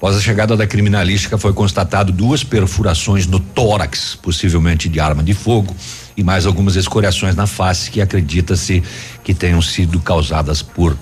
Após 0.00 0.16
a 0.16 0.20
chegada 0.22 0.56
da 0.56 0.66
criminalística, 0.66 1.36
foi 1.36 1.52
constatado 1.52 2.10
duas 2.10 2.42
perfurações 2.42 3.26
no 3.26 3.38
tórax, 3.38 4.16
possivelmente 4.22 4.88
de 4.88 4.98
arma 4.98 5.22
de 5.22 5.34
fogo, 5.34 5.76
e 6.16 6.24
mais 6.24 6.46
algumas 6.46 6.74
escoriações 6.74 7.36
na 7.36 7.46
face 7.46 7.90
que 7.90 8.00
acredita-se 8.00 8.82
que 9.22 9.34
tenham 9.34 9.60
sido 9.60 10.00
causadas 10.00 10.62
por 10.62 10.96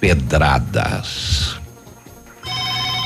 pedradas. 0.00 1.56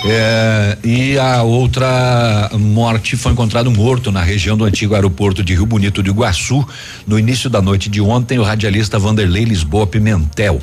É, 0.04 0.76
e 0.84 1.18
a 1.18 1.42
outra 1.42 2.50
morte 2.52 3.16
foi 3.16 3.32
encontrado 3.32 3.70
morto 3.70 4.12
na 4.12 4.22
região 4.22 4.54
do 4.54 4.66
antigo 4.66 4.94
aeroporto 4.94 5.42
de 5.42 5.54
Rio 5.54 5.64
Bonito 5.64 6.02
de 6.02 6.10
Iguaçu. 6.10 6.62
No 7.06 7.18
início 7.18 7.48
da 7.48 7.62
noite 7.62 7.88
de 7.88 8.02
ontem, 8.02 8.38
o 8.38 8.42
radialista 8.42 8.98
Vanderlei 8.98 9.44
Lisboa 9.44 9.86
Pimentel. 9.86 10.60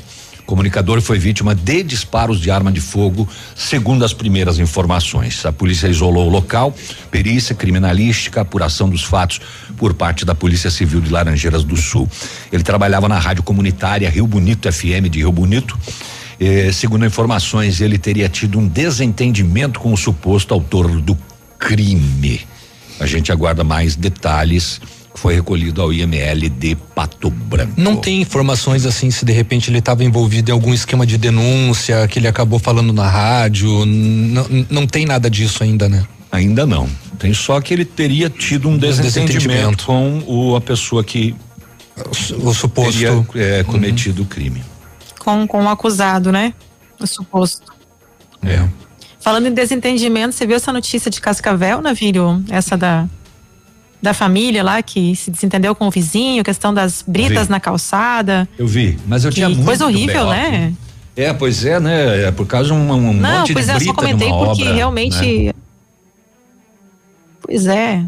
Comunicador 0.50 1.00
foi 1.00 1.20
vítima 1.20 1.54
de 1.54 1.84
disparos 1.84 2.42
de 2.42 2.50
arma 2.50 2.72
de 2.72 2.82
fogo, 2.82 3.30
segundo 3.56 4.04
as 4.04 4.14
primeiras 4.14 4.58
informações. 4.58 5.46
A 5.46 5.54
polícia 5.54 5.88
isolou 5.88 6.26
o 6.26 6.30
local, 6.32 6.74
perícia 7.12 7.54
criminalística, 7.54 8.42
apuração 8.42 8.90
dos 8.90 9.04
fatos 9.04 9.40
por 9.78 9.94
parte 9.94 10.26
da 10.26 10.34
Polícia 10.34 10.72
Civil 10.72 11.02
de 11.02 11.12
Laranjeiras 11.12 11.64
do 11.64 11.78
Sul. 11.78 12.10
Ele 12.52 12.64
trabalhava 12.64 13.08
na 13.08 13.20
rádio 13.20 13.44
comunitária 13.44 14.10
Rio 14.10 14.26
Bonito 14.26 14.74
FM 14.74 15.08
de 15.12 15.20
Rio 15.20 15.32
Bonito. 15.32 15.78
Eh, 16.40 16.72
segundo 16.74 17.06
informações, 17.06 17.80
ele 17.80 18.00
teria 18.00 18.28
tido 18.28 18.58
um 18.58 18.68
desentendimento 18.68 19.80
com 19.80 19.94
o 19.94 19.98
suposto 19.98 20.52
autor 20.52 21.00
do 21.00 21.16
crime. 21.60 22.42
A 23.00 23.06
gente 23.06 23.32
aguarda 23.32 23.64
mais 23.64 23.96
detalhes. 23.96 24.82
Foi 25.22 25.36
recolhido 25.36 25.82
ao 25.82 25.92
IML 25.92 26.48
de 26.48 26.76
Pato 26.96 27.30
Branco. 27.30 27.74
Não 27.76 27.98
tem 27.98 28.22
informações 28.22 28.86
assim 28.86 29.12
se 29.12 29.26
de 29.26 29.34
repente 29.34 29.70
ele 29.70 29.80
estava 29.80 30.02
envolvido 30.02 30.50
em 30.50 30.54
algum 30.54 30.74
esquema 30.74 31.06
de 31.06 31.18
denúncia 31.18 32.08
que 32.08 32.20
ele 32.20 32.28
acabou 32.28 32.58
falando 32.58 32.94
na 32.94 33.06
rádio. 33.06 33.86
Não, 33.86 34.48
não 34.70 34.88
tem 34.88 35.06
nada 35.06 35.30
disso 35.30 35.62
ainda, 35.62 35.90
né? 35.90 36.06
Ainda 36.32 36.66
não. 36.66 36.90
Tem 37.18 37.34
só 37.34 37.60
que 37.60 37.74
ele 37.74 37.84
teria 37.84 38.30
tido 38.30 38.70
um 38.70 38.78
desentendimento, 38.78 39.40
desentendimento. 39.40 39.86
com 39.86 40.24
o, 40.26 40.56
a 40.56 40.62
pessoa 40.62 41.04
que 41.04 41.36
o, 42.42 42.54
suposto 42.54 42.94
teria 42.94 43.26
é, 43.36 43.64
cometido 43.66 44.22
o 44.22 44.26
crime. 44.26 44.64
Com, 45.20 45.46
com 45.46 45.66
o 45.66 45.68
acusado, 45.68 46.32
né? 46.32 46.54
O 46.98 47.06
suposto. 47.06 47.74
É. 48.42 48.66
Falando 49.20 49.48
em 49.48 49.54
desentendimento, 49.54 50.34
você 50.34 50.48
viu 50.48 50.56
essa 50.56 50.72
notícia 50.72 51.12
de 51.12 51.20
Cascavel, 51.20 51.82
Navírio? 51.82 52.42
Essa 52.50 52.78
da, 52.78 53.06
da 54.02 54.14
família 54.14 54.64
lá 54.64 54.82
que 54.82 55.16
se 55.16 55.30
desentendeu 55.30 55.76
com 55.76 55.88
o 55.88 55.92
vizinho, 55.92 56.44
questão 56.44 56.74
das 56.74 57.04
britas 57.06 57.48
Vi. 57.48 57.52
na 57.52 57.60
calçada. 57.60 58.48
Eu 58.58 58.66
vi, 58.68 58.98
mas 59.08 59.26
eu 59.26 59.30
Que 59.30 59.36
tinha 59.36 59.50
muito 59.50 59.66
coisa 59.66 59.86
horrível, 59.86 60.28
né? 60.28 60.74
É, 61.16 61.34
pois 61.34 61.66
é, 61.66 61.80
né? 61.82 62.24
É 62.28 62.32
por 62.32 62.46
causa 62.48 62.68
de 62.68 62.74
um, 62.74 62.92
um 62.92 63.14
Não, 63.14 63.40
monte 63.40 63.52
pois 63.54 63.66
de 63.66 63.72
é, 63.72 63.74
eu 63.76 63.78
brita 63.80 63.94
só 63.94 64.00
comentei 64.00 64.30
porque 64.30 64.62
obra, 64.64 64.74
realmente. 64.74 65.44
né? 65.46 65.54
Pois 67.42 67.66
é. 67.68 68.04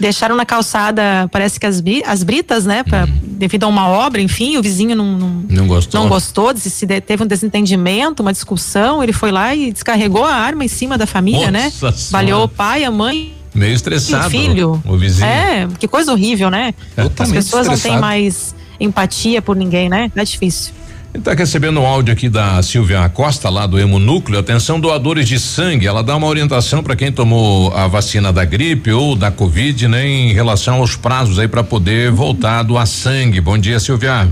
Deixaram 0.00 0.34
na 0.34 0.44
calçada, 0.46 1.28
parece 1.30 1.60
que 1.60 1.66
as, 1.66 1.82
as 2.06 2.22
britas, 2.22 2.64
né? 2.66 2.82
Pra, 2.82 3.06
Devido 3.22 3.64
a 3.64 3.68
uma 3.68 3.88
obra, 3.88 4.20
enfim, 4.20 4.56
o 4.56 4.62
vizinho 4.62 4.96
não, 4.96 5.16
não, 5.18 5.28
Não 5.48 5.66
gostou. 5.66 6.00
não 6.00 6.08
gostou, 6.08 6.52
disse- 6.52 6.70
se 6.70 6.86
teve 7.00 7.22
um 7.22 7.26
desentendimento, 7.26 8.20
uma 8.22 8.32
discussão, 8.32 9.02
ele 9.02 9.12
foi 9.12 9.30
lá 9.32 9.54
e 9.54 9.72
descarregou 9.72 10.24
a 10.24 10.32
arma 10.34 10.64
em 10.64 10.68
cima 10.68 10.96
da 10.96 11.06
família, 11.06 11.50
né? 11.50 11.64
Nossa 11.64 11.92
Senhora. 11.92 12.10
Baleou 12.10 12.44
o 12.44 12.48
pai, 12.48 12.84
a 12.84 12.90
mãe 12.90 13.32
Meio 13.54 13.70
e 13.70 13.72
o 13.72 13.76
estressado. 13.76 14.30
filho. 14.30 14.82
O 14.84 14.96
vizinho. 14.96 15.26
É, 15.26 15.68
que 15.78 15.86
coisa 15.86 16.12
horrível, 16.12 16.50
né? 16.50 16.74
As 16.96 17.04
Totalmente 17.04 17.34
pessoas 17.34 17.66
não 17.66 17.74
têm 17.74 17.76
estressado. 17.76 18.00
mais 18.00 18.54
empatia 18.80 19.42
por 19.42 19.54
ninguém, 19.56 19.88
né? 19.88 20.10
É 20.16 20.24
difícil. 20.24 20.72
Está 21.14 21.34
recebendo 21.34 21.78
um 21.78 21.86
áudio 21.86 22.14
aqui 22.14 22.26
da 22.26 22.62
Silvia 22.62 23.06
Costa, 23.10 23.50
lá 23.50 23.66
do 23.66 23.78
Hemonúcleo. 23.78 24.38
Atenção, 24.40 24.80
doadores 24.80 25.28
de 25.28 25.38
sangue. 25.38 25.86
Ela 25.86 26.02
dá 26.02 26.16
uma 26.16 26.26
orientação 26.26 26.82
para 26.82 26.96
quem 26.96 27.12
tomou 27.12 27.70
a 27.76 27.86
vacina 27.86 28.32
da 28.32 28.46
gripe 28.46 28.90
ou 28.90 29.14
da 29.14 29.30
Covid, 29.30 29.88
né, 29.88 30.06
em 30.06 30.32
relação 30.32 30.76
aos 30.76 30.96
prazos 30.96 31.38
aí 31.38 31.46
para 31.46 31.62
poder 31.62 32.10
voltar 32.10 32.60
a 32.60 32.62
doar 32.62 32.86
sangue. 32.86 33.42
Bom 33.42 33.58
dia, 33.58 33.78
Silvia. 33.78 34.26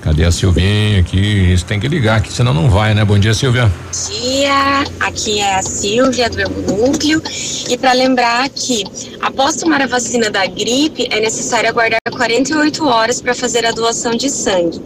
Cadê 0.00 0.24
a 0.24 0.30
Silvinha 0.30 1.00
aqui? 1.00 1.52
Isso 1.52 1.64
tem 1.64 1.80
que 1.80 1.88
ligar, 1.88 2.22
que 2.22 2.32
senão 2.32 2.54
não 2.54 2.70
vai, 2.70 2.94
né? 2.94 3.04
Bom 3.04 3.18
dia, 3.18 3.34
Silvia. 3.34 3.70
dia, 3.92 4.84
aqui 5.00 5.40
é 5.40 5.56
a 5.56 5.62
Silvia 5.62 6.30
do 6.30 6.48
Núcleo 6.72 7.20
e 7.68 7.76
para 7.76 7.92
lembrar 7.92 8.48
que 8.48 8.84
após 9.20 9.56
tomar 9.56 9.82
a 9.82 9.86
vacina 9.86 10.30
da 10.30 10.46
gripe 10.46 11.08
é 11.10 11.20
necessário 11.20 11.68
aguardar 11.68 11.98
48 12.12 12.86
horas 12.86 13.20
para 13.20 13.34
fazer 13.34 13.66
a 13.66 13.72
doação 13.72 14.12
de 14.12 14.30
sangue. 14.30 14.80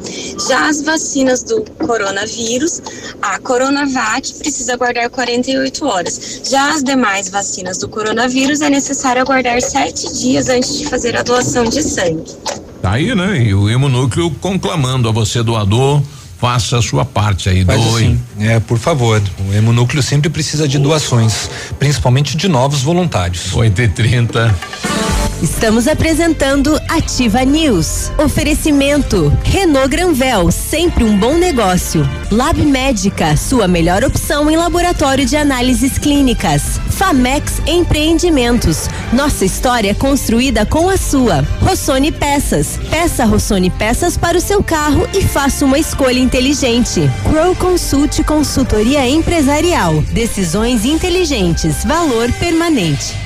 Já 0.49 0.69
as 0.69 0.81
vacinas 0.83 1.43
do 1.43 1.63
coronavírus, 1.87 2.81
a 3.21 3.39
Coronavac 3.39 4.33
precisa 4.35 4.75
aguardar 4.75 5.11
48 5.11 5.87
horas. 5.87 6.41
Já 6.49 6.73
as 6.73 6.83
demais 6.83 7.29
vacinas 7.29 7.77
do 7.77 7.89
coronavírus 7.89 8.63
é 8.63 8.71
necessário 8.71 9.21
aguardar 9.21 9.61
7 9.61 10.13
dias 10.15 10.49
antes 10.49 10.79
de 10.79 10.87
fazer 10.87 11.15
a 11.17 11.23
doação 11.23 11.65
de 11.65 11.83
sangue. 11.83 12.33
Tá 12.83 12.93
aí, 12.93 13.15
né? 13.15 13.45
E 13.45 13.55
o 13.55 13.71
Hemonúcleo 13.71 14.29
conclamando 14.41 15.09
a 15.09 15.13
você, 15.13 15.41
doador, 15.41 16.03
faça 16.39 16.79
a 16.79 16.83
sua 16.83 17.05
parte 17.05 17.49
aí, 17.49 17.65
Faz 17.65 17.81
doe. 17.81 18.03
assim, 18.05 18.21
é, 18.41 18.59
por 18.59 18.77
favor. 18.77 19.23
O 19.49 19.55
Hemonúcleo 19.55 20.03
sempre 20.03 20.29
precisa 20.29 20.67
de 20.67 20.81
doações, 20.81 21.49
principalmente 21.79 22.37
de 22.37 22.49
novos 22.49 22.83
voluntários. 22.83 23.55
8 23.55 23.83
e 23.83 23.89
30 23.89 24.55
Estamos 25.43 25.89
apresentando 25.89 26.81
Ativa 26.89 27.45
News. 27.45 28.13
Oferecimento 28.17 29.37
Renault 29.43 29.89
Granvel, 29.89 30.53
sempre 30.53 31.03
um 31.03 31.19
bom 31.19 31.37
negócio. 31.37 32.09
Lab 32.31 32.65
Médica, 32.65 33.37
sua 33.37 33.67
melhor 33.67 34.05
opção 34.05 34.49
em 34.49 34.57
laboratório 34.57 35.27
de 35.27 35.37
análises 35.37 35.99
clínicas. 35.99 36.81
Famex 36.91 37.61
Empreendimentos, 37.67 38.89
nossa 39.13 39.45
história 39.45 39.93
construída 39.97 40.65
com 40.65 40.89
a 40.89 40.97
sua. 40.97 41.43
Rossoni 41.61 42.13
Peças, 42.13 42.79
peça 42.89 43.25
Rossoni 43.25 43.69
Peças 43.69 44.17
para 44.17 44.39
o 44.39 44.41
seu 44.41 44.63
carro 44.63 45.09
e 45.13 45.23
faça 45.23 45.65
uma 45.65 45.79
escolha 45.79 46.21
inteligente. 46.21 47.01
Crow 47.29 47.57
Consult 47.57 48.23
Consultoria 48.23 49.09
Empresarial, 49.09 50.03
decisões 50.13 50.85
inteligentes, 50.85 51.85
valor 51.85 52.31
permanente. 52.35 53.22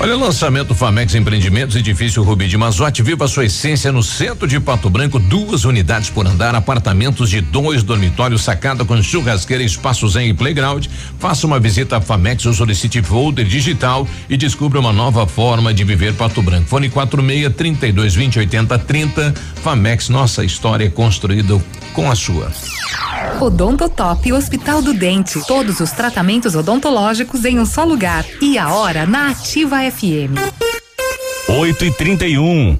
Olha, 0.00 0.14
lançamento 0.14 0.76
Famex 0.76 1.16
Empreendimentos, 1.16 1.74
edifício 1.74 2.22
Rubi 2.22 2.46
de 2.46 2.56
Mazote, 2.56 3.02
viva 3.02 3.26
sua 3.26 3.46
essência 3.46 3.90
no 3.90 4.00
centro 4.00 4.46
de 4.46 4.60
Pato 4.60 4.88
Branco, 4.88 5.18
duas 5.18 5.64
unidades 5.64 6.08
por 6.08 6.24
andar, 6.24 6.54
apartamentos 6.54 7.28
de 7.28 7.40
dois 7.40 7.82
dormitórios, 7.82 8.42
sacada 8.42 8.84
com 8.84 9.02
churrasqueira, 9.02 9.60
espaços 9.64 10.14
em 10.14 10.32
playground. 10.32 10.86
Faça 11.18 11.48
uma 11.48 11.58
visita 11.58 11.96
à 11.96 12.00
Famex 12.00 12.46
ou 12.46 12.54
solicite 12.54 13.02
folder 13.02 13.44
digital 13.44 14.06
e 14.30 14.36
descubra 14.36 14.78
uma 14.78 14.92
nova 14.92 15.26
forma 15.26 15.74
de 15.74 15.82
viver 15.82 16.14
Pato 16.14 16.42
Branco. 16.42 16.68
Fone 16.68 16.88
46 16.88 17.52
32 17.56 18.14
20 18.14 18.38
80 18.38 18.78
30. 18.78 19.34
Famex, 19.64 20.08
nossa 20.08 20.44
história 20.44 20.84
é 20.84 20.90
construída 20.90 21.60
com 21.92 22.08
a 22.08 22.14
sua. 22.14 22.52
Odontotop 23.40 24.32
Hospital 24.32 24.82
do 24.82 24.92
Dente. 24.92 25.40
Todos 25.46 25.80
os 25.80 25.92
tratamentos 25.92 26.54
odontológicos 26.54 27.44
em 27.44 27.58
um 27.58 27.66
só 27.66 27.84
lugar. 27.84 28.24
E 28.40 28.58
a 28.58 28.72
hora 28.72 29.06
na 29.06 29.30
Ativa 29.30 29.82
FM. 29.90 30.36
8 31.48 31.84
e 31.84 31.92
31 31.92 32.76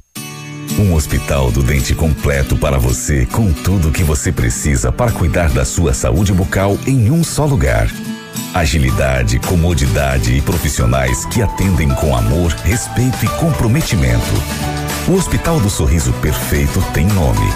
um 0.77 0.93
hospital 0.93 1.51
do 1.51 1.61
dente 1.61 1.93
completo 1.93 2.55
para 2.55 2.77
você, 2.77 3.25
com 3.25 3.51
tudo 3.51 3.89
o 3.89 3.91
que 3.91 4.01
você 4.01 4.31
precisa 4.31 4.93
para 4.93 5.11
cuidar 5.11 5.49
da 5.49 5.65
sua 5.65 5.93
saúde 5.93 6.31
bucal 6.31 6.77
em 6.87 7.11
um 7.11 7.21
só 7.21 7.45
lugar. 7.45 7.89
Agilidade, 8.53 9.39
comodidade 9.39 10.37
e 10.37 10.41
profissionais 10.41 11.25
que 11.25 11.41
atendem 11.41 11.89
com 11.95 12.15
amor, 12.15 12.51
respeito 12.63 13.25
e 13.25 13.27
comprometimento. 13.39 14.23
O 15.07 15.15
Hospital 15.15 15.59
do 15.59 15.69
Sorriso 15.69 16.13
Perfeito 16.13 16.81
tem 16.93 17.05
nome. 17.07 17.47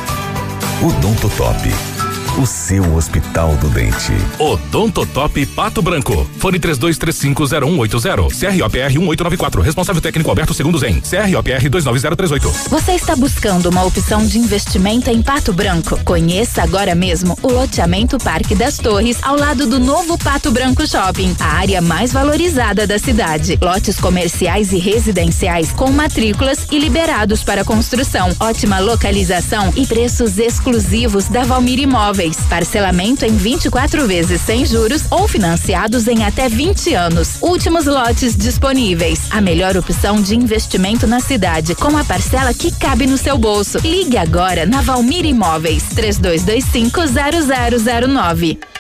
Odontotop. 0.82 1.93
O 2.36 2.48
seu 2.48 2.96
Hospital 2.96 3.56
do 3.58 3.70
Dente. 3.70 4.12
Odontotop 4.40 5.46
Pato 5.46 5.84
Branco. 5.84 6.28
Fone 6.40 6.60
32350180. 6.60 8.58
CROPR 8.58 8.90
1894. 8.90 9.62
Responsável 9.62 10.02
técnico 10.02 10.32
Alberto 10.32 10.52
Segundo 10.52 10.80
Zen. 10.80 11.00
CROPR 11.00 11.70
29038. 11.70 12.70
Você 12.70 12.94
está 12.94 13.16
buscando 13.16 13.70
uma 13.70 13.84
opção 13.84 14.26
de 14.26 14.40
investimento 14.40 15.12
em 15.12 15.22
Pato 15.22 15.54
Branco? 15.54 16.04
Conheça 16.04 16.64
agora 16.64 16.96
mesmo 16.96 17.38
o 17.44 17.52
loteamento 17.52 18.18
Parque 18.18 18.56
das 18.56 18.78
Torres, 18.78 19.20
ao 19.22 19.38
lado 19.38 19.68
do 19.68 19.80
novo 19.80 20.18
Pato 20.18 20.50
Branco 20.50 20.88
Shopping, 20.88 21.36
a 21.40 21.58
área 21.58 21.82
mais 21.82 22.12
valorizada 22.12 22.88
da 22.88 22.98
cidade. 22.98 23.60
Lotes 23.62 24.00
comerciais 24.00 24.74
e 24.74 24.80
residenciais 24.80 25.72
com 25.72 25.92
matrículas 25.92 26.66
e 26.72 26.80
liberados 26.80 27.44
para 27.44 27.64
construção. 27.64 28.36
Ótima 28.40 28.80
localização 28.80 29.72
e 29.76 29.86
preços 29.86 30.40
exclusivos 30.40 31.28
da 31.28 31.44
Valmir 31.44 31.78
Imóveis. 31.78 32.23
Parcelamento 32.50 33.26
em 33.26 33.36
24 33.36 34.08
vezes 34.08 34.40
sem 34.42 34.66
juros 34.66 35.04
ou 35.12 35.28
financiados 35.28 36.08
em 36.08 36.24
até 36.24 36.48
20 36.48 36.94
anos. 36.94 37.38
Últimos 37.42 37.86
lotes 37.86 38.36
disponíveis. 38.36 39.28
A 39.30 39.42
melhor 39.42 39.76
opção 39.76 40.22
de 40.22 40.36
investimento 40.36 41.06
na 41.06 41.20
cidade, 41.20 41.76
com 41.76 41.98
a 41.98 42.04
parcela 42.04 42.54
que 42.54 42.72
cabe 42.72 43.06
no 43.06 43.18
seu 43.18 43.38
bolso. 43.38 43.80
Ligue 43.80 44.18
agora 44.18 44.66
na 44.66 44.82
Valmir 44.82 45.26
Imóveis 45.26 45.84
32250009. 45.96 48.73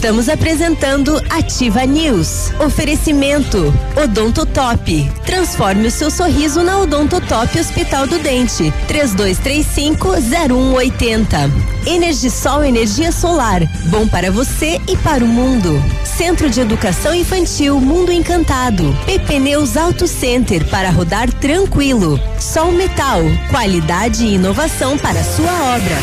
Estamos 0.00 0.28
apresentando 0.28 1.16
Ativa 1.30 1.86
News. 1.86 2.52
Oferecimento 2.60 3.72
Odontotop. 4.02 5.10
Transforme 5.24 5.86
o 5.88 5.90
seu 5.90 6.10
sorriso 6.10 6.62
na 6.62 6.80
Odontotop 6.80 7.58
Hospital 7.58 8.06
do 8.06 8.18
Dente. 8.18 8.70
32350180. 8.88 11.50
Energisol 11.86 12.62
energia 12.62 13.10
solar. 13.10 13.62
Bom 13.86 14.06
para 14.06 14.30
você 14.30 14.78
e 14.86 14.98
para 14.98 15.24
o 15.24 15.28
mundo. 15.28 15.82
Centro 16.04 16.50
de 16.50 16.60
Educação 16.60 17.14
Infantil 17.14 17.80
Mundo 17.80 18.12
Encantado. 18.12 18.94
PP 19.06 19.38
Neus 19.38 19.78
Auto 19.78 20.06
Center 20.06 20.62
para 20.66 20.90
rodar 20.90 21.32
tranquilo. 21.32 22.20
Sol 22.38 22.70
Metal. 22.72 23.22
Qualidade 23.50 24.26
e 24.26 24.34
inovação 24.34 24.98
para 24.98 25.24
sua 25.24 25.50
obra. 25.74 25.96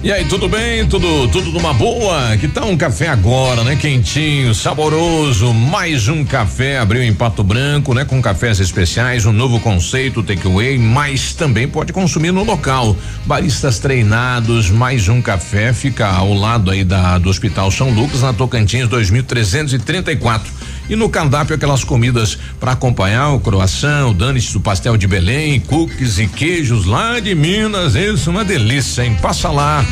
E 0.00 0.12
aí, 0.12 0.24
tudo 0.26 0.48
bem? 0.48 0.86
Tudo 0.86 1.26
tudo 1.26 1.50
numa 1.50 1.74
boa? 1.74 2.36
Que 2.36 2.46
tal 2.46 2.68
um 2.68 2.76
café 2.76 3.08
agora, 3.08 3.64
né? 3.64 3.74
Quentinho, 3.74 4.54
saboroso. 4.54 5.52
Mais 5.52 6.06
um 6.06 6.24
café 6.24 6.78
abriu 6.78 7.02
em 7.02 7.12
Pato 7.12 7.42
Branco, 7.42 7.92
né? 7.92 8.04
Com 8.04 8.22
cafés 8.22 8.60
especiais, 8.60 9.26
um 9.26 9.32
novo 9.32 9.58
conceito 9.58 10.22
takeaway, 10.22 10.78
mas 10.78 11.34
também 11.34 11.66
pode 11.66 11.92
consumir 11.92 12.30
no 12.30 12.44
local. 12.44 12.96
Baristas 13.26 13.80
treinados, 13.80 14.70
mais 14.70 15.08
um 15.08 15.20
café 15.20 15.72
fica 15.72 16.06
ao 16.06 16.32
lado 16.32 16.70
aí 16.70 16.84
da 16.84 17.18
do 17.18 17.28
Hospital 17.28 17.68
São 17.72 17.90
Lucas, 17.90 18.22
na 18.22 18.32
Tocantins 18.32 18.86
2334. 18.86 20.77
E 20.88 20.96
no 20.96 21.08
cardápio 21.08 21.54
aquelas 21.54 21.84
comidas 21.84 22.38
para 22.58 22.72
acompanhar 22.72 23.30
o 23.30 23.40
croissant, 23.40 24.08
o 24.08 24.14
danis 24.14 24.52
do 24.52 24.60
pastel 24.60 24.96
de 24.96 25.06
Belém, 25.06 25.60
cookies 25.60 26.18
e 26.18 26.26
queijos 26.26 26.86
lá 26.86 27.20
de 27.20 27.34
Minas. 27.34 27.94
Isso, 27.94 28.30
uma 28.30 28.44
delícia, 28.44 29.04
hein? 29.04 29.16
Passa 29.20 29.50
lá. 29.50 29.84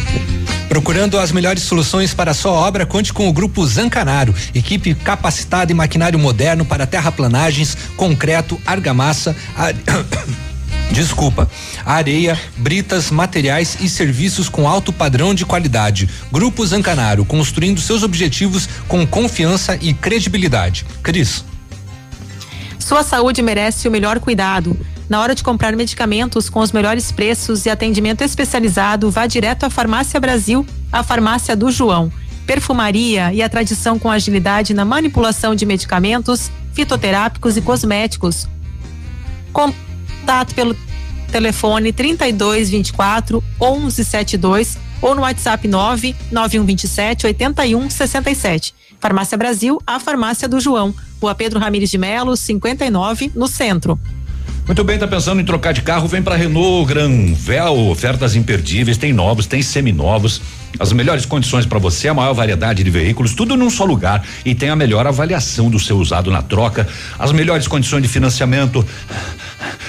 Procurando 0.69 1.19
as 1.19 1.33
melhores 1.33 1.63
soluções 1.63 2.13
para 2.13 2.33
a 2.33 2.35
sua 2.35 2.53
obra, 2.53 2.85
conte 2.85 3.13
com 3.13 3.29
o 3.29 3.33
Grupo 3.33 3.67
Zancanaro, 3.67 4.35
equipe 4.55 4.95
capacitada 4.95 5.71
em 5.71 5.75
maquinário 5.75 6.19
moderno 6.19 6.65
para 6.65 6.87
terraplanagens, 6.87 7.77
concreto, 7.97 8.61
argamassa, 8.67 9.37
ar... 9.57 9.75
Desculpa. 10.91 11.49
Areia, 11.85 12.39
britas, 12.57 13.11
materiais 13.11 13.77
e 13.81 13.89
serviços 13.89 14.49
com 14.49 14.69
alto 14.69 14.93
padrão 14.93 15.35
de 15.35 15.45
qualidade. 15.45 16.09
Grupo 16.33 16.65
Zancanaro, 16.67 17.25
construindo 17.25 17.81
seus 17.81 18.03
objetivos 18.03 18.69
com 18.89 19.07
confiança 19.07 19.79
e 19.81 19.93
credibilidade. 19.93 20.87
Cris. 21.03 21.45
Sua 22.79 23.03
saúde 23.03 23.43
merece 23.43 23.89
o 23.89 23.91
melhor 23.91 24.21
cuidado. 24.21 24.79
Na 25.09 25.21
hora 25.21 25.35
de 25.35 25.43
comprar 25.43 25.75
medicamentos 25.77 26.49
com 26.49 26.61
os 26.61 26.73
melhores 26.73 27.13
preços 27.13 27.67
e 27.67 27.71
atendimento 27.71 28.23
especializado, 28.23 29.11
vá 29.11 29.27
direto 29.27 29.65
à 29.65 29.71
Farmácia 29.71 30.19
Brasil, 30.19 30.67
a 30.93 31.03
farmácia 31.03 31.55
do 31.55 31.71
João. 31.71 32.13
Perfumaria 32.47 33.33
e 33.33 33.43
a 33.43 33.49
tradição 33.49 33.99
com 33.99 34.11
agilidade 34.11 34.73
na 34.73 34.85
manipulação 34.85 35.55
de 35.55 35.67
medicamentos, 35.67 36.51
fitoterápicos 36.73 37.57
e 37.57 37.61
cosméticos. 37.61 38.49
Contato 40.27 40.57
pelo 40.57 40.77
telefone 41.31 41.93
32 41.93 42.69
24 42.69 43.45
11 43.61 44.05
72 44.05 44.77
ou 45.01 45.15
no 45.15 45.21
WhatsApp 45.21 45.69
9 45.69 46.17
9127 46.33 47.27
81 47.27 47.89
67. 47.89 48.75
Farmácia 48.99 49.39
Brasil, 49.39 49.81
a 49.87 50.01
farmácia 50.01 50.49
do 50.49 50.59
João. 50.59 50.93
Rua 51.23 51.33
Pedro 51.33 51.61
Ramires 51.61 51.93
de 51.93 51.97
Melo, 51.97 52.37
59, 52.37 53.31
no 53.37 53.47
centro. 53.47 54.01
Muito 54.67 54.83
bem, 54.83 54.99
tá 54.99 55.07
pensando 55.07 55.41
em 55.41 55.45
trocar 55.45 55.71
de 55.71 55.81
carro? 55.81 56.09
Vem 56.09 56.21
para 56.21 56.35
Renault 56.35 56.89
Granvel, 56.89 57.89
ofertas 57.89 58.35
imperdíveis, 58.35 58.99
tem 58.99 59.13
novos, 59.13 59.47
tem 59.47 59.63
seminovos. 59.63 60.43
As 60.77 60.93
melhores 60.93 61.25
condições 61.25 61.65
para 61.65 61.79
você, 61.79 62.09
a 62.09 62.15
maior 62.15 62.35
variedade 62.35 62.83
de 62.83 62.91
veículos, 62.91 63.33
tudo 63.33 63.57
num 63.57 63.71
só 63.71 63.85
lugar 63.85 64.27
e 64.45 64.57
tem 64.57 64.69
a 64.69 64.75
melhor 64.75 65.07
avaliação 65.07 65.71
do 65.71 65.79
seu 65.79 65.97
usado 65.97 66.33
na 66.33 66.43
troca, 66.43 66.87
as 67.17 67.31
melhores 67.31 67.69
condições 67.69 68.03
de 68.03 68.09
financiamento. 68.09 68.85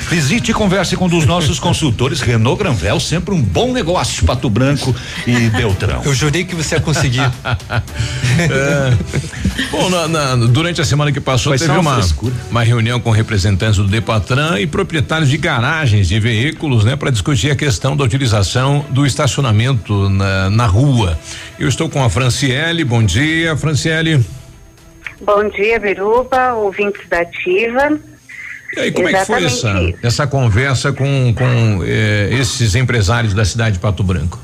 Visite 0.10 0.52
e 0.52 0.54
converse 0.54 0.96
com 0.96 1.06
um 1.06 1.10
dos 1.10 1.26
nossos 1.26 1.60
consultores 1.60 2.22
Renault 2.22 2.58
Granvel, 2.58 3.00
sempre 3.00 3.34
um 3.34 3.42
bom 3.42 3.74
negócio, 3.74 4.26
Pato 4.26 4.50
Branco 4.50 4.96
e 5.26 5.50
Beltrão. 5.50 6.02
Eu 6.06 6.14
jurei 6.14 6.46
que 6.46 6.56
você 6.56 6.76
ia 6.76 6.82
conseguir. 6.82 7.20
é. 8.40 9.68
Bom, 9.70 9.90
na, 9.90 10.08
na, 10.08 10.36
durante 10.36 10.80
a 10.80 10.86
semana 10.86 11.12
que 11.12 11.20
passou 11.20 11.52
Vai 11.52 11.60
teve 11.60 11.72
uma 11.72 11.82
uma, 11.82 11.96
frescura. 11.96 12.34
uma 12.50 12.64
reunião 12.64 13.00
com 13.00 13.12
representantes 13.12 13.78
do 13.78 13.86
Depatran 13.86 14.60
e 14.60 14.68
proprietários 14.68 15.30
de 15.30 15.38
garagens 15.38 16.08
de 16.08 16.20
veículos, 16.20 16.86
né, 16.86 16.96
para 16.96 17.10
discutir 17.10 17.52
a 17.52 17.56
questão 17.56 17.98
da 17.98 18.04
utilização 18.04 18.86
do 18.90 19.06
estacionamento 19.06 20.10
na, 20.10 20.50
na 20.50 20.66
rua. 20.66 21.20
Eu 21.60 21.68
estou 21.68 21.90
com 21.90 22.04
a 22.04 22.10
Franciele, 22.10 22.84
bom 22.84 23.04
dia, 23.04 23.58
Franciele. 23.58 24.24
Bom 25.20 25.50
dia, 25.50 25.80
Biruba, 25.80 26.54
ouvintes 26.54 27.02
da 27.10 27.22
Ativa. 27.22 28.00
E 28.76 28.80
aí, 28.80 28.92
como 28.92 29.08
Exatamente 29.08 29.46
é 29.46 29.50
que 29.50 29.62
foi 29.62 29.92
essa, 29.92 30.08
essa 30.08 30.28
conversa 30.28 30.92
com, 30.92 31.34
com 31.34 31.84
eh, 31.84 32.30
esses 32.32 32.76
empresários 32.76 33.34
da 33.34 33.46
cidade 33.46 33.74
de 33.74 33.80
Pato 33.80 34.04
Branco? 34.04 34.40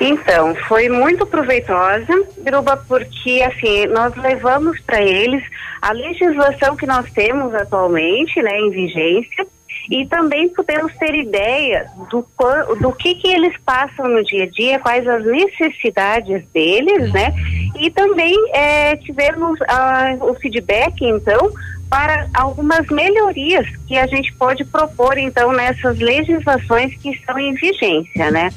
Então, 0.00 0.54
foi 0.66 0.88
muito 0.88 1.24
proveitosa, 1.24 2.24
Biruba, 2.38 2.76
porque 2.76 3.40
assim, 3.42 3.86
nós 3.86 4.12
levamos 4.16 4.80
para 4.80 5.00
eles 5.00 5.42
a 5.80 5.92
legislação 5.92 6.76
que 6.76 6.86
nós 6.86 7.08
temos 7.12 7.54
atualmente, 7.54 8.42
né, 8.42 8.58
em 8.58 8.70
vigência, 8.70 9.46
e 9.90 10.06
também 10.06 10.48
podemos 10.48 10.92
ter 10.96 11.14
ideia 11.14 11.86
do, 12.10 12.26
do 12.80 12.92
que, 12.92 13.14
que 13.14 13.28
eles 13.28 13.54
passam 13.64 14.08
no 14.08 14.24
dia 14.24 14.44
a 14.44 14.48
dia, 14.48 14.78
quais 14.78 15.06
as 15.06 15.24
necessidades 15.24 16.44
deles, 16.52 17.12
né? 17.12 17.34
E 17.78 17.90
também 17.90 18.34
é, 18.54 18.96
tivemos 18.96 19.58
ah, 19.68 20.16
o 20.20 20.34
feedback, 20.34 21.04
então, 21.04 21.50
para 21.92 22.26
algumas 22.32 22.86
melhorias 22.86 23.66
que 23.86 23.98
a 23.98 24.06
gente 24.06 24.32
pode 24.36 24.64
propor, 24.64 25.18
então, 25.18 25.52
nessas 25.52 25.98
legislações 25.98 26.94
que 26.96 27.10
estão 27.10 27.38
em 27.38 27.52
vigência, 27.52 28.30
né? 28.30 28.48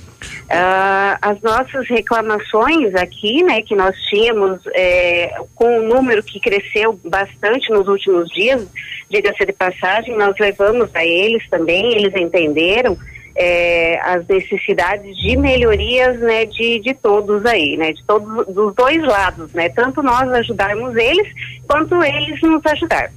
Uh, 0.46 1.18
as 1.22 1.42
nossas 1.42 1.86
reclamações 1.90 2.96
aqui, 2.96 3.44
né, 3.44 3.62
que 3.62 3.76
nós 3.76 3.94
tínhamos 4.04 4.62
é, 4.74 5.36
com 5.54 5.80
um 5.80 5.86
número 5.86 6.24
que 6.24 6.40
cresceu 6.40 6.98
bastante 7.04 7.70
nos 7.72 7.90
últimos 7.90 8.30
dias, 8.30 8.66
diga-se 9.10 9.46
de 9.46 9.52
passagem, 9.52 10.16
nós 10.16 10.34
levamos 10.40 10.90
a 10.96 11.06
eles 11.06 11.46
também, 11.50 11.94
eles 11.94 12.16
entenderam 12.16 12.98
é, 13.36 14.00
as 14.02 14.26
necessidades 14.28 15.14
de 15.18 15.36
melhorias, 15.36 16.18
né, 16.22 16.46
de, 16.46 16.80
de 16.80 16.94
todos 16.94 17.46
aí, 17.46 17.76
né, 17.76 17.92
de 17.92 18.02
todos, 18.06 18.48
dos 18.48 18.74
dois 18.74 19.04
lados, 19.04 19.52
né, 19.52 19.68
tanto 19.68 20.02
nós 20.02 20.32
ajudarmos 20.32 20.96
eles, 20.96 21.28
quanto 21.68 22.02
eles 22.02 22.42
nos 22.42 22.66
ajudar. 22.66 23.12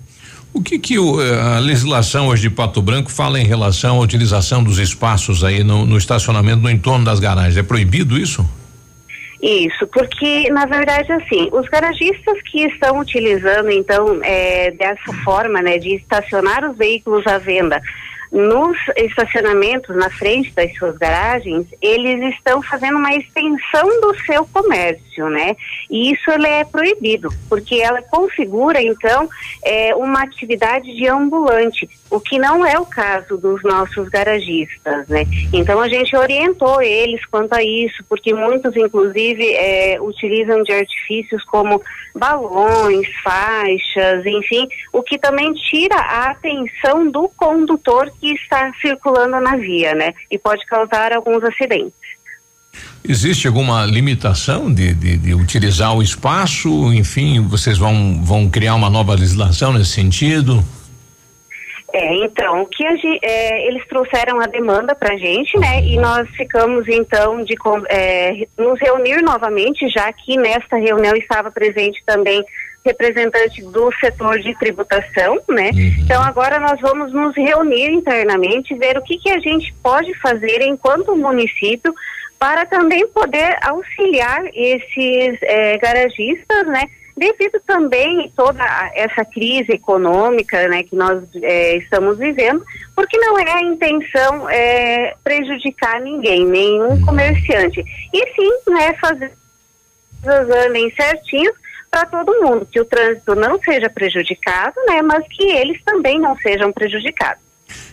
O 0.52 0.62
que 0.62 0.78
que 0.78 0.98
o, 0.98 1.20
eh, 1.20 1.40
a 1.40 1.58
legislação 1.58 2.28
hoje 2.28 2.42
de 2.42 2.50
Pato 2.50 2.80
Branco 2.80 3.10
fala 3.10 3.38
em 3.38 3.44
relação 3.44 3.98
à 3.98 4.00
utilização 4.00 4.62
dos 4.62 4.78
espaços 4.78 5.44
aí 5.44 5.62
no, 5.62 5.84
no 5.84 5.96
estacionamento 5.96 6.62
no 6.62 6.70
entorno 6.70 7.04
das 7.04 7.20
garagens? 7.20 7.56
É 7.56 7.62
proibido 7.62 8.18
isso? 8.18 8.48
Isso, 9.40 9.86
porque 9.88 10.50
na 10.50 10.66
verdade 10.66 11.12
assim, 11.12 11.48
os 11.52 11.68
garagistas 11.68 12.42
que 12.50 12.62
estão 12.66 12.98
utilizando 12.98 13.70
então 13.70 14.18
é, 14.22 14.72
dessa 14.72 15.12
forma, 15.24 15.62
né, 15.62 15.78
de 15.78 15.94
estacionar 15.94 16.68
os 16.68 16.76
veículos 16.76 17.24
à 17.26 17.38
venda 17.38 17.80
nos 18.32 18.76
estacionamentos 18.96 19.96
na 19.96 20.10
frente 20.10 20.52
das 20.52 20.74
suas 20.76 20.96
garagens, 20.98 21.66
eles 21.80 22.34
estão 22.34 22.62
fazendo 22.62 22.98
uma 22.98 23.14
extensão 23.14 24.00
do 24.00 24.14
seu 24.26 24.44
comércio, 24.46 25.02
né? 25.26 25.56
E 25.90 26.12
isso 26.12 26.30
ele 26.30 26.46
é 26.46 26.64
proibido, 26.64 27.28
porque 27.48 27.76
ela 27.76 28.02
configura 28.02 28.80
então 28.82 29.28
é, 29.64 29.94
uma 29.94 30.22
atividade 30.22 30.94
de 30.94 31.08
ambulante, 31.08 31.88
o 32.10 32.20
que 32.20 32.38
não 32.38 32.64
é 32.64 32.78
o 32.78 32.86
caso 32.86 33.36
dos 33.36 33.62
nossos 33.62 34.08
garagistas, 34.08 35.08
né? 35.08 35.24
Então 35.52 35.80
a 35.80 35.88
gente 35.88 36.14
orientou 36.16 36.80
eles 36.82 37.24
quanto 37.26 37.54
a 37.54 37.62
isso, 37.62 38.04
porque 38.08 38.34
muitos 38.34 38.76
inclusive 38.76 39.54
é, 39.54 40.00
utilizam 40.00 40.62
de 40.62 40.72
artifícios 40.72 41.42
como 41.44 41.82
balões, 42.14 43.06
faixas, 43.22 44.26
enfim, 44.26 44.66
o 44.92 45.02
que 45.02 45.18
também 45.18 45.52
tira 45.54 45.96
a 45.96 46.30
atenção 46.30 47.10
do 47.10 47.28
condutor 47.28 48.10
que 48.20 48.32
está 48.34 48.72
circulando 48.80 49.40
na 49.40 49.56
via, 49.56 49.94
né? 49.94 50.14
E 50.30 50.38
pode 50.38 50.64
causar 50.66 51.12
alguns 51.12 51.42
acidentes. 51.44 51.94
Existe 53.08 53.46
alguma 53.46 53.86
limitação 53.86 54.72
de, 54.72 54.92
de, 54.92 55.16
de, 55.16 55.34
utilizar 55.34 55.96
o 55.96 56.02
espaço? 56.02 56.92
Enfim, 56.92 57.40
vocês 57.40 57.78
vão, 57.78 58.22
vão 58.22 58.50
criar 58.50 58.74
uma 58.74 58.90
nova 58.90 59.14
legislação 59.14 59.72
nesse 59.72 59.92
sentido? 59.92 60.62
É, 61.92 62.14
então, 62.16 62.62
o 62.62 62.66
que 62.66 62.84
gente, 62.96 63.18
é, 63.22 63.66
eles 63.66 63.86
trouxeram 63.88 64.40
a 64.40 64.46
demanda 64.46 64.94
para 64.94 65.14
a 65.14 65.16
gente, 65.16 65.58
né? 65.58 65.82
E 65.82 65.96
nós 65.96 66.28
ficamos 66.36 66.86
então 66.86 67.42
de 67.42 67.54
é, 67.88 68.46
nos 68.58 68.78
reunir 68.78 69.22
novamente, 69.22 69.88
já 69.88 70.12
que 70.12 70.36
nesta 70.36 70.76
reunião 70.76 71.16
estava 71.16 71.50
presente 71.50 72.02
também 72.04 72.44
representante 72.84 73.62
do 73.62 73.90
setor 74.00 74.38
de 74.38 74.54
tributação, 74.58 75.40
né? 75.48 75.70
Uhum. 75.74 75.94
Então 76.00 76.22
agora 76.22 76.60
nós 76.60 76.78
vamos 76.80 77.12
nos 77.12 77.34
reunir 77.34 77.90
internamente, 77.90 78.74
ver 78.74 78.98
o 78.98 79.02
que 79.02 79.16
que 79.16 79.30
a 79.30 79.38
gente 79.38 79.72
pode 79.82 80.12
fazer 80.20 80.62
enquanto 80.62 81.16
município 81.16 81.94
para 82.38 82.64
também 82.66 83.06
poder 83.08 83.58
auxiliar 83.62 84.42
esses 84.54 85.38
é, 85.42 85.76
garagistas, 85.78 86.66
né? 86.66 86.84
Devido 87.16 87.60
também 87.66 88.32
toda 88.36 88.62
essa 88.94 89.24
crise 89.24 89.72
econômica, 89.72 90.68
né, 90.68 90.84
que 90.84 90.94
nós 90.94 91.24
é, 91.42 91.76
estamos 91.78 92.16
vivendo, 92.16 92.64
porque 92.94 93.18
não 93.18 93.36
é 93.36 93.54
a 93.54 93.62
intenção 93.62 94.48
é, 94.48 95.16
prejudicar 95.24 96.00
ninguém, 96.00 96.46
nenhum 96.46 96.90
uhum. 96.90 97.04
comerciante, 97.04 97.82
e 98.14 98.34
sim, 98.34 98.70
né, 98.70 98.94
fazer 99.00 99.32
as 100.24 100.48
andem 100.48 100.92
certinhos 100.94 101.56
para 101.90 102.06
todo 102.06 102.40
mundo, 102.40 102.68
que 102.70 102.80
o 102.80 102.84
trânsito 102.84 103.34
não 103.34 103.58
seja 103.62 103.90
prejudicado, 103.90 104.76
né, 104.86 105.02
mas 105.02 105.26
que 105.28 105.42
eles 105.42 105.82
também 105.84 106.20
não 106.20 106.36
sejam 106.36 106.70
prejudicados. 106.70 107.42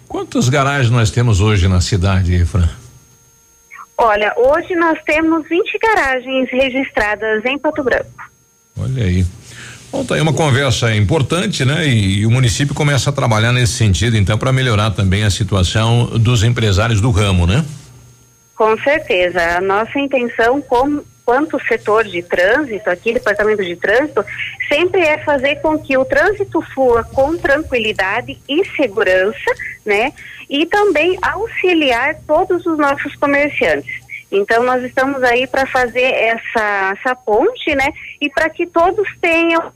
Quantas 0.08 0.50
garagens 0.50 0.92
nós 0.92 1.10
temos 1.10 1.42
hoje 1.42 1.68
na 1.68 1.82
cidade, 1.82 2.46
Fran? 2.46 2.70
Olha, 3.98 4.34
hoje 4.36 4.76
nós 4.76 5.00
temos 5.06 5.48
20 5.48 5.78
garagens 5.80 6.50
registradas 6.52 7.46
em 7.46 7.58
Pato 7.58 7.84
Branco. 7.84 8.12
Olha 8.78 9.04
aí. 9.04 9.26
Bom, 9.92 10.04
tá 10.04 10.16
aí 10.16 10.22
uma 10.22 10.34
conversa 10.34 10.94
importante, 10.94 11.64
né? 11.64 11.88
E, 11.88 12.20
e 12.20 12.26
o 12.26 12.32
município 12.32 12.76
começa 12.76 13.10
a 13.10 13.14
trabalhar 13.14 13.54
nesse 13.54 13.74
sentido, 13.74 14.18
então, 14.18 14.38
para 14.38 14.52
melhorar 14.52 14.92
também 14.92 15.24
a 15.24 15.30
situação 15.30 16.06
dos 16.20 16.44
empresários 16.44 17.00
do 17.00 17.12
ramo, 17.12 17.48
né? 17.48 17.64
Com 18.56 18.78
certeza. 18.80 19.58
A 19.58 19.62
nossa 19.62 19.98
intenção, 19.98 20.62
como 20.62 21.06
quanto 21.26 21.60
setor 21.68 22.04
de 22.04 22.22
trânsito, 22.22 22.90
aqui, 22.90 23.14
departamento 23.14 23.64
de 23.64 23.76
trânsito, 23.76 24.24
sempre 24.70 25.02
é 25.02 25.18
fazer 25.20 25.56
com 25.56 25.78
que 25.80 25.98
o 25.98 26.06
trânsito 26.06 26.62
flua 26.74 27.04
com 27.04 27.36
tranquilidade 27.38 28.38
e 28.48 28.66
segurança, 28.76 29.52
né? 29.86 30.14
E 30.50 30.66
também 30.66 31.18
auxiliar 31.22 32.16
todos 32.28 32.66
os 32.66 32.78
nossos 32.78 33.16
comerciantes. 33.16 34.06
Então 34.32 34.64
nós 34.64 34.84
estamos 34.84 35.22
aí 35.24 35.48
para 35.48 35.66
fazer 35.66 36.02
essa, 36.02 36.96
essa 36.98 37.16
ponte, 37.16 37.74
né? 37.76 37.88
E 38.20 38.30
para 38.30 38.50
que 38.50 38.66
todos 38.66 39.08
tenham 39.22 39.72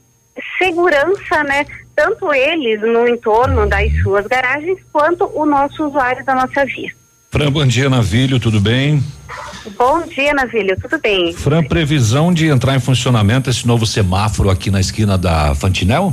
segurança, 0.58 1.44
né? 1.44 1.66
Tanto 1.96 2.34
eles 2.34 2.82
no 2.82 3.08
entorno 3.08 3.68
das 3.68 3.92
suas 4.02 4.26
garagens, 4.28 4.80
quanto 4.92 5.26
o 5.34 5.46
nosso 5.46 5.88
usuário 5.88 6.24
da 6.26 6.36
nossa 6.36 6.66
via. 6.66 6.92
Fran, 7.32 7.52
bom 7.52 7.66
dia, 7.66 7.90
Navilho, 7.90 8.40
tudo 8.40 8.60
bem? 8.60 9.04
Bom 9.78 10.02
dia, 10.08 10.34
Navilho, 10.34 10.76
tudo 10.82 11.00
bem? 11.00 11.34
Fran, 11.34 11.64
previsão 11.64 12.34
de 12.34 12.48
entrar 12.48 12.76
em 12.76 12.80
funcionamento 12.80 13.50
esse 13.50 13.68
novo 13.68 13.86
semáforo 13.86 14.50
aqui 14.50 14.72
na 14.72 14.80
esquina 14.80 15.18
da 15.18 15.54
Fantinel? 15.54 16.12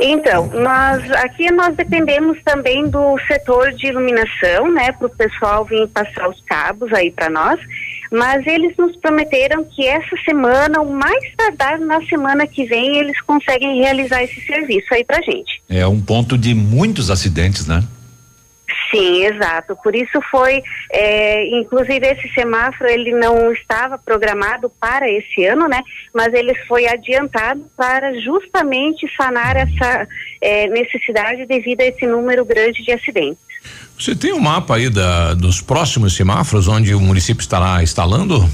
Então, 0.00 0.46
nós 0.46 1.10
aqui 1.12 1.50
nós 1.50 1.74
dependemos 1.76 2.38
também 2.44 2.88
do 2.88 3.18
setor 3.26 3.72
de 3.72 3.88
iluminação, 3.88 4.70
né, 4.72 4.92
para 4.92 5.06
o 5.06 5.10
pessoal 5.10 5.64
vir 5.64 5.88
passar 5.88 6.28
os 6.28 6.40
cabos 6.42 6.92
aí 6.92 7.10
para 7.10 7.30
nós. 7.30 7.60
Mas 8.10 8.46
eles 8.46 8.76
nos 8.76 8.94
prometeram 8.96 9.64
que 9.64 9.86
essa 9.86 10.16
semana, 10.24 10.80
o 10.80 10.92
mais 10.92 11.24
tardar 11.36 11.80
na 11.80 12.00
semana 12.06 12.46
que 12.46 12.64
vem, 12.64 12.96
eles 12.96 13.20
conseguem 13.22 13.80
realizar 13.80 14.22
esse 14.22 14.40
serviço 14.42 14.92
aí 14.92 15.04
para 15.04 15.20
gente. 15.22 15.60
É 15.68 15.86
um 15.86 16.00
ponto 16.00 16.38
de 16.38 16.54
muitos 16.54 17.10
acidentes, 17.10 17.66
né? 17.66 17.82
Sim, 18.90 19.24
exato. 19.24 19.76
Por 19.82 19.94
isso 19.94 20.20
foi, 20.30 20.62
é, 20.90 21.46
inclusive 21.58 22.06
esse 22.06 22.28
semáforo 22.32 22.88
ele 22.88 23.12
não 23.12 23.52
estava 23.52 23.98
programado 23.98 24.70
para 24.80 25.10
esse 25.10 25.44
ano, 25.44 25.68
né? 25.68 25.80
Mas 26.14 26.32
ele 26.32 26.54
foi 26.66 26.86
adiantado 26.86 27.66
para 27.76 28.18
justamente 28.20 29.06
sanar 29.16 29.56
essa 29.56 30.08
é, 30.40 30.68
necessidade 30.68 31.44
devido 31.46 31.80
a 31.80 31.86
esse 31.86 32.06
número 32.06 32.44
grande 32.44 32.82
de 32.82 32.92
acidentes. 32.92 33.44
Você 33.98 34.14
tem 34.14 34.32
um 34.32 34.40
mapa 34.40 34.76
aí 34.76 34.90
da, 34.90 35.34
dos 35.34 35.60
próximos 35.60 36.14
semáforos 36.14 36.68
onde 36.68 36.94
o 36.94 37.00
município 37.00 37.42
estará 37.42 37.82
instalando? 37.82 38.48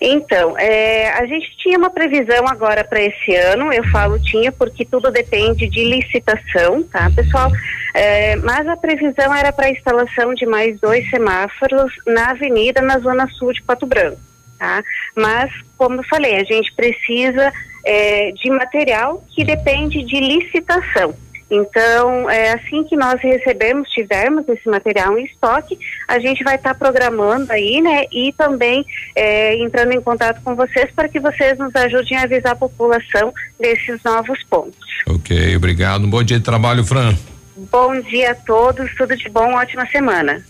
Então, 0.00 0.56
é, 0.58 1.10
a 1.10 1.26
gente 1.26 1.56
tinha 1.58 1.78
uma 1.78 1.90
previsão 1.90 2.46
agora 2.46 2.84
para 2.84 3.02
esse 3.02 3.34
ano, 3.34 3.72
eu 3.72 3.84
falo 3.88 4.18
tinha 4.18 4.52
porque 4.52 4.84
tudo 4.84 5.10
depende 5.10 5.68
de 5.68 5.84
licitação, 5.84 6.82
tá, 6.84 7.10
pessoal? 7.14 7.50
É, 7.94 8.36
mas 8.36 8.66
a 8.68 8.76
previsão 8.76 9.34
era 9.34 9.52
para 9.52 9.66
a 9.66 9.70
instalação 9.70 10.34
de 10.34 10.46
mais 10.46 10.78
dois 10.80 11.08
semáforos 11.10 11.92
na 12.06 12.30
avenida, 12.30 12.80
na 12.80 12.98
zona 12.98 13.26
sul 13.30 13.52
de 13.52 13.62
Pato 13.62 13.86
Branco, 13.86 14.20
tá? 14.58 14.82
Mas, 15.16 15.50
como 15.76 15.96
eu 15.96 16.04
falei, 16.04 16.36
a 16.36 16.44
gente 16.44 16.72
precisa 16.74 17.52
é, 17.84 18.30
de 18.32 18.50
material 18.50 19.24
que 19.34 19.44
depende 19.44 20.04
de 20.04 20.20
licitação. 20.20 21.14
Então, 21.50 22.28
é 22.28 22.52
assim 22.52 22.84
que 22.84 22.96
nós 22.96 23.20
recebemos, 23.20 23.88
tivermos 23.90 24.46
esse 24.48 24.68
material 24.68 25.18
em 25.18 25.24
estoque, 25.24 25.78
a 26.06 26.18
gente 26.18 26.44
vai 26.44 26.56
estar 26.56 26.74
programando 26.74 27.52
aí, 27.52 27.80
né? 27.80 28.04
E 28.12 28.32
também 28.32 28.84
é, 29.14 29.56
entrando 29.56 29.92
em 29.92 30.00
contato 30.00 30.42
com 30.42 30.54
vocês 30.54 30.90
para 30.94 31.08
que 31.08 31.18
vocês 31.18 31.58
nos 31.58 31.74
ajudem 31.74 32.18
a 32.18 32.22
avisar 32.22 32.52
a 32.52 32.56
população 32.56 33.32
desses 33.58 34.02
novos 34.02 34.42
pontos. 34.44 34.78
Ok, 35.06 35.56
obrigado. 35.56 36.04
Um 36.04 36.10
bom 36.10 36.22
dia 36.22 36.38
de 36.38 36.44
trabalho, 36.44 36.84
Fran. 36.84 37.16
Bom 37.56 38.00
dia 38.00 38.32
a 38.32 38.34
todos, 38.34 38.94
tudo 38.94 39.16
de 39.16 39.28
bom, 39.28 39.54
ótima 39.54 39.86
semana. 39.86 40.44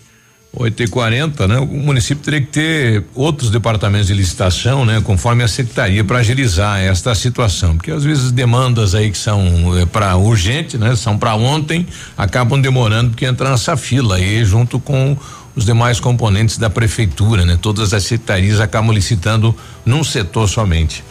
8 0.58 0.82
e 0.82 0.88
40 0.88 1.46
né? 1.46 1.58
O 1.58 1.66
município 1.66 2.22
teria 2.22 2.40
que 2.40 2.48
ter 2.48 3.04
outros 3.14 3.48
departamentos 3.50 4.08
de 4.08 4.14
licitação, 4.14 4.84
né? 4.84 5.00
Conforme 5.00 5.44
a 5.44 5.48
secretaria 5.48 6.02
para 6.02 6.18
agilizar 6.18 6.80
esta 6.80 7.14
situação, 7.14 7.76
porque 7.76 7.92
às 7.92 8.02
vezes 8.02 8.32
demandas 8.32 8.94
aí 8.94 9.10
que 9.10 9.18
são 9.18 9.78
é, 9.78 9.86
para 9.86 10.16
urgente, 10.16 10.76
né? 10.76 10.96
São 10.96 11.16
para 11.16 11.34
ontem, 11.36 11.86
acabam 12.16 12.60
demorando 12.60 13.10
porque 13.10 13.24
entra 13.24 13.50
nessa 13.50 13.76
fila 13.76 14.16
aí 14.16 14.44
junto 14.44 14.80
com 14.80 15.16
os 15.54 15.64
demais 15.64 16.00
componentes 16.00 16.58
da 16.58 16.68
prefeitura, 16.68 17.44
né? 17.44 17.56
Todas 17.60 17.94
as 17.94 18.02
secretarias 18.02 18.60
acabam 18.60 18.92
licitando 18.92 19.54
num 19.86 20.02
setor 20.02 20.48
somente. 20.48 21.04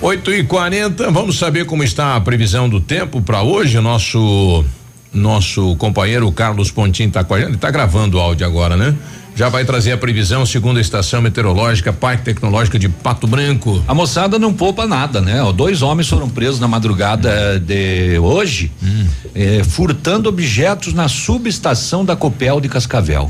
8 0.00 0.32
e 0.32 0.44
40 0.44 1.10
vamos 1.10 1.36
saber 1.36 1.66
como 1.66 1.82
está 1.82 2.14
a 2.14 2.20
previsão 2.20 2.68
do 2.68 2.80
tempo 2.80 3.20
para 3.20 3.42
hoje, 3.42 3.76
o 3.76 3.82
nosso 3.82 4.64
nosso 5.12 5.74
companheiro 5.76 6.30
Carlos 6.32 6.70
Pontinho 6.70 7.08
está 7.08 7.24
com 7.24 7.34
a 7.34 7.40
gente, 7.40 7.54
está 7.54 7.70
gravando 7.70 8.16
o 8.18 8.20
áudio 8.20 8.46
agora, 8.46 8.76
né? 8.76 8.94
Já 9.34 9.48
vai 9.48 9.64
trazer 9.64 9.92
a 9.92 9.96
previsão 9.96 10.44
segundo 10.44 10.78
a 10.78 10.80
estação 10.80 11.22
meteorológica 11.22 11.92
Parque 11.92 12.24
Tecnológico 12.24 12.76
de 12.76 12.88
Pato 12.88 13.24
Branco. 13.28 13.80
A 13.86 13.94
moçada 13.94 14.36
não 14.36 14.52
poupa 14.52 14.84
nada, 14.84 15.20
né? 15.20 15.40
Ó, 15.40 15.52
dois 15.52 15.80
homens 15.80 16.08
foram 16.08 16.28
presos 16.28 16.58
na 16.58 16.66
madrugada 16.66 17.58
de 17.60 18.18
hoje, 18.18 18.72
Hum. 18.82 19.06
eh, 19.36 19.62
furtando 19.62 20.28
objetos 20.28 20.92
na 20.92 21.06
subestação 21.06 22.04
da 22.04 22.16
Copel 22.16 22.60
de 22.60 22.68
Cascavel. 22.68 23.28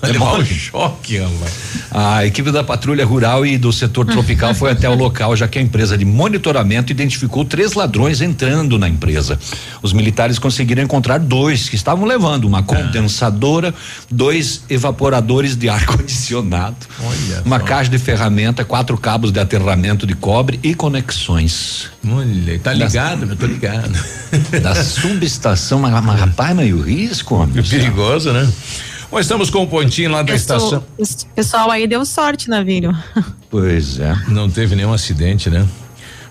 Vai 0.00 0.12
levar 0.12 0.38
um 0.38 0.44
choque, 0.44 1.18
rapaz. 1.18 1.52
A 1.90 2.24
equipe 2.24 2.52
da 2.52 2.62
Patrulha 2.62 3.04
Rural 3.04 3.44
e 3.44 3.58
do 3.58 3.72
setor 3.72 4.06
tropical 4.06 4.54
foi 4.54 4.70
até 4.70 4.88
o 4.88 4.94
local, 4.94 5.34
já 5.34 5.48
que 5.48 5.58
a 5.58 5.62
empresa 5.62 5.98
de 5.98 6.04
monitoramento 6.04 6.92
identificou 6.92 7.44
três 7.44 7.74
ladrões 7.74 8.20
entrando 8.20 8.78
na 8.78 8.88
empresa. 8.88 9.38
Os 9.82 9.92
militares 9.92 10.38
conseguiram 10.38 10.82
encontrar 10.82 11.18
dois 11.18 11.68
que 11.68 11.74
estavam 11.74 12.04
levando 12.04 12.44
uma 12.44 12.62
condensadora, 12.62 13.74
dois 14.10 14.62
evaporadores 14.70 15.56
de 15.56 15.68
ar 15.68 15.84
condicionado, 15.86 16.76
uma 17.44 17.58
caixa 17.58 17.90
de 17.90 17.98
ferramenta, 17.98 18.64
quatro 18.64 18.96
cabos 18.96 19.32
de 19.32 19.40
aterramento 19.40 20.06
de 20.06 20.14
cobre 20.14 20.60
e 20.62 20.74
conexões. 20.74 21.88
Olha, 22.08 22.58
tá 22.60 22.72
ligado, 22.72 23.24
eu 23.24 23.36
tô 23.36 23.46
ligado. 23.46 23.92
Da 24.62 24.74
subestação, 24.74 25.78
mas, 25.78 26.04
mas 26.04 26.20
rapaz, 26.20 26.54
mas 26.54 26.68
e 26.68 26.72
o 26.74 26.82
risco, 26.82 27.34
homem? 27.34 27.58
É 27.58 27.62
perigoso, 27.62 28.30
né? 28.30 28.46
Bom, 29.10 29.18
estamos 29.18 29.48
com 29.48 29.62
o 29.62 29.66
pontinho 29.66 30.10
lá 30.10 30.22
da 30.22 30.34
estação. 30.34 30.84
Esse 30.98 31.24
pessoal 31.26 31.70
aí 31.70 31.86
deu 31.86 32.04
sorte, 32.04 32.48
Navírio. 32.48 32.92
Pois 33.50 33.98
é. 33.98 34.14
Não 34.28 34.50
teve 34.50 34.76
nenhum 34.76 34.92
acidente, 34.92 35.48
né? 35.48 35.66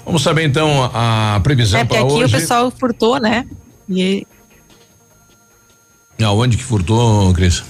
Vamos 0.05 0.21
saber 0.21 0.43
então 0.47 0.83
a 0.93 1.39
previsão 1.41 1.79
É, 1.79 1.83
porque 1.83 1.97
para 1.99 2.05
aqui 2.13 2.23
hoje. 2.23 2.35
o 2.35 2.39
pessoal 2.39 2.69
furtou, 2.71 3.19
né? 3.19 3.43
E 3.89 4.25
Aonde 6.23 6.55
que 6.57 6.63
furtou, 6.63 7.33
Cris? 7.33 7.63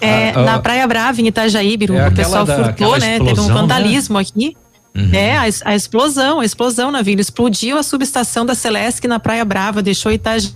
é, 0.00 0.30
Ah, 0.30 0.32
ah, 0.40 0.42
na 0.42 0.58
Praia 0.58 0.84
Brava, 0.88 1.20
em 1.20 1.28
Itajaí, 1.28 1.76
Biru, 1.76 1.94
É 1.94 2.08
o 2.08 2.12
pessoal 2.12 2.44
da- 2.44 2.56
furtou, 2.64 2.98
né? 2.98 3.12
Teve 3.18 3.22
um 3.22 3.26
explosão, 3.28 3.54
né? 3.54 3.60
vandalismo 3.60 4.18
aqui. 4.18 4.56
Uhum. 4.96 5.10
É, 5.14 5.36
a, 5.36 5.44
a 5.64 5.76
explosão, 5.76 6.40
a 6.40 6.44
explosão, 6.44 6.90
Navírio. 6.90 7.20
Explodiu 7.20 7.78
a 7.78 7.84
subestação 7.84 8.44
da 8.44 8.54
Celesc 8.56 9.06
na 9.06 9.20
Praia 9.20 9.44
Brava, 9.44 9.80
deixou 9.80 10.10
Itajaí 10.10 10.50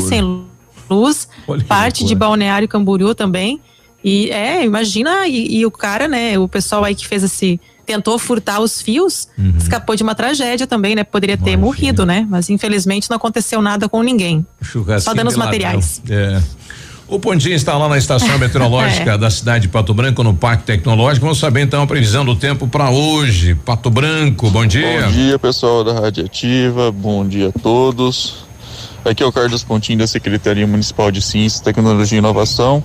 sem 0.00 0.20
luz, 0.22 0.46
Olha 1.46 1.64
parte 1.64 2.04
de. 2.04 2.14
Balneário 2.14 2.68
Camboriú 2.68 3.14
também. 3.14 3.60
E 4.04 4.30
é, 4.30 4.64
imagina, 4.64 5.26
e, 5.28 5.58
e 5.58 5.64
o 5.66 5.70
cara, 5.70 6.08
né, 6.08 6.36
o 6.38 6.48
pessoal 6.48 6.84
aí 6.84 6.94
que 6.94 7.06
fez 7.06 7.22
esse. 7.22 7.60
Tentou 7.84 8.16
furtar 8.18 8.60
os 8.60 8.80
fios, 8.80 9.26
Uhum. 9.36 9.54
escapou 9.58 9.96
de 9.96 10.02
uma 10.04 10.14
tragédia 10.14 10.66
também, 10.68 10.94
né? 10.94 11.02
Poderia 11.02 11.36
ter 11.36 11.56
morrido, 11.56 12.06
né? 12.06 12.24
Mas 12.30 12.48
infelizmente 12.48 13.10
não 13.10 13.16
aconteceu 13.16 13.60
nada 13.60 13.88
com 13.88 14.02
ninguém. 14.02 14.46
Só 15.00 15.12
danos 15.12 15.36
materiais. 15.36 16.00
É. 16.08 16.40
O 17.08 17.18
Pontinho 17.18 17.54
está 17.54 17.76
lá 17.76 17.88
na 17.88 17.98
estação 17.98 18.38
meteorológica 18.38 19.12
É. 19.14 19.18
da 19.18 19.28
cidade 19.30 19.62
de 19.62 19.68
Pato 19.68 19.92
Branco, 19.92 20.22
no 20.22 20.32
Parque 20.32 20.62
Tecnológico. 20.64 21.26
Vamos 21.26 21.38
saber 21.40 21.60
então 21.62 21.82
a 21.82 21.86
previsão 21.86 22.24
do 22.24 22.34
tempo 22.36 22.66
para 22.68 22.88
hoje. 22.88 23.54
Pato 23.56 23.90
Branco, 23.90 24.48
bom 24.48 24.64
dia. 24.64 25.02
Bom 25.06 25.12
dia, 25.12 25.38
pessoal 25.38 25.82
da 25.84 25.92
Rádio 25.92 26.24
Ativa. 26.24 26.90
Bom 26.92 27.26
dia 27.26 27.48
a 27.48 27.52
todos. 27.60 28.44
Aqui 29.04 29.20
é 29.20 29.26
o 29.26 29.32
Carlos 29.32 29.64
Pontinho 29.64 29.98
da 29.98 30.06
Secretaria 30.06 30.64
Municipal 30.64 31.10
de 31.10 31.20
Ciência, 31.20 31.64
Tecnologia 31.64 32.16
e 32.16 32.20
Inovação. 32.20 32.84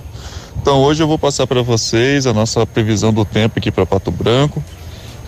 Então, 0.60 0.78
hoje 0.82 1.00
eu 1.00 1.06
vou 1.06 1.16
passar 1.16 1.46
para 1.46 1.62
vocês 1.62 2.26
a 2.26 2.34
nossa 2.34 2.66
previsão 2.66 3.12
do 3.12 3.24
tempo 3.24 3.60
aqui 3.60 3.70
para 3.70 3.86
Pato 3.86 4.10
Branco, 4.10 4.62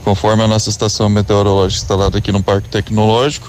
conforme 0.02 0.42
a 0.42 0.48
nossa 0.48 0.68
estação 0.68 1.08
meteorológica 1.08 1.80
instalada 1.80 2.18
aqui 2.18 2.32
no 2.32 2.42
Parque 2.42 2.68
Tecnológico. 2.68 3.48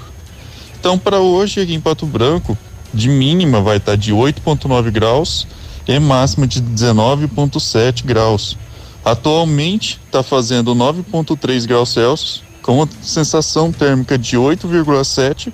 Então, 0.79 0.99
para 0.99 1.19
hoje 1.19 1.61
aqui 1.61 1.73
em 1.73 1.81
Pato 1.81 2.05
Branco, 2.05 2.55
de 2.93 3.09
mínima 3.09 3.59
vai 3.59 3.77
estar 3.77 3.97
de 3.97 4.13
8,9 4.13 4.91
graus 4.91 5.47
e 5.87 5.97
máxima 5.97 6.45
de 6.45 6.61
19,7 6.61 8.05
graus. 8.05 8.55
Atualmente 9.03 9.99
está 10.05 10.21
fazendo 10.21 10.75
9,3 10.75 11.65
graus 11.65 11.89
Celsius, 11.89 12.43
com 12.61 12.83
a 12.83 12.87
sensação 13.01 13.71
térmica 13.71 14.15
de 14.15 14.37
8,7, 14.37 15.51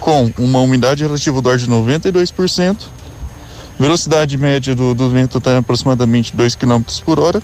com 0.00 0.32
uma 0.38 0.60
umidade 0.60 1.04
relativa 1.04 1.40
do 1.40 1.50
ar 1.50 1.58
de 1.58 1.68
92%, 1.68 2.76
velocidade 3.78 4.36
média 4.36 4.74
do, 4.74 4.94
do 4.94 5.10
vento 5.10 5.38
está 5.38 5.58
aproximadamente 5.58 6.34
2 6.34 6.54
km 6.56 6.82
por 7.04 7.20
hora, 7.20 7.42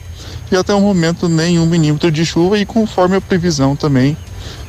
e 0.51 0.57
até 0.57 0.75
o 0.75 0.81
momento 0.81 1.29
nenhum 1.29 1.67
milímetro 1.67 2.11
de 2.11 2.25
chuva, 2.25 2.59
e 2.59 2.67
conforme 2.67 3.17
a 3.17 3.21
previsão 3.21 3.77
também 3.77 4.17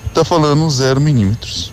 está 0.06 0.24
falando 0.24 0.70
0 0.70 1.00
milímetros. 1.00 1.72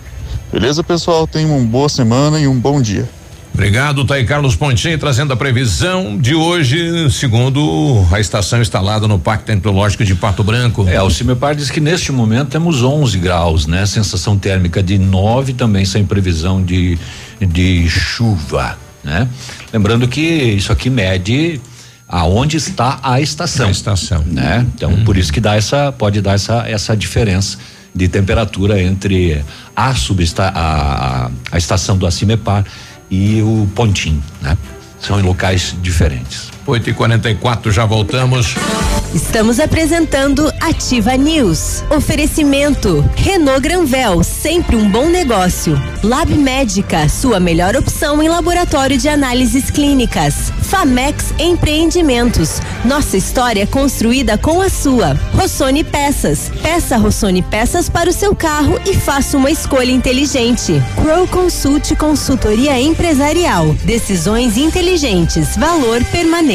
Beleza, 0.51 0.83
pessoal? 0.83 1.27
Tenham 1.27 1.57
uma 1.57 1.67
boa 1.67 1.89
semana 1.89 2.39
e 2.39 2.47
um 2.47 2.57
bom 2.57 2.81
dia. 2.81 3.07
Obrigado, 3.55 4.03
tá 4.03 4.15
aí 4.15 4.25
Carlos 4.25 4.53
Pontinho 4.53 4.99
trazendo 4.99 5.31
a 5.31 5.37
previsão 5.37 6.17
de 6.17 6.35
hoje, 6.35 7.09
segundo 7.09 8.05
a 8.11 8.19
estação 8.19 8.61
instalada 8.61 9.07
no 9.07 9.17
Parque 9.17 9.45
Tecnológico 9.45 10.03
de 10.03 10.13
Pato 10.13 10.43
Branco. 10.43 10.85
É, 10.89 11.01
o 11.01 11.09
Cimepar 11.09 11.55
diz 11.55 11.71
que 11.71 11.79
neste 11.79 12.11
momento 12.11 12.49
temos 12.49 12.83
11 12.83 13.17
graus, 13.17 13.65
né? 13.65 13.85
Sensação 13.85 14.37
térmica 14.37 14.83
de 14.83 14.97
9 14.97 15.53
também 15.53 15.85
sem 15.85 16.05
previsão 16.05 16.61
de 16.61 16.99
de 17.39 17.87
chuva, 17.89 18.77
né? 19.01 19.25
Lembrando 19.71 20.05
que 20.05 20.19
isso 20.19 20.73
aqui 20.73 20.89
mede 20.89 21.61
aonde 22.09 22.57
está 22.57 22.99
a 23.01 23.21
estação. 23.21 23.69
A 23.69 23.71
estação. 23.71 24.21
Né? 24.27 24.67
Então, 24.75 25.05
por 25.05 25.15
isso 25.15 25.31
que 25.31 25.39
dá 25.39 25.55
essa 25.55 25.93
pode 25.93 26.19
dar 26.19 26.33
essa 26.33 26.67
essa 26.67 26.95
diferença 26.95 27.57
de 27.95 28.09
temperatura 28.09 28.81
entre 28.81 29.41
a 29.73 29.95
subesta 29.95 30.43
a, 30.43 31.27
a, 31.27 31.31
a 31.53 31.57
estação 31.57 31.97
do 31.97 32.05
Acimepar 32.05 32.65
e 33.09 33.41
o 33.41 33.67
Pontim, 33.75 34.21
né? 34.41 34.57
São 34.99 35.19
em 35.19 35.23
locais 35.23 35.75
diferentes. 35.81 36.54
8 36.67 36.89
e 36.89 36.93
44 36.93 37.71
já 37.71 37.85
voltamos. 37.85 38.55
Estamos 39.13 39.59
apresentando 39.59 40.51
Ativa 40.59 41.15
News. 41.15 41.83
Oferecimento 41.89 43.07
Renault 43.15 43.61
Granvel, 43.61 44.23
sempre 44.23 44.75
um 44.75 44.89
bom 44.89 45.07
negócio. 45.07 45.79
Lab 46.03 46.33
Médica, 46.33 47.07
sua 47.07 47.39
melhor 47.39 47.75
opção 47.75 48.21
em 48.21 48.27
laboratório 48.27 48.97
de 48.97 49.07
análises 49.07 49.69
clínicas. 49.69 50.51
Famex 50.63 51.33
Empreendimentos, 51.39 52.59
nossa 52.83 53.15
história 53.15 53.65
construída 53.67 54.37
com 54.37 54.59
a 54.59 54.69
sua. 54.69 55.13
Rossoni 55.33 55.83
Peças, 55.83 56.51
peça 56.61 56.97
Rossoni 56.97 57.41
Peças 57.41 57.87
para 57.87 58.09
o 58.09 58.13
seu 58.13 58.35
carro 58.35 58.79
e 58.85 58.93
faça 58.93 59.37
uma 59.37 59.51
escolha 59.51 59.91
inteligente. 59.91 60.73
Crow 61.01 61.27
Consult 61.27 61.95
Consultoria 61.95 62.79
Empresarial, 62.81 63.73
decisões 63.85 64.57
inteligentes, 64.57 65.55
valor 65.55 66.03
permanente. 66.05 66.54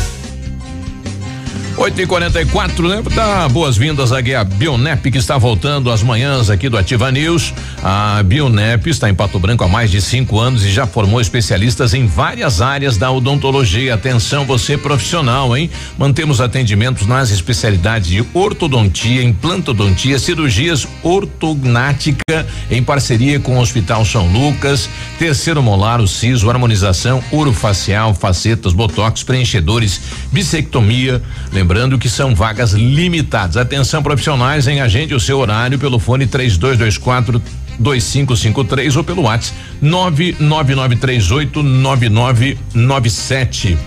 8 1.77 2.01
e 2.01 2.05
44 2.05 2.87
né? 2.87 3.01
Dá 3.15 3.47
boas-vindas 3.49 4.11
aqui 4.11 4.35
a 4.35 4.43
Bionep, 4.43 5.09
que 5.09 5.17
está 5.17 5.37
voltando 5.37 5.89
às 5.89 6.03
manhãs 6.03 6.49
aqui 6.49 6.69
do 6.69 6.77
Ativa 6.77 7.11
News. 7.11 7.53
A 7.81 8.21
Bionep 8.23 8.89
está 8.89 9.09
em 9.09 9.13
Pato 9.13 9.39
Branco 9.39 9.63
há 9.63 9.67
mais 9.67 9.89
de 9.89 10.01
cinco 10.01 10.39
anos 10.39 10.63
e 10.63 10.69
já 10.69 10.85
formou 10.85 11.19
especialistas 11.19 11.93
em 11.93 12.05
várias 12.05 12.61
áreas 12.61 12.97
da 12.97 13.11
odontologia. 13.11 13.93
Atenção, 13.93 14.45
você 14.45 14.77
profissional, 14.77 15.55
hein? 15.55 15.69
Mantemos 15.97 16.41
atendimentos 16.41 17.07
nas 17.07 17.31
especialidades 17.31 18.09
de 18.09 18.25
ortodontia, 18.33 19.23
implantodontia, 19.23 20.19
cirurgias 20.19 20.87
ortognática 21.01 22.45
em 22.69 22.83
parceria 22.83 23.39
com 23.39 23.57
o 23.57 23.61
Hospital 23.61 24.05
São 24.05 24.27
Lucas, 24.27 24.89
terceiro 25.17 25.63
molar, 25.63 26.01
o 26.01 26.07
siso, 26.07 26.49
harmonização 26.49 27.23
orofacial, 27.31 28.13
facetas, 28.13 28.73
botox, 28.73 29.23
preenchedores, 29.23 30.01
bissectomia. 30.31 31.21
Lembrando 31.61 31.97
que 31.99 32.09
são 32.09 32.33
vagas 32.33 32.71
limitadas. 32.71 33.55
Atenção 33.55 34.01
profissionais 34.01 34.67
em 34.67 34.81
agende 34.81 35.13
o 35.13 35.19
seu 35.19 35.37
horário 35.37 35.77
pelo 35.77 35.99
fone 35.99 36.25
3224 36.25 37.39
2553 37.77 38.95
ou 38.95 39.03
pelo 39.03 39.21
WhatsApp 39.21 39.55
99938 39.79 41.61
9997. 41.61 43.77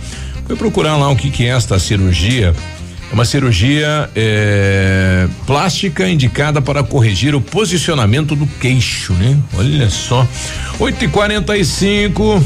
Fui 0.46 0.54
procurar 0.54 0.96
lá 0.96 1.10
o 1.10 1.16
que 1.16 1.32
que 1.32 1.46
é 1.46 1.48
esta 1.48 1.76
cirurgia. 1.80 2.54
Uma 3.14 3.24
cirurgia 3.24 4.10
é, 4.16 5.28
plástica 5.46 6.08
indicada 6.08 6.60
para 6.60 6.82
corrigir 6.82 7.32
o 7.32 7.40
posicionamento 7.40 8.34
do 8.34 8.44
queixo, 8.44 9.12
né? 9.12 9.38
Olha 9.56 9.88
só. 9.88 10.26
8 10.80 11.04
e 11.04 11.08
45 11.08 12.44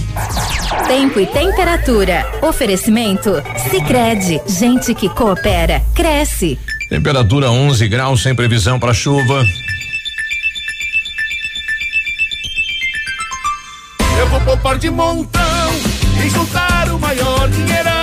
Tempo 0.86 1.20
e 1.20 1.26
temperatura. 1.26 2.26
Oferecimento? 2.42 3.42
Sicredi 3.70 4.42
Gente 4.46 4.94
que 4.94 5.08
coopera, 5.08 5.82
cresce. 5.94 6.58
Temperatura 6.90 7.50
11 7.50 7.88
graus, 7.88 8.22
sem 8.22 8.34
previsão 8.34 8.78
para 8.78 8.92
chuva. 8.92 9.42
Eu 14.18 14.28
vou 14.28 14.40
poupar 14.42 14.76
de 14.76 14.90
montão 14.90 15.70
e 16.22 16.28
juntar 16.28 16.90
o 16.90 16.98
maior 16.98 17.48
dinheirão. 17.48 17.97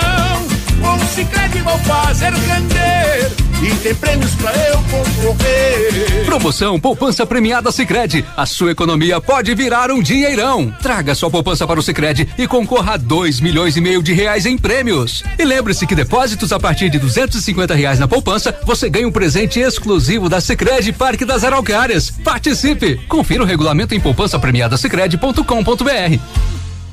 Cicred 1.16 1.62
vou 1.62 1.80
fazer 1.80 2.34
render 2.34 3.32
e 3.64 3.74
tem 3.78 3.96
prêmios 3.96 4.36
pra 4.36 4.52
eu 4.68 4.84
concorrer. 4.92 6.26
Promoção 6.26 6.78
Poupança 6.78 7.26
Premiada 7.26 7.72
Sicredi. 7.72 8.26
A 8.36 8.46
sua 8.46 8.72
economia 8.72 9.22
pode 9.22 9.56
virar 9.56 9.92
um 9.92 10.02
dinheirão. 10.02 10.76
Traga 10.82 11.16
sua 11.16 11.32
poupança 11.32 11.66
para 11.66 11.80
o 11.80 11.84
Sicredi 11.84 12.28
e 12.38 12.46
concorra 12.46 12.96
a 12.96 12.98
dois 12.98 13.40
milhões 13.40 13.78
e 13.78 13.82
meio 13.82 14.04
de 14.04 14.12
reais 14.12 14.46
em 14.46 14.58
prêmios. 14.58 15.24
E 15.40 15.46
lembre-se 15.46 15.88
que 15.88 15.96
depósitos 15.96 16.52
a 16.52 16.60
partir 16.60 16.90
de 16.90 17.00
duzentos 17.00 17.38
e 17.38 17.42
cinquenta 17.42 17.74
reais 17.74 17.98
na 17.98 18.10
poupança, 18.10 18.54
você 18.66 18.90
ganha 18.90 19.08
um 19.08 19.12
presente 19.12 19.58
exclusivo 19.58 20.28
da 20.28 20.42
Sicredi 20.42 20.92
Parque 20.92 21.24
das 21.24 21.46
Araucárias. 21.46 22.12
Participe! 22.12 22.98
Confira 23.08 23.42
o 23.42 23.46
regulamento 23.46 23.96
em 23.96 24.02
poupança 24.02 24.38
premiada 24.38 24.76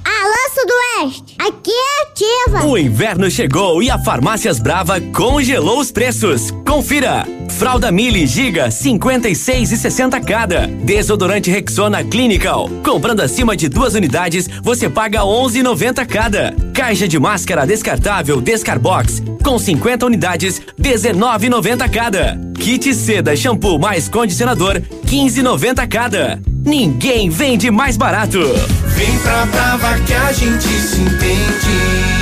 Alô, 0.04 0.34
Sudoeste! 0.54 1.36
Aqui 1.38 1.70
é 1.70 2.02
ativa! 2.02 2.66
O 2.66 2.76
inverno 2.76 3.30
chegou 3.30 3.82
e 3.82 3.90
a 3.90 3.98
Farmácias 3.98 4.58
Brava 4.58 5.00
congelou 5.00 5.80
os 5.80 5.90
preços. 5.90 6.50
Confira! 6.66 7.26
Fralda 7.50 7.92
Mili 7.92 8.26
Giga 8.26 8.70
56 8.70 9.72
e 9.72 9.76
60 9.76 10.20
cada. 10.20 10.66
Desodorante 10.66 11.50
Rexona 11.50 12.02
Clinical. 12.02 12.68
Comprando 12.84 13.20
acima 13.20 13.56
de 13.56 13.68
duas 13.68 13.94
unidades, 13.94 14.48
você 14.62 14.88
paga 14.88 15.20
11,90 15.20 16.06
cada. 16.06 16.54
Caixa 16.74 17.06
de 17.06 17.18
máscara 17.18 17.66
descartável 17.66 18.40
Descarbox 18.40 19.22
com 19.42 19.58
50 19.58 20.06
unidades, 20.06 20.62
19,90 20.80 21.90
cada. 21.90 22.40
Kit 22.58 22.94
seda 22.94 23.36
shampoo 23.36 23.78
mais 23.78 24.08
condicionador 24.08 24.80
15,90 25.06 25.88
cada. 25.88 26.40
Ninguém 26.64 27.28
vende 27.28 27.70
mais 27.70 27.96
barato. 27.96 28.38
Vem 28.86 29.18
pra 29.18 29.44
Brava 29.46 29.91
que 30.00 30.14
a 30.14 30.32
gente 30.32 30.68
se 30.68 31.00
entende. 31.00 32.21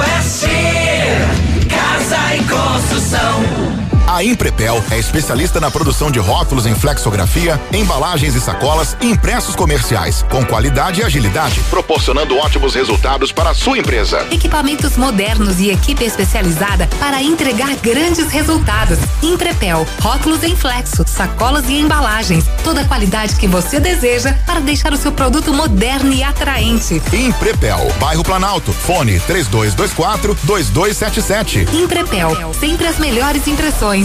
Casa 1.68 2.34
e 2.34 2.42
construção. 2.44 3.85
A 4.06 4.22
Imprepel 4.22 4.82
é 4.88 4.98
especialista 4.98 5.58
na 5.58 5.68
produção 5.68 6.12
de 6.12 6.20
rótulos 6.20 6.64
em 6.64 6.76
flexografia, 6.76 7.60
embalagens 7.72 8.36
e 8.36 8.40
sacolas 8.40 8.96
e 9.00 9.10
impressos 9.10 9.56
comerciais, 9.56 10.24
com 10.30 10.44
qualidade 10.46 11.00
e 11.00 11.04
agilidade, 11.04 11.60
proporcionando 11.68 12.36
ótimos 12.38 12.76
resultados 12.76 13.32
para 13.32 13.50
a 13.50 13.54
sua 13.54 13.78
empresa. 13.78 14.24
Equipamentos 14.30 14.96
modernos 14.96 15.58
e 15.58 15.70
equipe 15.70 16.04
especializada 16.04 16.88
para 17.00 17.20
entregar 17.20 17.74
grandes 17.82 18.28
resultados. 18.28 18.98
Imprepel, 19.24 19.84
rótulos 20.00 20.44
em 20.44 20.54
flexo, 20.54 21.04
sacolas 21.04 21.68
e 21.68 21.74
embalagens. 21.74 22.44
Toda 22.62 22.82
a 22.82 22.84
qualidade 22.84 23.34
que 23.34 23.48
você 23.48 23.80
deseja 23.80 24.34
para 24.46 24.60
deixar 24.60 24.92
o 24.92 24.96
seu 24.96 25.10
produto 25.10 25.52
moderno 25.52 26.12
e 26.12 26.22
atraente. 26.22 27.02
Imprepel, 27.12 27.92
bairro 27.98 28.22
Planalto, 28.22 28.72
fone 28.72 29.18
3224 29.18 30.36
2277. 30.44 31.66
Imprepel, 31.72 32.54
sempre 32.54 32.86
as 32.86 32.98
melhores 32.98 33.48
impressões. 33.48 33.95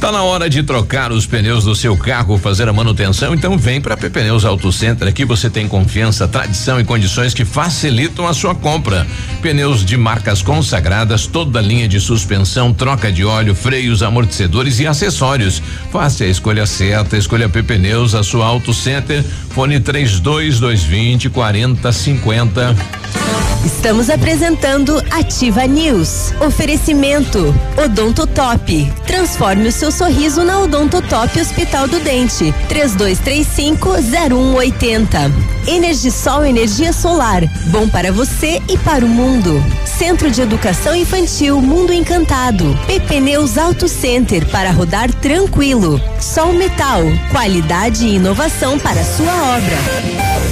Tá 0.00 0.10
na 0.10 0.24
hora 0.24 0.50
de 0.50 0.64
trocar 0.64 1.12
os 1.12 1.26
pneus 1.26 1.62
do 1.62 1.76
seu 1.76 1.96
carro, 1.96 2.36
fazer 2.36 2.68
a 2.68 2.72
manutenção, 2.72 3.32
então 3.32 3.56
vem 3.56 3.80
para 3.80 3.96
PP 3.96 4.20
Pneus 4.20 4.44
Auto 4.44 4.72
Center. 4.72 5.06
Aqui 5.06 5.24
você 5.24 5.48
tem 5.48 5.68
confiança, 5.68 6.26
tradição 6.26 6.80
e 6.80 6.84
condições 6.84 7.32
que 7.32 7.44
facilitam 7.44 8.26
a 8.26 8.34
sua 8.34 8.52
compra. 8.52 9.06
Pneus 9.40 9.84
de 9.84 9.96
marcas 9.96 10.42
consagradas, 10.42 11.28
toda 11.28 11.60
a 11.60 11.62
linha 11.62 11.86
de 11.86 12.00
suspensão, 12.00 12.72
troca 12.72 13.12
de 13.12 13.24
óleo, 13.24 13.54
freios, 13.54 14.02
amortecedores 14.02 14.80
e 14.80 14.88
acessórios. 14.88 15.62
Faça 15.92 16.24
a 16.24 16.28
escolha 16.28 16.66
certa, 16.66 17.16
escolha 17.16 17.48
PP 17.48 17.74
Pneus, 17.74 18.16
a 18.16 18.24
sua 18.24 18.46
Auto 18.46 18.74
Center. 18.74 19.24
Fone 19.50 19.78
3220 19.78 21.30
4050. 21.30 23.41
Estamos 23.64 24.10
apresentando 24.10 25.00
Ativa 25.08 25.64
News. 25.66 26.34
Oferecimento 26.40 27.54
Odonto 27.76 28.26
Top. 28.26 28.92
Transforme 29.06 29.68
o 29.68 29.72
seu 29.72 29.92
sorriso 29.92 30.42
na 30.42 30.58
Odonto 30.58 31.00
Top 31.02 31.40
Hospital 31.40 31.86
do 31.86 32.00
Dente. 32.00 32.52
3235-0180. 32.68 35.32
Energisol 35.68 36.44
Energia 36.44 36.92
Solar. 36.92 37.44
Bom 37.66 37.88
para 37.88 38.10
você 38.10 38.60
e 38.68 38.76
para 38.78 39.04
o 39.04 39.08
mundo. 39.08 39.62
Centro 39.84 40.28
de 40.28 40.42
Educação 40.42 40.96
Infantil 40.96 41.62
Mundo 41.62 41.92
Encantado. 41.92 42.76
PP 42.88 43.20
Neus 43.20 43.56
Auto 43.56 43.86
Center 43.86 44.44
para 44.48 44.72
rodar 44.72 45.14
tranquilo. 45.14 46.00
Sol 46.20 46.52
Metal. 46.52 47.02
Qualidade 47.30 48.06
e 48.06 48.16
inovação 48.16 48.76
para 48.76 49.04
sua 49.04 49.32
obra. 49.56 50.51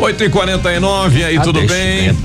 8 0.00 0.24
e 0.24 0.30
49 0.30 1.24
aí, 1.24 1.36
Ah, 1.36 1.42
tudo 1.42 1.60
bem. 1.66 2.16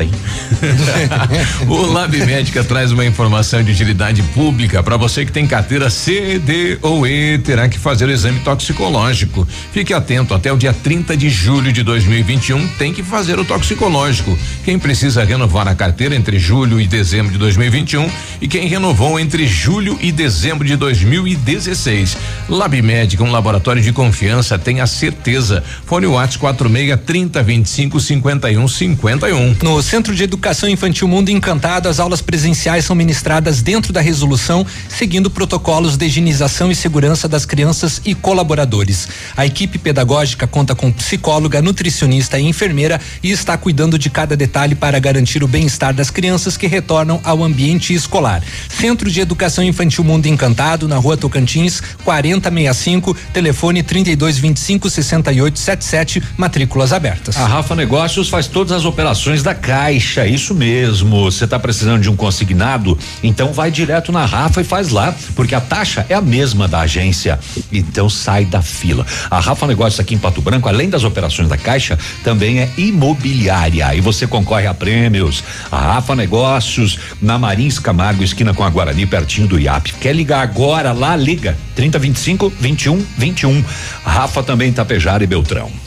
o 1.67 1.81
Lab 1.91 2.17
Médica 2.25 2.63
traz 2.63 2.91
uma 2.91 3.05
informação 3.05 3.61
de 3.61 3.71
utilidade 3.71 4.23
pública 4.33 4.81
para 4.81 4.95
você 4.95 5.25
que 5.25 5.31
tem 5.31 5.45
carteira 5.45 5.89
C, 5.89 6.39
D 6.39 6.77
ou 6.81 7.05
E, 7.05 7.37
terá 7.39 7.67
que 7.67 7.77
fazer 7.77 8.05
o 8.07 8.11
exame 8.11 8.39
toxicológico. 8.39 9.45
Fique 9.73 9.93
atento, 9.93 10.33
até 10.33 10.53
o 10.53 10.57
dia 10.57 10.73
30 10.73 11.17
de 11.17 11.29
julho 11.29 11.73
de 11.73 11.83
2021 11.83 12.65
tem 12.77 12.93
que 12.93 13.03
fazer 13.03 13.37
o 13.39 13.43
toxicológico. 13.43 14.37
Quem 14.63 14.79
precisa 14.79 15.25
renovar 15.25 15.67
a 15.67 15.75
carteira 15.75 16.15
entre 16.15 16.39
julho 16.39 16.79
e 16.79 16.87
dezembro 16.87 17.33
de 17.33 17.37
2021 17.37 18.09
e 18.41 18.47
quem 18.47 18.67
renovou 18.67 19.19
entre 19.19 19.45
julho 19.45 19.97
e 20.01 20.13
dezembro 20.13 20.65
de 20.65 20.77
2016. 20.77 22.17
Lab 22.47 22.81
Médica, 22.81 23.23
um 23.23 23.31
laboratório 23.31 23.81
de 23.81 23.91
confiança, 23.91 24.57
tenha 24.57 24.87
certeza. 24.87 25.61
Fone 25.85 26.07
Whats 26.07 26.37
46 26.37 26.99
30 27.05 27.43
25 27.65 27.99
51 27.99 28.67
51. 28.67 29.57
No 29.63 29.81
Centro 29.81 30.13
de 30.13 30.23
Educação 30.23 30.69
Infantil 30.69 31.07
Mundo 31.07 31.29
Encantado, 31.29 31.89
as 31.89 31.99
aulas 31.99 32.21
presenciais 32.21 32.85
são 32.85 32.95
ministradas 32.95 33.63
dentro 33.63 33.91
da 33.91 34.01
resolução, 34.01 34.65
seguindo 34.87 35.31
protocolos 35.31 35.97
de 35.97 36.05
higienização 36.05 36.71
e 36.71 36.75
segurança 36.75 37.27
das 37.27 37.43
crianças 37.43 37.99
e 38.05 38.13
colaboradores. 38.13 39.07
A 39.35 39.47
equipe 39.47 39.79
pedagógica 39.79 40.45
conta 40.45 40.75
com 40.75 40.91
psicóloga, 40.91 41.61
nutricionista 41.61 42.39
e 42.39 42.43
enfermeira 42.43 43.01
e 43.23 43.31
está 43.31 43.57
cuidando 43.57 43.97
de 43.97 44.11
cada 44.11 44.37
detalhe 44.37 44.75
para 44.75 44.99
garantir 44.99 45.43
o 45.43 45.47
bem-estar 45.47 45.93
das 45.93 46.11
crianças 46.11 46.55
que 46.55 46.67
retornam 46.67 47.19
ao 47.23 47.43
ambiente 47.43 47.95
escolar. 47.95 48.43
Centro 48.69 49.09
de 49.09 49.19
Educação 49.19 49.63
Infantil 49.63 50.03
Mundo 50.03 50.27
Encantado, 50.27 50.87
na 50.87 50.97
Rua 50.97 51.17
Tocantins, 51.17 51.81
4065, 52.03 53.15
telefone 53.33 53.81
3225 53.81 54.87
6877, 54.87 56.21
matrículas 56.37 56.93
abertas. 56.93 57.35
A 57.37 57.54
Rafa 57.55 57.73
Negócios 57.73 58.27
faz 58.27 58.47
todas 58.47 58.73
as 58.73 58.83
operações 58.83 59.41
da 59.41 59.55
Caixa, 59.55 60.27
isso 60.27 60.53
mesmo. 60.53 61.23
Você 61.31 61.45
está 61.45 61.57
precisando 61.57 62.01
de 62.01 62.09
um 62.09 62.15
consignado? 62.15 62.99
Então 63.23 63.53
vai 63.53 63.71
direto 63.71 64.11
na 64.11 64.25
Rafa 64.25 64.59
e 64.59 64.65
faz 64.65 64.89
lá, 64.89 65.15
porque 65.37 65.55
a 65.55 65.61
taxa 65.61 66.05
é 66.09 66.15
a 66.15 66.21
mesma 66.21 66.67
da 66.67 66.81
agência. 66.81 67.39
Então 67.71 68.09
sai 68.09 68.43
da 68.43 68.61
fila. 68.61 69.05
A 69.31 69.39
Rafa 69.39 69.65
Negócios 69.67 70.01
aqui 70.01 70.13
em 70.13 70.17
Pato 70.17 70.41
Branco, 70.41 70.67
além 70.67 70.89
das 70.89 71.05
operações 71.05 71.47
da 71.47 71.55
Caixa, 71.55 71.97
também 72.25 72.59
é 72.59 72.69
imobiliária 72.77 73.95
e 73.95 74.01
você 74.01 74.27
concorre 74.27 74.67
a 74.67 74.73
prêmios. 74.73 75.41
A 75.71 75.93
Rafa 75.93 76.13
Negócios 76.13 76.99
na 77.21 77.39
Marins 77.39 77.79
Camargo, 77.79 78.21
esquina 78.21 78.53
com 78.53 78.65
a 78.65 78.69
Guarani, 78.69 79.05
pertinho 79.05 79.47
do 79.47 79.57
IAP. 79.57 79.93
Quer 79.93 80.13
ligar 80.13 80.41
agora 80.41 80.91
lá? 80.91 81.15
Liga 81.15 81.57
3025 81.73 82.51
21 82.59 83.05
21. 83.17 83.63
Rafa 84.03 84.43
também 84.43 84.73
Tapejara 84.73 85.23
e 85.23 85.27
Beltrão. 85.27 85.84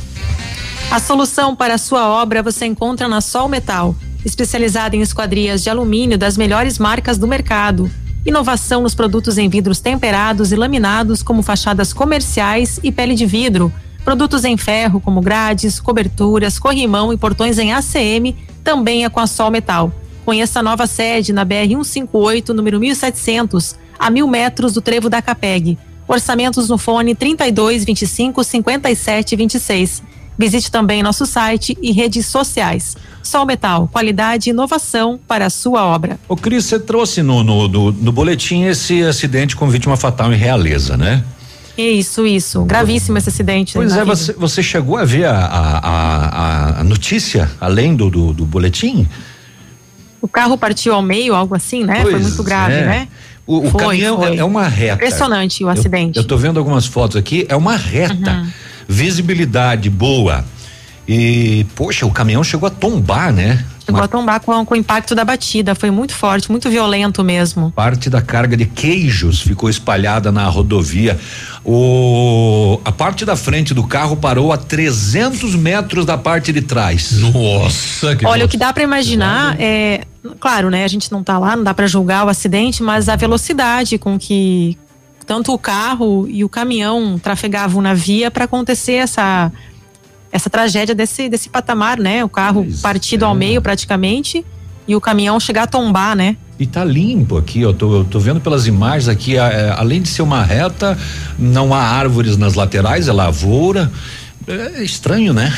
A 0.91 0.99
solução 0.99 1.55
para 1.55 1.75
a 1.75 1.79
sua 1.79 2.09
obra 2.09 2.43
você 2.43 2.65
encontra 2.65 3.07
na 3.07 3.21
Sol 3.21 3.47
Metal, 3.47 3.95
especializada 4.25 4.97
em 4.97 5.03
esquadrias 5.03 5.63
de 5.63 5.69
alumínio 5.69 6.17
das 6.17 6.39
melhores 6.39 6.79
marcas 6.79 7.19
do 7.19 7.29
mercado. 7.29 7.91
Inovação 8.25 8.81
nos 8.81 8.95
produtos 8.95 9.37
em 9.37 9.51
vidros 9.51 9.81
temperados 9.81 10.51
e 10.51 10.57
laminados, 10.57 11.23
como 11.23 11.43
fachadas 11.43 11.93
comerciais 11.93 12.81
e 12.83 12.91
pele 12.91 13.15
de 13.15 13.27
vidro. 13.27 13.71
Produtos 14.03 14.47
em 14.47 14.57
ferro, 14.57 14.99
como 14.99 15.21
grades, 15.21 15.79
coberturas, 15.79 16.59
corrimão 16.59 17.13
e 17.13 17.19
portões 17.19 17.59
em 17.59 17.75
ACM, 17.75 18.35
também 18.65 19.05
é 19.05 19.11
com 19.11 19.21
a 19.21 19.27
Sol 19.27 19.51
Metal. 19.51 19.93
Conheça 20.25 20.61
a 20.61 20.63
nova 20.63 20.87
sede 20.87 21.35
na 21.35 21.45
BR 21.45 21.69
158, 21.69 22.55
número 22.55 22.81
1700, 22.81 23.77
a 23.99 24.09
mil 24.09 24.27
metros 24.27 24.73
do 24.73 24.81
trevo 24.81 25.11
da 25.11 25.21
Capeg. 25.21 25.77
Orçamentos 26.09 26.71
no 26.71 26.79
fone 26.79 27.15
32 27.15 27.85
25 27.85 28.43
57 28.43 29.37
26. 29.37 30.03
Visite 30.39 30.71
também 30.71 31.03
nosso 31.03 31.27
site 31.27 31.77
e 31.83 31.91
redes 31.91 32.27
sociais. 32.27 32.97
Sol 33.23 33.45
Metal, 33.45 33.89
qualidade 33.89 34.49
e 34.49 34.53
inovação 34.53 35.19
para 35.27 35.47
a 35.47 35.51
sua 35.51 35.85
obra. 35.85 36.19
Ô 36.29 36.37
Cris, 36.37 36.65
você 36.65 36.79
trouxe 36.79 37.23
no, 37.23 37.43
no, 37.43 37.67
no, 37.69 37.93
no 37.93 38.13
boletim 38.13 38.63
esse 38.63 39.03
acidente 39.03 39.57
com 39.57 39.69
vítima 39.69 39.97
fatal 39.97 40.33
em 40.33 40.37
Realeza, 40.37 40.97
né? 40.97 41.25
Isso, 41.77 42.27
isso. 42.27 42.65
Gravíssimo 42.65 43.19
esse 43.19 43.29
acidente. 43.29 43.75
Pois 43.75 43.97
é, 43.97 44.05
você, 44.05 44.33
você 44.33 44.63
chegou 44.63 44.97
a 44.97 45.05
ver 45.05 45.27
a, 45.27 45.39
a, 45.39 45.79
a, 45.79 46.81
a 46.81 46.85
notícia 46.85 47.51
além 47.61 47.95
do, 47.95 48.09
do, 48.11 48.33
do 48.33 48.45
boletim? 48.45 49.07
O 50.21 50.27
carro 50.27 50.59
partiu 50.59 50.95
ao 50.95 51.03
meio, 51.03 51.35
algo 51.35 51.55
assim, 51.55 51.85
né? 51.85 52.03
Foi 52.03 52.13
Pois 52.13 52.23
muito 52.23 52.43
grave, 52.43 52.75
é. 52.75 52.85
né? 52.85 53.09
O, 53.47 53.67
o 53.67 53.71
Foi, 53.71 53.81
caminhão 53.81 54.19
foi. 54.19 54.37
é, 54.37 54.39
é 54.41 54.45
uma 54.45 54.69
reta. 54.69 54.95
Impressionante 54.97 55.65
o 55.65 55.69
acidente. 55.69 56.19
Eu, 56.19 56.25
tô 56.25 56.37
vendo 56.37 56.59
algumas 56.59 56.85
fotos 56.85 57.17
aqui, 57.17 57.47
é 57.49 57.57
uma 57.57 57.77
reta. 57.77 58.33
Uhum. 58.33 58.51
Visibilidade 58.89 59.91
boa. 59.91 60.45
E, 61.07 61.65
poxa, 61.75 62.05
o 62.05 62.11
caminhão 62.11 62.43
chegou 62.43 62.67
a 62.67 62.71
tombar, 62.71 63.33
né? 63.33 63.65
Chegou 63.85 64.03
a 64.03 64.09
tombar 64.09 64.41
com, 64.41 64.67
com 64.67 64.75
o 64.75 64.77
impacto 64.77 65.15
da 65.15 65.25
batida. 65.25 65.75
Foi 65.75 65.91
muito 65.91 66.13
forte, 66.13 66.51
muito 66.51 66.69
violento 66.69 67.25
mesmo. 67.25 67.71
Parte 67.71 68.11
da 68.11 68.21
carga 68.21 68.55
de 68.55 68.67
queijos 68.67 69.41
ficou 69.41 69.71
espalhada 69.71 70.31
na 70.31 70.47
rodovia. 70.47 71.19
O, 71.65 72.79
a 72.85 72.93
parte 72.93 73.25
da 73.25 73.35
frente 73.35 73.73
do 73.73 73.83
carro 73.83 74.15
parou 74.15 74.53
a 74.53 74.59
300 74.59 75.55
metros 75.55 76.05
da 76.05 76.19
parte 76.19 76.53
de 76.53 76.61
trás. 76.61 77.13
Nossa, 77.13 78.19
Olha, 78.25 78.45
o 78.45 78.49
que 78.49 78.59
dá 78.59 78.71
para 78.71 78.83
imaginar 78.83 79.59
é, 79.59 80.03
claro, 80.39 80.69
né? 80.69 80.85
A 80.85 80.89
gente 80.89 81.11
não 81.11 81.23
tá 81.23 81.39
lá, 81.39 81.57
não 81.57 81.65
dá 81.65 81.73
para 81.73 81.87
julgar 81.87 82.27
o 82.27 82.29
acidente, 82.29 82.83
mas 82.83 83.09
a 83.09 83.17
velocidade 83.17 83.97
com 83.97 84.19
que 84.19 84.77
tanto 85.29 85.53
o 85.53 85.59
carro 85.59 86.27
e 86.29 86.43
o 86.43 86.49
caminhão 86.49 87.19
trafegavam 87.19 87.81
na 87.83 87.93
via 87.95 88.31
para 88.31 88.47
acontecer 88.47 88.95
essa 88.95 89.53
essa 90.33 90.51
tragédia 90.51 90.95
desse 90.95 91.29
desse 91.29 91.49
patamar, 91.51 91.99
né? 91.99 92.25
O 92.25 92.29
carro 92.29 92.67
partido 92.83 93.25
é. 93.25 93.29
ao 93.29 93.35
meio 93.35 93.61
praticamente 93.63 94.45
e 94.89 94.97
o 94.97 95.01
caminhão 95.01 95.39
chegar 95.39 95.65
a 95.65 95.67
tombar, 95.67 96.17
né? 96.17 96.37
E 96.59 96.67
tá 96.67 96.83
limpo 96.85 97.37
aqui, 97.37 97.61
eu 97.61 97.73
tô, 97.73 97.99
eu 97.99 98.05
tô 98.05 98.19
vendo 98.19 98.41
pelas 98.41 98.67
imagens 98.67 99.07
aqui, 99.09 99.39
a- 99.39 99.49
é, 99.49 99.71
além 99.71 100.03
de 100.03 100.09
ser 100.09 100.23
uma 100.23 100.43
reta, 100.43 100.99
não 101.39 101.73
há 101.73 101.79
árvores 101.81 102.37
nas 102.37 102.55
laterais, 102.55 103.07
é 103.07 103.13
lavoura. 103.13 103.93
É 104.47 104.83
estranho, 104.83 105.33
né? 105.35 105.53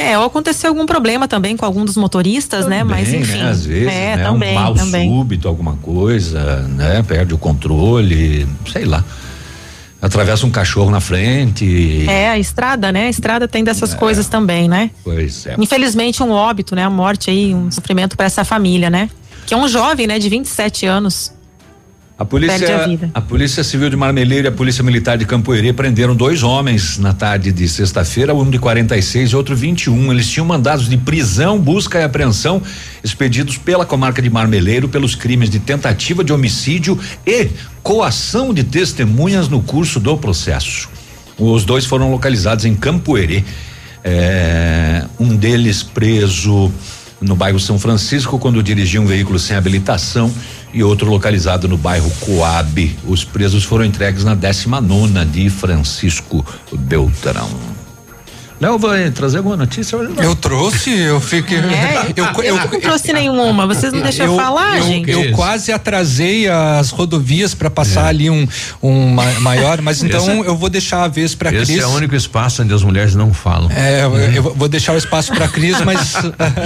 É, 0.00 0.18
ou 0.18 0.24
aconteceu 0.24 0.70
algum 0.70 0.86
problema 0.86 1.28
também 1.28 1.56
com 1.56 1.64
algum 1.66 1.84
dos 1.84 1.96
motoristas, 1.96 2.66
né? 2.66 2.82
Mas 2.82 3.06
Também, 3.08 3.20
enfim. 3.20 3.38
né? 3.42 3.50
Às 3.50 3.66
vezes, 3.66 3.88
é, 3.92 4.16
né? 4.16 4.24
também, 4.24 4.50
um 4.56 4.60
mal 4.60 4.74
também. 4.74 5.08
súbito, 5.08 5.46
alguma 5.46 5.74
coisa, 5.76 6.62
né? 6.68 7.02
Perde 7.06 7.34
o 7.34 7.38
controle, 7.38 8.48
sei 8.72 8.84
lá. 8.84 9.04
Atravessa 10.02 10.46
um 10.46 10.50
cachorro 10.50 10.90
na 10.90 11.00
frente. 11.00 12.06
É, 12.08 12.30
a 12.30 12.38
estrada, 12.38 12.90
né? 12.90 13.06
A 13.06 13.10
estrada 13.10 13.46
tem 13.46 13.62
dessas 13.62 13.92
É. 13.92 13.96
coisas 13.96 14.28
também, 14.28 14.66
né? 14.66 14.90
Pois 15.04 15.44
é. 15.46 15.54
Infelizmente, 15.58 16.22
um 16.22 16.30
óbito, 16.30 16.74
né? 16.74 16.84
A 16.84 16.90
morte 16.90 17.28
aí, 17.30 17.54
um 17.54 17.70
sofrimento 17.70 18.16
para 18.16 18.24
essa 18.24 18.42
família, 18.42 18.88
né? 18.88 19.10
Que 19.46 19.52
é 19.52 19.56
um 19.56 19.68
jovem, 19.68 20.06
né? 20.06 20.18
De 20.18 20.28
27 20.30 20.86
anos. 20.86 21.32
A 22.20 22.22
a 22.22 22.26
polícia, 22.26 22.86
vida. 22.86 23.10
a 23.14 23.20
polícia 23.22 23.64
Civil 23.64 23.88
de 23.88 23.96
Marmeleiro 23.96 24.46
e 24.46 24.48
a 24.48 24.52
Polícia 24.52 24.84
Militar 24.84 25.16
de 25.16 25.24
Campo 25.24 25.54
Herê 25.54 25.72
prenderam 25.72 26.14
dois 26.14 26.42
homens 26.42 26.98
na 26.98 27.14
tarde 27.14 27.50
de 27.50 27.66
sexta-feira, 27.66 28.34
um 28.34 28.50
de 28.50 28.58
46 28.58 29.30
e 29.30 29.36
outro 29.36 29.56
21. 29.56 30.12
Eles 30.12 30.28
tinham 30.28 30.44
mandados 30.44 30.86
de 30.86 30.98
prisão, 30.98 31.58
busca 31.58 31.98
e 31.98 32.02
apreensão 32.02 32.60
expedidos 33.02 33.56
pela 33.56 33.86
comarca 33.86 34.20
de 34.20 34.28
Marmeleiro 34.28 34.86
pelos 34.86 35.14
crimes 35.14 35.48
de 35.48 35.60
tentativa 35.60 36.22
de 36.22 36.30
homicídio 36.30 36.98
e 37.26 37.48
coação 37.82 38.52
de 38.52 38.64
testemunhas 38.64 39.48
no 39.48 39.62
curso 39.62 39.98
do 39.98 40.14
processo. 40.18 40.90
Os 41.38 41.64
dois 41.64 41.86
foram 41.86 42.10
localizados 42.10 42.66
em 42.66 42.74
Campo 42.74 43.16
Herê. 43.16 43.42
É, 44.04 45.06
um 45.18 45.34
deles 45.34 45.82
preso 45.82 46.70
no 47.20 47.36
bairro 47.36 47.60
São 47.60 47.78
Francisco 47.78 48.38
quando 48.38 48.62
dirigia 48.62 49.00
um 49.00 49.06
veículo 49.06 49.38
sem 49.38 49.56
habilitação 49.56 50.32
e 50.72 50.82
outro 50.82 51.10
localizado 51.10 51.68
no 51.68 51.76
bairro 51.76 52.10
Coab. 52.20 52.96
Os 53.04 53.24
presos 53.24 53.64
foram 53.64 53.84
entregues 53.84 54.24
na 54.24 54.34
19 54.34 54.86
nona 54.86 55.26
de 55.26 55.50
Francisco 55.50 56.44
Beltrão. 56.72 57.79
Léo 58.60 58.78
vai 58.78 59.10
trazer 59.10 59.38
alguma 59.38 59.56
notícia 59.56 59.96
hoje? 59.96 60.12
não? 60.14 60.22
Eu 60.22 60.34
trouxe, 60.34 60.90
eu 60.90 61.18
fiquei. 61.20 61.58
É, 61.58 62.12
eu, 62.44 62.56
não 62.56 62.80
trouxe 62.80 63.12
nenhuma. 63.12 63.66
Vocês 63.66 63.92
não 63.92 64.02
deixam 64.02 64.26
eu, 64.26 64.36
falar, 64.36 64.78
eu, 64.78 64.82
gente? 64.84 65.10
Eu 65.10 65.32
quase 65.32 65.72
atrasei 65.72 66.46
as 66.46 66.90
rodovias 66.90 67.54
para 67.54 67.70
passar 67.70 68.06
ali 68.06 68.28
um, 68.28 68.46
um 68.82 69.08
ma- 69.08 69.40
maior, 69.40 69.80
mas 69.80 70.02
então 70.02 70.20
Esse 70.20 70.30
é- 70.30 70.48
eu 70.48 70.56
vou 70.56 70.68
deixar 70.68 71.04
a 71.04 71.08
vez 71.08 71.34
para 71.34 71.50
Cris. 71.50 71.70
Esse 71.70 71.80
é 71.80 71.86
o 71.86 71.90
único 71.90 72.14
espaço 72.14 72.62
onde 72.62 72.74
as 72.74 72.82
mulheres 72.82 73.14
não 73.14 73.32
falam. 73.32 73.70
É, 73.70 74.04
eu, 74.04 74.16
eu 74.16 74.42
vou 74.54 74.68
deixar 74.68 74.92
o 74.92 74.98
espaço 74.98 75.32
para 75.32 75.48
Cris, 75.48 75.80
mas 75.84 76.12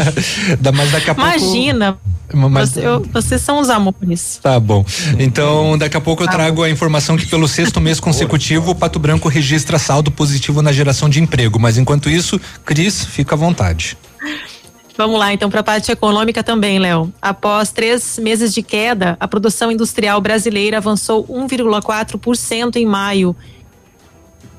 da- 0.61 0.73
mas 0.73 0.91
daqui 0.91 1.11
a 1.11 1.15
pouco 1.15 1.31
Imagina. 1.31 1.97
Mas- 2.33 2.71
Você- 2.71 2.81
eu- 2.85 3.07
vocês 3.13 3.41
são 3.41 3.61
os 3.61 3.71
amores. 3.71 4.41
Tá 4.43 4.59
bom. 4.59 4.85
Então, 5.19 5.79
daqui 5.79 5.97
a 5.97 6.01
pouco 6.01 6.25
eu 6.25 6.29
trago 6.29 6.63
a 6.65 6.71
informação 6.71 7.17
que 7.17 7.27
pelo 7.27 7.47
sexto 7.47 7.81
mês 7.81 8.01
consecutivo 8.01 8.73
o 8.73 8.75
Pato 8.75 8.99
Branco 8.99 9.29
registra 9.29 9.79
saldo 9.79 10.11
positivo 10.11 10.61
na 10.61 10.73
geração 10.73 11.09
de 11.09 11.21
emprego. 11.23 11.61
Mas 11.61 11.79
enquanto 11.85 12.09
isso, 12.09 12.41
Cris, 12.65 13.05
fica 13.05 13.35
à 13.35 13.39
vontade. 13.39 13.97
Vamos 14.97 15.19
lá, 15.19 15.35
então, 15.35 15.51
para 15.51 15.61
a 15.61 15.65
parte 15.65 15.93
econômica 15.93 16.43
também, 16.43 16.79
Léo. 16.79 17.13
Após 17.21 17.71
três 17.71 18.19
meses 18.19 18.55
de 18.55 18.63
queda, 18.63 19.17
a 19.21 19.29
produção 19.29 19.71
industrial 19.71 20.21
brasileira 20.21 20.79
avançou 20.79 21.27
1,4% 21.27 22.77
em 22.77 22.87
maio. 22.87 23.37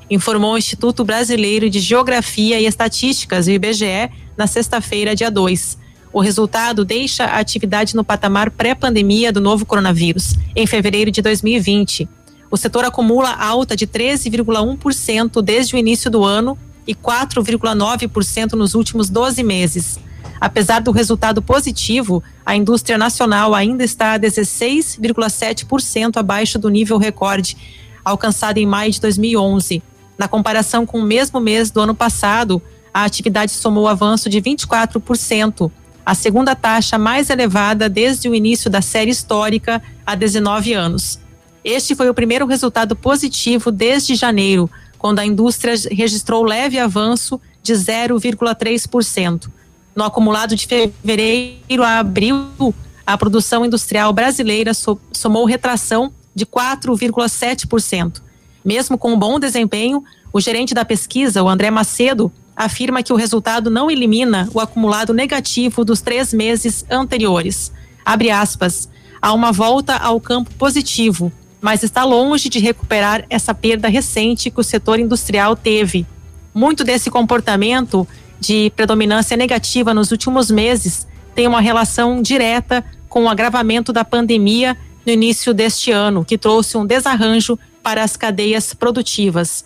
informou 0.08 0.52
o 0.52 0.58
Instituto 0.58 1.04
Brasileiro 1.04 1.68
de 1.68 1.80
Geografia 1.80 2.60
e 2.60 2.66
Estatísticas, 2.66 3.48
o 3.48 3.50
IBGE, 3.50 4.08
na 4.36 4.46
sexta-feira, 4.46 5.16
dia 5.16 5.30
2. 5.30 5.78
O 6.12 6.20
resultado 6.20 6.84
deixa 6.84 7.24
a 7.24 7.40
atividade 7.40 7.96
no 7.96 8.04
patamar 8.04 8.50
pré-pandemia 8.50 9.32
do 9.32 9.40
novo 9.40 9.66
coronavírus, 9.66 10.36
em 10.54 10.64
fevereiro 10.64 11.10
de 11.10 11.20
2020. 11.22 12.08
O 12.50 12.56
setor 12.56 12.84
acumula 12.84 13.32
alta 13.32 13.74
de 13.74 13.86
13,1% 13.86 15.42
desde 15.42 15.74
o 15.74 15.78
início 15.78 16.08
do 16.08 16.22
ano 16.22 16.56
e 16.86 16.94
4,9% 16.94 18.52
nos 18.52 18.74
últimos 18.74 19.10
12 19.10 19.42
meses. 19.42 19.98
Apesar 20.40 20.80
do 20.80 20.90
resultado 20.90 21.40
positivo, 21.40 22.22
a 22.44 22.54
indústria 22.54 22.98
nacional 22.98 23.54
ainda 23.54 23.82
está 23.84 24.18
16,7% 24.18 26.16
abaixo 26.16 26.58
do 26.58 26.68
nível 26.68 26.98
recorde 26.98 27.56
alcançado 28.04 28.58
em 28.58 28.66
maio 28.66 28.92
de 28.92 29.00
2011. 29.00 29.82
Na 30.16 30.28
comparação 30.28 30.86
com 30.86 31.00
o 31.00 31.02
mesmo 31.02 31.40
mês 31.40 31.72
do 31.72 31.80
ano 31.80 31.94
passado, 31.94 32.62
a 32.94 33.04
atividade 33.04 33.50
somou 33.50 33.88
avanço 33.88 34.30
de 34.30 34.40
24%, 34.40 35.70
a 36.04 36.14
segunda 36.14 36.54
taxa 36.54 36.96
mais 36.96 37.30
elevada 37.30 37.88
desde 37.88 38.28
o 38.28 38.34
início 38.34 38.70
da 38.70 38.80
série 38.80 39.10
histórica 39.10 39.82
há 40.06 40.14
19 40.14 40.72
anos. 40.72 41.18
Este 41.64 41.96
foi 41.96 42.08
o 42.08 42.14
primeiro 42.14 42.46
resultado 42.46 42.94
positivo 42.94 43.72
desde 43.72 44.14
janeiro, 44.14 44.70
quando 45.06 45.20
a 45.20 45.24
indústria 45.24 45.72
registrou 45.92 46.42
leve 46.42 46.80
avanço 46.80 47.40
de 47.62 47.72
0,3%. 47.74 49.48
No 49.94 50.02
acumulado 50.02 50.56
de 50.56 50.66
fevereiro 50.66 51.84
a 51.84 52.00
abril, 52.00 52.74
a 53.06 53.16
produção 53.16 53.64
industrial 53.64 54.12
brasileira 54.12 54.72
somou 55.12 55.44
retração 55.44 56.12
de 56.34 56.44
4,7%. 56.44 58.20
Mesmo 58.64 58.98
com 58.98 59.12
um 59.12 59.16
bom 59.16 59.38
desempenho, 59.38 60.02
o 60.32 60.40
gerente 60.40 60.74
da 60.74 60.84
pesquisa, 60.84 61.40
o 61.40 61.48
André 61.48 61.70
Macedo, 61.70 62.32
afirma 62.56 63.00
que 63.00 63.12
o 63.12 63.16
resultado 63.16 63.70
não 63.70 63.88
elimina 63.88 64.48
o 64.52 64.58
acumulado 64.58 65.14
negativo 65.14 65.84
dos 65.84 66.00
três 66.00 66.34
meses 66.34 66.84
anteriores. 66.90 67.70
Abre 68.04 68.28
aspas. 68.28 68.88
Há 69.22 69.32
uma 69.32 69.52
volta 69.52 69.94
ao 69.98 70.20
campo 70.20 70.52
positivo, 70.54 71.30
mas 71.66 71.82
está 71.82 72.04
longe 72.04 72.48
de 72.48 72.60
recuperar 72.60 73.24
essa 73.28 73.52
perda 73.52 73.88
recente 73.88 74.52
que 74.52 74.60
o 74.60 74.62
setor 74.62 75.00
industrial 75.00 75.56
teve. 75.56 76.06
Muito 76.54 76.84
desse 76.84 77.10
comportamento 77.10 78.06
de 78.38 78.70
predominância 78.76 79.36
negativa 79.36 79.92
nos 79.92 80.12
últimos 80.12 80.48
meses 80.48 81.08
tem 81.34 81.48
uma 81.48 81.60
relação 81.60 82.22
direta 82.22 82.84
com 83.08 83.24
o 83.24 83.28
agravamento 83.28 83.92
da 83.92 84.04
pandemia 84.04 84.76
no 85.04 85.10
início 85.10 85.52
deste 85.52 85.90
ano, 85.90 86.24
que 86.24 86.38
trouxe 86.38 86.78
um 86.78 86.86
desarranjo 86.86 87.58
para 87.82 88.04
as 88.04 88.16
cadeias 88.16 88.72
produtivas. 88.72 89.64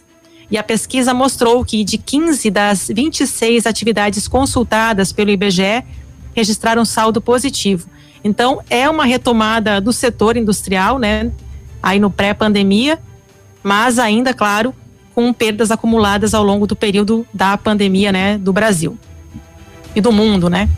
E 0.51 0.57
a 0.57 0.63
pesquisa 0.63 1.13
mostrou 1.13 1.63
que 1.63 1.85
de 1.85 1.99
15 1.99 2.51
das 2.51 2.89
26 2.89 3.67
atividades 3.67 4.27
consultadas 4.27 5.13
pelo 5.13 5.29
IBGE 5.29 5.85
registraram 6.35 6.83
saldo 6.83 7.21
positivo. 7.21 7.91
Então, 8.25 8.63
é 8.71 8.89
uma 8.89 9.05
retomada 9.05 9.83
do 9.83 9.93
setor 9.93 10.39
industrial, 10.39 10.99
né? 10.99 11.31
Aí 11.82 11.98
no 11.98 12.11
pré-pandemia, 12.11 12.98
mas 13.62 13.98
ainda, 13.98 14.35
claro, 14.35 14.74
com 15.15 15.32
perdas 15.32 15.70
acumuladas 15.70 16.35
ao 16.35 16.43
longo 16.43 16.66
do 16.66 16.77
período 16.77 17.27
da 17.32 17.57
pandemia, 17.57 18.12
né, 18.12 18.39
do 18.39 18.52
Brasil 18.52 18.98
e 19.94 20.01
do 20.01 20.12
mundo, 20.12 20.48
né? 20.48 20.69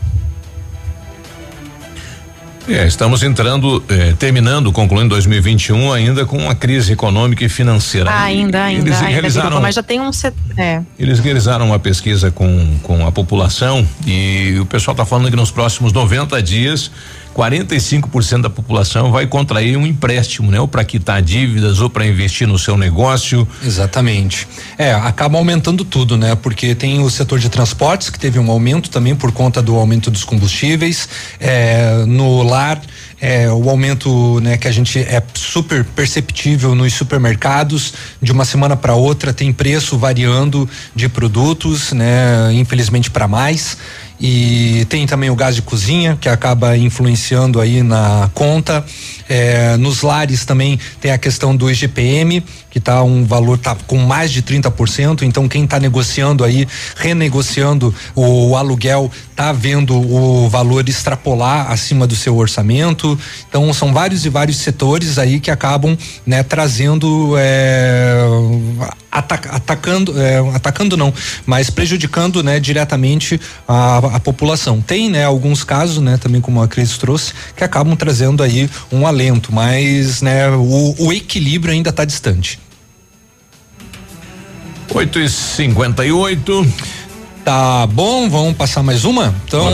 É, 2.67 2.87
estamos 2.87 3.23
entrando, 3.23 3.83
eh, 3.89 4.13
terminando, 4.17 4.71
concluindo 4.71 5.09
2021 5.09 5.91
ainda 5.91 6.25
com 6.25 6.37
uma 6.37 6.55
crise 6.55 6.93
econômica 6.93 7.43
e 7.43 7.49
financeira. 7.49 8.09
Ah, 8.09 8.23
ainda, 8.23 8.63
ainda, 8.63 8.87
eles 8.87 8.99
ainda, 8.99 9.11
realizaram, 9.11 9.61
mas 9.61 9.75
já 9.75 9.83
tem 9.83 9.99
um 9.99 10.09
é. 10.55 10.81
Eles 10.97 11.19
realizaram 11.19 11.65
uma 11.65 11.79
pesquisa 11.79 12.31
com, 12.31 12.77
com 12.81 13.05
a 13.05 13.11
população 13.11 13.85
e 14.07 14.57
o 14.61 14.65
pessoal 14.65 14.93
está 14.93 15.05
falando 15.05 15.29
que 15.29 15.35
nos 15.35 15.51
próximos 15.51 15.91
90 15.91 16.41
dias 16.41 16.89
45% 17.33 18.41
da 18.41 18.49
população 18.49 19.11
vai 19.11 19.25
contrair 19.25 19.75
um 19.77 19.85
empréstimo, 19.85 20.51
né? 20.51 20.59
Ou 20.59 20.67
para 20.67 20.83
quitar 20.83 21.21
dívidas 21.21 21.79
ou 21.79 21.89
para 21.89 22.05
investir 22.05 22.47
no 22.47 22.57
seu 22.59 22.77
negócio. 22.77 23.47
Exatamente. 23.63 24.47
É, 24.77 24.93
acaba 24.93 25.37
aumentando 25.37 25.83
tudo, 25.83 26.17
né? 26.17 26.35
Porque 26.35 26.75
tem 26.75 27.01
o 27.01 27.09
setor 27.09 27.39
de 27.39 27.49
transportes 27.49 28.09
que 28.09 28.19
teve 28.19 28.39
um 28.39 28.49
aumento 28.51 28.89
também 28.89 29.15
por 29.15 29.31
conta 29.31 29.61
do 29.61 29.75
aumento 29.75 30.11
dos 30.11 30.23
combustíveis. 30.23 31.09
É, 31.39 32.05
no 32.05 32.43
lar, 32.43 32.81
é, 33.19 33.49
o 33.49 33.69
aumento 33.69 34.39
né, 34.41 34.57
que 34.57 34.67
a 34.67 34.71
gente 34.71 34.99
é 34.99 35.23
super 35.33 35.85
perceptível 35.85 36.75
nos 36.75 36.93
supermercados 36.93 37.93
de 38.21 38.33
uma 38.33 38.43
semana 38.43 38.75
para 38.75 38.95
outra 38.95 39.31
tem 39.31 39.53
preço 39.53 39.97
variando 39.97 40.69
de 40.93 41.07
produtos, 41.07 41.93
né? 41.93 42.53
Infelizmente 42.53 43.09
para 43.09 43.27
mais. 43.27 43.77
E 44.25 44.85
tem 44.85 45.05
também 45.05 45.29
o 45.29 45.35
gás 45.35 45.53
de 45.53 45.61
cozinha, 45.61 46.17
que 46.19 46.29
acaba 46.29 46.77
influenciando 46.77 47.59
aí 47.59 47.83
na 47.83 48.29
conta. 48.33 48.85
É, 49.27 49.75
nos 49.75 50.01
lares 50.01 50.45
também 50.45 50.79
tem 51.01 51.11
a 51.11 51.17
questão 51.17 51.53
do 51.53 51.69
IGPM, 51.69 52.41
que 52.73 52.79
está 52.79 53.03
um 53.03 53.23
valor 53.23 53.59
tá 53.59 53.77
com 53.85 53.99
mais 53.99 54.31
de 54.31 54.41
30%. 54.41 55.21
Então 55.21 55.47
quem 55.47 55.63
está 55.63 55.79
negociando 55.79 56.43
aí, 56.43 56.67
renegociando 56.95 57.93
o, 58.15 58.49
o 58.49 58.57
aluguel, 58.57 59.11
tá 59.35 59.53
vendo 59.53 59.95
o 59.95 60.49
valor 60.49 60.89
extrapolar 60.89 61.71
acima 61.71 62.07
do 62.07 62.15
seu 62.15 62.35
orçamento. 62.35 63.17
Então 63.47 63.71
são 63.73 63.93
vários 63.93 64.25
e 64.25 64.29
vários 64.29 64.57
setores 64.57 65.19
aí 65.19 65.39
que 65.39 65.51
acabam 65.51 65.95
né, 66.25 66.41
trazendo 66.41 67.35
é, 67.37 68.17
atacando, 69.11 70.19
é, 70.19 70.39
atacando 70.55 70.97
não, 70.97 71.13
mas 71.45 71.69
prejudicando 71.69 72.41
né, 72.41 72.59
diretamente 72.59 73.39
a, 73.67 73.97
a 73.97 74.19
população. 74.19 74.81
Tem 74.81 75.11
né, 75.11 75.23
alguns 75.23 75.63
casos, 75.63 75.99
né, 75.99 76.17
também 76.17 76.41
como 76.41 76.59
a 76.59 76.67
Cris 76.67 76.97
trouxe, 76.97 77.33
que 77.55 77.63
acabam 77.63 77.95
trazendo 77.95 78.41
aí 78.41 78.67
um 78.91 79.05
alento, 79.05 79.53
mas 79.53 80.23
né, 80.23 80.49
o, 80.49 80.95
o 80.97 81.13
equilíbrio 81.13 81.71
ainda 81.71 81.91
está 81.91 82.03
distante. 82.03 82.62
8 84.93 85.19
e 85.19 85.29
58 85.29 86.67
Tá 87.43 87.87
bom, 87.87 88.29
vamos 88.29 88.55
passar 88.55 88.83
mais 88.83 89.03
uma? 89.03 89.35
Então, 89.45 89.67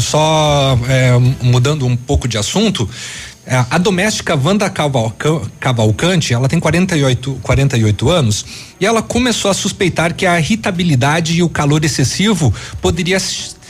só 0.00 0.78
é, 0.88 1.12
mudando 1.42 1.86
um 1.86 1.96
pouco 1.96 2.28
de 2.28 2.36
assunto, 2.36 2.88
é, 3.46 3.64
a 3.70 3.78
doméstica 3.78 4.34
Wanda 4.36 4.68
Cavalcante, 4.68 6.34
ela 6.34 6.48
tem 6.48 6.58
48, 6.58 7.38
48 7.42 8.10
anos 8.10 8.44
e 8.80 8.84
ela 8.84 9.00
começou 9.00 9.50
a 9.50 9.54
suspeitar 9.54 10.14
que 10.14 10.26
a 10.26 10.38
irritabilidade 10.38 11.34
e 11.36 11.42
o 11.42 11.48
calor 11.48 11.84
excessivo 11.84 12.52
poderia 12.82 13.18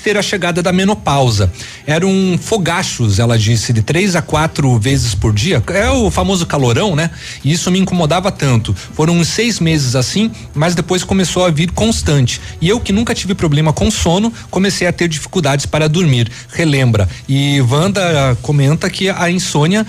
ter 0.05 0.19
a 0.19 0.23
chegada 0.23 0.63
da 0.63 0.71
menopausa. 0.71 1.51
Eram 1.87 2.39
fogachos, 2.39 3.19
ela 3.19 3.39
disse, 3.39 3.73
de 3.73 3.83
três 3.83 4.15
a 4.15 4.21
quatro 4.21 4.79
vezes 4.79 5.15
por 5.15 5.33
dia. 5.33 5.63
É 5.69 5.91
o 5.91 6.11
famoso 6.11 6.45
calorão, 6.45 6.95
né? 6.95 7.11
E 7.43 7.51
isso 7.51 7.71
me 7.71 7.79
incomodava 7.79 8.31
tanto. 8.31 8.77
Foram 8.93 9.17
uns 9.17 9.29
seis 9.29 9.59
meses 9.59 9.97
assim, 9.97 10.31
mas 10.55 10.75
depois 10.75 11.03
começou 11.03 11.47
a 11.47 11.51
vir 11.51 11.71
constante. 11.71 12.39
E 12.61 12.69
eu 12.69 12.79
que 12.79 12.93
nunca 12.93 13.15
tive 13.15 13.35
problema 13.35 13.73
com 13.73 13.91
sono, 13.91 14.31
comecei 14.51 14.87
a 14.87 14.93
ter 14.93 15.09
dificuldades 15.09 15.65
para 15.65 15.89
dormir. 15.89 16.31
Relembra. 16.53 17.09
E 17.27 17.63
Wanda 17.63 18.37
comenta 18.43 18.91
que 18.91 19.09
a 19.09 19.31
insônia, 19.31 19.87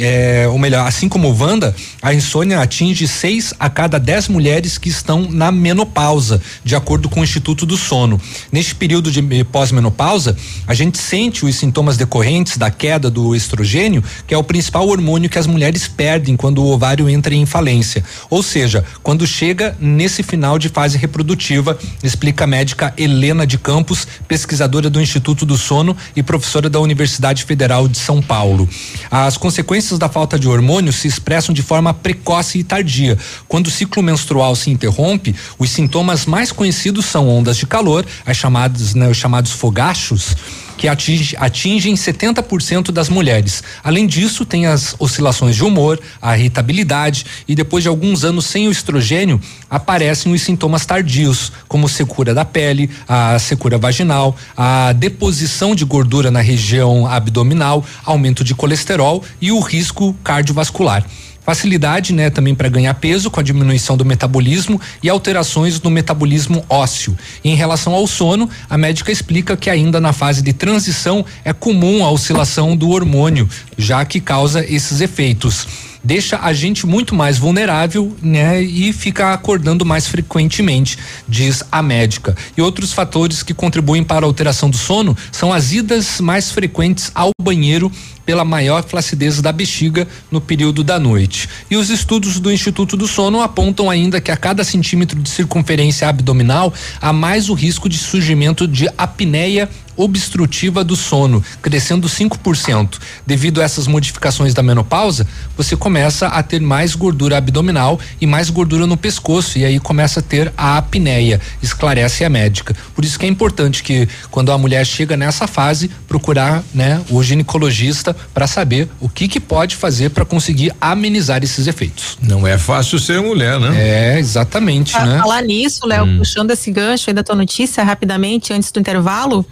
é, 0.00 0.48
ou 0.50 0.58
melhor, 0.58 0.84
assim 0.84 1.08
como 1.08 1.32
Wanda, 1.32 1.76
a 2.02 2.12
insônia 2.12 2.60
atinge 2.60 3.06
seis 3.06 3.54
a 3.60 3.70
cada 3.70 3.98
dez 3.98 4.26
mulheres 4.26 4.78
que 4.78 4.88
estão 4.88 5.30
na 5.30 5.52
menopausa, 5.52 6.42
de 6.64 6.74
acordo 6.74 7.08
com 7.08 7.20
o 7.20 7.24
Instituto 7.24 7.64
do 7.64 7.76
Sono. 7.76 8.20
Neste 8.50 8.74
período 8.74 9.12
de 9.12 9.43
pós-menopausa, 9.44 10.36
a 10.66 10.74
gente 10.74 10.98
sente 10.98 11.44
os 11.44 11.54
sintomas 11.56 11.96
decorrentes 11.96 12.56
da 12.56 12.70
queda 12.70 13.10
do 13.10 13.34
estrogênio, 13.34 14.02
que 14.26 14.34
é 14.34 14.38
o 14.38 14.44
principal 14.44 14.88
hormônio 14.88 15.30
que 15.30 15.38
as 15.38 15.46
mulheres 15.46 15.86
perdem 15.86 16.36
quando 16.36 16.62
o 16.62 16.70
ovário 16.70 17.08
entra 17.08 17.34
em 17.34 17.46
falência. 17.46 18.04
Ou 18.30 18.42
seja, 18.42 18.84
quando 19.02 19.26
chega 19.26 19.76
nesse 19.78 20.22
final 20.22 20.58
de 20.58 20.68
fase 20.68 20.96
reprodutiva, 20.98 21.78
explica 22.02 22.44
a 22.44 22.46
médica 22.46 22.94
Helena 22.96 23.46
de 23.46 23.58
Campos, 23.58 24.06
pesquisadora 24.26 24.88
do 24.88 25.00
Instituto 25.00 25.44
do 25.44 25.56
Sono 25.56 25.96
e 26.16 26.22
professora 26.22 26.70
da 26.70 26.80
Universidade 26.80 27.44
Federal 27.44 27.86
de 27.86 27.98
São 27.98 28.22
Paulo. 28.22 28.68
As 29.10 29.36
consequências 29.36 29.98
da 29.98 30.08
falta 30.08 30.38
de 30.38 30.48
hormônio 30.48 30.92
se 30.92 31.08
expressam 31.08 31.54
de 31.54 31.62
forma 31.62 31.92
precoce 31.92 32.58
e 32.58 32.64
tardia. 32.64 33.18
Quando 33.48 33.66
o 33.66 33.70
ciclo 33.70 34.02
menstrual 34.02 34.56
se 34.56 34.70
interrompe, 34.70 35.34
os 35.58 35.70
sintomas 35.70 36.26
mais 36.26 36.52
conhecidos 36.52 37.06
são 37.06 37.28
ondas 37.28 37.56
de 37.56 37.66
calor, 37.66 38.04
as 38.24 38.36
chamadas, 38.36 38.94
né, 38.94 39.08
os 39.08 39.16
chamados 39.16 39.33
chamados 39.34 39.50
fogachos, 39.50 40.36
que 40.76 40.86
atinge, 40.86 41.36
atingem 41.38 41.94
70% 41.94 42.92
das 42.92 43.08
mulheres. 43.08 43.62
Além 43.82 44.06
disso, 44.06 44.44
tem 44.44 44.66
as 44.66 44.94
oscilações 44.98 45.56
de 45.56 45.64
humor, 45.64 46.00
a 46.22 46.36
irritabilidade 46.38 47.26
e 47.48 47.54
depois 47.54 47.82
de 47.82 47.88
alguns 47.88 48.24
anos 48.24 48.46
sem 48.46 48.68
o 48.68 48.70
estrogênio, 48.70 49.40
aparecem 49.68 50.32
os 50.32 50.42
sintomas 50.42 50.86
tardios, 50.86 51.50
como 51.66 51.88
secura 51.88 52.32
da 52.32 52.44
pele, 52.44 52.90
a 53.08 53.38
secura 53.38 53.78
vaginal, 53.78 54.36
a 54.56 54.92
deposição 54.92 55.74
de 55.74 55.84
gordura 55.84 56.30
na 56.30 56.40
região 56.40 57.06
abdominal, 57.06 57.84
aumento 58.04 58.44
de 58.44 58.54
colesterol 58.54 59.22
e 59.40 59.50
o 59.50 59.60
risco 59.60 60.14
cardiovascular. 60.22 61.04
Facilidade, 61.44 62.12
né, 62.12 62.30
também 62.30 62.54
para 62.54 62.68
ganhar 62.68 62.94
peso 62.94 63.30
com 63.30 63.38
a 63.38 63.42
diminuição 63.42 63.96
do 63.96 64.04
metabolismo 64.04 64.80
e 65.02 65.08
alterações 65.08 65.80
no 65.80 65.90
metabolismo 65.90 66.64
ósseo. 66.68 67.16
E 67.42 67.50
em 67.50 67.54
relação 67.54 67.92
ao 67.92 68.06
sono, 68.06 68.48
a 68.68 68.78
médica 68.78 69.12
explica 69.12 69.56
que 69.56 69.68
ainda 69.68 70.00
na 70.00 70.12
fase 70.12 70.42
de 70.42 70.52
transição 70.52 71.24
é 71.44 71.52
comum 71.52 72.04
a 72.04 72.10
oscilação 72.10 72.74
do 72.74 72.90
hormônio, 72.90 73.48
já 73.76 74.04
que 74.04 74.20
causa 74.20 74.64
esses 74.64 75.00
efeitos 75.00 75.66
deixa 76.04 76.38
a 76.38 76.52
gente 76.52 76.86
muito 76.86 77.14
mais 77.14 77.38
vulnerável, 77.38 78.14
né? 78.22 78.62
E 78.62 78.92
fica 78.92 79.32
acordando 79.32 79.84
mais 79.84 80.06
frequentemente, 80.06 80.98
diz 81.26 81.64
a 81.72 81.82
médica. 81.82 82.36
E 82.56 82.60
outros 82.60 82.92
fatores 82.92 83.42
que 83.42 83.54
contribuem 83.54 84.04
para 84.04 84.26
a 84.26 84.28
alteração 84.28 84.68
do 84.68 84.76
sono 84.76 85.16
são 85.32 85.52
as 85.52 85.72
idas 85.72 86.20
mais 86.20 86.50
frequentes 86.50 87.10
ao 87.14 87.30
banheiro 87.40 87.90
pela 88.24 88.44
maior 88.44 88.82
flacidez 88.84 89.40
da 89.40 89.52
bexiga 89.52 90.06
no 90.30 90.40
período 90.40 90.82
da 90.82 90.98
noite. 90.98 91.48
E 91.70 91.76
os 91.76 91.90
estudos 91.90 92.40
do 92.40 92.50
Instituto 92.50 92.96
do 92.96 93.06
Sono 93.06 93.40
apontam 93.40 93.90
ainda 93.90 94.20
que 94.20 94.30
a 94.30 94.36
cada 94.36 94.64
centímetro 94.64 95.20
de 95.20 95.28
circunferência 95.28 96.08
abdominal 96.08 96.72
há 97.00 97.12
mais 97.12 97.48
o 97.48 97.54
risco 97.54 97.88
de 97.88 97.98
surgimento 97.98 98.66
de 98.66 98.88
apneia 98.96 99.68
obstrutiva 99.96 100.82
do 100.84 100.96
sono, 100.96 101.42
crescendo 101.62 102.08
5%. 102.08 102.98
Devido 103.26 103.60
a 103.60 103.64
essas 103.64 103.86
modificações 103.86 104.54
da 104.54 104.62
menopausa, 104.62 105.26
você 105.56 105.76
começa 105.76 106.26
a 106.28 106.42
ter 106.42 106.60
mais 106.60 106.94
gordura 106.94 107.38
abdominal 107.38 107.98
e 108.20 108.26
mais 108.26 108.50
gordura 108.50 108.86
no 108.86 108.96
pescoço 108.96 109.58
e 109.58 109.64
aí 109.64 109.78
começa 109.80 110.20
a 110.20 110.22
ter 110.22 110.52
a 110.56 110.76
apneia, 110.78 111.40
esclarece 111.62 112.24
a 112.24 112.28
médica. 112.28 112.74
Por 112.94 113.04
isso 113.04 113.18
que 113.18 113.26
é 113.26 113.28
importante 113.28 113.82
que 113.82 114.08
quando 114.30 114.50
a 114.52 114.58
mulher 114.58 114.84
chega 114.86 115.16
nessa 115.16 115.46
fase, 115.46 115.90
procurar, 116.08 116.62
né, 116.74 117.00
o 117.10 117.22
ginecologista 117.22 118.14
para 118.32 118.46
saber 118.46 118.88
o 119.00 119.08
que 119.08 119.28
que 119.28 119.40
pode 119.40 119.76
fazer 119.76 120.10
para 120.10 120.24
conseguir 120.24 120.72
amenizar 120.80 121.42
esses 121.42 121.66
efeitos. 121.66 122.18
Não 122.22 122.46
é 122.46 122.58
fácil 122.58 122.98
ser 122.98 123.20
mulher, 123.20 123.58
né? 123.60 124.14
É, 124.14 124.18
exatamente, 124.18 124.92
Pra 124.92 125.06
né? 125.06 125.18
falar 125.18 125.42
nisso, 125.42 125.86
Léo, 125.86 126.04
Hum. 126.04 126.18
puxando 126.18 126.50
esse 126.50 126.70
gancho 126.70 127.08
aí 127.10 127.14
da 127.14 127.22
tua 127.22 127.34
notícia 127.34 127.82
rapidamente, 127.82 128.52
antes 128.52 128.70
do 128.70 128.80
intervalo, 128.80 129.44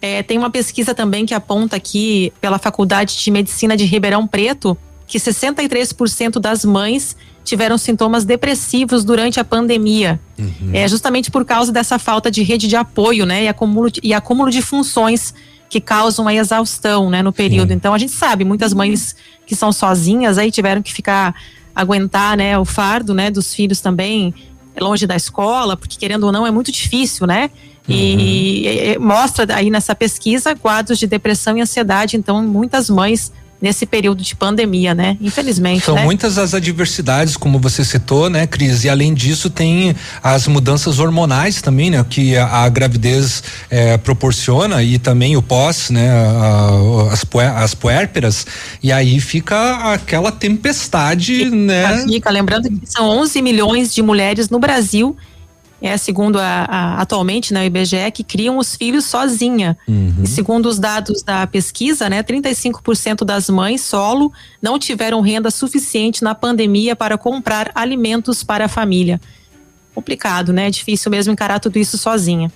é, 0.00 0.22
tem 0.22 0.38
uma 0.38 0.50
pesquisa 0.50 0.94
também 0.94 1.26
que 1.26 1.34
aponta 1.34 1.76
aqui 1.76 2.32
pela 2.40 2.58
Faculdade 2.58 3.16
de 3.18 3.30
Medicina 3.30 3.76
de 3.76 3.84
Ribeirão 3.84 4.26
Preto 4.26 4.76
que 5.06 5.18
63% 5.18 6.38
das 6.38 6.64
mães 6.64 7.16
tiveram 7.42 7.78
sintomas 7.78 8.26
depressivos 8.26 9.04
durante 9.04 9.40
a 9.40 9.44
pandemia. 9.44 10.20
É 10.74 10.86
justamente 10.86 11.30
por 11.30 11.46
causa 11.46 11.72
dessa 11.72 11.98
falta 11.98 12.30
de 12.30 12.42
rede 12.42 12.68
de 12.68 12.76
apoio, 12.76 13.24
né? 13.24 13.44
E 13.44 13.48
acúmulo 13.48 13.90
de, 13.90 14.00
e 14.04 14.12
acúmulo 14.12 14.50
de 14.50 14.60
funções 14.60 15.32
que 15.68 15.80
causam 15.80 16.28
a 16.28 16.34
exaustão, 16.34 17.10
né, 17.10 17.22
no 17.22 17.32
período. 17.32 17.72
Então 17.72 17.92
a 17.92 17.98
gente 17.98 18.12
sabe, 18.12 18.44
muitas 18.44 18.72
mães 18.72 19.14
que 19.46 19.54
são 19.54 19.70
sozinhas 19.70 20.38
aí 20.38 20.50
tiveram 20.50 20.82
que 20.82 20.92
ficar 20.92 21.34
aguentar, 21.74 22.36
né, 22.36 22.58
o 22.58 22.64
fardo, 22.64 23.12
né, 23.12 23.30
dos 23.30 23.54
filhos 23.54 23.80
também 23.80 24.34
longe 24.80 25.06
da 25.06 25.16
escola, 25.16 25.76
porque 25.76 25.98
querendo 25.98 26.24
ou 26.24 26.32
não 26.32 26.46
é 26.46 26.50
muito 26.50 26.70
difícil, 26.72 27.26
né? 27.26 27.50
E, 27.88 28.66
e- 28.66 28.92
e 28.94 28.98
mostra 28.98 29.46
aí 29.54 29.70
nessa 29.70 29.94
pesquisa 29.94 30.54
quadros 30.54 30.98
de 30.98 31.06
depressão 31.06 31.56
e 31.56 31.60
ansiedade, 31.62 32.16
então 32.16 32.42
muitas 32.42 32.90
mães 32.90 33.32
nesse 33.60 33.84
período 33.86 34.22
de 34.22 34.36
pandemia, 34.36 34.94
né? 34.94 35.16
Infelizmente, 35.20 35.84
São 35.84 35.96
né? 35.96 36.04
muitas 36.04 36.38
as 36.38 36.54
adversidades, 36.54 37.36
como 37.36 37.58
você 37.58 37.84
citou, 37.84 38.30
né, 38.30 38.46
Cris? 38.46 38.84
E 38.84 38.88
além 38.88 39.12
disso, 39.12 39.50
tem 39.50 39.96
as 40.22 40.46
mudanças 40.46 41.00
hormonais 41.00 41.60
também, 41.60 41.90
né? 41.90 42.06
Que 42.08 42.36
a, 42.36 42.46
a 42.46 42.68
gravidez 42.68 43.42
eh, 43.68 43.96
proporciona 43.98 44.80
e 44.84 44.96
também 44.96 45.36
o 45.36 45.42
pós, 45.42 45.90
né? 45.90 46.08
a- 46.08 47.12
as, 47.12 47.24
as 47.56 47.74
puérperas. 47.74 48.46
E 48.80 48.92
aí 48.92 49.18
fica 49.20 49.92
aquela 49.92 50.30
tempestade, 50.30 51.50
né? 51.50 52.04
Fica, 52.06 52.30
lembrando 52.30 52.68
que 52.70 52.86
são 52.86 53.08
11 53.08 53.42
milhões 53.42 53.92
de 53.92 54.02
mulheres 54.02 54.48
no 54.50 54.60
Brasil, 54.60 55.16
é 55.80 55.96
segundo 55.96 56.38
a, 56.38 56.64
a- 56.68 57.00
atualmente 57.00 57.52
né, 57.54 57.60
o 57.62 57.64
IBGE, 57.64 58.10
que 58.12 58.24
criam 58.24 58.58
os 58.58 58.74
filhos 58.74 59.04
sozinha. 59.04 59.76
Uhum. 59.86 60.22
E 60.24 60.26
segundo 60.26 60.66
os 60.66 60.78
dados 60.78 61.22
da 61.22 61.46
pesquisa, 61.46 62.08
né, 62.08 62.22
35% 62.22 63.24
das 63.24 63.48
mães 63.48 63.80
solo 63.82 64.32
não 64.60 64.78
tiveram 64.78 65.20
renda 65.20 65.50
suficiente 65.50 66.22
na 66.24 66.34
pandemia 66.34 66.96
para 66.96 67.16
comprar 67.16 67.70
alimentos 67.74 68.42
para 68.42 68.64
a 68.64 68.68
família. 68.68 69.20
Complicado, 69.94 70.52
né? 70.52 70.68
É 70.68 70.70
difícil 70.70 71.10
mesmo 71.10 71.32
encarar 71.32 71.58
tudo 71.58 71.78
isso 71.78 71.98
sozinha. 71.98 72.52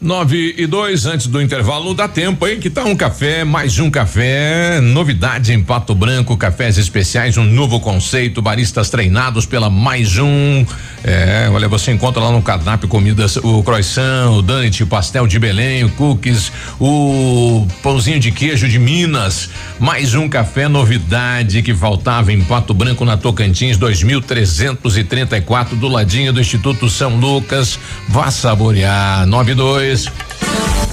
9 0.00 0.56
e 0.58 0.66
2, 0.66 1.06
antes 1.06 1.26
do 1.28 1.40
intervalo, 1.40 1.94
dá 1.94 2.06
tempo, 2.06 2.46
hein? 2.46 2.58
Que 2.60 2.68
tá 2.68 2.84
um 2.84 2.94
café, 2.96 3.42
mais 3.44 3.78
um 3.78 3.90
café. 3.90 4.80
Novidade 4.80 5.52
em 5.52 5.62
Pato 5.62 5.94
Branco, 5.94 6.36
cafés 6.36 6.76
especiais, 6.76 7.38
um 7.38 7.44
novo 7.44 7.80
conceito, 7.80 8.42
baristas 8.42 8.90
treinados 8.90 9.46
pela 9.46 9.70
mais 9.70 10.18
um. 10.18 10.66
É, 11.06 11.50
olha, 11.52 11.68
você 11.68 11.92
encontra 11.92 12.22
lá 12.22 12.32
no 12.32 12.40
cardápio 12.40 12.88
comidas, 12.88 13.36
o 13.36 13.62
croissant, 13.62 14.30
o 14.30 14.40
donut, 14.40 14.82
o 14.82 14.86
pastel 14.86 15.26
de 15.26 15.38
Belém, 15.38 15.84
o 15.84 15.90
cookies, 15.90 16.50
o 16.80 17.66
pãozinho 17.82 18.18
de 18.18 18.32
queijo 18.32 18.66
de 18.66 18.78
Minas. 18.78 19.50
Mais 19.78 20.14
um 20.14 20.30
café 20.30 20.66
novidade 20.66 21.62
que 21.62 21.74
faltava 21.74 22.32
em 22.32 22.40
Pato 22.40 22.72
Branco, 22.72 23.04
na 23.04 23.18
Tocantins, 23.18 23.76
2334, 23.76 25.76
do 25.76 25.88
ladinho 25.88 26.32
do 26.32 26.40
Instituto 26.40 26.88
São 26.88 27.16
Lucas. 27.16 27.78
Vá 28.08 28.30
saborear. 28.30 29.26
92 29.26 30.10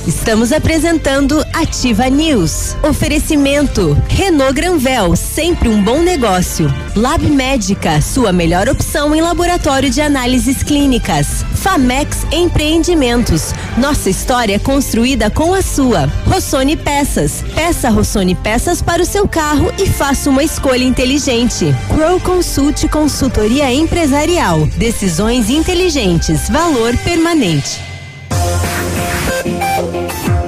Estamos 0.07 0.51
apresentando 0.51 1.45
Ativa 1.53 2.09
News. 2.09 2.75
Oferecimento 2.81 3.95
Renault 4.09 4.53
Granvel, 4.53 5.15
sempre 5.15 5.69
um 5.69 5.83
bom 5.83 6.01
negócio. 6.01 6.73
Lab 6.95 7.23
Médica, 7.29 8.01
sua 8.01 8.33
melhor 8.33 8.67
opção 8.67 9.13
em 9.13 9.21
laboratório 9.21 9.91
de 9.91 10.00
análises 10.01 10.63
clínicas. 10.63 11.45
Famex 11.55 12.25
Empreendimentos, 12.31 13.53
nossa 13.77 14.09
história 14.09 14.55
é 14.55 14.59
construída 14.59 15.29
com 15.29 15.53
a 15.53 15.61
sua. 15.61 16.07
Rossoni 16.25 16.75
Peças, 16.75 17.43
peça 17.53 17.89
Rossoni 17.89 18.35
Peças 18.35 18.81
para 18.81 19.01
o 19.01 19.05
seu 19.05 19.27
carro 19.27 19.71
e 19.77 19.85
faça 19.85 20.29
uma 20.29 20.43
escolha 20.43 20.83
inteligente. 20.83 21.73
Crow 21.93 22.19
Consult 22.19 22.87
Consultoria 22.89 23.71
Empresarial, 23.71 24.65
decisões 24.77 25.49
inteligentes, 25.49 26.49
valor 26.49 26.97
permanente. 26.97 27.79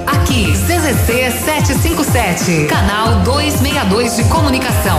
Aqui, 0.06 0.52
CZC 0.52 1.30
757, 1.44 2.66
canal 2.66 3.20
262 3.22 4.16
de 4.16 4.24
comunicação. 4.24 4.98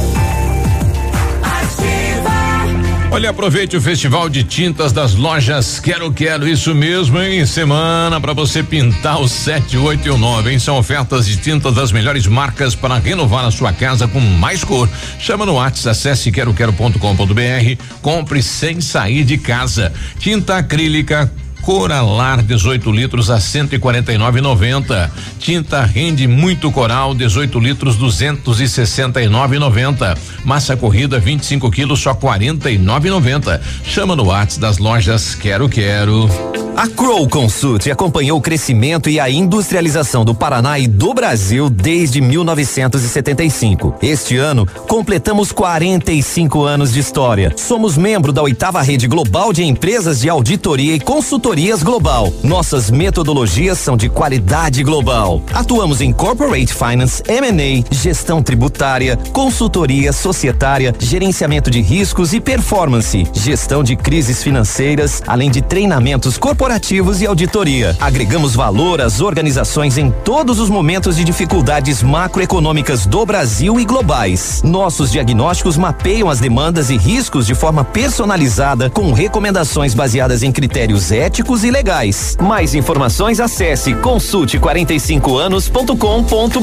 Olha, 3.13 3.29
aproveite 3.29 3.75
o 3.75 3.81
Festival 3.81 4.29
de 4.29 4.41
Tintas 4.41 4.93
das 4.93 5.15
Lojas 5.15 5.81
Quero 5.81 6.13
Quero, 6.13 6.47
isso 6.47 6.73
mesmo, 6.73 7.21
hein? 7.21 7.45
Semana 7.45 8.21
para 8.21 8.31
você 8.31 8.63
pintar 8.63 9.21
o 9.21 9.27
7, 9.27 9.77
8 9.77 10.07
e 10.07 10.11
o 10.11 10.17
9, 10.17 10.49
hein? 10.49 10.57
São 10.57 10.77
ofertas 10.77 11.25
de 11.25 11.35
tintas 11.35 11.75
das 11.75 11.91
melhores 11.91 12.25
marcas 12.25 12.73
para 12.73 12.97
renovar 12.97 13.43
a 13.43 13.51
sua 13.51 13.73
casa 13.73 14.07
com 14.07 14.21
mais 14.21 14.63
cor. 14.63 14.87
Chama 15.19 15.45
no 15.45 15.55
WhatsApp, 15.55 15.89
acesse 15.89 16.31
queroquero.com.br, 16.31 17.83
compre 18.01 18.41
sem 18.41 18.79
sair 18.79 19.25
de 19.25 19.37
casa. 19.37 19.91
Tinta 20.17 20.55
acrílica 20.55 21.29
Coralar 21.61 22.41
18 22.41 22.91
litros 22.91 23.29
a 23.29 23.37
149,90. 23.37 25.09
Tinta 25.39 25.83
rende 25.83 26.27
muito 26.27 26.71
coral 26.71 27.13
18 27.13 27.59
litros 27.59 27.97
269,90. 27.97 30.17
Massa 30.43 30.75
corrida 30.75 31.19
25 31.19 31.69
quilos 31.71 31.99
só 31.99 32.13
49,90. 32.13 33.61
Chama 33.83 34.15
no 34.15 34.23
WhatsApp 34.23 34.61
das 34.61 34.77
lojas 34.77 35.35
Quero 35.35 35.69
Quero. 35.69 36.29
A 36.81 36.87
Crow 36.87 37.29
Consult 37.29 37.91
acompanhou 37.91 38.39
o 38.39 38.41
crescimento 38.41 39.07
e 39.07 39.19
a 39.19 39.29
industrialização 39.29 40.25
do 40.25 40.33
Paraná 40.33 40.79
e 40.79 40.87
do 40.87 41.13
Brasil 41.13 41.69
desde 41.69 42.19
1975. 42.19 43.93
Este 44.01 44.35
ano, 44.37 44.65
completamos 44.87 45.51
45 45.51 46.63
anos 46.63 46.91
de 46.91 46.99
história. 46.99 47.53
Somos 47.55 47.95
membro 47.95 48.33
da 48.33 48.41
oitava 48.41 48.81
rede 48.81 49.07
global 49.07 49.53
de 49.53 49.63
empresas 49.63 50.21
de 50.21 50.27
auditoria 50.27 50.95
e 50.95 50.99
consultorias 50.99 51.83
global. 51.83 52.33
Nossas 52.43 52.89
metodologias 52.89 53.77
são 53.77 53.95
de 53.95 54.09
qualidade 54.09 54.81
global. 54.81 55.43
Atuamos 55.53 56.01
em 56.01 56.11
corporate 56.11 56.73
finance, 56.73 57.21
M&A, 57.27 57.93
gestão 57.93 58.41
tributária, 58.41 59.17
consultoria 59.31 60.11
societária, 60.11 60.95
gerenciamento 60.97 61.69
de 61.69 61.79
riscos 61.79 62.33
e 62.33 62.41
performance, 62.41 63.27
gestão 63.35 63.83
de 63.83 63.95
crises 63.95 64.41
financeiras, 64.41 65.21
além 65.27 65.51
de 65.51 65.61
treinamentos 65.61 66.39
corporativos 66.39 66.70
corporativos 66.71 67.21
e 67.21 67.25
auditoria. 67.25 67.97
Agregamos 67.99 68.55
valor 68.55 69.01
às 69.01 69.19
organizações 69.19 69.97
em 69.97 70.09
todos 70.09 70.57
os 70.57 70.69
momentos 70.69 71.17
de 71.17 71.25
dificuldades 71.25 72.01
macroeconômicas 72.01 73.05
do 73.05 73.25
Brasil 73.25 73.77
e 73.77 73.83
globais. 73.83 74.61
Nossos 74.63 75.11
diagnósticos 75.11 75.75
mapeiam 75.75 76.29
as 76.29 76.39
demandas 76.39 76.89
e 76.89 76.95
riscos 76.95 77.45
de 77.45 77.53
forma 77.53 77.83
personalizada, 77.83 78.89
com 78.89 79.11
recomendações 79.11 79.93
baseadas 79.93 80.43
em 80.43 80.51
critérios 80.51 81.11
éticos 81.11 81.65
e 81.65 81.71
legais. 81.71 82.37
Mais 82.39 82.73
informações 82.73 83.41
acesse 83.41 83.93
consulte45anos.com.br. 83.95 86.61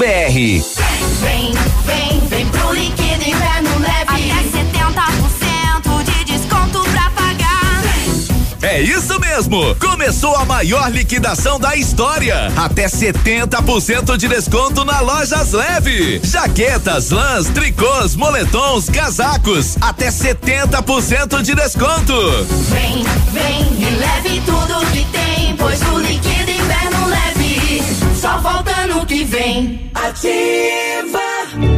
Vem, 1.20 1.52
vem, 1.84 2.20
vem 2.28 2.46
pro 2.46 2.72
Liquida 2.72 3.28
Inverno 3.28 3.78
Leve. 3.78 4.37
É 8.60 8.80
isso 8.80 9.18
mesmo! 9.20 9.74
Começou 9.76 10.34
a 10.34 10.44
maior 10.44 10.90
liquidação 10.90 11.60
da 11.60 11.76
história. 11.76 12.52
Até 12.56 12.86
70% 12.86 14.16
de 14.16 14.26
desconto 14.26 14.84
na 14.84 15.00
Lojas 15.00 15.52
Leve. 15.52 16.20
Jaquetas, 16.24 17.10
lãs, 17.10 17.46
tricôs, 17.48 18.16
moletons, 18.16 18.90
casacos. 18.90 19.76
Até 19.80 20.08
70% 20.08 21.40
de 21.42 21.54
desconto. 21.54 22.14
Vem, 22.70 23.04
vem 23.32 23.88
e 23.88 23.90
leve 23.90 24.42
tudo 24.44 24.86
que 24.92 25.04
tem, 25.06 25.56
pois 25.56 25.80
o 25.82 25.98
Liquida 25.98 26.50
Inverno 26.50 27.06
Leve 27.06 27.82
só 28.20 28.38
volta 28.38 28.86
no 28.88 29.06
que 29.06 29.24
vem. 29.24 29.90
Ativa! 29.94 31.27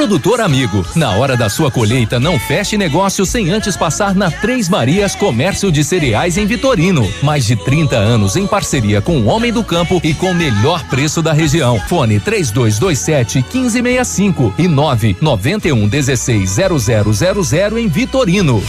Produtor 0.00 0.40
amigo, 0.40 0.82
na 0.96 1.10
hora 1.10 1.36
da 1.36 1.50
sua 1.50 1.70
colheita, 1.70 2.18
não 2.18 2.38
feche 2.38 2.78
negócio 2.78 3.26
sem 3.26 3.50
antes 3.50 3.76
passar 3.76 4.14
na 4.14 4.30
Três 4.30 4.66
Marias 4.66 5.14
Comércio 5.14 5.70
de 5.70 5.84
Cereais 5.84 6.38
em 6.38 6.46
Vitorino. 6.46 7.06
Mais 7.22 7.44
de 7.44 7.54
30 7.54 7.98
anos 7.98 8.34
em 8.34 8.46
parceria 8.46 9.02
com 9.02 9.18
o 9.18 9.26
Homem 9.26 9.52
do 9.52 9.62
Campo 9.62 10.00
e 10.02 10.14
com 10.14 10.30
o 10.30 10.34
melhor 10.34 10.82
preço 10.84 11.20
da 11.20 11.34
região. 11.34 11.78
Fone 11.80 12.18
3227 12.18 13.44
1565 13.52 14.54
e 14.56 14.66
991 14.66 15.86
16 15.86 16.50
0000 16.50 17.78
em 17.78 17.86
Vitorino. 17.86 18.62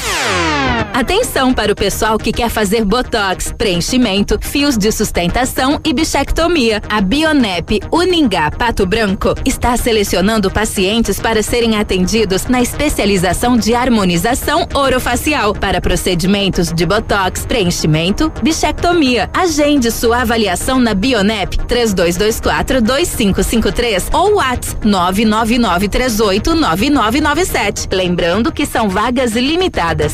Atenção 0.93 1.53
para 1.53 1.71
o 1.71 1.75
pessoal 1.75 2.17
que 2.17 2.33
quer 2.33 2.49
fazer 2.49 2.83
botox, 2.83 3.53
preenchimento, 3.57 4.37
fios 4.41 4.77
de 4.77 4.91
sustentação 4.91 5.79
e 5.85 5.93
bichectomia. 5.93 6.81
A 6.89 6.99
Bionep 6.99 7.79
Uningá 7.91 8.51
Pato 8.51 8.85
Branco 8.85 9.33
está 9.45 9.75
selecionando 9.77 10.51
pacientes 10.51 11.19
para 11.19 11.41
serem 11.41 11.77
atendidos 11.77 12.45
na 12.45 12.61
especialização 12.61 13.57
de 13.57 13.73
harmonização 13.73 14.67
orofacial 14.73 15.53
para 15.53 15.79
procedimentos 15.79 16.71
de 16.71 16.85
botox, 16.85 17.45
preenchimento, 17.45 18.31
bichectomia. 18.43 19.29
Agende 19.33 19.89
sua 19.91 20.21
avaliação 20.21 20.77
na 20.77 20.93
Bionep 20.93 21.57
3224 21.67 22.81
2553 22.81 24.09
ou 24.11 24.35
WhatsApp 24.35 24.85
99938 24.85 26.53
9997. 26.53 27.87
Lembrando 27.91 28.51
que 28.51 28.65
são 28.65 28.89
vagas 28.89 29.31
limitadas. 29.31 30.13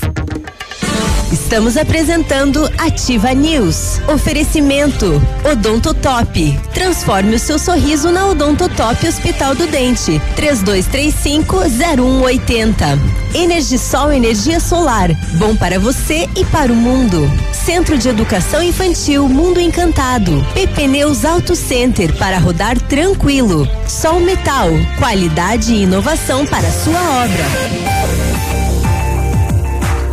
Estamos 1.31 1.75
apresentando 1.75 2.71
Ativa 2.77 3.33
News. 3.33 3.99
Oferecimento 4.07 5.21
Odontotop. 5.43 6.57
Transforme 6.73 7.35
o 7.35 7.39
seu 7.39 7.59
sorriso 7.59 8.09
na 8.11 8.27
Odontotop 8.27 9.05
Hospital 9.05 9.53
do 9.53 9.67
Dente. 9.67 10.21
3235-0180. 10.37 12.97
Energisol 13.35 14.13
Energia 14.13 14.61
Solar. 14.61 15.09
Bom 15.33 15.53
para 15.53 15.77
você 15.79 16.29
e 16.33 16.45
para 16.45 16.71
o 16.71 16.75
mundo. 16.75 17.29
Centro 17.51 17.97
de 17.97 18.07
Educação 18.07 18.63
Infantil 18.63 19.27
Mundo 19.27 19.59
Encantado. 19.59 20.47
PP 20.53 20.87
Neus 20.87 21.25
Auto 21.25 21.57
Center 21.57 22.15
para 22.15 22.39
rodar 22.39 22.79
tranquilo. 22.79 23.67
Sol 23.85 24.21
Metal. 24.21 24.69
Qualidade 24.97 25.73
e 25.73 25.83
inovação 25.83 26.45
para 26.45 26.71
sua 26.71 27.01
obra. 27.25 27.43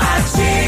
Ativa. 0.00 0.63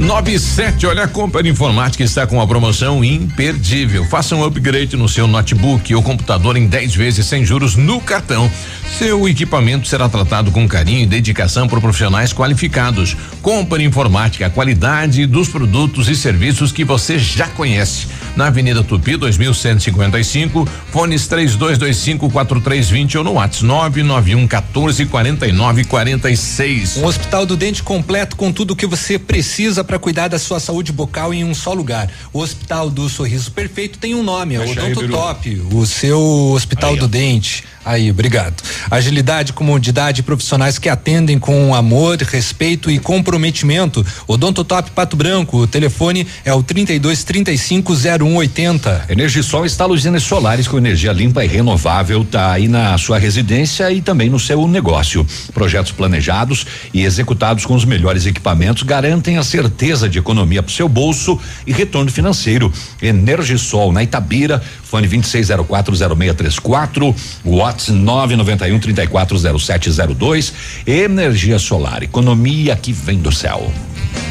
97, 0.00 0.86
olha, 0.86 1.04
a 1.04 1.08
Compra 1.08 1.46
Informática 1.46 2.02
está 2.02 2.26
com 2.26 2.36
uma 2.36 2.48
promoção 2.48 3.04
imperdível. 3.04 4.02
Faça 4.06 4.34
um 4.34 4.42
upgrade 4.42 4.96
no 4.96 5.06
seu 5.06 5.26
notebook 5.26 5.94
ou 5.94 6.02
computador 6.02 6.56
em 6.56 6.66
10 6.66 6.94
vezes 6.94 7.26
sem 7.26 7.44
juros 7.44 7.76
no 7.76 8.00
cartão. 8.00 8.50
Seu 8.98 9.28
equipamento 9.28 9.86
será 9.86 10.08
tratado 10.08 10.50
com 10.50 10.66
carinho 10.66 11.02
e 11.02 11.06
dedicação 11.06 11.68
por 11.68 11.82
profissionais 11.82 12.32
qualificados. 12.32 13.14
Compra 13.42 13.82
Informática, 13.82 14.46
a 14.46 14.50
qualidade 14.50 15.26
dos 15.26 15.50
produtos 15.50 16.08
e 16.08 16.16
serviços 16.16 16.72
que 16.72 16.82
você 16.82 17.18
já 17.18 17.46
conhece. 17.48 18.06
Na 18.36 18.46
Avenida 18.46 18.82
Tupi, 18.82 19.16
2155, 19.16 20.68
fones 20.90 21.26
3225 21.26 22.30
4320 22.30 23.18
ou 23.18 23.24
no 23.24 23.32
WhatsApp 23.32 23.64
991 23.64 24.46
14 24.46 25.06
49 25.06 25.84
46. 25.84 26.96
Um 26.98 27.06
hospital 27.06 27.44
do 27.44 27.56
dente 27.56 27.82
completo 27.82 28.36
com 28.36 28.52
tudo 28.52 28.72
o 28.72 28.76
que 28.76 28.86
você 28.86 29.18
precisa 29.18 29.82
para 29.82 29.98
cuidar 29.98 30.28
da 30.28 30.38
sua 30.38 30.60
saúde 30.60 30.92
bucal 30.92 31.34
em 31.34 31.44
um 31.44 31.54
só 31.54 31.72
lugar. 31.72 32.08
O 32.32 32.40
Hospital 32.40 32.88
do 32.88 33.08
Sorriso 33.08 33.50
Perfeito 33.52 33.98
tem 33.98 34.14
um 34.14 34.22
nome, 34.22 34.54
é 34.54 34.58
o 34.58 34.62
aí, 34.62 34.74
Biru. 34.74 34.90
Odontotop, 34.90 35.62
o 35.72 35.86
seu 35.86 36.20
Hospital 36.54 36.96
do 36.96 37.08
Dente. 37.08 37.64
Aí, 37.84 38.10
obrigado. 38.10 38.62
Agilidade, 38.90 39.54
comodidade, 39.54 40.22
profissionais 40.22 40.78
que 40.78 40.88
atendem 40.88 41.38
com 41.38 41.74
amor, 41.74 42.18
respeito 42.18 42.90
e 42.90 42.98
comprometimento. 42.98 44.04
Odontotop 44.26 44.90
Pato 44.90 45.16
Branco, 45.16 45.58
o 45.58 45.66
telefone 45.66 46.26
é 46.44 46.52
o 46.52 46.62
32 46.62 47.24
35 47.24 47.96
0180. 48.20 49.06
Energisol 49.08 49.64
instala 49.64 49.94
usinas 49.94 50.22
solares 50.22 50.68
com 50.68 50.76
energia 50.76 51.12
limpa 51.12 51.42
e 51.44 51.48
renovável, 51.48 52.24
tá 52.24 52.52
aí 52.52 52.68
na 52.68 52.98
sua 52.98 53.18
residência 53.18 53.90
e 53.90 54.02
também 54.02 54.28
no 54.28 54.38
seu 54.38 54.68
negócio. 54.68 55.26
Projetos 55.54 55.92
planejados 55.92 56.66
e 56.92 57.04
executados 57.04 57.64
com 57.64 57.74
os 57.74 57.84
melhores 57.84 58.26
equipamentos 58.26 58.82
garantem 58.82 59.38
a 59.38 59.42
certeza 59.42 60.08
de 60.08 60.18
economia 60.18 60.62
para 60.62 60.70
o 60.70 60.74
seu 60.74 60.88
bolso 60.88 61.38
e 61.66 61.72
retorno 61.72 62.10
financeiro. 62.10 62.72
Energisol 63.00 63.92
na 63.92 64.02
Itabira, 64.02 64.62
fone 64.82 65.08
26040634, 65.08 67.14
WhatsApp 67.44 67.92
991 67.92 68.78
340702. 68.78 70.52
Energia 70.86 71.58
solar, 71.58 72.02
economia 72.02 72.76
que 72.76 72.92
vem 72.92 73.18
do 73.18 73.32
céu. 73.32 73.72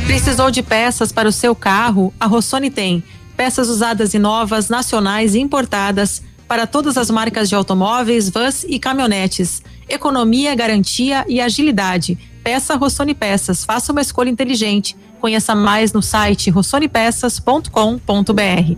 Precisou 0.06 0.52
de 0.52 0.62
peças 0.62 1.12
para 1.12 1.30
o 1.30 1.32
seu 1.32 1.56
carro? 1.56 2.14
A 2.20 2.26
Rossoni 2.26 2.70
tem. 2.70 3.04
Peças 3.40 3.70
usadas 3.70 4.14
e 4.14 4.20
novas, 4.20 4.68
nacionais 4.68 5.34
e 5.34 5.40
importadas 5.40 6.22
para 6.46 6.68
todas 6.68 6.98
as 6.98 7.10
marcas 7.10 7.48
de 7.48 7.56
automóveis, 7.56 8.30
vans 8.30 8.66
e 8.68 8.78
caminhonetes. 8.78 9.64
Economia, 9.88 10.54
garantia 10.54 11.24
e 11.26 11.40
agilidade. 11.40 12.18
Peça 12.44 12.76
Rossoni 12.76 13.14
Peças. 13.14 13.64
Faça 13.64 13.94
uma 13.94 14.02
escolha 14.02 14.30
inteligente. 14.30 14.94
Conheça 15.22 15.56
mais 15.56 15.94
no 15.94 16.02
site 16.02 16.50
rossonepeças.com.br. 16.50 18.76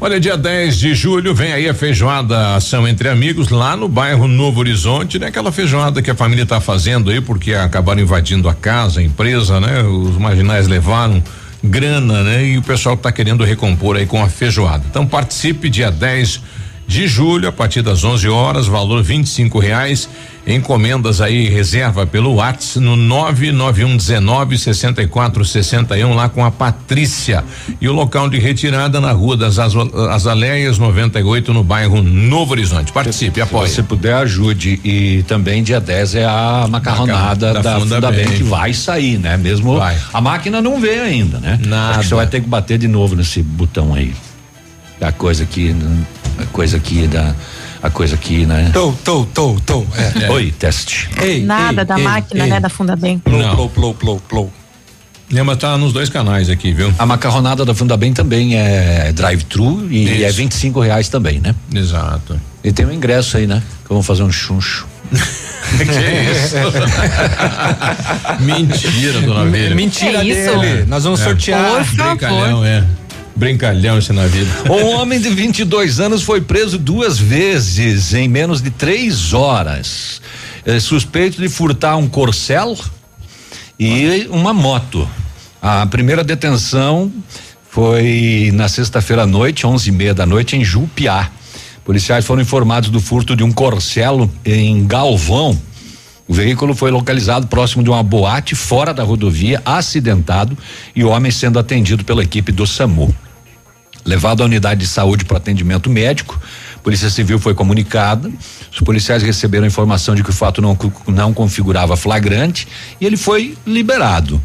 Olha, 0.00 0.18
dia 0.18 0.38
10 0.38 0.78
de 0.78 0.94
julho 0.94 1.34
vem 1.34 1.52
aí 1.52 1.68
a 1.68 1.74
feijoada 1.74 2.54
Ação 2.54 2.88
Entre 2.88 3.06
Amigos 3.06 3.50
lá 3.50 3.76
no 3.76 3.86
bairro 3.86 4.26
Novo 4.26 4.60
Horizonte, 4.60 5.18
né? 5.18 5.26
Aquela 5.26 5.52
feijoada 5.52 6.00
que 6.00 6.10
a 6.10 6.14
família 6.14 6.46
tá 6.46 6.58
fazendo 6.58 7.10
aí 7.10 7.20
porque 7.20 7.52
acabaram 7.52 8.00
invadindo 8.00 8.48
a 8.48 8.54
casa, 8.54 9.00
a 9.00 9.02
empresa, 9.02 9.60
né? 9.60 9.82
Os 9.82 10.16
marginais 10.16 10.66
levaram 10.66 11.22
grana, 11.62 12.22
né? 12.22 12.44
E 12.44 12.58
o 12.58 12.62
pessoal 12.62 12.96
tá 12.96 13.12
querendo 13.12 13.44
recompor 13.44 13.96
aí 13.96 14.06
com 14.06 14.22
a 14.22 14.28
feijoada. 14.28 14.84
Então 14.88 15.06
participe 15.06 15.68
dia 15.68 15.90
10 15.90 16.40
de 16.90 17.06
julho 17.06 17.48
a 17.48 17.52
partir 17.52 17.82
das 17.82 18.02
11 18.02 18.28
horas, 18.28 18.66
valor 18.66 19.00
25 19.00 19.60
reais. 19.60 20.08
Encomendas 20.44 21.20
aí, 21.20 21.48
reserva 21.48 22.04
pelo 22.04 22.34
WhatsApp 22.34 22.80
no 22.84 22.96
99119 22.96 24.58
6461 24.58 26.14
lá 26.14 26.28
com 26.28 26.44
a 26.44 26.50
Patrícia. 26.50 27.44
E 27.80 27.88
o 27.88 27.92
local 27.92 28.28
de 28.28 28.38
retirada 28.40 29.00
na 29.00 29.12
Rua 29.12 29.36
das 29.36 29.56
Azaleias 29.58 30.78
98 30.78 31.52
no 31.52 31.62
bairro 31.62 32.02
Novo 32.02 32.52
Horizonte. 32.52 32.90
Participe, 32.92 33.40
apoie. 33.40 33.68
Se 33.68 33.76
você 33.76 33.82
puder, 33.84 34.14
ajude. 34.14 34.80
E 34.84 35.22
também 35.28 35.62
dia 35.62 35.78
10 35.80 36.16
é 36.16 36.24
a 36.24 36.66
macarronada 36.68 37.48
Maca- 37.48 37.62
da 37.62 37.72
da, 37.74 37.80
Funda 37.80 38.10
Bem. 38.10 38.26
que 38.26 38.42
vai 38.42 38.74
sair, 38.74 39.16
né? 39.18 39.36
Mesmo 39.36 39.78
a 40.12 40.20
máquina 40.20 40.60
não 40.60 40.80
veio 40.80 41.02
ainda, 41.04 41.38
né? 41.38 41.56
Nada. 41.64 41.90
Acho 41.92 42.00
que 42.00 42.06
você 42.08 42.14
vai 42.16 42.26
ter 42.26 42.40
que 42.40 42.48
bater 42.48 42.78
de 42.78 42.88
novo 42.88 43.14
nesse 43.14 43.42
botão 43.42 43.94
aí. 43.94 44.12
A 45.00 45.12
coisa 45.12 45.44
aqui, 45.44 45.74
a 46.38 46.46
coisa 46.46 46.76
aqui 46.76 47.06
da 47.06 47.34
a 47.82 47.88
coisa 47.88 48.14
aqui, 48.14 48.44
né? 48.44 48.70
Tô, 48.74 48.92
tô, 49.02 49.24
tô, 49.24 49.56
tô. 49.64 49.86
É. 50.20 50.30
Oi, 50.30 50.52
teste. 50.58 51.08
Ei, 51.22 51.42
Nada 51.42 51.80
ei, 51.80 51.86
da 51.86 51.96
ei, 51.98 52.04
máquina, 52.04 52.44
ei. 52.44 52.50
né? 52.50 52.60
Da 52.60 52.68
Funda 52.68 52.94
Bem. 52.94 53.18
Plou, 53.18 53.40
plou, 53.54 53.68
plou, 53.70 53.94
plou, 53.94 54.20
plou. 54.20 54.52
É, 55.34 55.42
mas 55.42 55.56
tá 55.58 55.78
nos 55.78 55.92
dois 55.92 56.08
canais 56.10 56.50
aqui, 56.50 56.72
viu? 56.72 56.92
A 56.98 57.06
macarronada 57.06 57.64
da 57.64 57.74
Fundabem 57.74 58.12
também 58.12 58.56
é 58.58 59.12
drive-thru 59.12 59.86
e 59.90 60.16
Isso. 60.16 60.24
é 60.24 60.30
25 60.30 60.80
reais 60.80 61.08
também, 61.08 61.40
né? 61.40 61.54
Exato. 61.74 62.38
E 62.62 62.70
tem 62.72 62.84
um 62.84 62.92
ingresso 62.92 63.36
aí, 63.38 63.46
né? 63.46 63.62
Que 63.84 63.88
vamos 63.88 64.04
fazer 64.06 64.24
um 64.24 64.32
chuncho. 64.32 64.86
que 65.10 65.84
isso? 65.84 66.56
Mentira, 68.40 69.20
dona 69.22 69.44
Vera. 69.50 69.74
Mentira 69.74 70.18
É 70.18 70.24
isso? 70.24 70.58
dele. 70.58 70.84
Nós 70.86 71.04
vamos 71.04 71.20
É. 71.20 71.24
sortear. 71.24 71.70
Por 71.76 71.84
favor. 71.84 72.16
Brincalhão, 72.16 72.64
é. 72.64 72.84
Brincalhão 73.34 73.98
esse 73.98 74.12
na 74.12 74.26
vida. 74.26 74.50
Um 74.70 74.96
homem 74.96 75.20
de 75.20 75.30
22 75.30 76.00
anos 76.00 76.22
foi 76.22 76.40
preso 76.40 76.78
duas 76.78 77.18
vezes 77.18 78.12
em 78.14 78.28
menos 78.28 78.60
de 78.60 78.70
três 78.70 79.32
horas. 79.32 80.20
É 80.64 80.78
suspeito 80.78 81.40
de 81.40 81.48
furtar 81.48 81.96
um 81.96 82.08
corcel 82.08 82.76
e 83.78 84.26
uma 84.30 84.52
moto. 84.52 85.08
A 85.62 85.86
primeira 85.86 86.22
detenção 86.22 87.10
foi 87.70 88.50
na 88.52 88.68
sexta-feira 88.68 89.22
à 89.22 89.26
noite, 89.26 89.66
onze 89.66 89.90
e 89.90 89.92
meia 89.92 90.12
da 90.12 90.26
noite, 90.26 90.56
em 90.56 90.64
Jupiá. 90.64 91.30
Policiais 91.84 92.24
foram 92.24 92.42
informados 92.42 92.90
do 92.90 93.00
furto 93.00 93.34
de 93.34 93.42
um 93.42 93.52
corcelo 93.52 94.30
em 94.44 94.86
Galvão. 94.86 95.58
O 96.30 96.32
veículo 96.32 96.76
foi 96.76 96.92
localizado 96.92 97.48
próximo 97.48 97.82
de 97.82 97.90
uma 97.90 98.04
boate 98.04 98.54
fora 98.54 98.94
da 98.94 99.02
rodovia, 99.02 99.60
acidentado 99.64 100.56
e 100.94 101.02
o 101.02 101.08
homem 101.08 101.32
sendo 101.32 101.58
atendido 101.58 102.04
pela 102.04 102.22
equipe 102.22 102.52
do 102.52 102.64
SAMU. 102.68 103.12
Levado 104.04 104.40
à 104.40 104.46
unidade 104.46 104.78
de 104.78 104.86
saúde 104.86 105.24
para 105.24 105.38
atendimento 105.38 105.90
médico, 105.90 106.40
Polícia 106.84 107.10
Civil 107.10 107.40
foi 107.40 107.52
comunicada. 107.52 108.30
Os 108.70 108.78
policiais 108.78 109.24
receberam 109.24 109.66
informação 109.66 110.14
de 110.14 110.22
que 110.22 110.30
o 110.30 110.32
fato 110.32 110.62
não, 110.62 110.78
não 111.08 111.34
configurava 111.34 111.96
flagrante 111.96 112.68
e 113.00 113.06
ele 113.06 113.16
foi 113.16 113.58
liberado. 113.66 114.40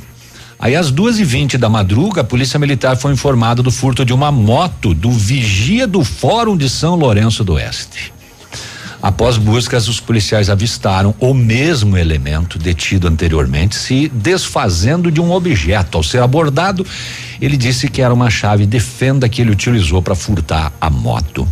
Aí 0.57 0.75
às 0.75 0.89
duas 0.89 1.19
e 1.19 1.23
vinte 1.23 1.55
da 1.55 1.69
madruga, 1.69 2.21
a 2.21 2.23
Polícia 2.23 2.57
Militar 2.57 2.97
foi 2.97 3.13
informada 3.13 3.61
do 3.61 3.69
furto 3.69 4.03
de 4.03 4.11
uma 4.11 4.31
moto 4.31 4.91
do 4.91 5.11
vigia 5.11 5.85
do 5.85 6.03
Fórum 6.03 6.57
de 6.57 6.67
São 6.67 6.95
Lourenço 6.95 7.43
do 7.43 7.53
Oeste. 7.53 8.14
Após 9.05 9.37
buscas, 9.37 9.87
os 9.87 9.99
policiais 9.99 10.49
avistaram 10.49 11.13
o 11.19 11.31
mesmo 11.31 11.95
elemento 11.95 12.57
detido 12.57 13.07
anteriormente 13.07 13.75
se 13.75 14.09
desfazendo 14.09 15.11
de 15.11 15.21
um 15.21 15.31
objeto. 15.31 15.95
Ao 15.95 16.03
ser 16.03 16.23
abordado, 16.23 16.83
ele 17.39 17.55
disse 17.55 17.87
que 17.87 18.01
era 18.01 18.11
uma 18.11 18.31
chave 18.31 18.65
de 18.65 18.79
fenda 18.79 19.29
que 19.29 19.43
ele 19.43 19.51
utilizou 19.51 20.01
para 20.01 20.15
furtar 20.15 20.73
a 20.81 20.89
moto. 20.89 21.47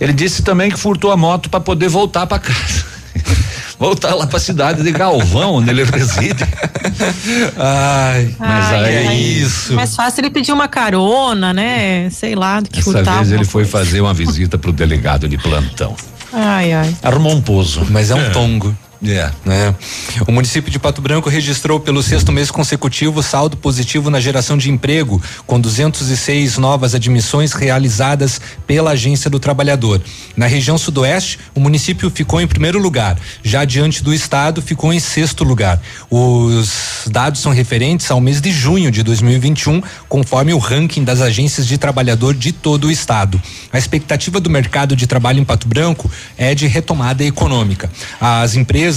Ele 0.00 0.14
disse 0.14 0.42
também 0.42 0.70
que 0.70 0.78
furtou 0.78 1.12
a 1.12 1.16
moto 1.16 1.50
para 1.50 1.60
poder 1.60 1.90
voltar 1.90 2.26
para 2.26 2.38
casa. 2.38 2.86
voltar 3.78 4.14
lá 4.14 4.26
para 4.26 4.38
a 4.38 4.40
cidade 4.40 4.82
de 4.82 4.90
Galvão, 4.90 5.56
onde 5.56 5.68
ele 5.68 5.84
reside. 5.84 6.42
Ai, 7.58 8.34
mas 8.38 8.66
Ai, 8.66 8.96
aí 8.96 9.06
ai. 9.08 9.16
isso. 9.16 9.74
Mais 9.74 9.94
fácil 9.94 10.22
ele 10.22 10.30
pedir 10.30 10.52
uma 10.52 10.68
carona, 10.68 11.52
né? 11.52 12.08
Sei 12.08 12.34
lá, 12.34 12.60
do 12.60 12.70
que 12.70 12.76
Dessa 12.76 12.92
furtar. 12.92 13.16
vez 13.16 13.30
ele 13.30 13.44
foi 13.44 13.64
coisa. 13.64 13.78
fazer 13.78 14.00
uma 14.00 14.14
visita 14.14 14.56
para 14.56 14.70
o 14.70 14.72
delegado 14.72 15.28
de 15.28 15.36
plantão. 15.36 15.94
Ai, 16.36 16.72
ai. 16.72 16.96
Arrumou 17.02 17.32
um 17.32 17.40
pouso. 17.40 17.86
Mas 17.90 18.10
é 18.10 18.14
um 18.14 18.32
tongo. 18.32 18.76
É. 19.06 19.30
né? 19.44 19.74
O 20.26 20.32
município 20.32 20.70
de 20.70 20.78
Pato 20.78 21.02
Branco 21.02 21.28
registrou 21.28 21.78
pelo 21.78 22.02
sexto 22.02 22.32
mês 22.32 22.50
consecutivo 22.50 23.22
saldo 23.22 23.56
positivo 23.56 24.08
na 24.08 24.18
geração 24.18 24.56
de 24.56 24.70
emprego, 24.70 25.20
com 25.46 25.60
206 25.60 26.56
novas 26.56 26.94
admissões 26.94 27.52
realizadas 27.52 28.40
pela 28.66 28.92
Agência 28.92 29.28
do 29.28 29.38
Trabalhador. 29.38 30.00
Na 30.36 30.46
região 30.46 30.78
sudoeste, 30.78 31.38
o 31.54 31.60
município 31.60 32.10
ficou 32.10 32.40
em 32.40 32.46
primeiro 32.46 32.78
lugar, 32.78 33.18
já 33.42 33.64
diante 33.64 34.02
do 34.02 34.14
estado 34.14 34.62
ficou 34.62 34.92
em 34.92 35.00
sexto 35.00 35.44
lugar. 35.44 35.80
Os 36.10 37.06
dados 37.10 37.40
são 37.40 37.52
referentes 37.52 38.10
ao 38.10 38.20
mês 38.20 38.40
de 38.40 38.50
junho 38.50 38.90
de 38.90 39.02
2021, 39.02 39.82
conforme 40.08 40.54
o 40.54 40.58
ranking 40.58 41.04
das 41.04 41.20
agências 41.20 41.66
de 41.66 41.76
trabalhador 41.76 42.34
de 42.34 42.52
todo 42.52 42.86
o 42.86 42.90
estado. 42.90 43.40
A 43.72 43.78
expectativa 43.78 44.40
do 44.40 44.48
mercado 44.48 44.96
de 44.96 45.06
trabalho 45.06 45.40
em 45.40 45.44
Pato 45.44 45.68
Branco 45.68 46.10
é 46.38 46.54
de 46.54 46.66
retomada 46.66 47.24
econômica. 47.24 47.90
As 48.20 48.54
empresas 48.54 48.93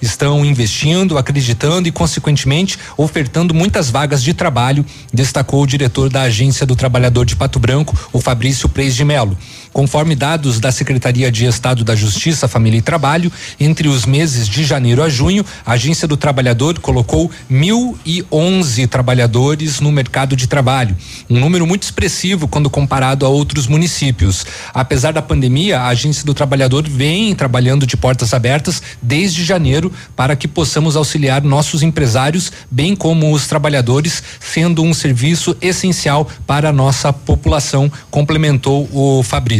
estão 0.00 0.44
investindo, 0.44 1.18
acreditando 1.18 1.88
e, 1.88 1.92
consequentemente, 1.92 2.78
ofertando 2.96 3.54
muitas 3.54 3.90
vagas 3.90 4.22
de 4.22 4.34
trabalho, 4.34 4.84
destacou 5.12 5.62
o 5.62 5.66
diretor 5.66 6.08
da 6.08 6.22
Agência 6.22 6.66
do 6.66 6.76
Trabalhador 6.76 7.24
de 7.24 7.36
Pato 7.36 7.58
Branco, 7.58 7.96
o 8.12 8.20
Fabrício 8.20 8.68
Preis 8.68 8.94
de 8.94 9.04
Melo. 9.04 9.36
Conforme 9.72 10.16
dados 10.16 10.58
da 10.58 10.72
Secretaria 10.72 11.30
de 11.30 11.44
Estado 11.44 11.84
da 11.84 11.94
Justiça, 11.94 12.48
Família 12.48 12.78
e 12.78 12.82
Trabalho, 12.82 13.30
entre 13.58 13.86
os 13.86 14.04
meses 14.04 14.48
de 14.48 14.64
janeiro 14.64 15.02
a 15.02 15.08
junho, 15.08 15.44
a 15.64 15.72
Agência 15.72 16.08
do 16.08 16.16
Trabalhador 16.16 16.78
colocou 16.80 17.30
1.011 17.50 18.88
trabalhadores 18.88 19.80
no 19.80 19.92
mercado 19.92 20.34
de 20.34 20.48
trabalho, 20.48 20.96
um 21.28 21.38
número 21.38 21.66
muito 21.66 21.84
expressivo 21.84 22.48
quando 22.48 22.68
comparado 22.68 23.24
a 23.24 23.28
outros 23.28 23.68
municípios. 23.68 24.44
Apesar 24.74 25.12
da 25.12 25.22
pandemia, 25.22 25.80
a 25.80 25.88
Agência 25.88 26.24
do 26.24 26.34
Trabalhador 26.34 26.88
vem 26.88 27.34
trabalhando 27.34 27.86
de 27.86 27.96
portas 27.96 28.34
abertas 28.34 28.82
desde 29.00 29.44
janeiro 29.44 29.92
para 30.16 30.34
que 30.34 30.48
possamos 30.48 30.96
auxiliar 30.96 31.42
nossos 31.42 31.82
empresários, 31.82 32.50
bem 32.70 32.96
como 32.96 33.32
os 33.32 33.46
trabalhadores, 33.46 34.22
sendo 34.40 34.82
um 34.82 34.92
serviço 34.92 35.56
essencial 35.60 36.28
para 36.46 36.70
a 36.70 36.72
nossa 36.72 37.12
população, 37.12 37.90
complementou 38.10 38.88
o 38.92 39.22
Fabrício. 39.22 39.59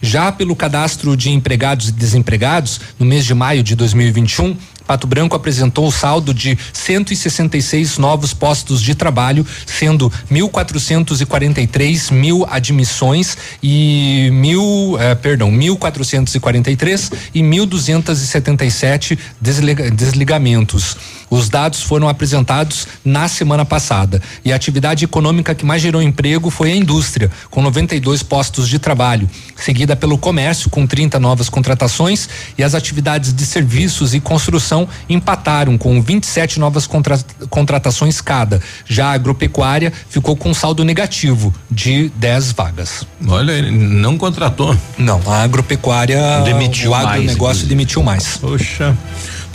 Já 0.00 0.32
pelo 0.32 0.56
cadastro 0.56 1.16
de 1.16 1.30
empregados 1.30 1.88
e 1.88 1.92
desempregados, 1.92 2.80
no 2.98 3.06
mês 3.06 3.24
de 3.24 3.34
maio 3.34 3.62
de 3.62 3.74
2021, 3.74 4.56
Pato 4.86 5.06
Branco 5.06 5.34
apresentou 5.34 5.86
o 5.86 5.92
saldo 5.92 6.32
de 6.32 6.56
166 6.72 7.98
novos 7.98 8.32
postos 8.32 8.80
de 8.80 8.94
trabalho, 8.94 9.44
sendo 9.66 10.10
1.443 10.30 12.12
mil 12.12 12.46
admissões 12.48 13.36
e 13.62 14.30
mil, 14.32 14.96
eh, 14.98 15.14
perdão, 15.14 15.50
1.443 15.50 17.12
e 17.34 17.42
1.277 17.42 19.18
desliga, 19.40 19.90
desligamentos. 19.90 20.96
Os 21.28 21.48
dados 21.48 21.82
foram 21.82 22.08
apresentados 22.08 22.86
na 23.04 23.26
semana 23.26 23.64
passada 23.64 24.22
e 24.44 24.52
a 24.52 24.56
atividade 24.56 25.04
econômica 25.04 25.54
que 25.54 25.64
mais 25.64 25.82
gerou 25.82 26.00
emprego 26.00 26.50
foi 26.50 26.70
a 26.70 26.76
indústria, 26.76 27.30
com 27.50 27.60
92 27.60 28.22
postos 28.22 28.68
de 28.68 28.78
trabalho, 28.78 29.28
seguida 29.56 29.96
pelo 29.96 30.18
comércio 30.18 30.68
com 30.70 30.86
30 30.86 31.18
novas 31.18 31.48
contratações 31.48 32.28
e 32.58 32.62
as 32.62 32.74
atividades 32.74 33.32
de 33.32 33.44
serviços 33.46 34.14
e 34.14 34.20
construção 34.20 34.88
empataram 35.08 35.76
com 35.78 36.00
27 36.02 36.58
novas 36.60 36.86
contra- 36.86 37.18
contratações 37.50 38.20
cada. 38.20 38.60
Já 38.86 39.06
a 39.08 39.12
agropecuária 39.12 39.92
ficou 40.08 40.36
com 40.36 40.52
saldo 40.52 40.84
negativo 40.84 41.54
de 41.70 42.10
10 42.16 42.52
vagas. 42.52 43.06
Olha, 43.26 43.62
não 43.70 44.16
contratou. 44.18 44.76
Não, 44.98 45.20
a 45.26 45.42
agropecuária 45.42 46.42
Demitiu 46.44 46.90
o 46.90 46.94
mais, 46.94 47.06
agronegócio 47.06 47.34
inclusive. 47.36 47.68
demitiu 47.68 48.02
mais. 48.02 48.36
Poxa. 48.36 48.96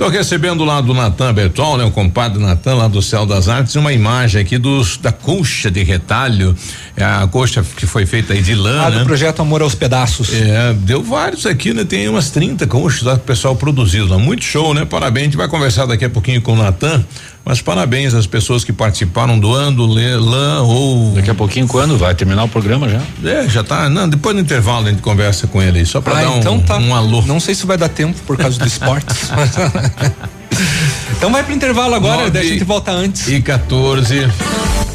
Tô 0.02 0.08
recebendo 0.08 0.66
lá 0.66 0.82
do 0.82 0.96
Natan 0.96 1.32
Bertol, 1.32 1.78
né? 1.78 1.84
O 1.84 1.92
compadre 1.92 2.42
Natan 2.42 2.74
lá 2.74 2.88
do 2.88 3.04
Céu 3.04 3.24
das 3.24 3.48
Artes, 3.48 3.76
uma 3.76 3.94
imagem 3.94 4.42
aqui 4.42 4.58
dos 4.58 4.98
da 4.98 5.12
colcha 5.12 5.70
de 5.70 5.84
retalho, 5.84 6.56
é 6.98 7.04
a 7.04 7.28
colcha 7.28 7.64
que 7.78 7.86
foi 7.86 8.08
feita 8.08 8.34
aí 8.34 8.42
de 8.42 8.56
lã, 8.56 8.82
Ah, 8.82 8.90
né? 8.90 8.98
do 8.98 9.06
projeto 9.06 9.44
Amor 9.44 9.62
aos 9.62 9.76
Pedaços. 9.76 10.34
É, 10.34 10.74
deu 10.74 11.04
vários 11.04 11.46
aqui, 11.46 11.72
né? 11.72 11.84
Tem 11.84 12.10
umas 12.10 12.32
30 12.32 12.66
colchas 12.66 13.04
lá 13.04 13.14
que 13.14 13.20
o 13.20 13.28
pessoal 13.28 13.56
produziu 13.56 14.08
lá. 14.08 14.18
Muito 14.18 14.44
show, 14.44 14.74
né? 14.74 14.86
Parabéns. 14.86 15.22
A 15.22 15.26
gente 15.26 15.38
vai 15.38 15.48
conversar 15.48 15.86
daqui 15.86 16.04
a 16.04 16.10
pouquinho 16.10 16.42
com 16.42 16.54
o 16.54 16.56
Natan, 16.56 17.06
mas 17.44 17.62
parabéns 17.62 18.14
às 18.14 18.28
pessoas 18.28 18.64
que 18.64 18.72
participaram 18.72 19.40
doando 19.40 19.86
lê- 19.86 20.16
lã 20.16 20.62
ou. 20.62 21.12
Daqui 21.14 21.30
a 21.32 21.36
pouquinho, 21.36 21.68
quando? 21.68 21.98
Vai 21.98 22.14
terminar 22.16 22.44
o 22.44 22.48
programa 22.48 22.88
já? 22.88 23.02
É, 23.24 23.48
já 23.50 23.64
tá. 23.64 23.90
Não, 23.90 24.08
depois 24.08 24.36
do 24.36 24.42
intervalo 24.42 24.88
a 24.88 24.90
gente 24.92 25.02
conversa 25.02 25.48
com 25.48 25.62
ele 25.62 25.80
aí, 25.80 25.86
só 25.86 26.00
pra 26.02 26.18
Ah, 26.20 26.22
dar 26.22 26.32
um, 26.32 26.40
então 26.40 26.60
tá. 26.60 26.78
um 26.78 26.94
alô. 26.96 27.22
Não 27.24 27.40
sei 27.40 27.56
se 27.56 27.66
vai 27.66 27.78
dar 27.78 27.90
tempo 27.90 28.20
por 28.28 28.38
causa 28.38 28.60
do 28.60 28.68
esportes. 28.68 29.30
então 31.18 31.32
vai 31.32 31.44
pro 31.44 31.54
intervalo 31.54 31.96
agora, 31.96 32.30
daí 32.30 32.48
a 32.48 32.50
gente 32.54 32.64
volta 32.64 32.92
antes. 32.92 33.28
E 33.28 33.42
14. 33.42 34.28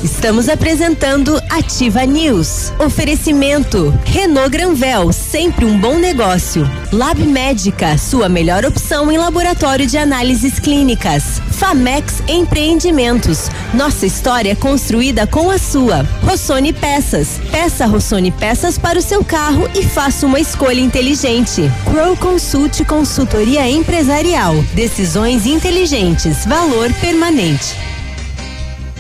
Estamos 0.05 0.49
apresentando 0.49 1.43
Ativa 1.49 2.05
News. 2.05 2.71
Oferecimento 2.79 3.93
Renault 4.05 4.51
Granvel, 4.51 5.11
sempre 5.11 5.65
um 5.65 5.79
bom 5.81 5.97
negócio. 5.97 6.71
Lab 6.93 7.25
Médica, 7.25 7.97
sua 7.97 8.29
melhor 8.29 8.65
opção 8.67 9.11
em 9.11 9.17
laboratório 9.17 9.87
de 9.87 9.97
análises 9.97 10.61
clínicas. 10.61 11.41
Famex 11.53 12.23
Empreendimentos, 12.29 13.49
nossa 13.73 14.05
história 14.05 14.55
construída 14.55 15.27
com 15.27 15.51
a 15.51 15.59
sua. 15.59 16.07
Rossoni 16.23 16.75
Peças, 16.75 17.41
peça 17.51 17.87
Rossoni 17.87 18.31
Peças 18.31 18.77
para 18.77 18.99
o 18.99 19.03
seu 19.03 19.25
carro 19.25 19.69
e 19.75 19.83
faça 19.83 20.27
uma 20.27 20.39
escolha 20.39 20.81
inteligente. 20.81 21.71
Crow 21.91 22.15
Consult 22.19 22.85
Consultoria 22.85 23.69
Empresarial, 23.69 24.55
decisões 24.75 25.47
inteligentes, 25.47 26.45
valor 26.45 26.93
permanente. 27.01 27.96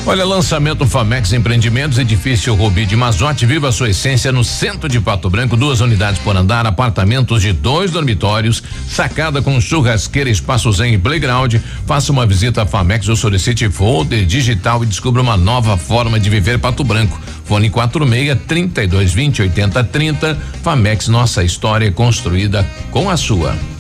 Olha, 0.08 0.24
lançamento 0.24 0.86
Famex 0.86 1.32
Empreendimentos, 1.32 1.98
edifício 1.98 2.54
Rubi 2.54 2.86
de 2.86 2.94
Mazote, 2.94 3.44
viva 3.44 3.70
a 3.70 3.72
sua 3.72 3.90
essência 3.90 4.30
no 4.30 4.44
centro 4.44 4.88
de 4.88 5.00
Pato 5.00 5.28
Branco, 5.28 5.56
duas 5.56 5.80
unidades 5.80 6.20
por 6.20 6.36
andar, 6.36 6.64
apartamentos 6.64 7.42
de 7.42 7.52
dois 7.52 7.90
dormitórios, 7.90 8.62
sacada 8.88 9.42
com 9.42 9.60
churrasqueira, 9.60 10.30
espaço 10.30 10.70
zen 10.70 10.94
e 10.94 10.98
playground. 10.98 11.56
Faça 11.86 12.12
uma 12.12 12.24
visita 12.24 12.62
à 12.62 12.66
Famex 12.66 13.08
ou 13.08 13.16
solicite 13.16 13.68
folder 13.68 14.24
digital 14.24 14.84
e 14.84 14.86
descubra 14.86 15.20
uma 15.20 15.36
nova 15.36 15.76
forma 15.76 16.20
de 16.20 16.30
viver 16.30 16.60
Pato 16.60 16.84
Branco. 16.84 17.20
Fone 17.44 17.68
46 17.68 18.38
32 18.46 19.12
20 19.12 19.42
80 19.42 19.84
30. 19.84 20.38
Famex, 20.62 21.08
nossa 21.08 21.42
história 21.42 21.90
construída 21.90 22.64
com 22.92 23.10
a 23.10 23.16
sua. 23.16 23.75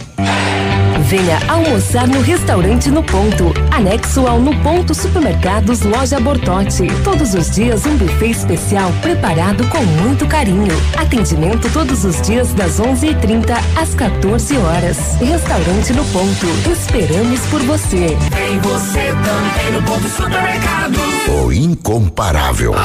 Venha 1.08 1.38
almoçar 1.46 2.08
no 2.08 2.20
restaurante 2.20 2.90
No 2.90 3.00
Ponto, 3.00 3.54
anexo 3.70 4.26
ao 4.26 4.40
No 4.40 4.52
Ponto 4.60 4.92
Supermercados 4.92 5.82
Loja 5.82 6.18
Bortote. 6.18 6.88
Todos 7.04 7.32
os 7.32 7.50
dias 7.52 7.86
um 7.86 7.96
buffet 7.96 8.30
especial 8.30 8.90
preparado 9.02 9.64
com 9.68 9.84
muito 9.84 10.26
carinho. 10.26 10.74
Atendimento 10.96 11.70
todos 11.72 12.04
os 12.04 12.20
dias 12.22 12.52
das 12.54 12.80
11:30 12.80 13.56
às 13.80 13.94
14 13.94 14.56
horas. 14.56 14.98
Restaurante 15.20 15.92
No 15.92 16.04
Ponto, 16.06 16.46
esperamos 16.68 17.40
por 17.50 17.62
você. 17.62 18.16
Tem 18.34 18.58
você 18.58 19.14
também 19.24 19.72
no 19.72 19.82
ponto 19.84 20.08
supermercado. 20.08 20.98
O 21.28 21.52
incomparável. 21.52 22.74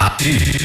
Ativa. 0.00 0.64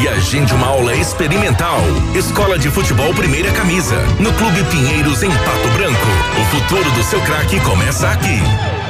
e 0.00 0.08
agende 0.08 0.52
uma 0.54 0.66
aula 0.66 0.94
experimental. 0.94 1.78
Escola 2.14 2.58
de 2.58 2.70
Futebol 2.70 3.14
Primeira 3.14 3.50
Camisa, 3.52 3.96
no 4.18 4.32
Clube 4.34 4.62
Pinheiros, 4.64 5.22
em 5.22 5.30
Pato 5.30 5.68
Branco. 5.76 6.08
O 6.40 6.56
futuro 6.56 6.90
do 6.90 7.02
seu 7.02 7.20
craque 7.22 7.60
começa 7.60 8.08
aqui. 8.08 8.83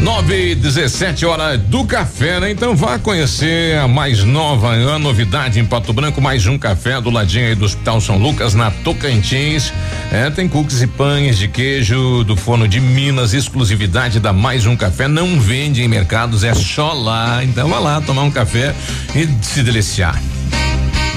9 0.06 0.52
e 0.52 0.54
17 0.54 1.26
horas 1.26 1.60
do 1.62 1.84
café, 1.84 2.38
né? 2.38 2.52
Então 2.52 2.76
vá 2.76 2.96
conhecer 2.96 3.76
a 3.76 3.88
mais 3.88 4.22
nova, 4.22 4.70
a 4.70 5.00
novidade 5.00 5.58
em 5.58 5.64
Pato 5.64 5.92
Branco, 5.92 6.20
mais 6.20 6.46
um 6.46 6.56
café 6.56 7.00
do 7.00 7.10
ladinho 7.10 7.48
aí 7.48 7.56
do 7.56 7.64
Hospital 7.64 8.00
São 8.00 8.16
Lucas, 8.16 8.54
na 8.54 8.70
Tocantins. 8.70 9.72
É, 10.12 10.30
tem 10.30 10.46
cookies 10.46 10.80
e 10.80 10.86
pães 10.86 11.36
de 11.36 11.48
queijo 11.48 12.22
do 12.22 12.36
forno 12.36 12.68
de 12.68 12.78
Minas, 12.78 13.34
exclusividade 13.34 14.20
da 14.20 14.32
Mais 14.32 14.64
Um 14.64 14.76
Café. 14.76 15.08
Não 15.08 15.40
vende 15.40 15.82
em 15.82 15.88
mercados, 15.88 16.44
é 16.44 16.54
só 16.54 16.92
lá. 16.92 17.42
Então 17.42 17.68
vá 17.68 17.80
lá 17.80 18.00
tomar 18.00 18.22
um 18.22 18.30
café 18.30 18.76
e 19.12 19.28
se 19.44 19.60
deliciar. 19.64 20.22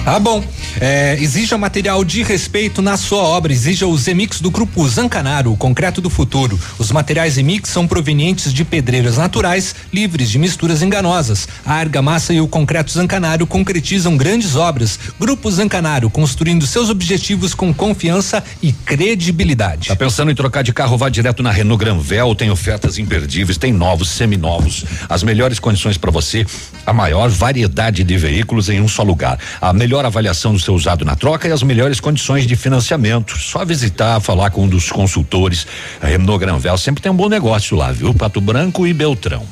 Tá 0.09 0.17
bom. 0.17 0.43
É, 0.81 1.15
exija 1.21 1.55
material 1.55 2.03
de 2.03 2.23
respeito 2.23 2.81
na 2.81 2.97
sua 2.97 3.21
obra. 3.21 3.53
Exija 3.53 3.85
o 3.85 3.95
Zemix 3.95 4.41
do 4.41 4.49
Grupo 4.49 4.89
Zancanaro, 4.89 5.53
o 5.53 5.55
concreto 5.55 6.01
do 6.01 6.09
futuro. 6.09 6.59
Os 6.79 6.91
materiais 6.91 7.35
Zemix 7.35 7.69
são 7.69 7.87
provenientes 7.87 8.51
de 8.51 8.65
pedreiras 8.65 9.17
naturais, 9.17 9.75
livres 9.93 10.31
de 10.31 10.39
misturas 10.39 10.81
enganosas. 10.81 11.47
A 11.63 11.75
argamassa 11.75 12.33
e 12.33 12.41
o 12.41 12.47
concreto 12.47 12.91
Zancanaro 12.91 13.45
concretizam 13.45 14.17
grandes 14.17 14.55
obras. 14.55 14.97
Grupo 15.19 15.51
Zancanaro, 15.51 16.09
construindo 16.09 16.65
seus 16.65 16.89
objetivos 16.89 17.53
com 17.53 17.71
confiança 17.71 18.43
e 18.63 18.73
credibilidade. 18.73 19.89
Tá 19.89 19.95
pensando 19.95 20.31
em 20.31 20.35
trocar 20.35 20.63
de 20.63 20.73
carro? 20.73 20.97
Vá 20.97 21.07
direto 21.09 21.43
na 21.43 21.51
Renault 21.51 21.85
Granvel, 21.85 22.33
tem 22.33 22.49
ofertas 22.49 22.97
imperdíveis, 22.97 23.59
tem 23.59 23.71
novos, 23.71 24.09
seminovos, 24.09 24.85
as 25.07 25.21
melhores 25.21 25.59
condições 25.59 25.99
para 25.99 26.09
você, 26.09 26.47
a 26.83 26.91
maior 26.91 27.29
variedade 27.29 28.03
de 28.03 28.17
veículos 28.17 28.69
em 28.69 28.81
um 28.81 28.87
só 28.87 29.03
lugar. 29.03 29.37
A 29.61 29.71
melhor 29.71 29.98
avaliação 30.07 30.53
do 30.53 30.59
seu 30.59 30.73
usado 30.73 31.03
na 31.03 31.15
troca 31.15 31.47
e 31.47 31.51
as 31.51 31.61
melhores 31.61 31.99
condições 31.99 32.47
de 32.47 32.55
financiamento. 32.55 33.37
Só 33.37 33.65
visitar, 33.65 34.19
falar 34.19 34.49
com 34.49 34.63
um 34.63 34.67
dos 34.67 34.89
consultores. 34.89 35.67
A 36.01 36.07
Renault 36.07 36.39
Granvel 36.39 36.77
sempre 36.77 37.01
tem 37.01 37.11
um 37.11 37.15
bom 37.15 37.29
negócio 37.29 37.75
lá, 37.75 37.91
viu? 37.91 38.13
Pato 38.13 38.39
Branco 38.39 38.87
e 38.87 38.93
Beltrão. 38.93 39.45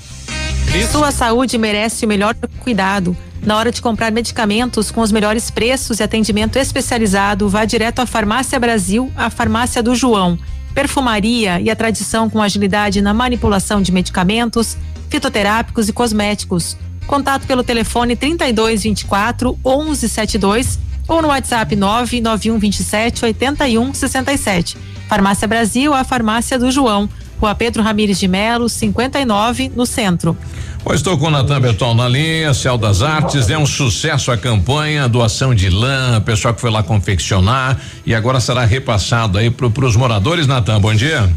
Sua 0.92 1.12
saúde 1.12 1.58
merece 1.58 2.06
o 2.06 2.08
melhor 2.08 2.36
cuidado. 2.60 3.16
Na 3.42 3.58
hora 3.58 3.72
de 3.72 3.82
comprar 3.82 4.12
medicamentos 4.12 4.92
com 4.92 5.02
os 5.02 5.12
melhores 5.12 5.50
preços 5.50 6.00
e 6.00 6.04
atendimento 6.04 6.58
especializado, 6.58 7.48
vá 7.48 7.66
direto 7.66 8.00
à 8.00 8.06
Farmácia 8.06 8.60
Brasil, 8.60 9.12
a 9.16 9.30
farmácia 9.30 9.82
do 9.82 9.96
João. 9.96 10.38
Perfumaria 10.74 11.60
e 11.60 11.70
a 11.70 11.76
tradição 11.76 12.30
com 12.30 12.42
agilidade 12.42 13.02
na 13.02 13.14
manipulação 13.14 13.82
de 13.82 13.92
medicamentos, 13.92 14.78
fitoterápicos 15.10 15.90
e 15.90 15.94
cosméticos. 15.94 16.78
Contato 17.08 17.48
pelo 17.48 17.64
telefone 17.64 18.16
3224 18.16 19.58
1172 19.66 20.78
ou 21.08 21.22
no 21.22 21.30
WhatsApp 21.30 21.76
99127 21.76 23.26
8167. 23.26 24.78
Farmácia 25.08 25.48
Brasil, 25.48 25.94
a 25.94 26.04
farmácia 26.04 26.60
do 26.60 26.70
João. 26.70 27.10
Rua 27.40 27.54
Pedro 27.54 27.84
Ramires 27.84 28.20
de 28.20 28.28
Melo, 28.28 28.68
59, 28.68 29.72
no 29.76 29.86
centro. 29.86 30.36
Pois 30.84 31.00
estou 31.00 31.18
com 31.18 31.28
o 31.28 31.30
Natan 31.30 31.62
Bertol 31.62 31.94
na 31.94 32.08
linha, 32.08 32.54
Céu 32.54 32.78
das 32.78 33.02
Artes, 33.02 33.50
é 33.50 33.58
um 33.58 33.66
sucesso 33.66 34.32
a 34.32 34.38
campanha, 34.38 35.08
doação 35.08 35.54
de 35.54 35.70
lã, 35.70 36.20
pessoal 36.22 36.54
que 36.54 36.62
foi 36.62 36.72
lá 36.72 36.82
confeccionar 36.82 37.80
e 38.06 38.16
agora 38.16 38.40
será 38.40 38.66
repassado 38.66 39.38
aí 39.38 39.52
para 39.52 39.86
os 39.86 39.96
moradores, 39.96 40.48
Natan, 40.48 40.82
bom 40.82 40.94
dia. 40.96 41.30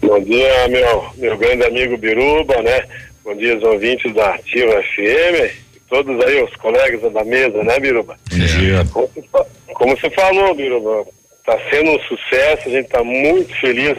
Bom 0.00 0.20
dia, 0.22 0.68
meu, 0.68 1.06
meu 1.16 1.36
grande 1.36 1.64
amigo 1.64 1.96
Biruba, 1.96 2.62
né? 2.62 2.82
Bom 3.26 3.34
dia, 3.34 3.56
os 3.56 3.62
ouvintes 3.64 4.14
da 4.14 4.36
Ativa 4.36 4.80
FM 4.84 5.52
e 5.74 5.80
todos 5.90 6.24
aí, 6.24 6.40
os 6.44 6.54
colegas 6.54 7.12
da 7.12 7.24
mesa, 7.24 7.60
né, 7.64 7.76
Biruba? 7.80 8.16
Bom 8.30 8.36
dia. 8.38 8.84
Como, 8.92 9.08
você 9.08 9.22
fa- 9.32 9.46
como 9.74 9.96
você 9.96 10.10
falou, 10.10 10.54
Biruba, 10.54 11.04
está 11.40 11.58
sendo 11.68 11.90
um 11.90 11.98
sucesso, 12.02 12.68
a 12.68 12.70
gente 12.70 12.84
está 12.86 13.02
muito 13.02 13.52
feliz 13.60 13.96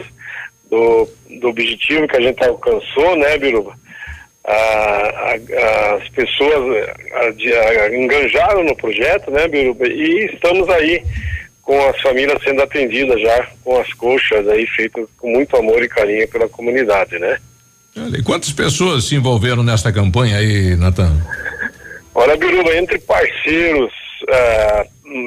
do, 0.70 1.06
do 1.38 1.48
objetivo 1.48 2.08
que 2.08 2.16
a 2.16 2.22
gente 2.22 2.42
alcançou, 2.42 3.16
né, 3.16 3.36
Biruba? 3.36 3.76
a- 4.44 5.34
a- 5.34 5.94
as 5.96 6.08
pessoas 6.08 6.88
a- 7.12 7.30
de- 7.32 7.52
a- 7.52 7.94
enganjaram 7.94 8.64
no 8.64 8.74
projeto, 8.74 9.30
né, 9.30 9.46
Biruba? 9.46 9.86
E 9.86 10.24
estamos 10.32 10.66
aí 10.70 11.02
com 11.60 11.78
as 11.86 12.00
famílias 12.00 12.42
sendo 12.42 12.62
atendidas 12.62 13.20
já 13.20 13.46
com 13.62 13.78
as 13.78 13.92
coxas 13.92 14.48
aí 14.48 14.66
feitas 14.68 15.06
com 15.18 15.28
muito 15.28 15.54
amor 15.54 15.82
e 15.82 15.88
carinho 15.88 16.26
pela 16.28 16.48
comunidade, 16.48 17.18
né? 17.18 17.36
E 18.18 18.22
quantas 18.22 18.52
pessoas 18.52 19.04
se 19.04 19.14
envolveram 19.14 19.62
nesta 19.62 19.92
campanha 19.92 20.36
aí, 20.38 20.76
Natan? 20.76 21.12
Olha, 22.14 22.36
Biruba, 22.36 22.76
entre 22.76 22.98
parceiros, 23.00 23.92
ah, 24.30 24.84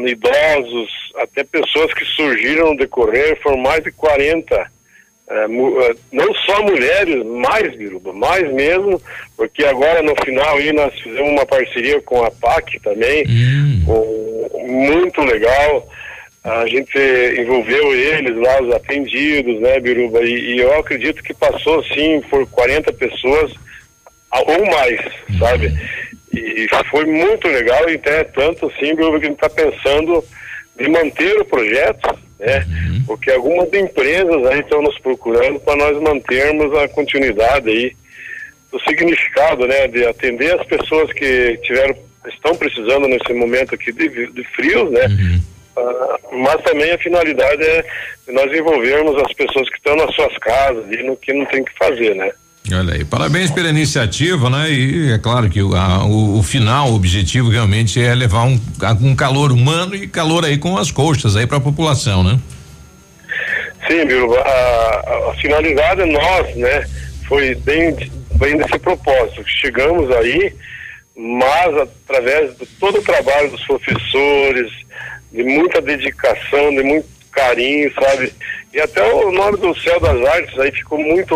idosos, 0.08 0.90
até 1.22 1.44
pessoas 1.44 1.94
que 1.94 2.06
surgiram 2.06 2.72
no 2.72 2.78
decorrer, 2.78 3.40
foram 3.42 3.58
mais 3.58 3.84
de 3.84 3.92
40. 3.92 4.56
ah, 5.30 5.48
mu- 5.48 5.80
ah, 5.80 5.96
não 6.12 6.34
só 6.46 6.62
mulheres, 6.64 7.26
mais, 7.26 7.76
Biruba, 7.78 8.12
mais 8.14 8.52
mesmo, 8.54 9.02
porque 9.38 9.64
agora 9.64 10.02
no 10.04 10.14
final 10.26 10.58
aí 10.58 10.74
nós 10.74 10.94
fizemos 11.00 11.30
uma 11.32 11.46
parceria 11.46 12.02
com 12.02 12.24
a 12.24 12.30
PAC 12.32 12.80
também, 12.84 13.24
com- 13.86 14.68
muito 14.68 15.22
legal. 15.22 15.88
A 16.44 16.66
gente 16.66 16.98
envolveu 17.40 17.94
eles 17.94 18.36
lá, 18.38 18.62
os 18.62 18.74
atendidos, 18.74 19.60
né, 19.62 19.80
Biruba? 19.80 20.24
E, 20.24 20.56
e 20.56 20.58
eu 20.60 20.80
acredito 20.80 21.22
que 21.22 21.34
passou, 21.34 21.84
sim, 21.84 22.22
por 22.30 22.48
40 22.48 22.92
pessoas 22.94 23.54
ou 24.32 24.66
mais, 24.66 25.00
sabe? 25.38 25.72
E 26.34 26.68
foi 26.90 27.06
muito 27.06 27.48
legal, 27.48 27.88
e 27.90 27.96
até 27.96 28.24
tanto 28.24 28.68
assim, 28.68 28.96
Biruba, 28.96 29.20
que 29.20 29.26
a 29.26 29.30
gente 29.30 29.44
está 29.44 29.50
pensando 29.50 30.24
de 30.80 30.90
manter 30.90 31.38
o 31.40 31.46
projeto, 31.46 32.18
né? 32.40 32.66
Porque 33.06 33.30
algumas 33.30 33.72
empresas 33.72 34.46
aí 34.48 34.62
estão 34.62 34.82
nos 34.82 34.98
procurando 35.00 35.60
para 35.60 35.76
nós 35.76 36.02
mantermos 36.02 36.76
a 36.76 36.88
continuidade 36.88 37.70
aí 37.70 37.96
do 38.72 38.80
significado, 38.82 39.68
né? 39.68 39.88
De 39.88 40.06
atender 40.06 40.60
as 40.60 40.66
pessoas 40.66 41.14
que 41.14 41.58
tiveram, 41.58 41.96
estão 42.28 42.56
precisando 42.56 43.08
nesse 43.08 43.32
momento 43.34 43.76
aqui 43.76 43.92
de, 43.92 44.10
de 44.32 44.44
frios, 44.56 44.90
né? 44.92 45.06
Ah, 45.06 45.52
mas 46.32 46.62
também 46.64 46.92
a 46.92 46.98
finalidade 46.98 47.64
é 47.64 47.86
nós 48.30 48.52
envolvermos 48.56 49.16
as 49.24 49.34
pessoas 49.34 49.70
que 49.70 49.78
estão 49.78 49.96
nas 49.96 50.14
suas 50.16 50.36
casas 50.40 50.86
e 50.92 51.04
no 51.04 51.16
que 51.18 51.34
não 51.34 51.46
tem 51.46 51.64
que 51.64 51.72
fazer, 51.78 52.16
né? 52.16 52.32
Olha 52.72 52.94
aí, 52.94 53.04
parabéns 53.04 53.50
pela 53.50 53.70
iniciativa, 53.70 54.48
né? 54.50 54.70
E 54.70 55.12
é 55.12 55.18
claro 55.18 55.50
que 55.50 55.62
o, 55.64 55.76
a- 55.76 56.06
o, 56.06 56.38
o 56.40 56.44
final, 56.44 56.90
o 56.92 56.96
objetivo 56.96 57.50
realmente 57.50 58.02
é 58.02 58.14
levar 58.14 58.44
um, 58.44 58.60
um 59.02 59.16
calor 59.16 59.52
humano 59.52 59.96
e 59.96 60.08
calor 60.08 60.46
aí 60.46 60.58
com 60.60 60.78
as 60.78 60.92
coxas 60.92 61.36
aí 61.36 61.48
para 61.48 61.58
a 61.58 61.62
população, 61.62 62.24
né? 62.24 62.40
Sim, 63.88 64.06
Biruba, 64.06 64.40
a, 64.40 64.48
a, 64.48 65.32
a 65.32 65.36
finalidade 65.42 66.06
nós, 66.06 66.56
né, 66.56 66.86
foi 67.28 67.56
bem, 67.56 67.96
bem 68.36 68.56
desse 68.58 68.78
propósito. 68.78 69.44
Chegamos 69.48 70.10
aí, 70.18 70.54
mas 71.18 71.76
através 71.78 72.56
de 72.58 72.66
todo 72.80 73.00
o 73.00 73.04
trabalho 73.04 73.50
dos 73.50 73.64
professores, 73.66 74.72
de 75.32 75.44
muita 75.44 75.82
dedicação, 75.82 76.70
de 76.76 76.84
muito 76.84 77.08
carinho, 77.32 77.92
sabe? 77.94 78.34
E 78.74 78.80
até 78.80 79.02
o 79.14 79.32
nome 79.32 79.58
do 79.58 79.78
Céu 79.80 80.00
das 80.00 80.26
Artes 80.26 80.60
aí 80.60 80.72
ficou 80.72 81.00
muito 81.00 81.36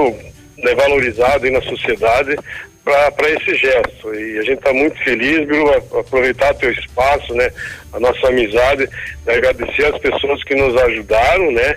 né, 0.58 0.76
valorizado 0.76 1.46
aí 1.46 1.52
na 1.52 1.62
sociedade 1.62 2.36
para 2.84 3.30
esse 3.32 3.56
gesto. 3.56 4.14
E 4.14 4.38
a 4.38 4.42
gente 4.44 4.60
está 4.60 4.72
muito 4.72 4.98
feliz, 5.04 5.48
Biruba, 5.48 5.78
aproveitar 6.00 6.54
teu 6.54 6.72
espaço, 6.72 7.34
né? 7.34 7.50
A 7.92 8.00
nossa 8.00 8.28
amizade, 8.28 8.88
agradecer 9.28 9.86
as 9.86 9.98
pessoas 9.98 10.44
que 10.44 10.54
nos 10.56 10.76
ajudaram, 10.84 11.52
né? 11.52 11.76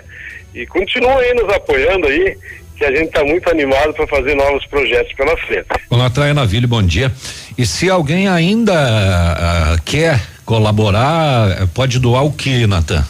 E 0.53 0.65
continuam 0.67 1.19
nos 1.35 1.51
apoiando 1.53 2.07
aí, 2.07 2.37
que 2.77 2.85
a 2.85 2.91
gente 2.91 3.07
está 3.07 3.23
muito 3.23 3.49
animado 3.49 3.93
para 3.93 4.07
fazer 4.07 4.35
novos 4.35 4.65
projetos 4.67 5.11
pela 5.13 5.35
frente. 5.37 5.67
Olá, 5.89 6.09
Traia 6.09 6.33
Navilho, 6.33 6.67
bom 6.67 6.81
dia. 6.81 7.11
E 7.57 7.65
se 7.65 7.89
alguém 7.89 8.27
ainda 8.27 8.73
ah, 8.73 9.77
quer 9.83 10.19
colaborar, 10.49 11.67
pode 11.75 11.99
doar 11.99 12.25
o 12.25 12.33
que, 12.33 12.65
Natan? 12.65 13.05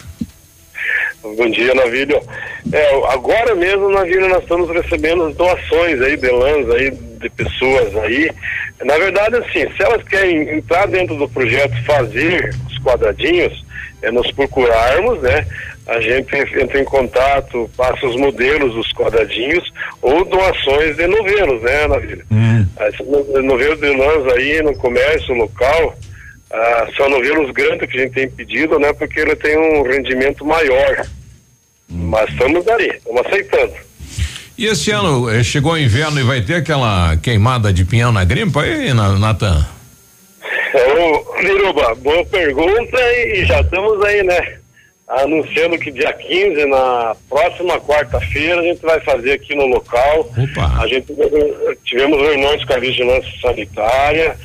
Bom 1.24 1.50
dia, 1.50 1.74
Navílio. 1.74 2.20
É, 2.74 3.14
agora 3.14 3.56
mesmo, 3.56 3.90
Navílio, 3.90 4.28
nós 4.28 4.44
estamos 4.44 4.70
recebendo 4.70 5.32
doações 5.34 6.02
aí 6.02 6.18
de 6.18 6.30
lãs 6.30 6.70
aí 6.72 6.92
de 6.92 7.30
pessoas 7.30 7.96
aí. 8.04 8.30
Na 8.84 8.98
verdade, 8.98 9.38
assim, 9.38 9.66
se 9.74 9.82
elas 9.82 10.04
querem 10.04 10.50
entrar 10.58 10.86
dentro 10.88 11.16
do 11.16 11.30
projeto, 11.30 11.74
fazer 11.86 12.54
os 12.68 12.78
quadradinhos, 12.80 13.64
é 14.02 14.12
nos 14.12 14.30
procurarmos, 14.32 15.22
né? 15.22 15.46
A 15.88 16.02
gente 16.02 16.36
entra 16.62 16.80
em 16.82 16.84
contato, 16.86 17.70
passa 17.78 18.06
os 18.06 18.18
modelos 18.18 18.74
dos 18.76 18.92
quadradinhos 18.92 19.64
ou 20.02 20.26
doações 20.26 20.98
de 20.98 21.08
novelos, 21.08 21.62
né, 21.62 21.88
Navílio? 21.88 22.26
Esses 22.90 23.08
no- 23.08 23.42
novelos 23.44 23.80
de 23.80 23.96
lãs 23.96 24.34
aí 24.36 24.62
no 24.62 24.76
comércio 24.76 25.34
local, 25.36 25.96
ah, 26.52 26.88
são 26.98 27.10
novelos 27.10 27.52
grandes 27.52 27.90
que 27.90 27.98
a 27.98 28.02
gente 28.02 28.14
tem 28.14 28.30
pedido, 28.30 28.80
né? 28.80 28.92
Porque 28.94 29.20
ele 29.20 29.36
tem 29.36 29.58
um 29.58 29.84
rendimento 29.84 30.44
maior. 30.46 31.06
Mas 31.90 32.30
estamos 32.30 32.68
ali, 32.68 32.88
estamos 32.90 33.26
aceitando. 33.26 33.74
E 34.58 34.66
esse 34.66 34.92
ano 34.92 35.30
eh, 35.30 35.44
chegou 35.44 35.74
o 35.74 35.78
inverno 35.78 36.20
e 36.20 36.24
vai 36.24 36.42
ter 36.42 36.56
aquela 36.56 37.16
queimada 37.18 37.72
de 37.72 37.86
pinhão 37.86 38.12
na 38.12 38.24
grimpa 38.26 38.62
aí, 38.64 38.94
Na- 38.94 39.18
Natan? 39.18 39.66
Ô, 40.74 41.40
Liruba, 41.42 41.96
boa 41.96 42.26
pergunta 42.26 42.98
e 43.26 43.46
já 43.46 43.62
estamos 43.62 44.04
aí, 44.04 44.22
né? 44.24 44.58
Anunciando 45.08 45.80
que 45.80 45.90
dia 45.92 46.14
15, 46.14 46.66
na 46.68 47.16
próxima 47.28 47.80
quarta-feira, 47.80 48.60
a 48.60 48.64
gente 48.64 48.82
vai 48.82 49.00
fazer 49.00 49.32
aqui 49.34 49.56
no 49.56 49.66
local. 49.66 50.30
A 50.80 50.86
gente 50.88 51.12
eh, 51.12 51.76
tivemos 51.86 52.20
reuniões 52.22 52.64
com 52.66 52.74
a 52.74 52.80
vigilância 52.80 53.32
sanitária, 53.42 54.36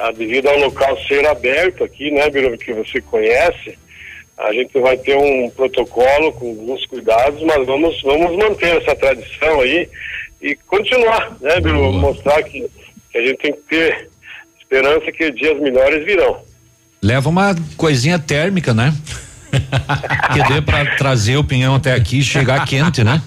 ah, 0.00 0.12
devido 0.12 0.48
ao 0.48 0.58
local 0.58 0.98
ser 1.06 1.26
aberto 1.26 1.84
aqui, 1.84 2.10
né, 2.10 2.30
Biruba, 2.30 2.56
que 2.56 2.72
você 2.72 3.00
conhece. 3.02 3.78
A 4.38 4.50
gente 4.52 4.78
vai 4.80 4.96
ter 4.96 5.14
um 5.14 5.50
protocolo 5.50 6.32
com 6.32 6.48
alguns 6.48 6.86
cuidados, 6.86 7.42
mas 7.42 7.66
vamos, 7.66 8.00
vamos 8.02 8.34
manter 8.38 8.78
essa 8.78 8.96
tradição 8.96 9.60
aí 9.60 9.86
e 10.40 10.56
continuar, 10.66 11.36
né, 11.40 11.60
Biruba? 11.60 11.92
Mostrar 11.98 12.42
que, 12.42 12.66
que 13.12 13.18
a 13.18 13.26
gente 13.26 13.36
tem 13.36 13.52
que 13.52 13.60
ter 13.68 14.08
esperança 14.58 15.12
que 15.12 15.30
dias 15.32 15.60
melhores 15.60 16.02
virão. 16.04 16.40
Leva 17.02 17.28
uma 17.28 17.54
coisinha 17.76 18.18
térmica, 18.18 18.72
né? 18.72 18.94
Que 19.50 20.52
dê 20.54 20.62
pra 20.62 20.84
trazer 20.96 21.36
o 21.36 21.44
pinhão 21.44 21.74
até 21.74 21.92
aqui 21.94 22.18
e 22.18 22.22
chegar 22.22 22.64
quente, 22.66 23.02
né? 23.04 23.20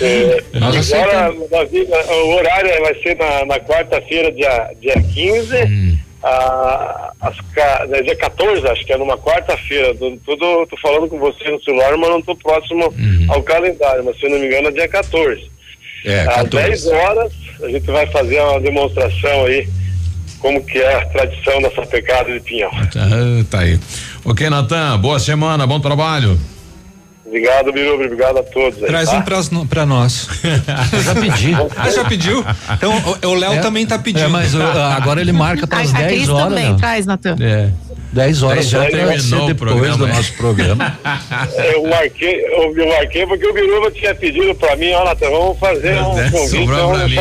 É, 0.00 0.42
Nós 0.58 0.92
agora, 0.92 1.34
Davi, 1.50 1.86
o 2.24 2.34
horário 2.36 2.82
vai 2.82 2.94
ser 3.02 3.16
na, 3.16 3.44
na 3.46 3.60
quarta-feira, 3.60 4.32
dia, 4.32 4.70
dia 4.80 4.94
15, 5.02 5.98
ah, 6.22 7.12
às 7.20 7.40
ca- 7.54 7.86
né, 7.88 8.02
dia 8.02 8.16
14, 8.16 8.66
acho 8.68 8.84
que 8.84 8.92
é 8.92 8.96
numa 8.98 9.16
quarta-feira. 9.18 9.94
Tô, 9.94 10.36
tô, 10.66 10.76
falando 10.82 11.08
com 11.08 11.18
você 11.18 11.50
no 11.50 11.62
celular, 11.62 11.96
mas 11.96 12.10
não 12.10 12.22
tô 12.22 12.34
próximo 12.36 12.92
ao 13.28 13.42
calendário, 13.42 14.04
mas 14.04 14.18
se 14.18 14.24
eu 14.26 14.30
não 14.30 14.38
me 14.38 14.46
engano 14.46 14.68
é 14.68 14.72
dia 14.72 14.88
14. 14.88 15.50
É, 16.04 16.20
Às 16.20 16.34
14. 16.44 16.50
10 16.68 16.86
horas 16.88 17.32
a 17.62 17.68
gente 17.68 17.86
vai 17.86 18.06
fazer 18.06 18.40
uma 18.40 18.60
demonstração 18.60 19.44
aí, 19.44 19.68
como 20.38 20.64
que 20.64 20.78
é 20.78 20.94
a 20.94 21.04
tradição 21.06 21.60
dessa 21.60 21.82
pecada 21.82 22.32
de 22.32 22.40
pinhão. 22.40 22.70
Ah, 22.74 23.44
tá 23.50 23.60
aí. 23.60 23.78
Ok, 24.24 24.48
Natan, 24.50 24.98
boa 24.98 25.18
semana, 25.18 25.66
bom 25.66 25.80
trabalho. 25.80 26.38
Obrigado, 27.26 27.72
Biruba, 27.72 28.04
obrigado 28.04 28.38
a 28.38 28.42
todos. 28.42 28.82
aí, 28.82 28.88
Traz 28.88 29.08
tá? 29.08 29.16
um 29.18 29.22
pras 29.22 29.50
no- 29.50 29.64
pra 29.64 29.86
nós. 29.86 30.28
já 31.04 31.14
pedi. 31.14 31.54
Ah, 31.76 31.88
já 31.90 32.04
pediu? 32.04 32.44
Então 32.72 32.92
o- 33.22 33.28
o 33.28 33.34
Léo 33.34 33.52
É, 33.54 33.58
também 33.60 33.86
tá 33.86 33.96
pedindo. 33.98 34.24
é, 34.24 34.28
mas 34.28 34.52
o- 34.52 34.60
agora 34.60 35.20
ele 35.20 35.30
marca 35.32 35.64
A, 35.64 35.68
pras 35.68 35.94
a 35.94 35.98
10 35.98 36.08
Cris 36.12 36.28
horas. 36.28 36.48
também, 36.48 36.72
né? 36.72 36.76
traz, 36.78 37.06
Natan. 37.06 37.36
É. 37.40 37.70
10 38.12 38.42
horas 38.42 38.66
Já 38.68 38.82
já 38.82 38.90
terminou 38.90 39.46
depois 39.46 39.70
programa, 39.70 39.96
do 39.96 40.06
é. 40.08 40.12
nosso 40.12 40.32
programa. 40.34 40.96
Eu 41.72 41.88
marquei, 41.88 42.44
eu, 42.46 42.76
eu 42.76 42.88
marquei 42.88 43.24
porque 43.24 43.46
o 43.46 43.54
Biruba 43.54 43.90
tinha 43.92 44.12
pedido 44.12 44.52
pra 44.56 44.74
mim, 44.74 44.90
ó, 44.90 45.04
Natan, 45.04 45.30
vamos 45.30 45.56
fazer 45.60 45.94
um 46.02 46.18
É, 46.18 46.28
convite, 46.30 46.58
sobrou 46.58 46.90
pra 46.90 47.06
mim. 47.08 47.16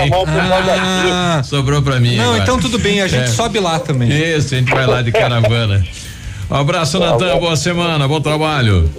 Ah, 1.11 1.41
Sobrou 1.43 1.81
pra 1.83 1.99
mim. 1.99 2.15
não, 2.15 2.23
agora. 2.29 2.41
então 2.43 2.57
tudo 2.59 2.79
bem, 2.79 2.99
a 3.03 3.07
gente 3.07 3.25
É. 3.25 3.27
sobe 3.27 3.59
lá 3.59 3.77
também. 3.77 4.09
Isso, 4.09 4.55
a 4.55 4.57
gente 4.57 4.71
vai 4.71 4.87
lá 4.87 5.03
de 5.03 5.11
caravana. 5.11 5.85
Um 6.49 6.55
abraço, 6.55 6.99
Natan, 6.99 7.37
boa 7.37 7.55
semana, 7.55 8.07
bom 8.07 8.19
trabalho. 8.19 8.89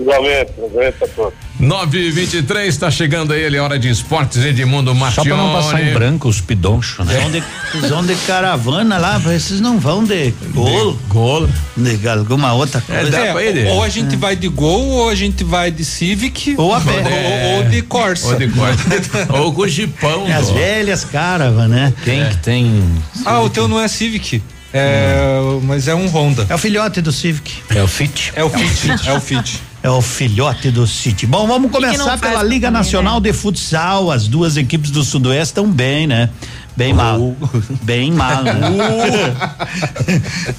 Igualmente, 0.00 0.52
igualmente 0.58 0.96
a 1.04 1.08
todos. 1.08 1.34
9 1.60 1.98
e 1.98 2.10
23 2.10 2.68
está 2.68 2.90
chegando 2.90 3.32
aí, 3.32 3.42
ele 3.42 3.56
é 3.56 3.60
hora 3.60 3.78
de 3.78 3.88
esportes, 3.88 4.44
Edmundo 4.44 4.92
Só 4.92 4.96
Martione. 4.96 5.28
pra 5.28 5.36
não 5.36 5.52
passar 5.52 5.82
em 5.82 5.92
branco 5.92 6.28
os 6.28 6.40
pidonchos, 6.40 7.06
né? 7.06 7.18
Vão 7.20 7.30
de, 7.30 7.42
eles 7.74 7.90
vão 7.90 8.06
de 8.06 8.14
caravana 8.26 8.98
lá, 8.98 9.20
esses 9.34 9.60
não 9.60 9.78
vão 9.78 10.02
de 10.02 10.32
gol. 10.52 10.98
Gol. 11.08 11.48
De 11.76 12.08
alguma 12.08 12.52
outra 12.52 12.80
coisa. 12.80 13.16
É, 13.16 13.72
ou 13.72 13.82
a 13.82 13.88
gente 13.88 14.16
vai 14.16 14.34
de 14.34 14.48
gol, 14.48 14.88
ou 14.88 15.08
a 15.10 15.14
gente 15.14 15.44
vai 15.44 15.70
de 15.70 15.84
Civic, 15.84 16.54
Ou 16.58 16.74
a 16.74 16.80
pé. 16.80 16.92
ou, 16.92 17.56
ou 17.58 17.64
de 17.64 17.82
Corsa. 17.82 18.28
Ou 18.28 18.36
de 18.36 18.48
Corsa. 18.48 18.82
ou 19.40 19.52
com 19.52 19.66
jipão. 19.68 20.26
É 20.26 20.34
as 20.34 20.50
velhas 20.50 21.04
caravas, 21.04 21.68
né? 21.68 21.92
Quem 22.04 22.28
que 22.28 22.36
tem. 22.38 22.82
Ah, 23.24 23.40
o 23.40 23.50
teu 23.50 23.68
não 23.68 23.80
é 23.80 23.86
Civic. 23.86 24.42
É, 24.72 25.38
mas 25.62 25.88
é 25.88 25.94
um 25.94 26.06
Honda. 26.08 26.46
É 26.48 26.54
o 26.54 26.58
filhote 26.58 27.00
do 27.00 27.12
Civic. 27.12 27.62
É 27.70 27.82
o 27.82 27.88
Fit. 27.88 28.32
É 28.34 28.44
o 28.44 28.50
Fit, 28.50 29.08
é 29.08 29.12
o 29.12 29.20
Fit. 29.20 29.62
É 29.80 29.90
o 29.90 30.02
filhote 30.02 30.70
do 30.72 30.86
City. 30.86 31.24
Bom, 31.24 31.46
vamos 31.46 31.70
começar 31.70 32.18
pela 32.18 32.42
Liga 32.42 32.66
comer, 32.66 32.78
Nacional 32.78 33.20
de 33.20 33.32
Futsal. 33.32 34.10
As 34.10 34.26
duas 34.26 34.56
equipes 34.56 34.90
do 34.90 35.04
Sudoeste 35.04 35.52
estão 35.52 35.70
bem, 35.70 36.06
né? 36.06 36.30
Bem 36.76 36.92
mal. 36.92 37.36
Bem 37.82 38.12
mal, 38.12 38.42
né? 38.42 38.60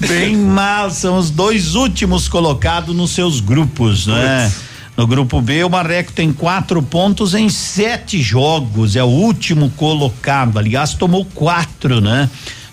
bem 0.08 0.36
mal. 0.36 0.90
São 0.90 1.18
os 1.18 1.30
dois 1.30 1.74
últimos 1.74 2.28
colocados 2.28 2.96
nos 2.96 3.10
seus 3.10 3.40
grupos, 3.40 4.06
né? 4.06 4.50
No 4.96 5.06
grupo 5.06 5.40
B, 5.40 5.64
o 5.64 5.70
Marreco 5.70 6.12
tem 6.12 6.32
quatro 6.32 6.82
pontos 6.82 7.34
em 7.34 7.48
sete 7.48 8.20
jogos. 8.22 8.96
É 8.96 9.04
o 9.04 9.06
último 9.06 9.70
colocado. 9.76 10.58
Aliás, 10.58 10.94
tomou 10.94 11.26
quatro, 11.26 12.00
né? 12.00 12.28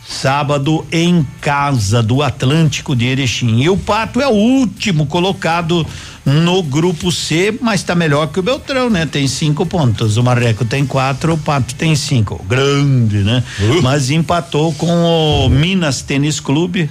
Sábado 0.10 0.86
em 0.90 1.28
casa 1.42 2.02
do 2.02 2.24
Atlântico 2.24 2.96
de 2.96 3.06
Erechim. 3.06 3.62
E 3.62 3.70
o 3.70 3.76
Pato 3.76 4.22
é 4.22 4.28
o 4.28 4.32
último 4.32 5.06
colocado 5.06 5.86
no 6.26 6.64
grupo 6.64 7.12
C, 7.12 7.58
mas 7.62 7.82
está 7.82 7.94
melhor 7.94 8.28
que 8.28 8.40
o 8.40 8.44
Beltrão, 8.44 8.90
né? 8.90 9.06
Tem 9.06 9.28
cinco 9.28 9.66
pontos. 9.66 10.16
O 10.16 10.24
Marreco 10.24 10.64
tem 10.64 10.86
quatro, 10.86 11.34
o 11.34 11.38
Pato 11.38 11.76
tem 11.76 11.94
cinco. 11.96 12.44
Grande, 12.48 13.18
né? 13.18 13.44
Mas 13.84 14.10
empatou 14.10 14.74
com 14.74 14.88
o 14.88 15.50
Minas 15.50 16.02
Tênis 16.02 16.40
Clube. 16.40 16.90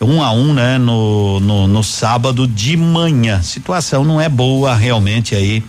Um 0.00 0.22
a 0.22 0.32
um, 0.32 0.54
né? 0.54 0.78
No, 0.78 1.40
no, 1.40 1.66
no 1.66 1.82
sábado 1.82 2.46
de 2.46 2.76
manhã. 2.76 3.42
Situação 3.42 4.04
não 4.04 4.20
é 4.20 4.28
boa 4.28 4.74
realmente 4.74 5.34
aí 5.34 5.64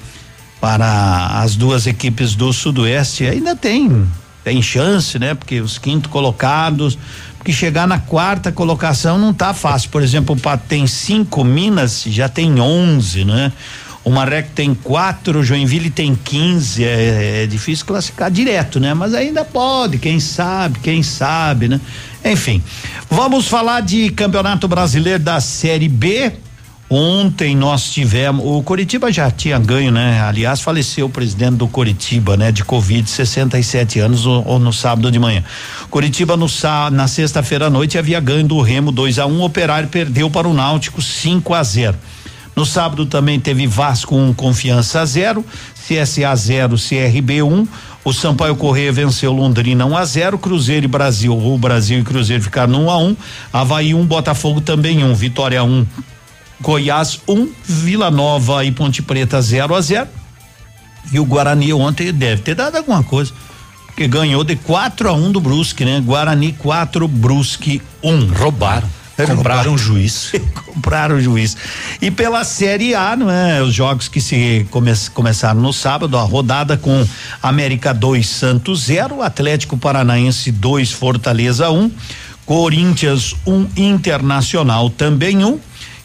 para 0.62 1.42
as 1.42 1.56
duas 1.56 1.88
equipes 1.88 2.36
do 2.36 2.54
Sudoeste. 2.54 3.26
Ainda 3.26 3.56
tem 3.56 4.08
tem 4.44 4.62
chance, 4.62 5.18
né? 5.18 5.34
Porque 5.34 5.62
os 5.62 5.78
quinto 5.78 6.10
colocados, 6.10 6.98
porque 7.38 7.52
chegar 7.52 7.88
na 7.88 8.00
quarta 8.00 8.52
colocação 8.52 9.18
não 9.18 9.34
tá 9.34 9.54
fácil. 9.54 9.90
Por 9.90 10.02
exemplo, 10.02 10.36
o 10.36 10.40
Pato 10.40 10.66
tem 10.68 10.88
cinco, 10.88 11.44
Minas 11.44 12.04
já 12.08 12.30
tem 12.30 12.60
onze, 12.60 13.26
né? 13.26 13.52
O 14.04 14.10
Marreco 14.10 14.50
tem 14.54 14.74
quatro, 14.74 15.42
Joinville 15.42 15.90
tem 15.90 16.14
15. 16.14 16.84
É, 16.84 17.44
é 17.44 17.48
difícil 17.48 17.86
classificar 17.86 18.30
direto, 18.30 18.80
né? 18.80 18.94
Mas 18.94 19.14
ainda 19.14 19.46
pode, 19.46 19.98
quem 19.98 20.20
sabe, 20.20 20.80
quem 20.80 21.02
sabe, 21.02 21.70
né? 21.70 21.80
Enfim, 22.26 22.62
vamos 23.10 23.48
falar 23.48 23.82
de 23.82 24.10
Campeonato 24.10 24.68
Brasileiro 24.68 25.24
da 25.24 25.40
Série 25.40 25.88
B. 25.88 26.34
Ontem 26.96 27.56
nós 27.56 27.90
tivemos, 27.90 28.46
o 28.46 28.62
Coritiba 28.62 29.12
já 29.12 29.32
tinha 29.32 29.58
ganho, 29.58 29.92
né? 29.92 30.22
Aliás, 30.22 30.62
faleceu 30.62 31.08
o 31.08 31.10
presidente 31.10 31.56
do 31.56 31.68
Coritiba, 31.68 32.38
né? 32.38 32.52
De 32.52 32.64
Covid, 32.64 33.10
67 33.10 33.98
anos, 33.98 34.28
ou, 34.28 34.48
ou 34.48 34.60
no 34.60 34.72
sábado 34.72 35.12
de 35.12 35.18
manhã. 35.18 35.44
Coritiba 35.90 36.38
no 36.38 36.46
na 36.92 37.08
sexta-feira 37.08 37.66
à 37.66 37.70
noite 37.72 37.98
havia 37.98 38.20
ganho 38.20 38.48
do 38.48 38.62
Remo 38.62 38.92
2 38.92 39.18
a 39.18 39.26
1 39.26 39.32
um, 39.32 39.42
Operário 39.42 39.90
perdeu 39.90 40.30
para 40.30 40.48
o 40.48 40.54
Náutico 40.54 41.02
5 41.02 41.56
a 41.56 41.64
0 41.64 41.98
No 42.56 42.64
sábado 42.64 43.08
também 43.08 43.40
teve 43.40 43.66
Vasco 43.66 44.16
1, 44.16 44.28
um, 44.28 44.32
Confiança 44.32 45.04
0, 45.04 45.44
CSA 45.74 46.36
0, 46.36 46.76
CRB 46.78 47.42
1. 47.42 47.52
Um, 47.52 47.68
o 48.06 48.14
Sampaio 48.14 48.56
Correia 48.56 48.92
venceu 48.92 49.34
Londrina 49.34 49.84
1 49.84 49.90
um 49.90 49.98
a 49.98 50.06
0, 50.06 50.38
Cruzeiro 50.38 50.86
e 50.86 50.88
Brasil, 50.88 51.36
o 51.36 51.58
Brasil 51.58 51.98
e 51.98 52.04
Cruzeiro 52.04 52.44
ficaram 52.44 52.82
1 52.82 52.84
um 52.84 52.92
a 52.92 52.98
1, 53.00 53.08
um, 53.08 53.18
Havaí 53.52 53.96
1, 53.96 54.00
um, 54.00 54.06
Botafogo 54.06 54.62
também 54.62 55.04
1, 55.04 55.10
um, 55.10 55.16
Vitória 55.16 55.64
1, 55.64 55.68
um, 55.68 55.88
Goiás 56.64 57.20
1, 57.28 57.34
um, 57.34 57.52
Vila 57.66 58.10
Nova 58.10 58.64
e 58.64 58.72
Ponte 58.72 59.02
Preta 59.02 59.42
0 59.42 59.76
a 59.76 59.82
0. 59.82 60.08
E 61.12 61.20
o 61.20 61.26
Guarani 61.26 61.74
ontem 61.74 62.14
deve 62.14 62.42
ter 62.42 62.56
dado 62.56 62.78
alguma 62.78 63.04
coisa. 63.04 63.34
Porque 63.86 64.08
ganhou 64.08 64.46
de 64.46 64.56
4 64.56 65.10
a 65.10 65.14
1 65.14 65.26
um 65.26 65.32
do 65.32 65.42
Brusque, 65.42 65.84
né? 65.84 66.02
Guarani 66.04 66.54
4, 66.54 67.06
Brusque 67.06 67.82
1. 68.02 68.10
Um. 68.10 68.34
Roubaram. 68.34 68.90
Compraram 69.28 69.74
o 69.74 69.78
juiz. 69.78 70.32
Compraram 70.66 71.18
o 71.18 71.22
juiz. 71.22 71.58
E 72.02 72.10
pela 72.10 72.46
Série 72.46 72.96
A, 72.96 73.16
não 73.16 73.30
é? 73.30 73.62
Os 73.62 73.74
jogos 73.74 74.08
que 74.08 74.22
se 74.22 74.66
come, 74.72 74.92
começaram 75.14 75.60
no 75.60 75.74
sábado, 75.74 76.18
a 76.18 76.24
rodada 76.24 76.78
com 76.78 77.06
América 77.42 77.94
2, 77.94 78.26
Santos 78.26 78.86
0, 78.86 79.22
Atlético 79.22 79.78
Paranaense 79.78 80.50
2, 80.50 80.94
Fortaleza 80.94 81.70
1, 81.70 81.78
um, 81.78 81.92
Corinthians 82.46 83.36
1, 83.46 83.54
um, 83.54 83.70
Internacional 83.76 84.90
também 84.90 85.44
1. 85.44 85.48
Um, 85.48 85.60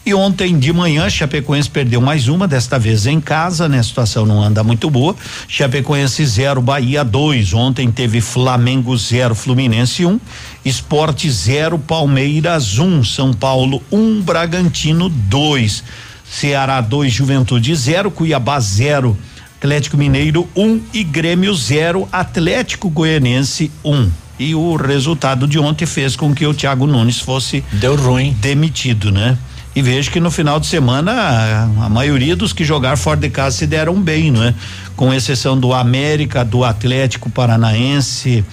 e 0.09 0.15
ontem 0.15 0.59
de 0.59 0.73
manhã, 0.73 1.11
Chapecoense 1.11 1.69
perdeu 1.69 2.01
mais 2.01 2.29
uma, 2.29 2.49
desta 2.49 2.79
vez 2.79 3.07
em 3.07 3.21
casa, 3.21 3.69
né? 3.69 3.79
A 3.79 3.83
situação 3.83 4.25
não 4.25 4.43
anda 4.43 4.65
muito 4.65 4.89
boa. 4.89 5.15
Chapecoense 5.47 6.25
0, 6.25 6.63
Bahia 6.63 7.05
2. 7.05 7.53
Ontem 7.53 7.91
teve 7.91 8.23
Flamengo 8.23 8.97
0, 8.97 9.35
Fluminense 9.35 10.07
1. 10.07 10.09
Um. 10.09 10.21
Esporte 10.65 11.31
0, 11.31 11.79
Palmeiras 11.79 12.79
1. 12.79 12.87
Um. 12.87 13.05
São 13.05 13.35
Paulo 13.35 13.83
1, 13.93 13.99
um, 13.99 14.23
Bragantino 14.23 15.11
2. 15.11 15.85
Ceará 16.25 16.81
2, 16.81 17.13
Juventude 17.13 17.75
0. 17.75 18.11
Cuiabá 18.11 18.59
0. 18.59 19.15
Atlético 19.59 19.99
Mineiro 19.99 20.49
1 20.57 20.63
um, 20.65 20.81
e 20.95 21.05
Grêmio 21.05 21.53
0, 21.53 22.09
Atlético 22.11 22.89
Goianense 22.89 23.71
1. 23.85 23.93
Um. 23.93 24.11
E 24.39 24.55
o 24.55 24.75
resultado 24.77 25.47
de 25.47 25.59
ontem 25.59 25.85
fez 25.85 26.17
com 26.17 26.33
que 26.33 26.47
o 26.47 26.55
Thiago 26.55 26.87
Nunes 26.87 27.21
fosse 27.21 27.63
deu 27.73 27.95
ruim, 27.95 28.35
demitido, 28.41 29.11
né? 29.11 29.37
E 29.79 29.83
vejo 29.83 30.11
que 30.11 30.19
no 30.19 30.29
final 30.29 30.59
de 30.59 30.67
semana 30.67 31.13
a, 31.13 31.85
a, 31.85 31.89
maioria 31.89 32.35
dos 32.35 32.53
que 32.53 32.65
jogaram 32.65 32.97
fora 32.97 33.21
de 33.21 33.31
casa 33.31 33.59
se 33.59 33.65
deram 33.65 33.95
bem, 33.95 34.29
não 34.29 34.43
é? 34.43 34.53
Com 34.97 35.15
exceção 35.15 35.57
do 35.57 35.73
América, 35.73 36.45
do 36.45 36.65
Atlético 36.65 37.31
Paranaense 37.31 38.45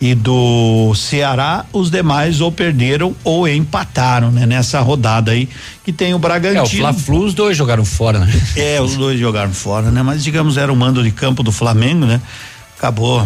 e 0.00 0.12
do 0.12 0.92
Ceará, 0.96 1.64
os 1.72 1.88
demais 1.88 2.40
ou 2.40 2.50
perderam 2.50 3.14
ou 3.22 3.46
empataram, 3.46 4.32
né? 4.32 4.44
Nessa 4.44 4.80
rodada 4.80 5.30
aí 5.30 5.48
que 5.84 5.92
tem 5.92 6.14
o 6.14 6.18
Bragantino. 6.18 6.84
É, 6.84 6.90
o 6.90 6.92
Fla-Flu 6.92 7.26
os 7.26 7.32
dois 7.32 7.56
jogaram 7.56 7.84
fora, 7.84 8.18
né? 8.18 8.32
É, 8.56 8.80
os 8.80 8.96
dois 8.96 9.20
jogaram 9.20 9.52
fora, 9.52 9.88
né? 9.88 10.02
Mas 10.02 10.24
digamos 10.24 10.56
era 10.56 10.72
o 10.72 10.74
mando 10.74 11.00
de 11.00 11.12
campo 11.12 11.44
do 11.44 11.52
Flamengo, 11.52 12.06
né? 12.06 12.20
Acabou 12.76 13.24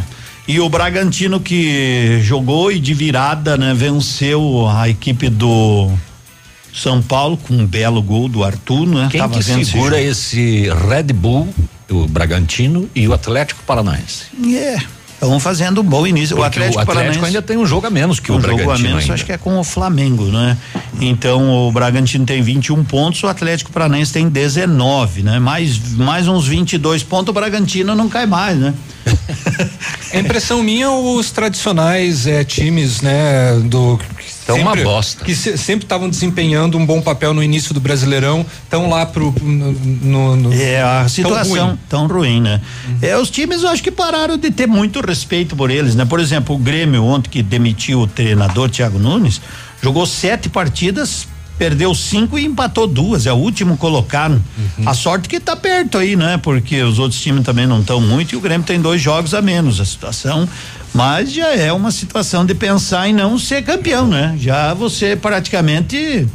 e 0.49 0.61
o 0.61 0.69
Bragantino 0.69 1.41
que 1.41 2.21
jogou 2.23 2.71
e 2.71 2.79
de 2.79 2.95
virada, 2.95 3.57
né, 3.57 3.75
venceu 3.75 4.69
a 4.69 4.89
equipe 4.89 5.29
do 5.29 5.91
São 6.75 7.01
Paulo 7.01 7.37
com 7.37 7.55
um 7.55 7.67
belo 7.67 8.03
gol 8.03 8.29
do 8.29 8.45
Arthur, 8.45 8.87
né? 8.87 9.09
Quem 9.11 9.21
Tava 9.21 9.35
que 9.35 9.43
segura 9.43 10.01
esse, 10.01 10.67
esse 10.67 10.87
Red 10.89 11.13
Bull, 11.15 11.49
o 11.91 12.07
Bragantino 12.07 12.89
e 12.95 13.09
o 13.09 13.13
Atlético 13.13 13.63
Paranaense? 13.65 14.27
É. 14.43 14.47
Yeah. 14.47 14.87
Estão 15.17 15.41
fazendo 15.41 15.81
um 15.81 15.85
bom 15.85 16.07
início. 16.07 16.37
Porque 16.37 16.43
o 16.43 16.47
Atlético, 16.47 16.79
o 16.79 16.83
Atlético 16.83 16.95
Paranaense 16.95 17.25
ainda 17.25 17.43
tem 17.43 17.57
um 17.57 17.65
jogo 17.65 17.87
a 17.87 17.91
menos 17.91 18.21
que 18.21 18.31
um 18.31 18.37
o 18.37 18.39
Bragantino. 18.39 18.71
jogo 18.71 18.79
a 18.79 18.83
menos, 18.83 19.03
ainda. 19.03 19.15
acho 19.15 19.25
que 19.25 19.33
é 19.33 19.39
com 19.39 19.59
o 19.59 19.65
Flamengo, 19.65 20.25
né? 20.27 20.59
Então 21.01 21.67
o 21.67 21.73
Bragantino 21.73 22.27
tem 22.27 22.43
21 22.43 22.85
pontos, 22.85 23.23
o 23.23 23.27
Atlético 23.27 23.73
Paranaense 23.73 24.13
tem 24.13 24.29
19, 24.29 25.23
né? 25.23 25.39
Mais 25.39 25.79
mais 25.95 26.29
uns 26.29 26.47
22 26.47 27.03
pontos, 27.03 27.31
o 27.31 27.33
Bragantino 27.33 27.95
não 27.95 28.11
cai 28.11 28.27
mais, 28.27 28.59
né? 28.59 28.75
A 30.13 30.19
impressão 30.21 30.63
minha, 30.63 30.91
os 30.91 31.31
tradicionais 31.31 32.27
é, 32.27 32.45
times, 32.45 33.01
né, 33.01 33.59
do 33.65 33.99
Então 34.47 34.61
uma 34.61 34.77
bosta. 34.77 35.25
Que 35.25 35.35
se, 35.35 35.59
sempre 35.59 35.85
estavam 35.85 36.09
desempenhando 36.09 36.79
um 36.79 36.87
bom 36.87 37.03
papel 37.03 37.35
no 37.35 37.43
início 37.43 37.75
do 37.75 37.81
Brasileirão, 37.81 38.47
estão 38.63 38.89
lá 38.89 39.05
pro 39.05 39.35
no, 39.43 40.37
no, 40.37 40.55
É 40.55 40.81
a 40.81 41.09
situação 41.09 41.69
ruim. 41.69 41.79
tão 41.89 42.07
ruim, 42.07 42.41
né? 42.41 42.61
Uhum. 42.87 42.99
É 43.03 43.19
os 43.19 43.29
times 43.29 43.65
eu 43.65 43.69
acho 43.69 43.83
que 43.83 43.91
pararam 43.91 44.39
de 44.39 44.51
ter 44.53 44.69
muito 44.69 45.01
respeito 45.05 45.57
por 45.57 45.69
eles, 45.69 45.97
né? 45.97 46.05
Por 46.05 46.21
exemplo, 46.21 46.55
o 46.55 46.59
Grêmio 46.59 47.03
ontem 47.03 47.29
que 47.29 47.43
demitiu 47.43 48.03
o 48.03 48.07
treinador 48.07 48.71
Thiago 48.71 49.01
Nunes, 49.01 49.41
jogou 49.83 50.07
sete 50.07 50.49
partidas, 50.49 51.27
perdeu 51.59 51.93
cinco 51.95 52.39
e 52.39 52.45
empatou 52.45 52.87
duas, 52.87 53.27
é 53.27 53.33
o 53.33 53.37
último 53.37 53.77
colocado. 53.77 54.41
Uhum. 54.79 54.89
A 54.89 54.95
sorte 54.95 55.29
que 55.29 55.41
tá 55.41 55.57
perto 55.57 55.99
aí, 55.99 56.15
né? 56.15 56.39
Porque 56.39 56.81
os 56.83 57.01
outros 57.01 57.21
times 57.21 57.45
também 57.45 57.67
não 57.67 57.81
estão 57.81 58.01
muito 58.01 58.35
e 58.35 58.37
o 58.37 58.41
Grêmio 58.41 58.67
tem 58.67 58.81
dois 58.81 59.01
jogos 59.01 59.35
a 59.35 59.43
menos. 59.43 59.81
A 59.81 59.85
situação, 59.85 60.49
mas 60.97 61.33
já 61.33 61.55
é 61.55 61.73
uma 61.73 61.91
situação 61.91 62.45
de 62.45 62.55
pensar 62.55 63.09
em 63.09 63.13
não 63.13 63.39
ser 63.39 63.63
campeão, 63.63 64.09
né? 64.09 64.35
Já 64.39 64.73
você 64.75 65.15
praticamente 65.15 66.27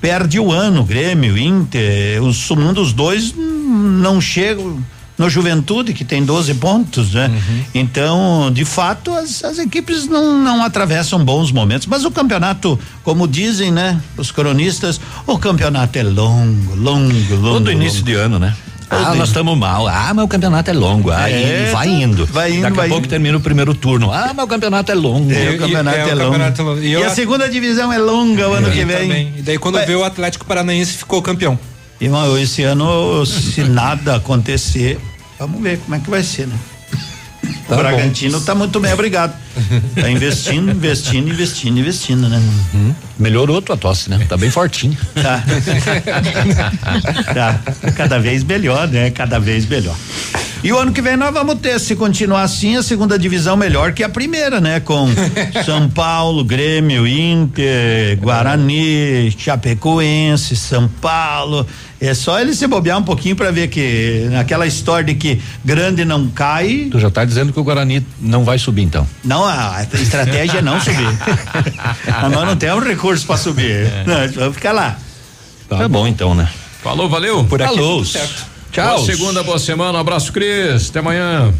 perde 0.00 0.38
o 0.38 0.52
ano, 0.52 0.84
Grêmio, 0.84 1.38
Inter, 1.38 2.22
os 2.22 2.50
um 2.50 2.72
dos 2.72 2.92
dois 2.92 3.34
não 3.34 4.20
chegam 4.20 4.78
no 5.16 5.30
Juventude, 5.30 5.92
que 5.92 6.04
tem 6.04 6.24
12 6.24 6.54
pontos, 6.54 7.14
né? 7.14 7.28
Uhum. 7.28 7.64
Então, 7.74 8.50
de 8.52 8.64
fato, 8.64 9.14
as, 9.14 9.44
as 9.44 9.58
equipes 9.58 10.06
não, 10.06 10.38
não 10.42 10.64
atravessam 10.64 11.24
bons 11.24 11.52
momentos. 11.52 11.86
Mas 11.86 12.04
o 12.04 12.10
campeonato, 12.10 12.78
como 13.02 13.28
dizem, 13.28 13.70
né? 13.70 14.00
Os 14.16 14.30
cronistas, 14.30 15.00
o 15.26 15.38
campeonato 15.38 15.98
é 15.98 16.02
longo, 16.02 16.74
longo, 16.74 17.34
longo. 17.36 17.58
Todo 17.58 17.70
início 17.70 18.00
longo. 18.00 18.10
de 18.10 18.14
ano, 18.14 18.38
né? 18.38 18.56
Ah, 18.94 19.14
nós 19.14 19.28
estamos 19.28 19.56
mal. 19.58 19.86
Ah, 19.88 20.12
mas 20.14 20.24
o 20.24 20.28
campeonato 20.28 20.70
é 20.70 20.74
longo. 20.74 21.10
Ah, 21.10 21.30
É, 21.30 21.68
e 21.68 21.72
vai 21.72 21.88
indo. 21.88 22.26
vai 22.26 22.52
indo, 22.52 22.62
Daqui 22.62 22.76
vai 22.76 22.86
a 22.86 22.88
pouco 22.88 23.04
indo. 23.04 23.10
termina 23.10 23.36
o 23.36 23.40
primeiro 23.40 23.74
turno. 23.74 24.12
Ah, 24.12 24.32
mas 24.34 24.44
o 24.44 24.48
campeonato 24.48 24.90
é 24.92 24.94
longo. 24.94 25.32
É, 25.32 25.50
o 25.50 25.58
campeonato 25.58 25.96
é, 25.98 26.04
o 26.04 26.08
longo. 26.10 26.20
campeonato 26.32 26.60
é 26.60 26.64
longo. 26.64 26.80
E 26.80 26.88
E, 26.92 26.96
a 27.02 27.10
segunda 27.10 27.48
divisão 27.48 27.92
é 27.92 27.98
longa 27.98 28.48
o 28.48 28.52
ano 28.54 28.70
que 28.70 28.84
vem. 28.84 28.96
Também. 29.08 29.32
E 29.38 29.42
daí 29.42 29.58
quando 29.58 29.74
Vai- 29.76 29.86
vê 29.86 29.94
o 29.94 30.04
Atlético 30.04 30.44
Paranaense 30.44 30.92
ficou 30.92 31.20
campeão. 31.22 31.58
Irmão, 32.00 32.36
esse 32.38 32.62
ano, 32.62 33.24
se 33.24 33.62
nada 33.64 34.16
acontecer, 34.16 34.98
vamos 35.38 35.62
ver 35.62 35.78
como 35.78 35.94
é 35.94 35.98
que 36.00 36.10
vai 36.10 36.22
ser, 36.22 36.46
né? 36.48 36.54
o 37.68 37.74
Bragantino 37.76 38.40
tá 38.40 38.54
muito 38.54 38.78
bem, 38.80 38.92
obrigado. 38.92 39.32
Tá 39.94 40.10
investindo, 40.10 40.70
investindo, 40.70 41.28
investindo, 41.30 41.78
investindo, 41.78 42.28
né? 42.28 42.42
Melhorou 43.18 43.62
tua 43.62 43.76
tosse, 43.76 44.10
né? 44.10 44.24
Tá 44.28 44.36
bem 44.36 44.50
fortinho. 44.50 44.96
Tá. 45.14 45.42
tá. 47.32 47.92
Cada 47.96 48.18
vez 48.18 48.44
melhor, 48.44 48.88
né? 48.88 49.10
Cada 49.10 49.38
vez 49.38 49.66
melhor. 49.66 49.96
E 50.64 50.72
o 50.72 50.78
ano 50.78 50.92
que 50.94 51.02
vem 51.02 51.14
nós 51.14 51.30
vamos 51.30 51.56
ter, 51.56 51.78
se 51.78 51.94
continuar 51.94 52.40
assim, 52.40 52.74
a 52.74 52.82
segunda 52.82 53.18
divisão 53.18 53.54
melhor 53.54 53.92
que 53.92 54.02
a 54.02 54.08
primeira, 54.08 54.62
né? 54.62 54.80
Com 54.80 55.06
São 55.62 55.90
Paulo, 55.90 56.42
Grêmio, 56.42 57.06
Inter, 57.06 58.18
Guarani, 58.18 59.30
Chapecoense, 59.36 60.56
São 60.56 60.88
Paulo. 60.88 61.66
É 62.00 62.12
só 62.12 62.40
ele 62.40 62.54
se 62.54 62.66
bobear 62.66 62.98
um 62.98 63.02
pouquinho 63.02 63.36
para 63.36 63.50
ver 63.50 63.68
que 63.68 64.26
naquela 64.30 64.66
história 64.66 65.04
de 65.04 65.14
que 65.14 65.40
grande 65.62 66.02
não 66.04 66.28
cai. 66.28 66.88
Tu 66.90 66.98
já 66.98 67.10
tá 67.10 67.24
dizendo 67.26 67.52
que 67.52 67.60
o 67.60 67.64
Guarani 67.64 68.04
não 68.18 68.42
vai 68.42 68.58
subir 68.58 68.82
então. 68.82 69.06
Não, 69.22 69.44
a 69.44 69.86
estratégia 69.94 70.58
é 70.58 70.62
não 70.62 70.80
subir. 70.80 70.96
Mas 72.22 72.32
nós 72.32 72.46
não 72.46 72.56
temos 72.56 72.84
recurso 72.84 73.03
para 73.24 73.36
subir. 73.36 73.86
É. 73.86 74.04
Não, 74.06 74.32
vamos 74.32 74.54
ficar 74.54 74.72
lá. 74.72 74.98
Tá, 75.68 75.88
bom 75.88 76.06
então, 76.06 76.34
né? 76.34 76.48
Falou, 76.82 77.08
valeu. 77.08 77.44
Por 77.44 77.60
aqui 77.62 77.74
Falou. 77.74 78.04
Tchau. 78.04 78.96
Boa 78.96 79.06
segunda, 79.06 79.42
boa 79.42 79.58
semana. 79.58 79.98
Um 79.98 80.00
abraço, 80.00 80.32
Cris. 80.32 80.90
Até 80.90 80.98
amanhã. 80.98 81.52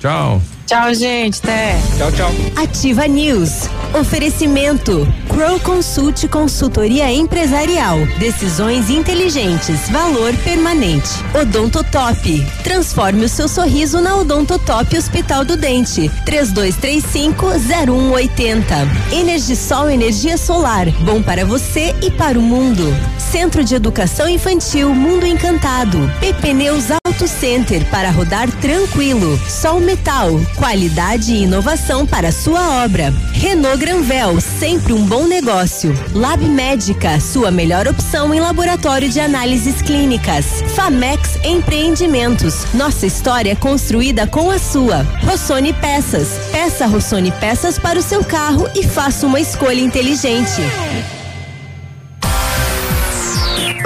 Tchau. 0.00 0.40
Tchau, 0.66 0.92
gente. 0.92 1.38
Até. 1.44 1.78
Tchau, 1.96 2.10
tchau. 2.10 2.28
Ativa 2.56 3.06
News. 3.06 3.70
Oferecimento. 3.94 5.06
Crow 5.28 5.60
Consult 5.60 6.26
Consultoria 6.26 7.08
Empresarial. 7.12 7.98
Decisões 8.18 8.90
inteligentes. 8.90 9.88
Valor 9.90 10.34
permanente. 10.38 11.08
Odontotop. 11.40 12.44
Transforme 12.64 13.26
o 13.26 13.28
seu 13.28 13.46
sorriso 13.46 14.00
na 14.00 14.16
Odontotop 14.16 14.98
Hospital 14.98 15.44
do 15.44 15.56
Dente. 15.56 16.10
3235-0180. 16.26 18.64
Energisol 19.12 19.88
Energia 19.88 20.36
Solar. 20.36 20.90
Bom 21.04 21.22
para 21.22 21.44
você 21.44 21.94
e 22.02 22.10
para 22.10 22.36
o 22.36 22.42
mundo. 22.42 22.92
Centro 23.18 23.62
de 23.62 23.76
Educação 23.76 24.28
Infantil 24.28 24.92
Mundo 24.92 25.26
Encantado. 25.26 26.10
PP 26.18 26.54
Neus 26.54 26.90
Auto 27.16 27.28
Center 27.28 27.82
para 27.86 28.10
rodar 28.10 28.50
tranquilo. 28.60 29.40
Sol 29.48 29.80
Metal. 29.80 30.38
Qualidade 30.54 31.32
e 31.32 31.44
inovação 31.44 32.04
para 32.04 32.30
sua 32.30 32.84
obra. 32.84 33.10
Renault 33.32 33.78
Granvel, 33.78 34.38
sempre 34.38 34.92
um 34.92 35.02
bom 35.06 35.26
negócio. 35.26 35.94
Lab 36.12 36.44
Médica, 36.44 37.18
sua 37.18 37.50
melhor 37.50 37.88
opção 37.88 38.34
em 38.34 38.40
laboratório 38.40 39.08
de 39.08 39.18
análises 39.18 39.80
clínicas. 39.80 40.44
Famex 40.74 41.36
Empreendimentos, 41.42 42.66
nossa 42.74 43.06
história 43.06 43.52
é 43.52 43.56
construída 43.56 44.26
com 44.26 44.50
a 44.50 44.58
sua. 44.58 45.02
Rossoni 45.24 45.72
Peças, 45.72 46.28
peça 46.52 46.84
Rossoni 46.84 47.32
Peças 47.32 47.78
para 47.78 47.98
o 47.98 48.02
seu 48.02 48.22
carro 48.22 48.68
e 48.74 48.82
faça 48.86 49.26
uma 49.26 49.40
escolha 49.40 49.80
inteligente. 49.80 50.60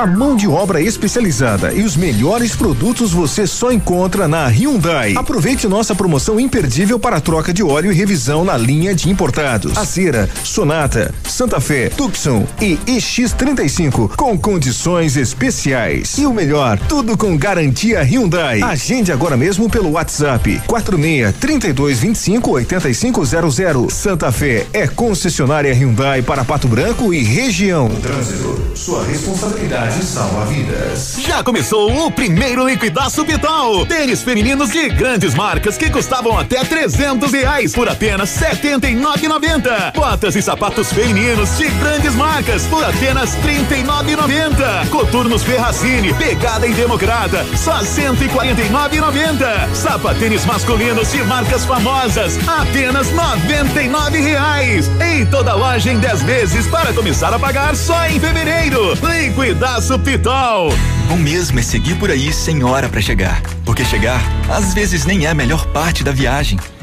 A 0.01 0.07
mão 0.07 0.35
de 0.35 0.49
obra 0.49 0.81
especializada 0.81 1.75
e 1.75 1.83
os 1.83 1.95
melhores 1.95 2.57
produtos 2.57 3.13
você 3.13 3.47
só 3.47 3.71
encontra 3.71 4.27
na 4.27 4.47
Hyundai. 4.47 5.13
Aproveite 5.15 5.69
nossa 5.69 5.95
promoção 5.95 6.41
imperdível 6.41 6.99
para 6.99 7.21
troca 7.21 7.53
de 7.53 7.63
óleo 7.63 7.93
e 7.93 7.95
revisão 7.95 8.43
na 8.43 8.57
linha 8.57 8.95
de 8.95 9.11
importados. 9.11 9.77
Acera, 9.77 10.27
Sonata, 10.43 11.13
Santa 11.29 11.61
Fé, 11.61 11.91
Tucson 11.91 12.47
e 12.63 12.79
EX35 12.87 14.17
com 14.17 14.39
condições 14.39 15.19
especiais. 15.19 16.17
E 16.17 16.25
o 16.25 16.33
melhor, 16.33 16.79
tudo 16.89 17.15
com 17.15 17.37
garantia 17.37 18.01
Hyundai. 18.01 18.63
Agende 18.63 19.13
agora 19.13 19.37
mesmo 19.37 19.69
pelo 19.69 19.91
WhatsApp 19.91 20.63
46 20.67 21.35
32 21.39 21.99
25 21.99 22.51
8500. 22.53 23.93
Santa 23.93 24.33
Fé 24.33 24.67
é 24.73 24.89
concessionária 24.89 25.75
Hyundai 25.75 26.23
para 26.23 26.43
Pato 26.43 26.69
Branco 26.69 27.13
e 27.13 27.23
região. 27.23 27.91
Trânsito, 28.01 28.59
sua 28.75 29.05
responsabilidade 29.05 29.90
salva 29.91 30.45
vidas. 30.47 31.17
Já 31.21 31.43
começou 31.43 32.07
o 32.07 32.11
primeiro 32.11 32.67
liquidaço 32.69 33.25
Pitol. 33.25 33.85
Tênis 33.87 34.23
femininos 34.23 34.71
de 34.71 34.89
grandes 34.91 35.35
marcas 35.35 35.77
que 35.77 35.91
custavam 35.91 36.39
até 36.39 36.65
300 36.65 37.33
reais 37.33 37.73
por 37.73 37.89
apenas 37.89 38.31
79,90. 38.31 39.93
Botas 39.95 40.37
e 40.37 40.43
sapatos 40.43 40.93
femininos 40.93 41.57
de 41.59 41.69
grandes 41.71 42.15
marcas 42.15 42.65
por 42.67 42.85
apenas 42.85 43.35
39,90. 43.37 44.89
Coturnos 44.91 45.43
Ferracini, 45.43 46.15
pegada 46.15 46.67
em 46.67 46.73
democrata, 46.73 47.45
só 47.57 47.81
149,90. 47.81 49.75
Sapatênis 49.75 50.45
masculinos 50.47 51.11
de 51.11 51.23
marcas 51.25 51.65
famosas, 51.65 52.39
apenas 52.47 53.11
99 53.11 54.21
reais. 54.21 54.91
Em 55.01 55.27
toda 55.27 55.55
loja 55.55 55.91
em 55.91 55.99
10 55.99 56.23
vezes 56.23 56.67
para 56.69 56.93
começar 56.93 57.35
a 57.35 57.39
pagar 57.39 57.75
só 57.75 58.07
em 58.07 58.21
fevereiro. 58.21 58.95
Liquidaço 58.95 59.70
Pitol. 60.05 60.73
Bom 61.09 61.17
mesmo 61.17 61.61
é 61.61 61.63
seguir 61.63 61.95
por 61.95 62.11
aí 62.11 62.33
sem 62.33 62.65
hora 62.65 62.89
pra 62.89 63.01
chegar. 63.01 63.41
Porque 63.65 63.85
chegar, 63.85 64.21
às 64.51 64.75
vezes, 64.75 65.05
nem 65.05 65.27
é 65.27 65.31
a 65.31 65.35
melhor 65.35 65.65
parte 65.67 66.03
da 66.03 66.11
viagem. 66.11 66.59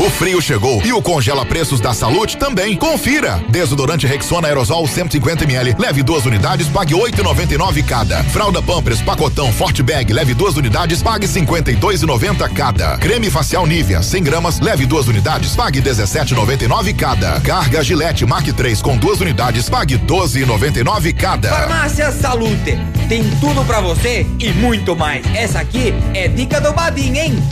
O 0.00 0.08
frio 0.08 0.40
chegou 0.40 0.80
e 0.82 0.94
o 0.94 1.02
congela 1.02 1.44
preços 1.44 1.78
da 1.78 1.92
Salute 1.92 2.38
também. 2.38 2.74
Confira. 2.74 3.38
Desodorante 3.50 4.06
Rexona 4.06 4.48
Aerosol 4.48 4.86
150 4.86 5.44
ml, 5.44 5.76
leve 5.78 6.02
duas 6.02 6.24
unidades, 6.24 6.68
pague 6.68 6.94
8,99 6.94 7.84
cada. 7.84 8.24
Fralda 8.24 8.62
Pampers 8.62 9.02
Pacotão 9.02 9.52
Forte 9.52 9.82
Bag, 9.82 10.10
leve 10.10 10.32
duas 10.32 10.56
unidades, 10.56 11.02
pague 11.02 11.26
52,90 11.26 12.50
cada. 12.54 12.96
Creme 12.96 13.28
facial 13.28 13.66
Nivea 13.66 14.02
100 14.02 14.22
gramas, 14.22 14.58
leve 14.58 14.86
duas 14.86 15.06
unidades, 15.06 15.54
pague 15.54 15.82
17,99 15.82 16.96
cada. 16.96 17.38
Carga 17.42 17.82
Gillette 17.84 18.24
Mark 18.24 18.46
3 18.46 18.80
com 18.80 18.96
duas 18.96 19.20
unidades, 19.20 19.68
pague 19.68 19.98
12,99 19.98 21.14
cada. 21.14 21.50
Farmácia 21.50 22.10
Salute, 22.10 22.78
tem 23.06 23.22
tudo 23.38 23.62
pra 23.66 23.82
você 23.82 24.26
e 24.38 24.50
muito 24.54 24.96
mais. 24.96 25.26
Essa 25.34 25.60
aqui 25.60 25.92
é 26.14 26.26
dica 26.26 26.58
do 26.58 26.72
Badinho, 26.72 27.16
hein? 27.16 27.42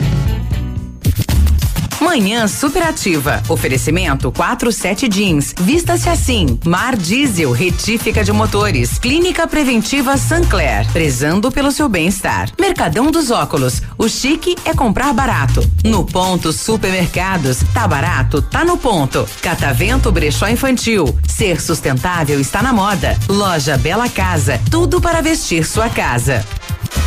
Manhã 2.01 2.47
Superativa. 2.47 3.43
Oferecimento 3.49 4.31
47 4.31 5.07
Jeans. 5.07 5.53
Vista-se 5.59 6.09
assim. 6.09 6.57
Mar 6.65 6.95
Diesel, 6.95 7.51
retífica 7.51 8.23
de 8.23 8.31
motores. 8.31 8.97
Clínica 8.97 9.45
Preventiva 9.45 10.17
Sancler. 10.17 10.89
Prezando 10.91 11.51
pelo 11.51 11.71
seu 11.71 11.89
bem-estar. 11.89 12.49
Mercadão 12.59 13.11
dos 13.11 13.31
Óculos. 13.31 13.81
O 13.97 14.07
chique 14.07 14.55
é 14.63 14.73
comprar 14.73 15.13
barato. 15.13 15.61
No 15.83 16.05
ponto 16.05 16.53
Supermercados. 16.53 17.59
Tá 17.73 17.87
barato? 17.87 18.41
Tá 18.41 18.63
no 18.63 18.77
ponto. 18.77 19.27
Catavento 19.41 20.11
Brechó 20.11 20.47
Infantil. 20.47 21.17
Ser 21.27 21.59
sustentável 21.59 22.39
está 22.39 22.63
na 22.63 22.71
moda. 22.71 23.17
Loja 23.27 23.77
Bela 23.77 24.07
Casa. 24.09 24.59
Tudo 24.71 25.01
para 25.01 25.21
vestir 25.21 25.65
sua 25.65 25.89
casa. 25.89 26.45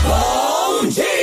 Bom 0.04 0.86
dia! 0.88 1.21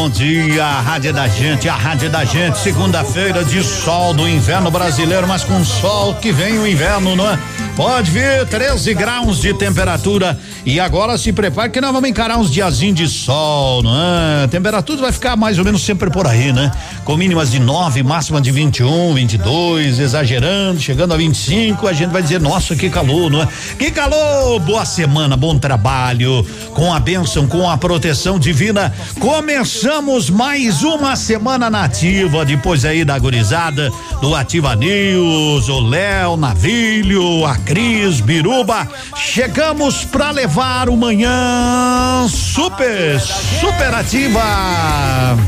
Bom 0.00 0.08
dia. 0.08 0.08
933, 0.08 0.08
bom 0.08 0.08
dia 0.08 0.40
bom 0.40 0.56
dia, 0.56 0.64
a 0.64 0.80
rádio 0.80 1.12
da 1.12 1.28
gente, 1.28 1.68
a 1.68 1.74
rádio 1.74 2.08
da 2.08 2.24
gente, 2.24 2.58
segunda-feira 2.58 3.44
de 3.44 3.62
sol 3.62 4.14
do 4.14 4.26
inverno 4.26 4.70
brasileiro, 4.70 5.28
mas 5.28 5.44
com 5.44 5.62
sol 5.62 6.14
que 6.14 6.32
vem 6.32 6.58
o 6.58 6.66
inverno, 6.66 7.14
não 7.14 7.30
é? 7.30 7.38
Pode 7.80 8.10
vir, 8.10 8.46
13 8.46 8.92
graus 8.92 9.40
de 9.40 9.54
temperatura 9.54 10.38
e 10.66 10.78
agora 10.78 11.16
se 11.16 11.32
prepare 11.32 11.70
que 11.70 11.80
nós 11.80 11.90
vamos 11.90 12.10
encarar 12.10 12.36
uns 12.36 12.50
diazinhos 12.50 12.94
de 12.94 13.08
sol, 13.08 13.82
não 13.82 13.96
é? 13.96 14.44
A 14.44 14.48
temperatura 14.48 15.00
vai 15.00 15.10
ficar 15.10 15.34
mais 15.34 15.58
ou 15.58 15.64
menos 15.64 15.82
sempre 15.82 16.10
por 16.10 16.26
aí, 16.26 16.52
né? 16.52 16.70
Com 17.06 17.16
mínimas 17.16 17.50
de 17.50 17.58
9, 17.58 18.02
máxima 18.02 18.38
de 18.38 18.50
21, 18.50 19.14
22, 19.14 19.98
exagerando, 19.98 20.78
chegando 20.78 21.14
a 21.14 21.16
25, 21.16 21.88
a 21.88 21.94
gente 21.94 22.10
vai 22.10 22.20
dizer, 22.20 22.38
nossa, 22.38 22.76
que 22.76 22.90
calor, 22.90 23.30
não 23.30 23.44
é? 23.44 23.48
Que 23.78 23.90
calor! 23.90 24.60
Boa 24.60 24.84
semana, 24.84 25.34
bom 25.34 25.58
trabalho, 25.58 26.46
com 26.74 26.92
a 26.92 27.00
bênção, 27.00 27.46
com 27.46 27.68
a 27.68 27.78
proteção 27.78 28.38
divina. 28.38 28.92
Começamos 29.18 30.28
mais 30.28 30.82
uma 30.82 31.16
semana 31.16 31.70
nativa, 31.70 32.44
depois 32.44 32.84
aí 32.84 33.06
da 33.06 33.18
gurizada, 33.18 33.90
do 34.20 34.34
Ativa 34.34 34.76
News, 34.76 35.66
o 35.70 35.80
Léo 35.80 36.36
Navilho, 36.36 37.46
a 37.46 37.56
Cris 37.70 38.20
Biruba. 38.20 38.88
Chegamos 39.14 40.04
para 40.04 40.32
levar 40.32 40.88
o 40.88 40.96
manhã 40.96 42.26
super, 42.28 43.20
super 43.20 43.94
ativa. 43.94 45.38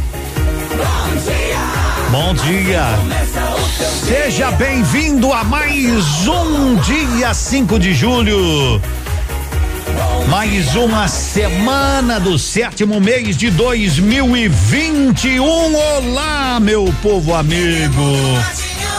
Bom 2.12 2.32
dia. 2.34 2.84
Seja 4.06 4.52
bem-vindo 4.52 5.32
a 5.32 5.42
mais 5.42 6.28
um 6.28 6.76
dia 6.76 7.34
5 7.34 7.76
de 7.80 7.92
julho. 7.92 8.80
Mais 10.28 10.76
uma 10.76 11.08
semana 11.08 12.20
do 12.20 12.38
sétimo 12.38 13.00
mês 13.00 13.36
de 13.36 13.50
2021. 13.50 15.44
Olá, 15.44 16.60
meu 16.60 16.84
povo 17.02 17.34
amigo. 17.34 18.12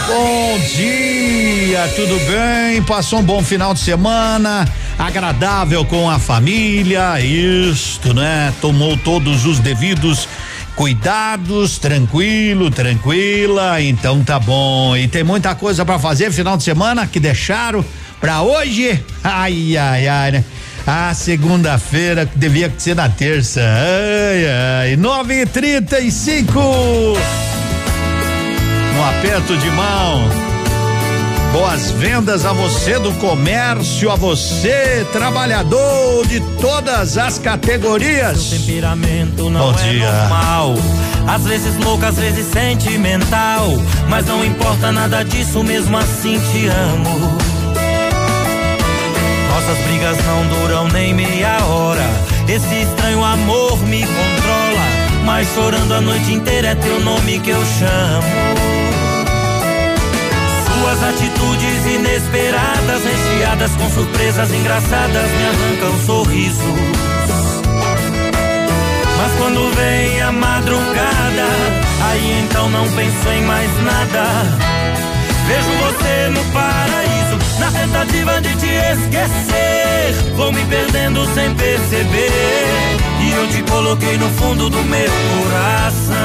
Bom 0.07 0.59
dia, 0.75 1.87
tudo 1.95 2.19
bem? 2.25 2.81
Passou 2.83 3.19
um 3.19 3.23
bom 3.23 3.41
final 3.41 3.73
de 3.73 3.79
semana, 3.79 4.67
agradável 4.99 5.85
com 5.85 6.09
a 6.09 6.19
família, 6.19 7.19
isto, 7.21 8.13
né? 8.13 8.53
Tomou 8.59 8.97
todos 8.97 9.45
os 9.45 9.59
devidos 9.59 10.27
cuidados, 10.75 11.77
tranquilo, 11.77 12.69
tranquila, 12.69 13.81
então 13.81 14.23
tá 14.23 14.39
bom. 14.39 14.95
E 14.97 15.07
tem 15.07 15.23
muita 15.23 15.55
coisa 15.55 15.85
para 15.85 15.97
fazer 15.97 16.31
final 16.31 16.57
de 16.57 16.63
semana 16.63 17.07
que 17.07 17.19
deixaram 17.19 17.83
para 18.19 18.41
hoje. 18.41 19.01
Ai, 19.23 19.77
ai, 19.77 20.07
ai, 20.07 20.31
né? 20.31 20.43
A 20.85 21.13
segunda-feira 21.13 22.29
devia 22.35 22.71
ser 22.77 22.95
na 22.95 23.07
terça. 23.07 23.61
Ai, 23.61 24.89
ai. 24.89 24.95
Nove 24.97 25.41
e 25.41 25.45
trinta 25.45 25.99
e 25.99 26.11
cinco. 26.11 26.59
Um 29.03 29.05
aperto 29.05 29.57
de 29.57 29.69
mão. 29.71 30.29
Boas 31.51 31.91
vendas 31.91 32.45
a 32.45 32.53
você 32.53 32.97
do 32.97 33.11
comércio, 33.15 34.09
a 34.09 34.15
você, 34.15 35.05
trabalhador 35.11 36.25
de 36.25 36.39
todas 36.61 37.17
as 37.17 37.37
categorias. 37.37 38.39
Seu 38.39 38.59
temperamento 38.59 39.49
não 39.49 39.59
Bom 39.73 39.77
é 39.77 39.91
dia. 39.91 40.09
normal. 40.09 40.75
Às 41.27 41.43
vezes 41.43 41.77
louco, 41.83 42.05
às 42.05 42.15
vezes 42.15 42.45
sentimental. 42.45 43.67
Mas 44.07 44.25
não 44.25 44.43
importa 44.45 44.89
nada 44.93 45.21
disso, 45.25 45.61
mesmo 45.65 45.97
assim 45.97 46.39
te 46.39 46.67
amo. 46.67 47.37
Nossas 49.49 49.85
brigas 49.85 50.17
não 50.25 50.47
duram 50.47 50.87
nem 50.87 51.13
meia 51.13 51.61
hora. 51.65 52.05
Esse 52.47 52.73
estranho 52.83 53.21
amor 53.21 53.77
me 53.83 53.99
controla. 53.99 54.92
Mas 55.25 55.47
chorando 55.53 55.93
a 55.93 56.01
noite 56.01 56.33
inteira 56.33 56.69
é 56.69 56.75
teu 56.75 56.99
nome 57.01 57.39
que 57.39 57.49
eu 57.49 57.63
chamo. 57.65 58.27
Suas 60.65 61.03
atitudes 61.03 61.85
inesperadas, 61.85 63.03
recheadas 63.03 63.71
com 63.75 63.89
surpresas 63.89 64.51
engraçadas, 64.51 65.29
me 65.31 65.45
arrancam 65.45 65.99
sorrisos. 66.05 66.63
Mas 69.17 69.31
quando 69.37 69.75
vem 69.75 70.21
a 70.21 70.31
madrugada, 70.31 71.47
aí 72.01 72.43
então 72.43 72.69
não 72.69 72.83
penso 72.91 73.29
em 73.29 73.43
mais 73.43 73.71
nada. 73.83 74.72
Vejo 75.47 75.71
você 75.71 76.29
no 76.29 76.43
paraíso, 76.51 77.37
na 77.59 77.71
tentativa 77.71 78.41
de 78.41 78.55
te 78.55 78.67
esquecer. 78.67 80.33
Vou 80.35 80.51
me 80.51 80.63
perdendo 80.65 81.25
sem 81.33 81.53
perceber. 81.53 82.97
E 83.21 83.31
eu 83.31 83.47
te 83.49 83.61
coloquei 83.69 84.17
no 84.17 84.29
fundo 84.31 84.69
do 84.69 84.83
meu 84.83 85.11
coração. 85.43 86.15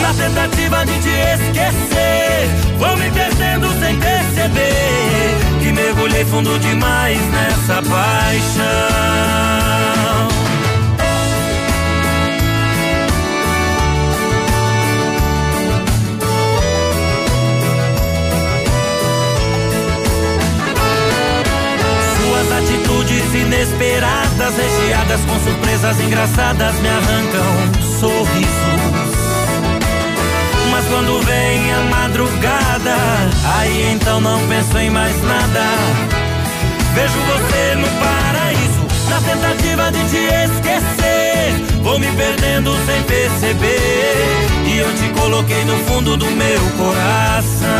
Na 0.00 0.14
tentativa 0.14 0.84
de 0.86 0.98
te 1.00 1.08
esquecer, 1.08 2.48
vou 2.78 2.96
me 2.96 3.10
perdendo 3.10 3.68
sem 3.80 3.98
perceber. 3.98 5.36
Que 5.60 5.72
mergulhei 5.72 6.24
fundo 6.24 6.58
demais 6.58 7.20
nessa 7.30 7.82
paixão. 7.82 9.10
Atitudes 23.00 23.34
inesperadas, 23.34 24.54
recheadas 24.56 25.20
com 25.22 25.38
surpresas 25.40 26.00
engraçadas, 26.00 26.74
me 26.80 26.88
arrancam 26.88 27.72
sorrisos. 27.98 29.10
Mas 30.70 30.84
quando 30.86 31.20
vem 31.24 31.72
a 31.72 31.80
madrugada, 31.90 32.96
aí 33.58 33.92
então 33.92 34.20
não 34.20 34.38
penso 34.46 34.78
em 34.78 34.90
mais 34.90 35.16
nada. 35.22 35.62
Vejo 36.94 37.18
você 37.20 37.74
no 37.76 37.88
paraíso, 37.98 38.86
na 39.08 39.20
tentativa 39.20 39.90
de 39.90 40.04
te 40.10 40.18
esquecer. 40.18 41.80
Vou 41.82 41.98
me 41.98 42.10
perdendo 42.12 42.72
sem 42.84 43.02
perceber. 43.04 44.46
E 44.66 44.78
eu 44.78 44.94
te 44.94 45.08
coloquei 45.20 45.64
no 45.64 45.76
fundo 45.84 46.16
do 46.16 46.26
meu 46.26 46.60
coração. 46.76 47.70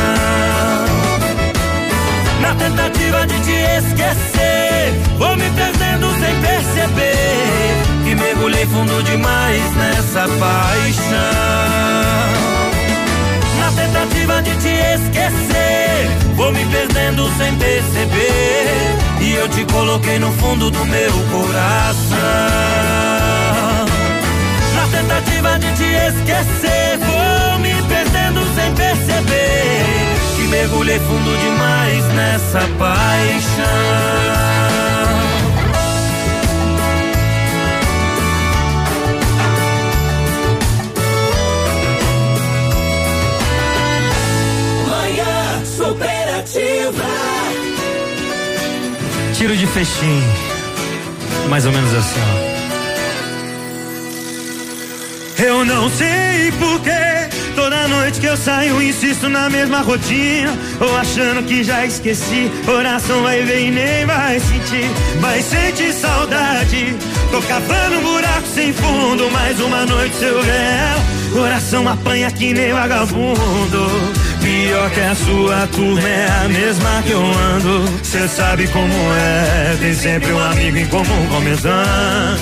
Na 2.40 2.54
tentativa 2.54 3.26
de 3.26 3.38
te 3.40 3.52
esquecer, 3.52 4.92
vou 5.18 5.36
me 5.36 5.50
perdendo 5.50 6.10
sem 6.18 6.40
perceber. 6.40 7.82
Que 8.04 8.14
mergulhei 8.14 8.66
fundo 8.66 9.02
demais 9.02 9.76
nessa 9.76 10.26
paixão. 10.38 11.20
Na 13.58 13.70
tentativa 13.72 14.42
de 14.42 14.56
te 14.56 14.68
esquecer, 14.68 16.08
vou 16.34 16.50
me 16.52 16.64
perdendo 16.66 17.30
sem 17.36 17.54
perceber. 17.56 18.96
E 19.20 19.34
eu 19.34 19.48
te 19.48 19.64
coloquei 19.66 20.18
no 20.18 20.32
fundo 20.32 20.70
do 20.70 20.84
meu 20.86 21.12
coração. 21.30 22.16
Na 24.74 24.86
tentativa 24.90 25.58
de 25.58 25.72
te 25.74 25.84
esquecer, 25.84 26.98
vou 26.98 27.58
me 27.58 27.74
perdendo 27.82 28.40
sem 28.54 28.74
perceber. 28.74 30.19
Mergulhei 30.50 30.98
fundo 30.98 31.36
demais 31.38 32.04
nessa 32.14 32.60
paixão. 32.78 34.10
Tiro 49.34 49.56
de 49.56 49.66
fechim. 49.68 50.22
Mais 51.48 51.64
ou 51.64 51.72
menos 51.72 51.94
assim, 51.94 52.20
ó. 52.20 52.50
Eu 55.42 55.64
não 55.64 55.88
sei 55.88 56.52
porquê. 56.58 57.30
Toda 57.54 57.88
noite 57.88 58.20
que 58.20 58.26
eu 58.26 58.36
saio, 58.36 58.82
insisto 58.82 59.28
na 59.28 59.48
mesma 59.50 59.80
rotina. 59.80 60.56
Ou 60.80 60.96
achando 60.96 61.44
que 61.46 61.62
já 61.64 61.84
esqueci. 61.84 62.50
Coração 62.64 63.22
vai 63.22 63.42
ver 63.42 63.68
e 63.68 63.70
nem 63.70 64.06
vai 64.06 64.40
sentir. 64.40 64.90
Vai 65.20 65.42
sentir 65.42 65.92
saudade. 65.92 66.96
Tô 67.30 67.40
cavando 67.42 67.98
um 67.98 68.02
buraco 68.02 68.46
sem 68.46 68.72
fundo. 68.72 69.30
Mais 69.30 69.60
uma 69.60 69.84
noite 69.86 70.16
seu 70.16 70.42
véu. 70.42 71.10
Coração 71.32 71.88
apanha 71.88 72.30
que 72.30 72.52
nem 72.52 72.72
vagabundo. 72.72 73.86
Pior 74.40 74.90
que 74.90 75.00
a 75.00 75.14
sua 75.14 75.66
turma 75.68 76.08
é 76.08 76.28
a 76.44 76.48
mesma 76.48 77.02
que 77.02 77.12
eu 77.12 77.22
ando. 77.22 77.84
Cê 78.02 78.26
sabe 78.26 78.66
como 78.68 78.92
é, 78.92 79.76
tem 79.78 79.94
sempre 79.94 80.32
um 80.32 80.38
amigo 80.38 80.76
em 80.78 80.86
comum 80.86 81.26
comentando. 81.30 82.40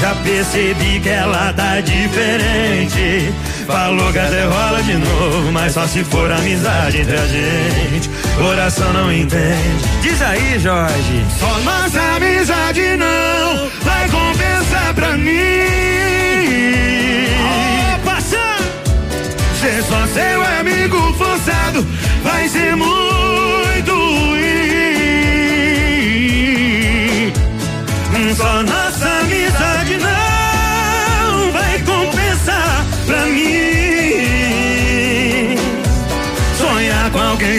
Já 0.00 0.14
percebi 0.14 1.00
que 1.00 1.08
ela 1.08 1.52
tá 1.52 1.80
diferente. 1.80 3.32
Falou 3.70 4.12
que 4.12 4.18
até 4.18 4.44
rola 4.44 4.82
de 4.82 4.94
novo, 4.94 5.52
mas 5.52 5.72
só 5.72 5.86
se 5.86 6.02
for 6.02 6.30
amizade 6.30 7.02
entre 7.02 7.16
a 7.16 7.26
gente. 7.26 8.10
Coração 8.36 8.92
não 8.92 9.12
entende. 9.12 9.84
Diz 10.02 10.20
aí, 10.22 10.58
Jorge. 10.58 11.24
Só 11.38 11.60
nossa 11.60 12.00
amizade 12.16 12.96
não 12.96 13.70
vai 13.82 14.08
compensar 14.08 14.94
pra 14.94 15.16
mim. 15.16 15.30
Passa! 18.04 18.56
Ser 19.60 19.82
só 19.84 20.06
seu 20.08 20.42
amigo 20.58 21.14
forçado 21.14 21.86
vai 22.24 22.48
ser 22.48 22.74
muito 22.74 23.09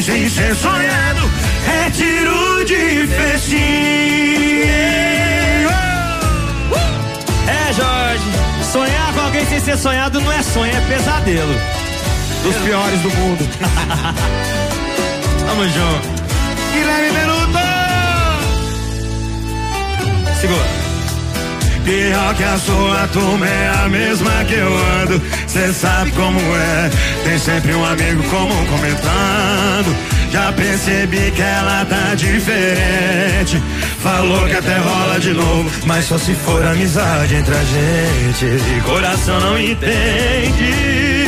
Sem 0.04 0.28
ser 0.28 0.56
sonhado 0.56 1.32
é 1.68 1.92
tiro 1.92 2.66
de 2.66 3.08
festim. 3.08 3.56
É, 7.48 7.74
Jorge. 7.74 8.24
Sonhar 8.72 9.14
com 9.14 9.20
alguém 9.22 9.46
sem 9.46 9.60
ser 9.60 9.78
sonhado 9.78 10.20
não 10.20 10.32
é 10.32 10.42
sonho, 10.42 10.76
é 10.76 10.82
pesadelo. 10.82 11.54
Dos 12.42 12.56
piores 12.56 13.00
do 13.02 13.10
mundo. 13.12 13.48
Tamo 15.46 15.64
junto. 15.66 16.22
Guilherme 16.74 17.12
Benuto! 17.12 17.60
Segura. 20.42 20.81
Pior 21.84 22.36
que 22.36 22.44
a 22.44 22.58
sua 22.58 23.08
turma 23.08 23.48
é 23.48 23.74
a 23.84 23.90
mesma 23.90 24.46
que 24.46 24.54
eu 24.54 24.78
ando. 25.02 25.22
Cê 25.48 25.74
sabe 25.74 26.12
como 26.12 26.40
é. 26.40 26.90
Tem 27.24 27.40
sempre 27.40 27.74
um 27.74 27.84
amigo 27.84 28.24
comum 28.24 28.66
comentando. 28.66 29.96
Já 30.32 30.52
percebi 30.54 31.32
que 31.32 31.42
ela 31.42 31.86
tá 31.86 32.16
diferente. 32.16 33.62
Falou 34.02 34.48
que 34.48 34.56
até 34.56 34.78
rola 34.78 35.20
de 35.20 35.34
novo, 35.34 35.70
mas 35.86 36.06
só 36.06 36.18
se 36.18 36.34
for 36.36 36.66
amizade 36.66 37.36
entre 37.36 37.54
a 37.54 37.64
gente. 37.64 38.46
E 38.46 38.82
coração 38.82 39.40
não 39.40 39.60
entende. 39.60 41.28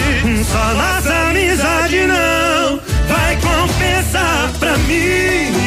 Só 0.49 0.73
nossa 0.73 1.29
amizade 1.29 2.07
não 2.07 2.79
vai 3.07 3.37
compensar 3.37 4.51
pra 4.59 4.77
mim. 4.77 5.62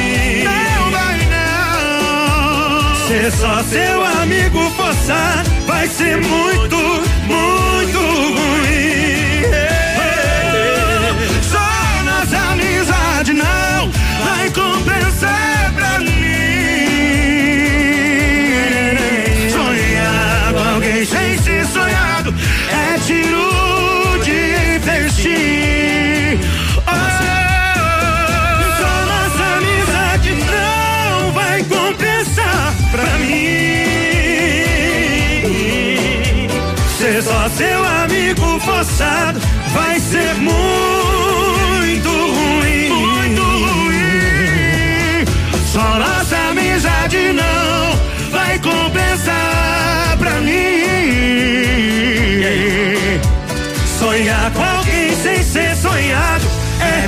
Ser 3.07 3.31
só 3.31 3.63
seu 3.63 4.05
amigo 4.21 4.59
forçar 4.71 5.45
vai 5.65 5.87
ser 5.87 6.17
muito, 6.17 6.77
muito 7.29 7.99
ruim. 8.01 9.06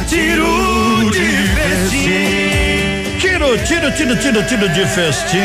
Tiro 0.09 1.11
de 1.11 1.27
festim. 1.55 3.19
Tiro, 3.21 3.59
tiro, 3.59 3.93
tiro, 3.93 4.17
tiro, 4.17 4.43
tiro 4.45 4.69
de 4.71 4.87
festim. 4.87 5.39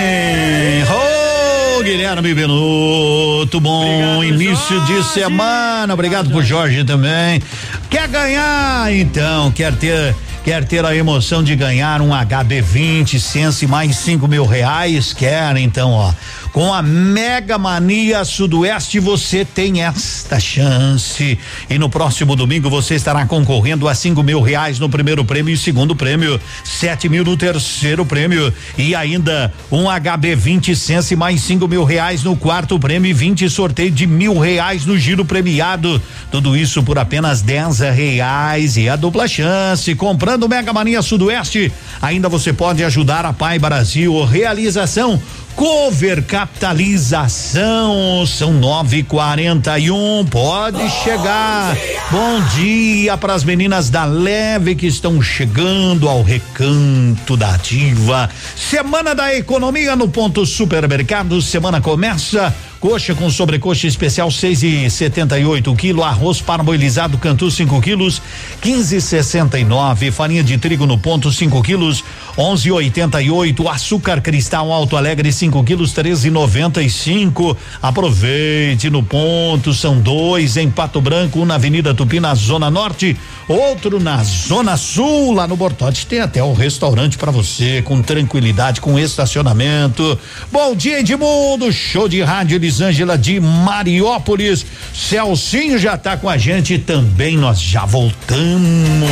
Ô, 0.90 1.84
Guilherme 1.84 2.34
Benuto, 2.34 3.60
bom 3.60 4.24
início 4.24 4.80
de 4.86 5.04
semana. 5.04 5.94
Obrigado 5.94 6.30
pro 6.30 6.42
Jorge 6.42 6.86
também. 6.86 7.42
Quer 7.90 8.08
ganhar, 8.08 8.92
então? 8.94 9.52
Quer 9.52 9.76
ter. 9.76 10.16
Quer 10.44 10.66
ter 10.66 10.84
a 10.84 10.94
emoção 10.94 11.42
de 11.42 11.56
ganhar 11.56 12.02
um 12.02 12.10
HB20 12.10 13.18
Sense 13.18 13.66
mais 13.66 13.96
cinco 13.96 14.28
mil 14.28 14.46
reais? 14.46 15.14
Quer 15.14 15.56
então, 15.56 15.92
ó. 15.92 16.14
Com 16.54 16.72
a 16.72 16.84
Mega 16.84 17.58
Mania 17.58 18.24
Sudoeste 18.24 19.00
você 19.00 19.44
tem 19.44 19.82
esta 19.82 20.40
chance. 20.40 21.40
E 21.68 21.80
no 21.80 21.90
próximo 21.90 22.36
domingo 22.36 22.70
você 22.70 22.94
estará 22.94 23.26
concorrendo 23.26 23.88
a 23.88 23.96
cinco 23.96 24.22
mil 24.22 24.40
reais 24.40 24.78
no 24.78 24.88
primeiro 24.88 25.26
prêmio 25.26 25.52
e 25.52 25.58
segundo 25.58 25.96
prêmio, 25.96 26.40
sete 26.64 27.10
mil 27.10 27.24
no 27.24 27.36
terceiro 27.36 28.06
prêmio 28.06 28.54
e 28.78 28.94
ainda 28.94 29.52
um 29.72 29.86
HB20 29.86 30.76
Sense 30.76 31.16
mais 31.16 31.42
cinco 31.42 31.68
mil 31.68 31.84
reais 31.84 32.24
no 32.24 32.36
quarto 32.36 32.78
prêmio 32.78 33.10
e 33.10 33.14
20 33.14 33.50
sorteio 33.50 33.90
de 33.90 34.06
mil 34.06 34.38
reais 34.38 34.86
no 34.86 34.96
giro 34.96 35.26
premiado. 35.26 36.00
Tudo 36.30 36.56
isso 36.56 36.84
por 36.84 37.00
apenas 37.00 37.42
dez 37.42 37.80
reais 37.80 38.78
e 38.78 38.88
a 38.88 38.96
dupla 38.96 39.28
chance. 39.28 39.96
Comprando 39.96 40.48
Mega 40.48 40.72
Mania 40.72 41.02
Sudoeste, 41.02 41.74
ainda 42.00 42.30
você 42.30 42.54
pode 42.54 42.84
ajudar 42.84 43.26
a 43.26 43.34
Pai 43.34 43.58
Brasil. 43.58 44.24
Realização 44.24 45.20
Cover 45.56 46.24
capitalização 46.24 48.26
são 48.26 48.52
nove 48.52 48.98
e 48.98 49.04
quarenta 49.04 49.78
e 49.78 49.92
um, 49.92 50.26
pode 50.26 50.90
chegar. 51.04 51.78
Bom 52.10 52.42
dia 52.56 53.16
para 53.18 53.34
as 53.34 53.44
meninas 53.44 53.90
da 53.90 54.04
Leve 54.04 54.76
que 54.76 54.88
estão 54.88 55.22
chegando 55.22 56.10
ao 56.10 56.24
recanto 56.24 57.38
da 57.38 57.54
ativa. 57.54 58.30
Semana 58.56 59.14
da 59.14 59.36
economia 59.36 59.96
no 59.96 60.10
ponto 60.10 60.46
supermercado, 60.46 61.42
semana 61.42 61.80
começa 61.80 62.54
Coxa 62.84 63.16
com 63.16 63.30
sobrecoxa 63.30 63.88
especial 63.88 64.30
seis 64.30 64.62
e 64.62 64.90
setenta 64.90 65.40
e 65.40 65.46
oito 65.46 65.74
quilo, 65.74 66.04
arroz 66.04 66.42
parboilizado 66.42 67.18
Cantu 67.18 67.50
5 67.50 67.80
quilos, 67.80 68.22
quinze 68.60 69.00
sessenta 69.00 69.58
e 69.58 69.64
nove, 69.64 70.12
farinha 70.12 70.44
de 70.44 70.58
trigo 70.58 70.86
no 70.86 70.98
ponto 70.98 71.32
5 71.32 71.64
quilos, 71.64 72.04
onze 72.38 72.70
oitenta 72.70 73.22
e 73.22 73.32
oito, 73.32 73.70
açúcar 73.70 74.20
cristal 74.20 74.70
Alto 74.70 74.98
Alegre 74.98 75.32
5 75.32 75.64
quilos, 75.64 75.94
treze 75.94 76.30
noventa 76.30 76.82
e 76.82 76.90
cinco. 76.90 77.56
Aproveite 77.82 78.90
no 78.90 79.02
ponto, 79.02 79.74
são 79.74 80.02
dois 80.02 80.58
em 80.58 80.70
Pato 80.70 81.00
Branco, 81.00 81.40
um 81.40 81.46
na 81.46 81.56
Avenida 81.56 81.94
Tupi 81.94 82.20
na 82.20 82.36
Zona 82.36 82.70
Norte, 82.70 83.16
outro 83.48 83.98
na 83.98 84.22
Zona 84.26 84.76
Sul, 84.76 85.32
lá 85.32 85.48
no 85.48 85.56
Bortote 85.56 86.06
tem 86.06 86.20
até 86.20 86.44
o 86.44 86.52
restaurante 86.52 87.18
para 87.18 87.32
você 87.32 87.82
com 87.82 88.02
tranquilidade, 88.02 88.82
com 88.82 89.00
estacionamento. 89.00 90.20
Bom 90.52 90.76
dia 90.76 91.00
Edmundo, 91.00 91.72
show 91.72 92.10
de 92.10 92.22
rádio 92.22 92.60
Elisângela 92.74 93.16
de 93.16 93.40
Mariópolis. 93.40 94.66
Celcinho 94.96 95.78
já 95.78 95.96
tá 95.96 96.18
com 96.18 96.28
a 96.28 96.38
gente 96.38 96.80
também, 96.80 97.38
nós 97.38 97.62
já 97.62 97.86
voltamos. 97.86 99.12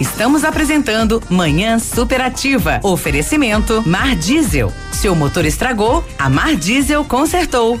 Estamos 0.00 0.44
apresentando 0.44 1.22
Manhã 1.30 1.78
Superativa. 1.78 2.80
Oferecimento 2.82 3.84
Mar 3.86 4.16
Diesel. 4.16 4.72
Seu 4.90 5.14
motor 5.14 5.44
estragou, 5.44 6.04
a 6.18 6.28
Mar 6.28 6.56
Diesel 6.56 7.04
consertou. 7.04 7.80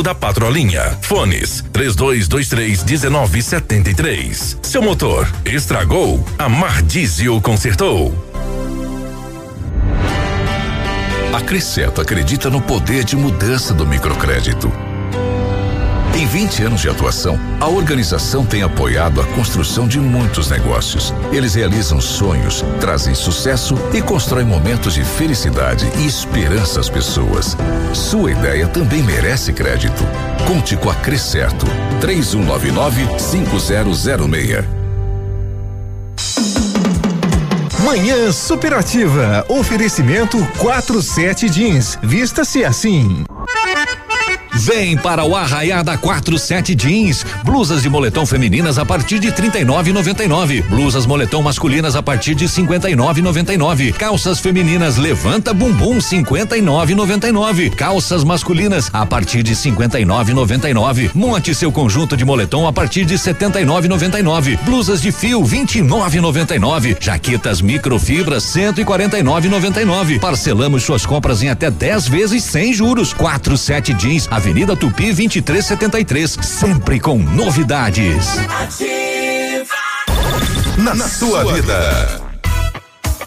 da 0.01 0.13
Patrolinha. 0.13 0.97
Fones 1.01 1.63
3223 1.71 2.83
1973. 2.83 4.57
Seu 4.61 4.81
motor 4.81 5.31
estragou? 5.45 6.25
A 6.37 6.49
Mar 6.49 6.81
Diesel 6.81 7.39
consertou. 7.41 8.13
A 11.33 11.41
Cresceto 11.41 12.01
acredita 12.01 12.49
no 12.49 12.61
poder 12.61 13.03
de 13.03 13.15
mudança 13.15 13.73
do 13.73 13.85
microcrédito. 13.85 14.90
Em 16.21 16.27
20 16.27 16.63
anos 16.65 16.81
de 16.81 16.87
atuação, 16.87 17.39
a 17.59 17.67
organização 17.67 18.45
tem 18.45 18.61
apoiado 18.61 19.19
a 19.19 19.25
construção 19.25 19.87
de 19.87 19.99
muitos 19.99 20.51
negócios. 20.51 21.11
Eles 21.31 21.55
realizam 21.55 21.99
sonhos, 21.99 22.63
trazem 22.79 23.15
sucesso 23.15 23.73
e 23.91 24.03
constroem 24.03 24.45
momentos 24.45 24.93
de 24.93 25.03
felicidade 25.03 25.89
e 25.97 26.05
esperança 26.05 26.79
às 26.79 26.91
pessoas. 26.91 27.57
Sua 27.91 28.33
ideia 28.33 28.67
também 28.67 29.01
merece 29.01 29.51
crédito. 29.51 30.03
Conte 30.47 30.77
com 30.77 30.91
a 30.91 30.95
Crescerto. 30.95 31.65
3199-5006. 32.01 34.63
Manhã 37.83 38.31
Superativa. 38.31 39.43
Oferecimento 39.49 40.37
47 40.59 41.49
Jeans. 41.49 41.97
Vista-se 42.03 42.63
assim. 42.63 43.25
Vem 44.53 44.97
para 44.97 45.23
o 45.23 45.35
Arraiá 45.35 45.81
da 45.81 45.97
47 45.97 46.75
Jeans. 46.75 47.25
Blusas 47.43 47.81
de 47.81 47.89
moletom 47.89 48.25
femininas 48.25 48.77
a 48.77 48.85
partir 48.85 49.19
de 49.19 49.31
39,99. 49.31 50.63
Blusas 50.67 51.05
moletom 51.05 51.41
masculinas 51.41 51.95
a 51.95 52.03
partir 52.03 52.35
de 52.35 52.45
59,99. 52.45 53.93
Calças 53.93 54.39
femininas 54.39 54.97
Levanta 54.97 55.53
Bumbum 55.53 55.97
59,99. 55.97 57.73
Calças 57.75 58.23
masculinas 58.23 58.89
a 58.91 59.05
partir 59.05 59.41
de 59.41 59.55
59,99. 59.55 61.11
Monte 61.15 61.55
seu 61.55 61.71
conjunto 61.71 62.17
de 62.17 62.25
moletom 62.25 62.67
a 62.67 62.73
partir 62.73 63.05
de 63.05 63.15
79,99. 63.15 64.59
Blusas 64.63 65.01
de 65.01 65.11
fio 65.11 65.41
29,99. 65.41 66.97
Jaquetas 66.99 67.61
microfibras 67.61 68.43
149,99. 68.43 70.19
Parcelamos 70.19 70.83
suas 70.83 71.05
compras 71.05 71.41
em 71.41 71.49
até 71.49 71.71
10 71.71 72.07
vezes 72.09 72.43
sem 72.43 72.73
juros. 72.73 73.13
47 73.13 73.93
Jeans, 73.93 74.27
Avenida 74.41 74.75
Tupi 74.75 75.13
2373, 75.13 76.39
sempre 76.41 76.99
com 76.99 77.15
novidades. 77.15 78.25
Na, 80.79 81.07
sua 81.07 81.53
vida. 81.53 82.21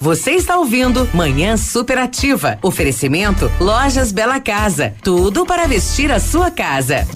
Você 0.00 0.32
está 0.32 0.56
ouvindo 0.56 1.08
Manhã 1.14 1.56
Superativa. 1.56 2.58
Oferecimento 2.60 3.48
Lojas 3.60 4.10
Bela 4.10 4.40
Casa. 4.40 4.92
Tudo 5.04 5.46
para 5.46 5.68
vestir 5.68 6.10
a 6.10 6.18
sua 6.18 6.50
casa. 6.50 7.06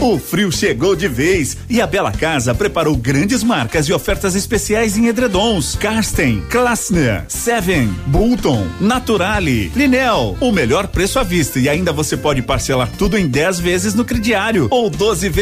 O 0.00 0.18
frio 0.18 0.50
chegou 0.50 0.96
de 0.96 1.06
vez 1.06 1.58
e 1.68 1.78
a 1.78 1.86
Bela 1.86 2.10
Casa 2.10 2.54
preparou 2.54 2.96
grandes 2.96 3.44
marcas 3.44 3.86
e 3.86 3.92
ofertas 3.92 4.34
especiais 4.34 4.96
em 4.96 5.08
edredons. 5.08 5.76
Karsten, 5.78 6.40
Klassner, 6.48 7.26
Seven, 7.28 7.86
Bulton, 8.06 8.66
Naturale, 8.80 9.70
Linel. 9.76 10.38
O 10.40 10.52
melhor 10.52 10.86
preço 10.86 11.18
à 11.18 11.22
vista 11.22 11.58
e 11.58 11.68
ainda 11.68 11.92
você 11.92 12.16
pode 12.16 12.40
parcelar 12.40 12.90
tudo 12.96 13.18
em 13.18 13.28
10 13.28 13.60
vezes 13.60 13.94
no 13.94 14.02
crediário 14.02 14.68
ou 14.70 14.88
12 14.88 15.28
vezes 15.28 15.40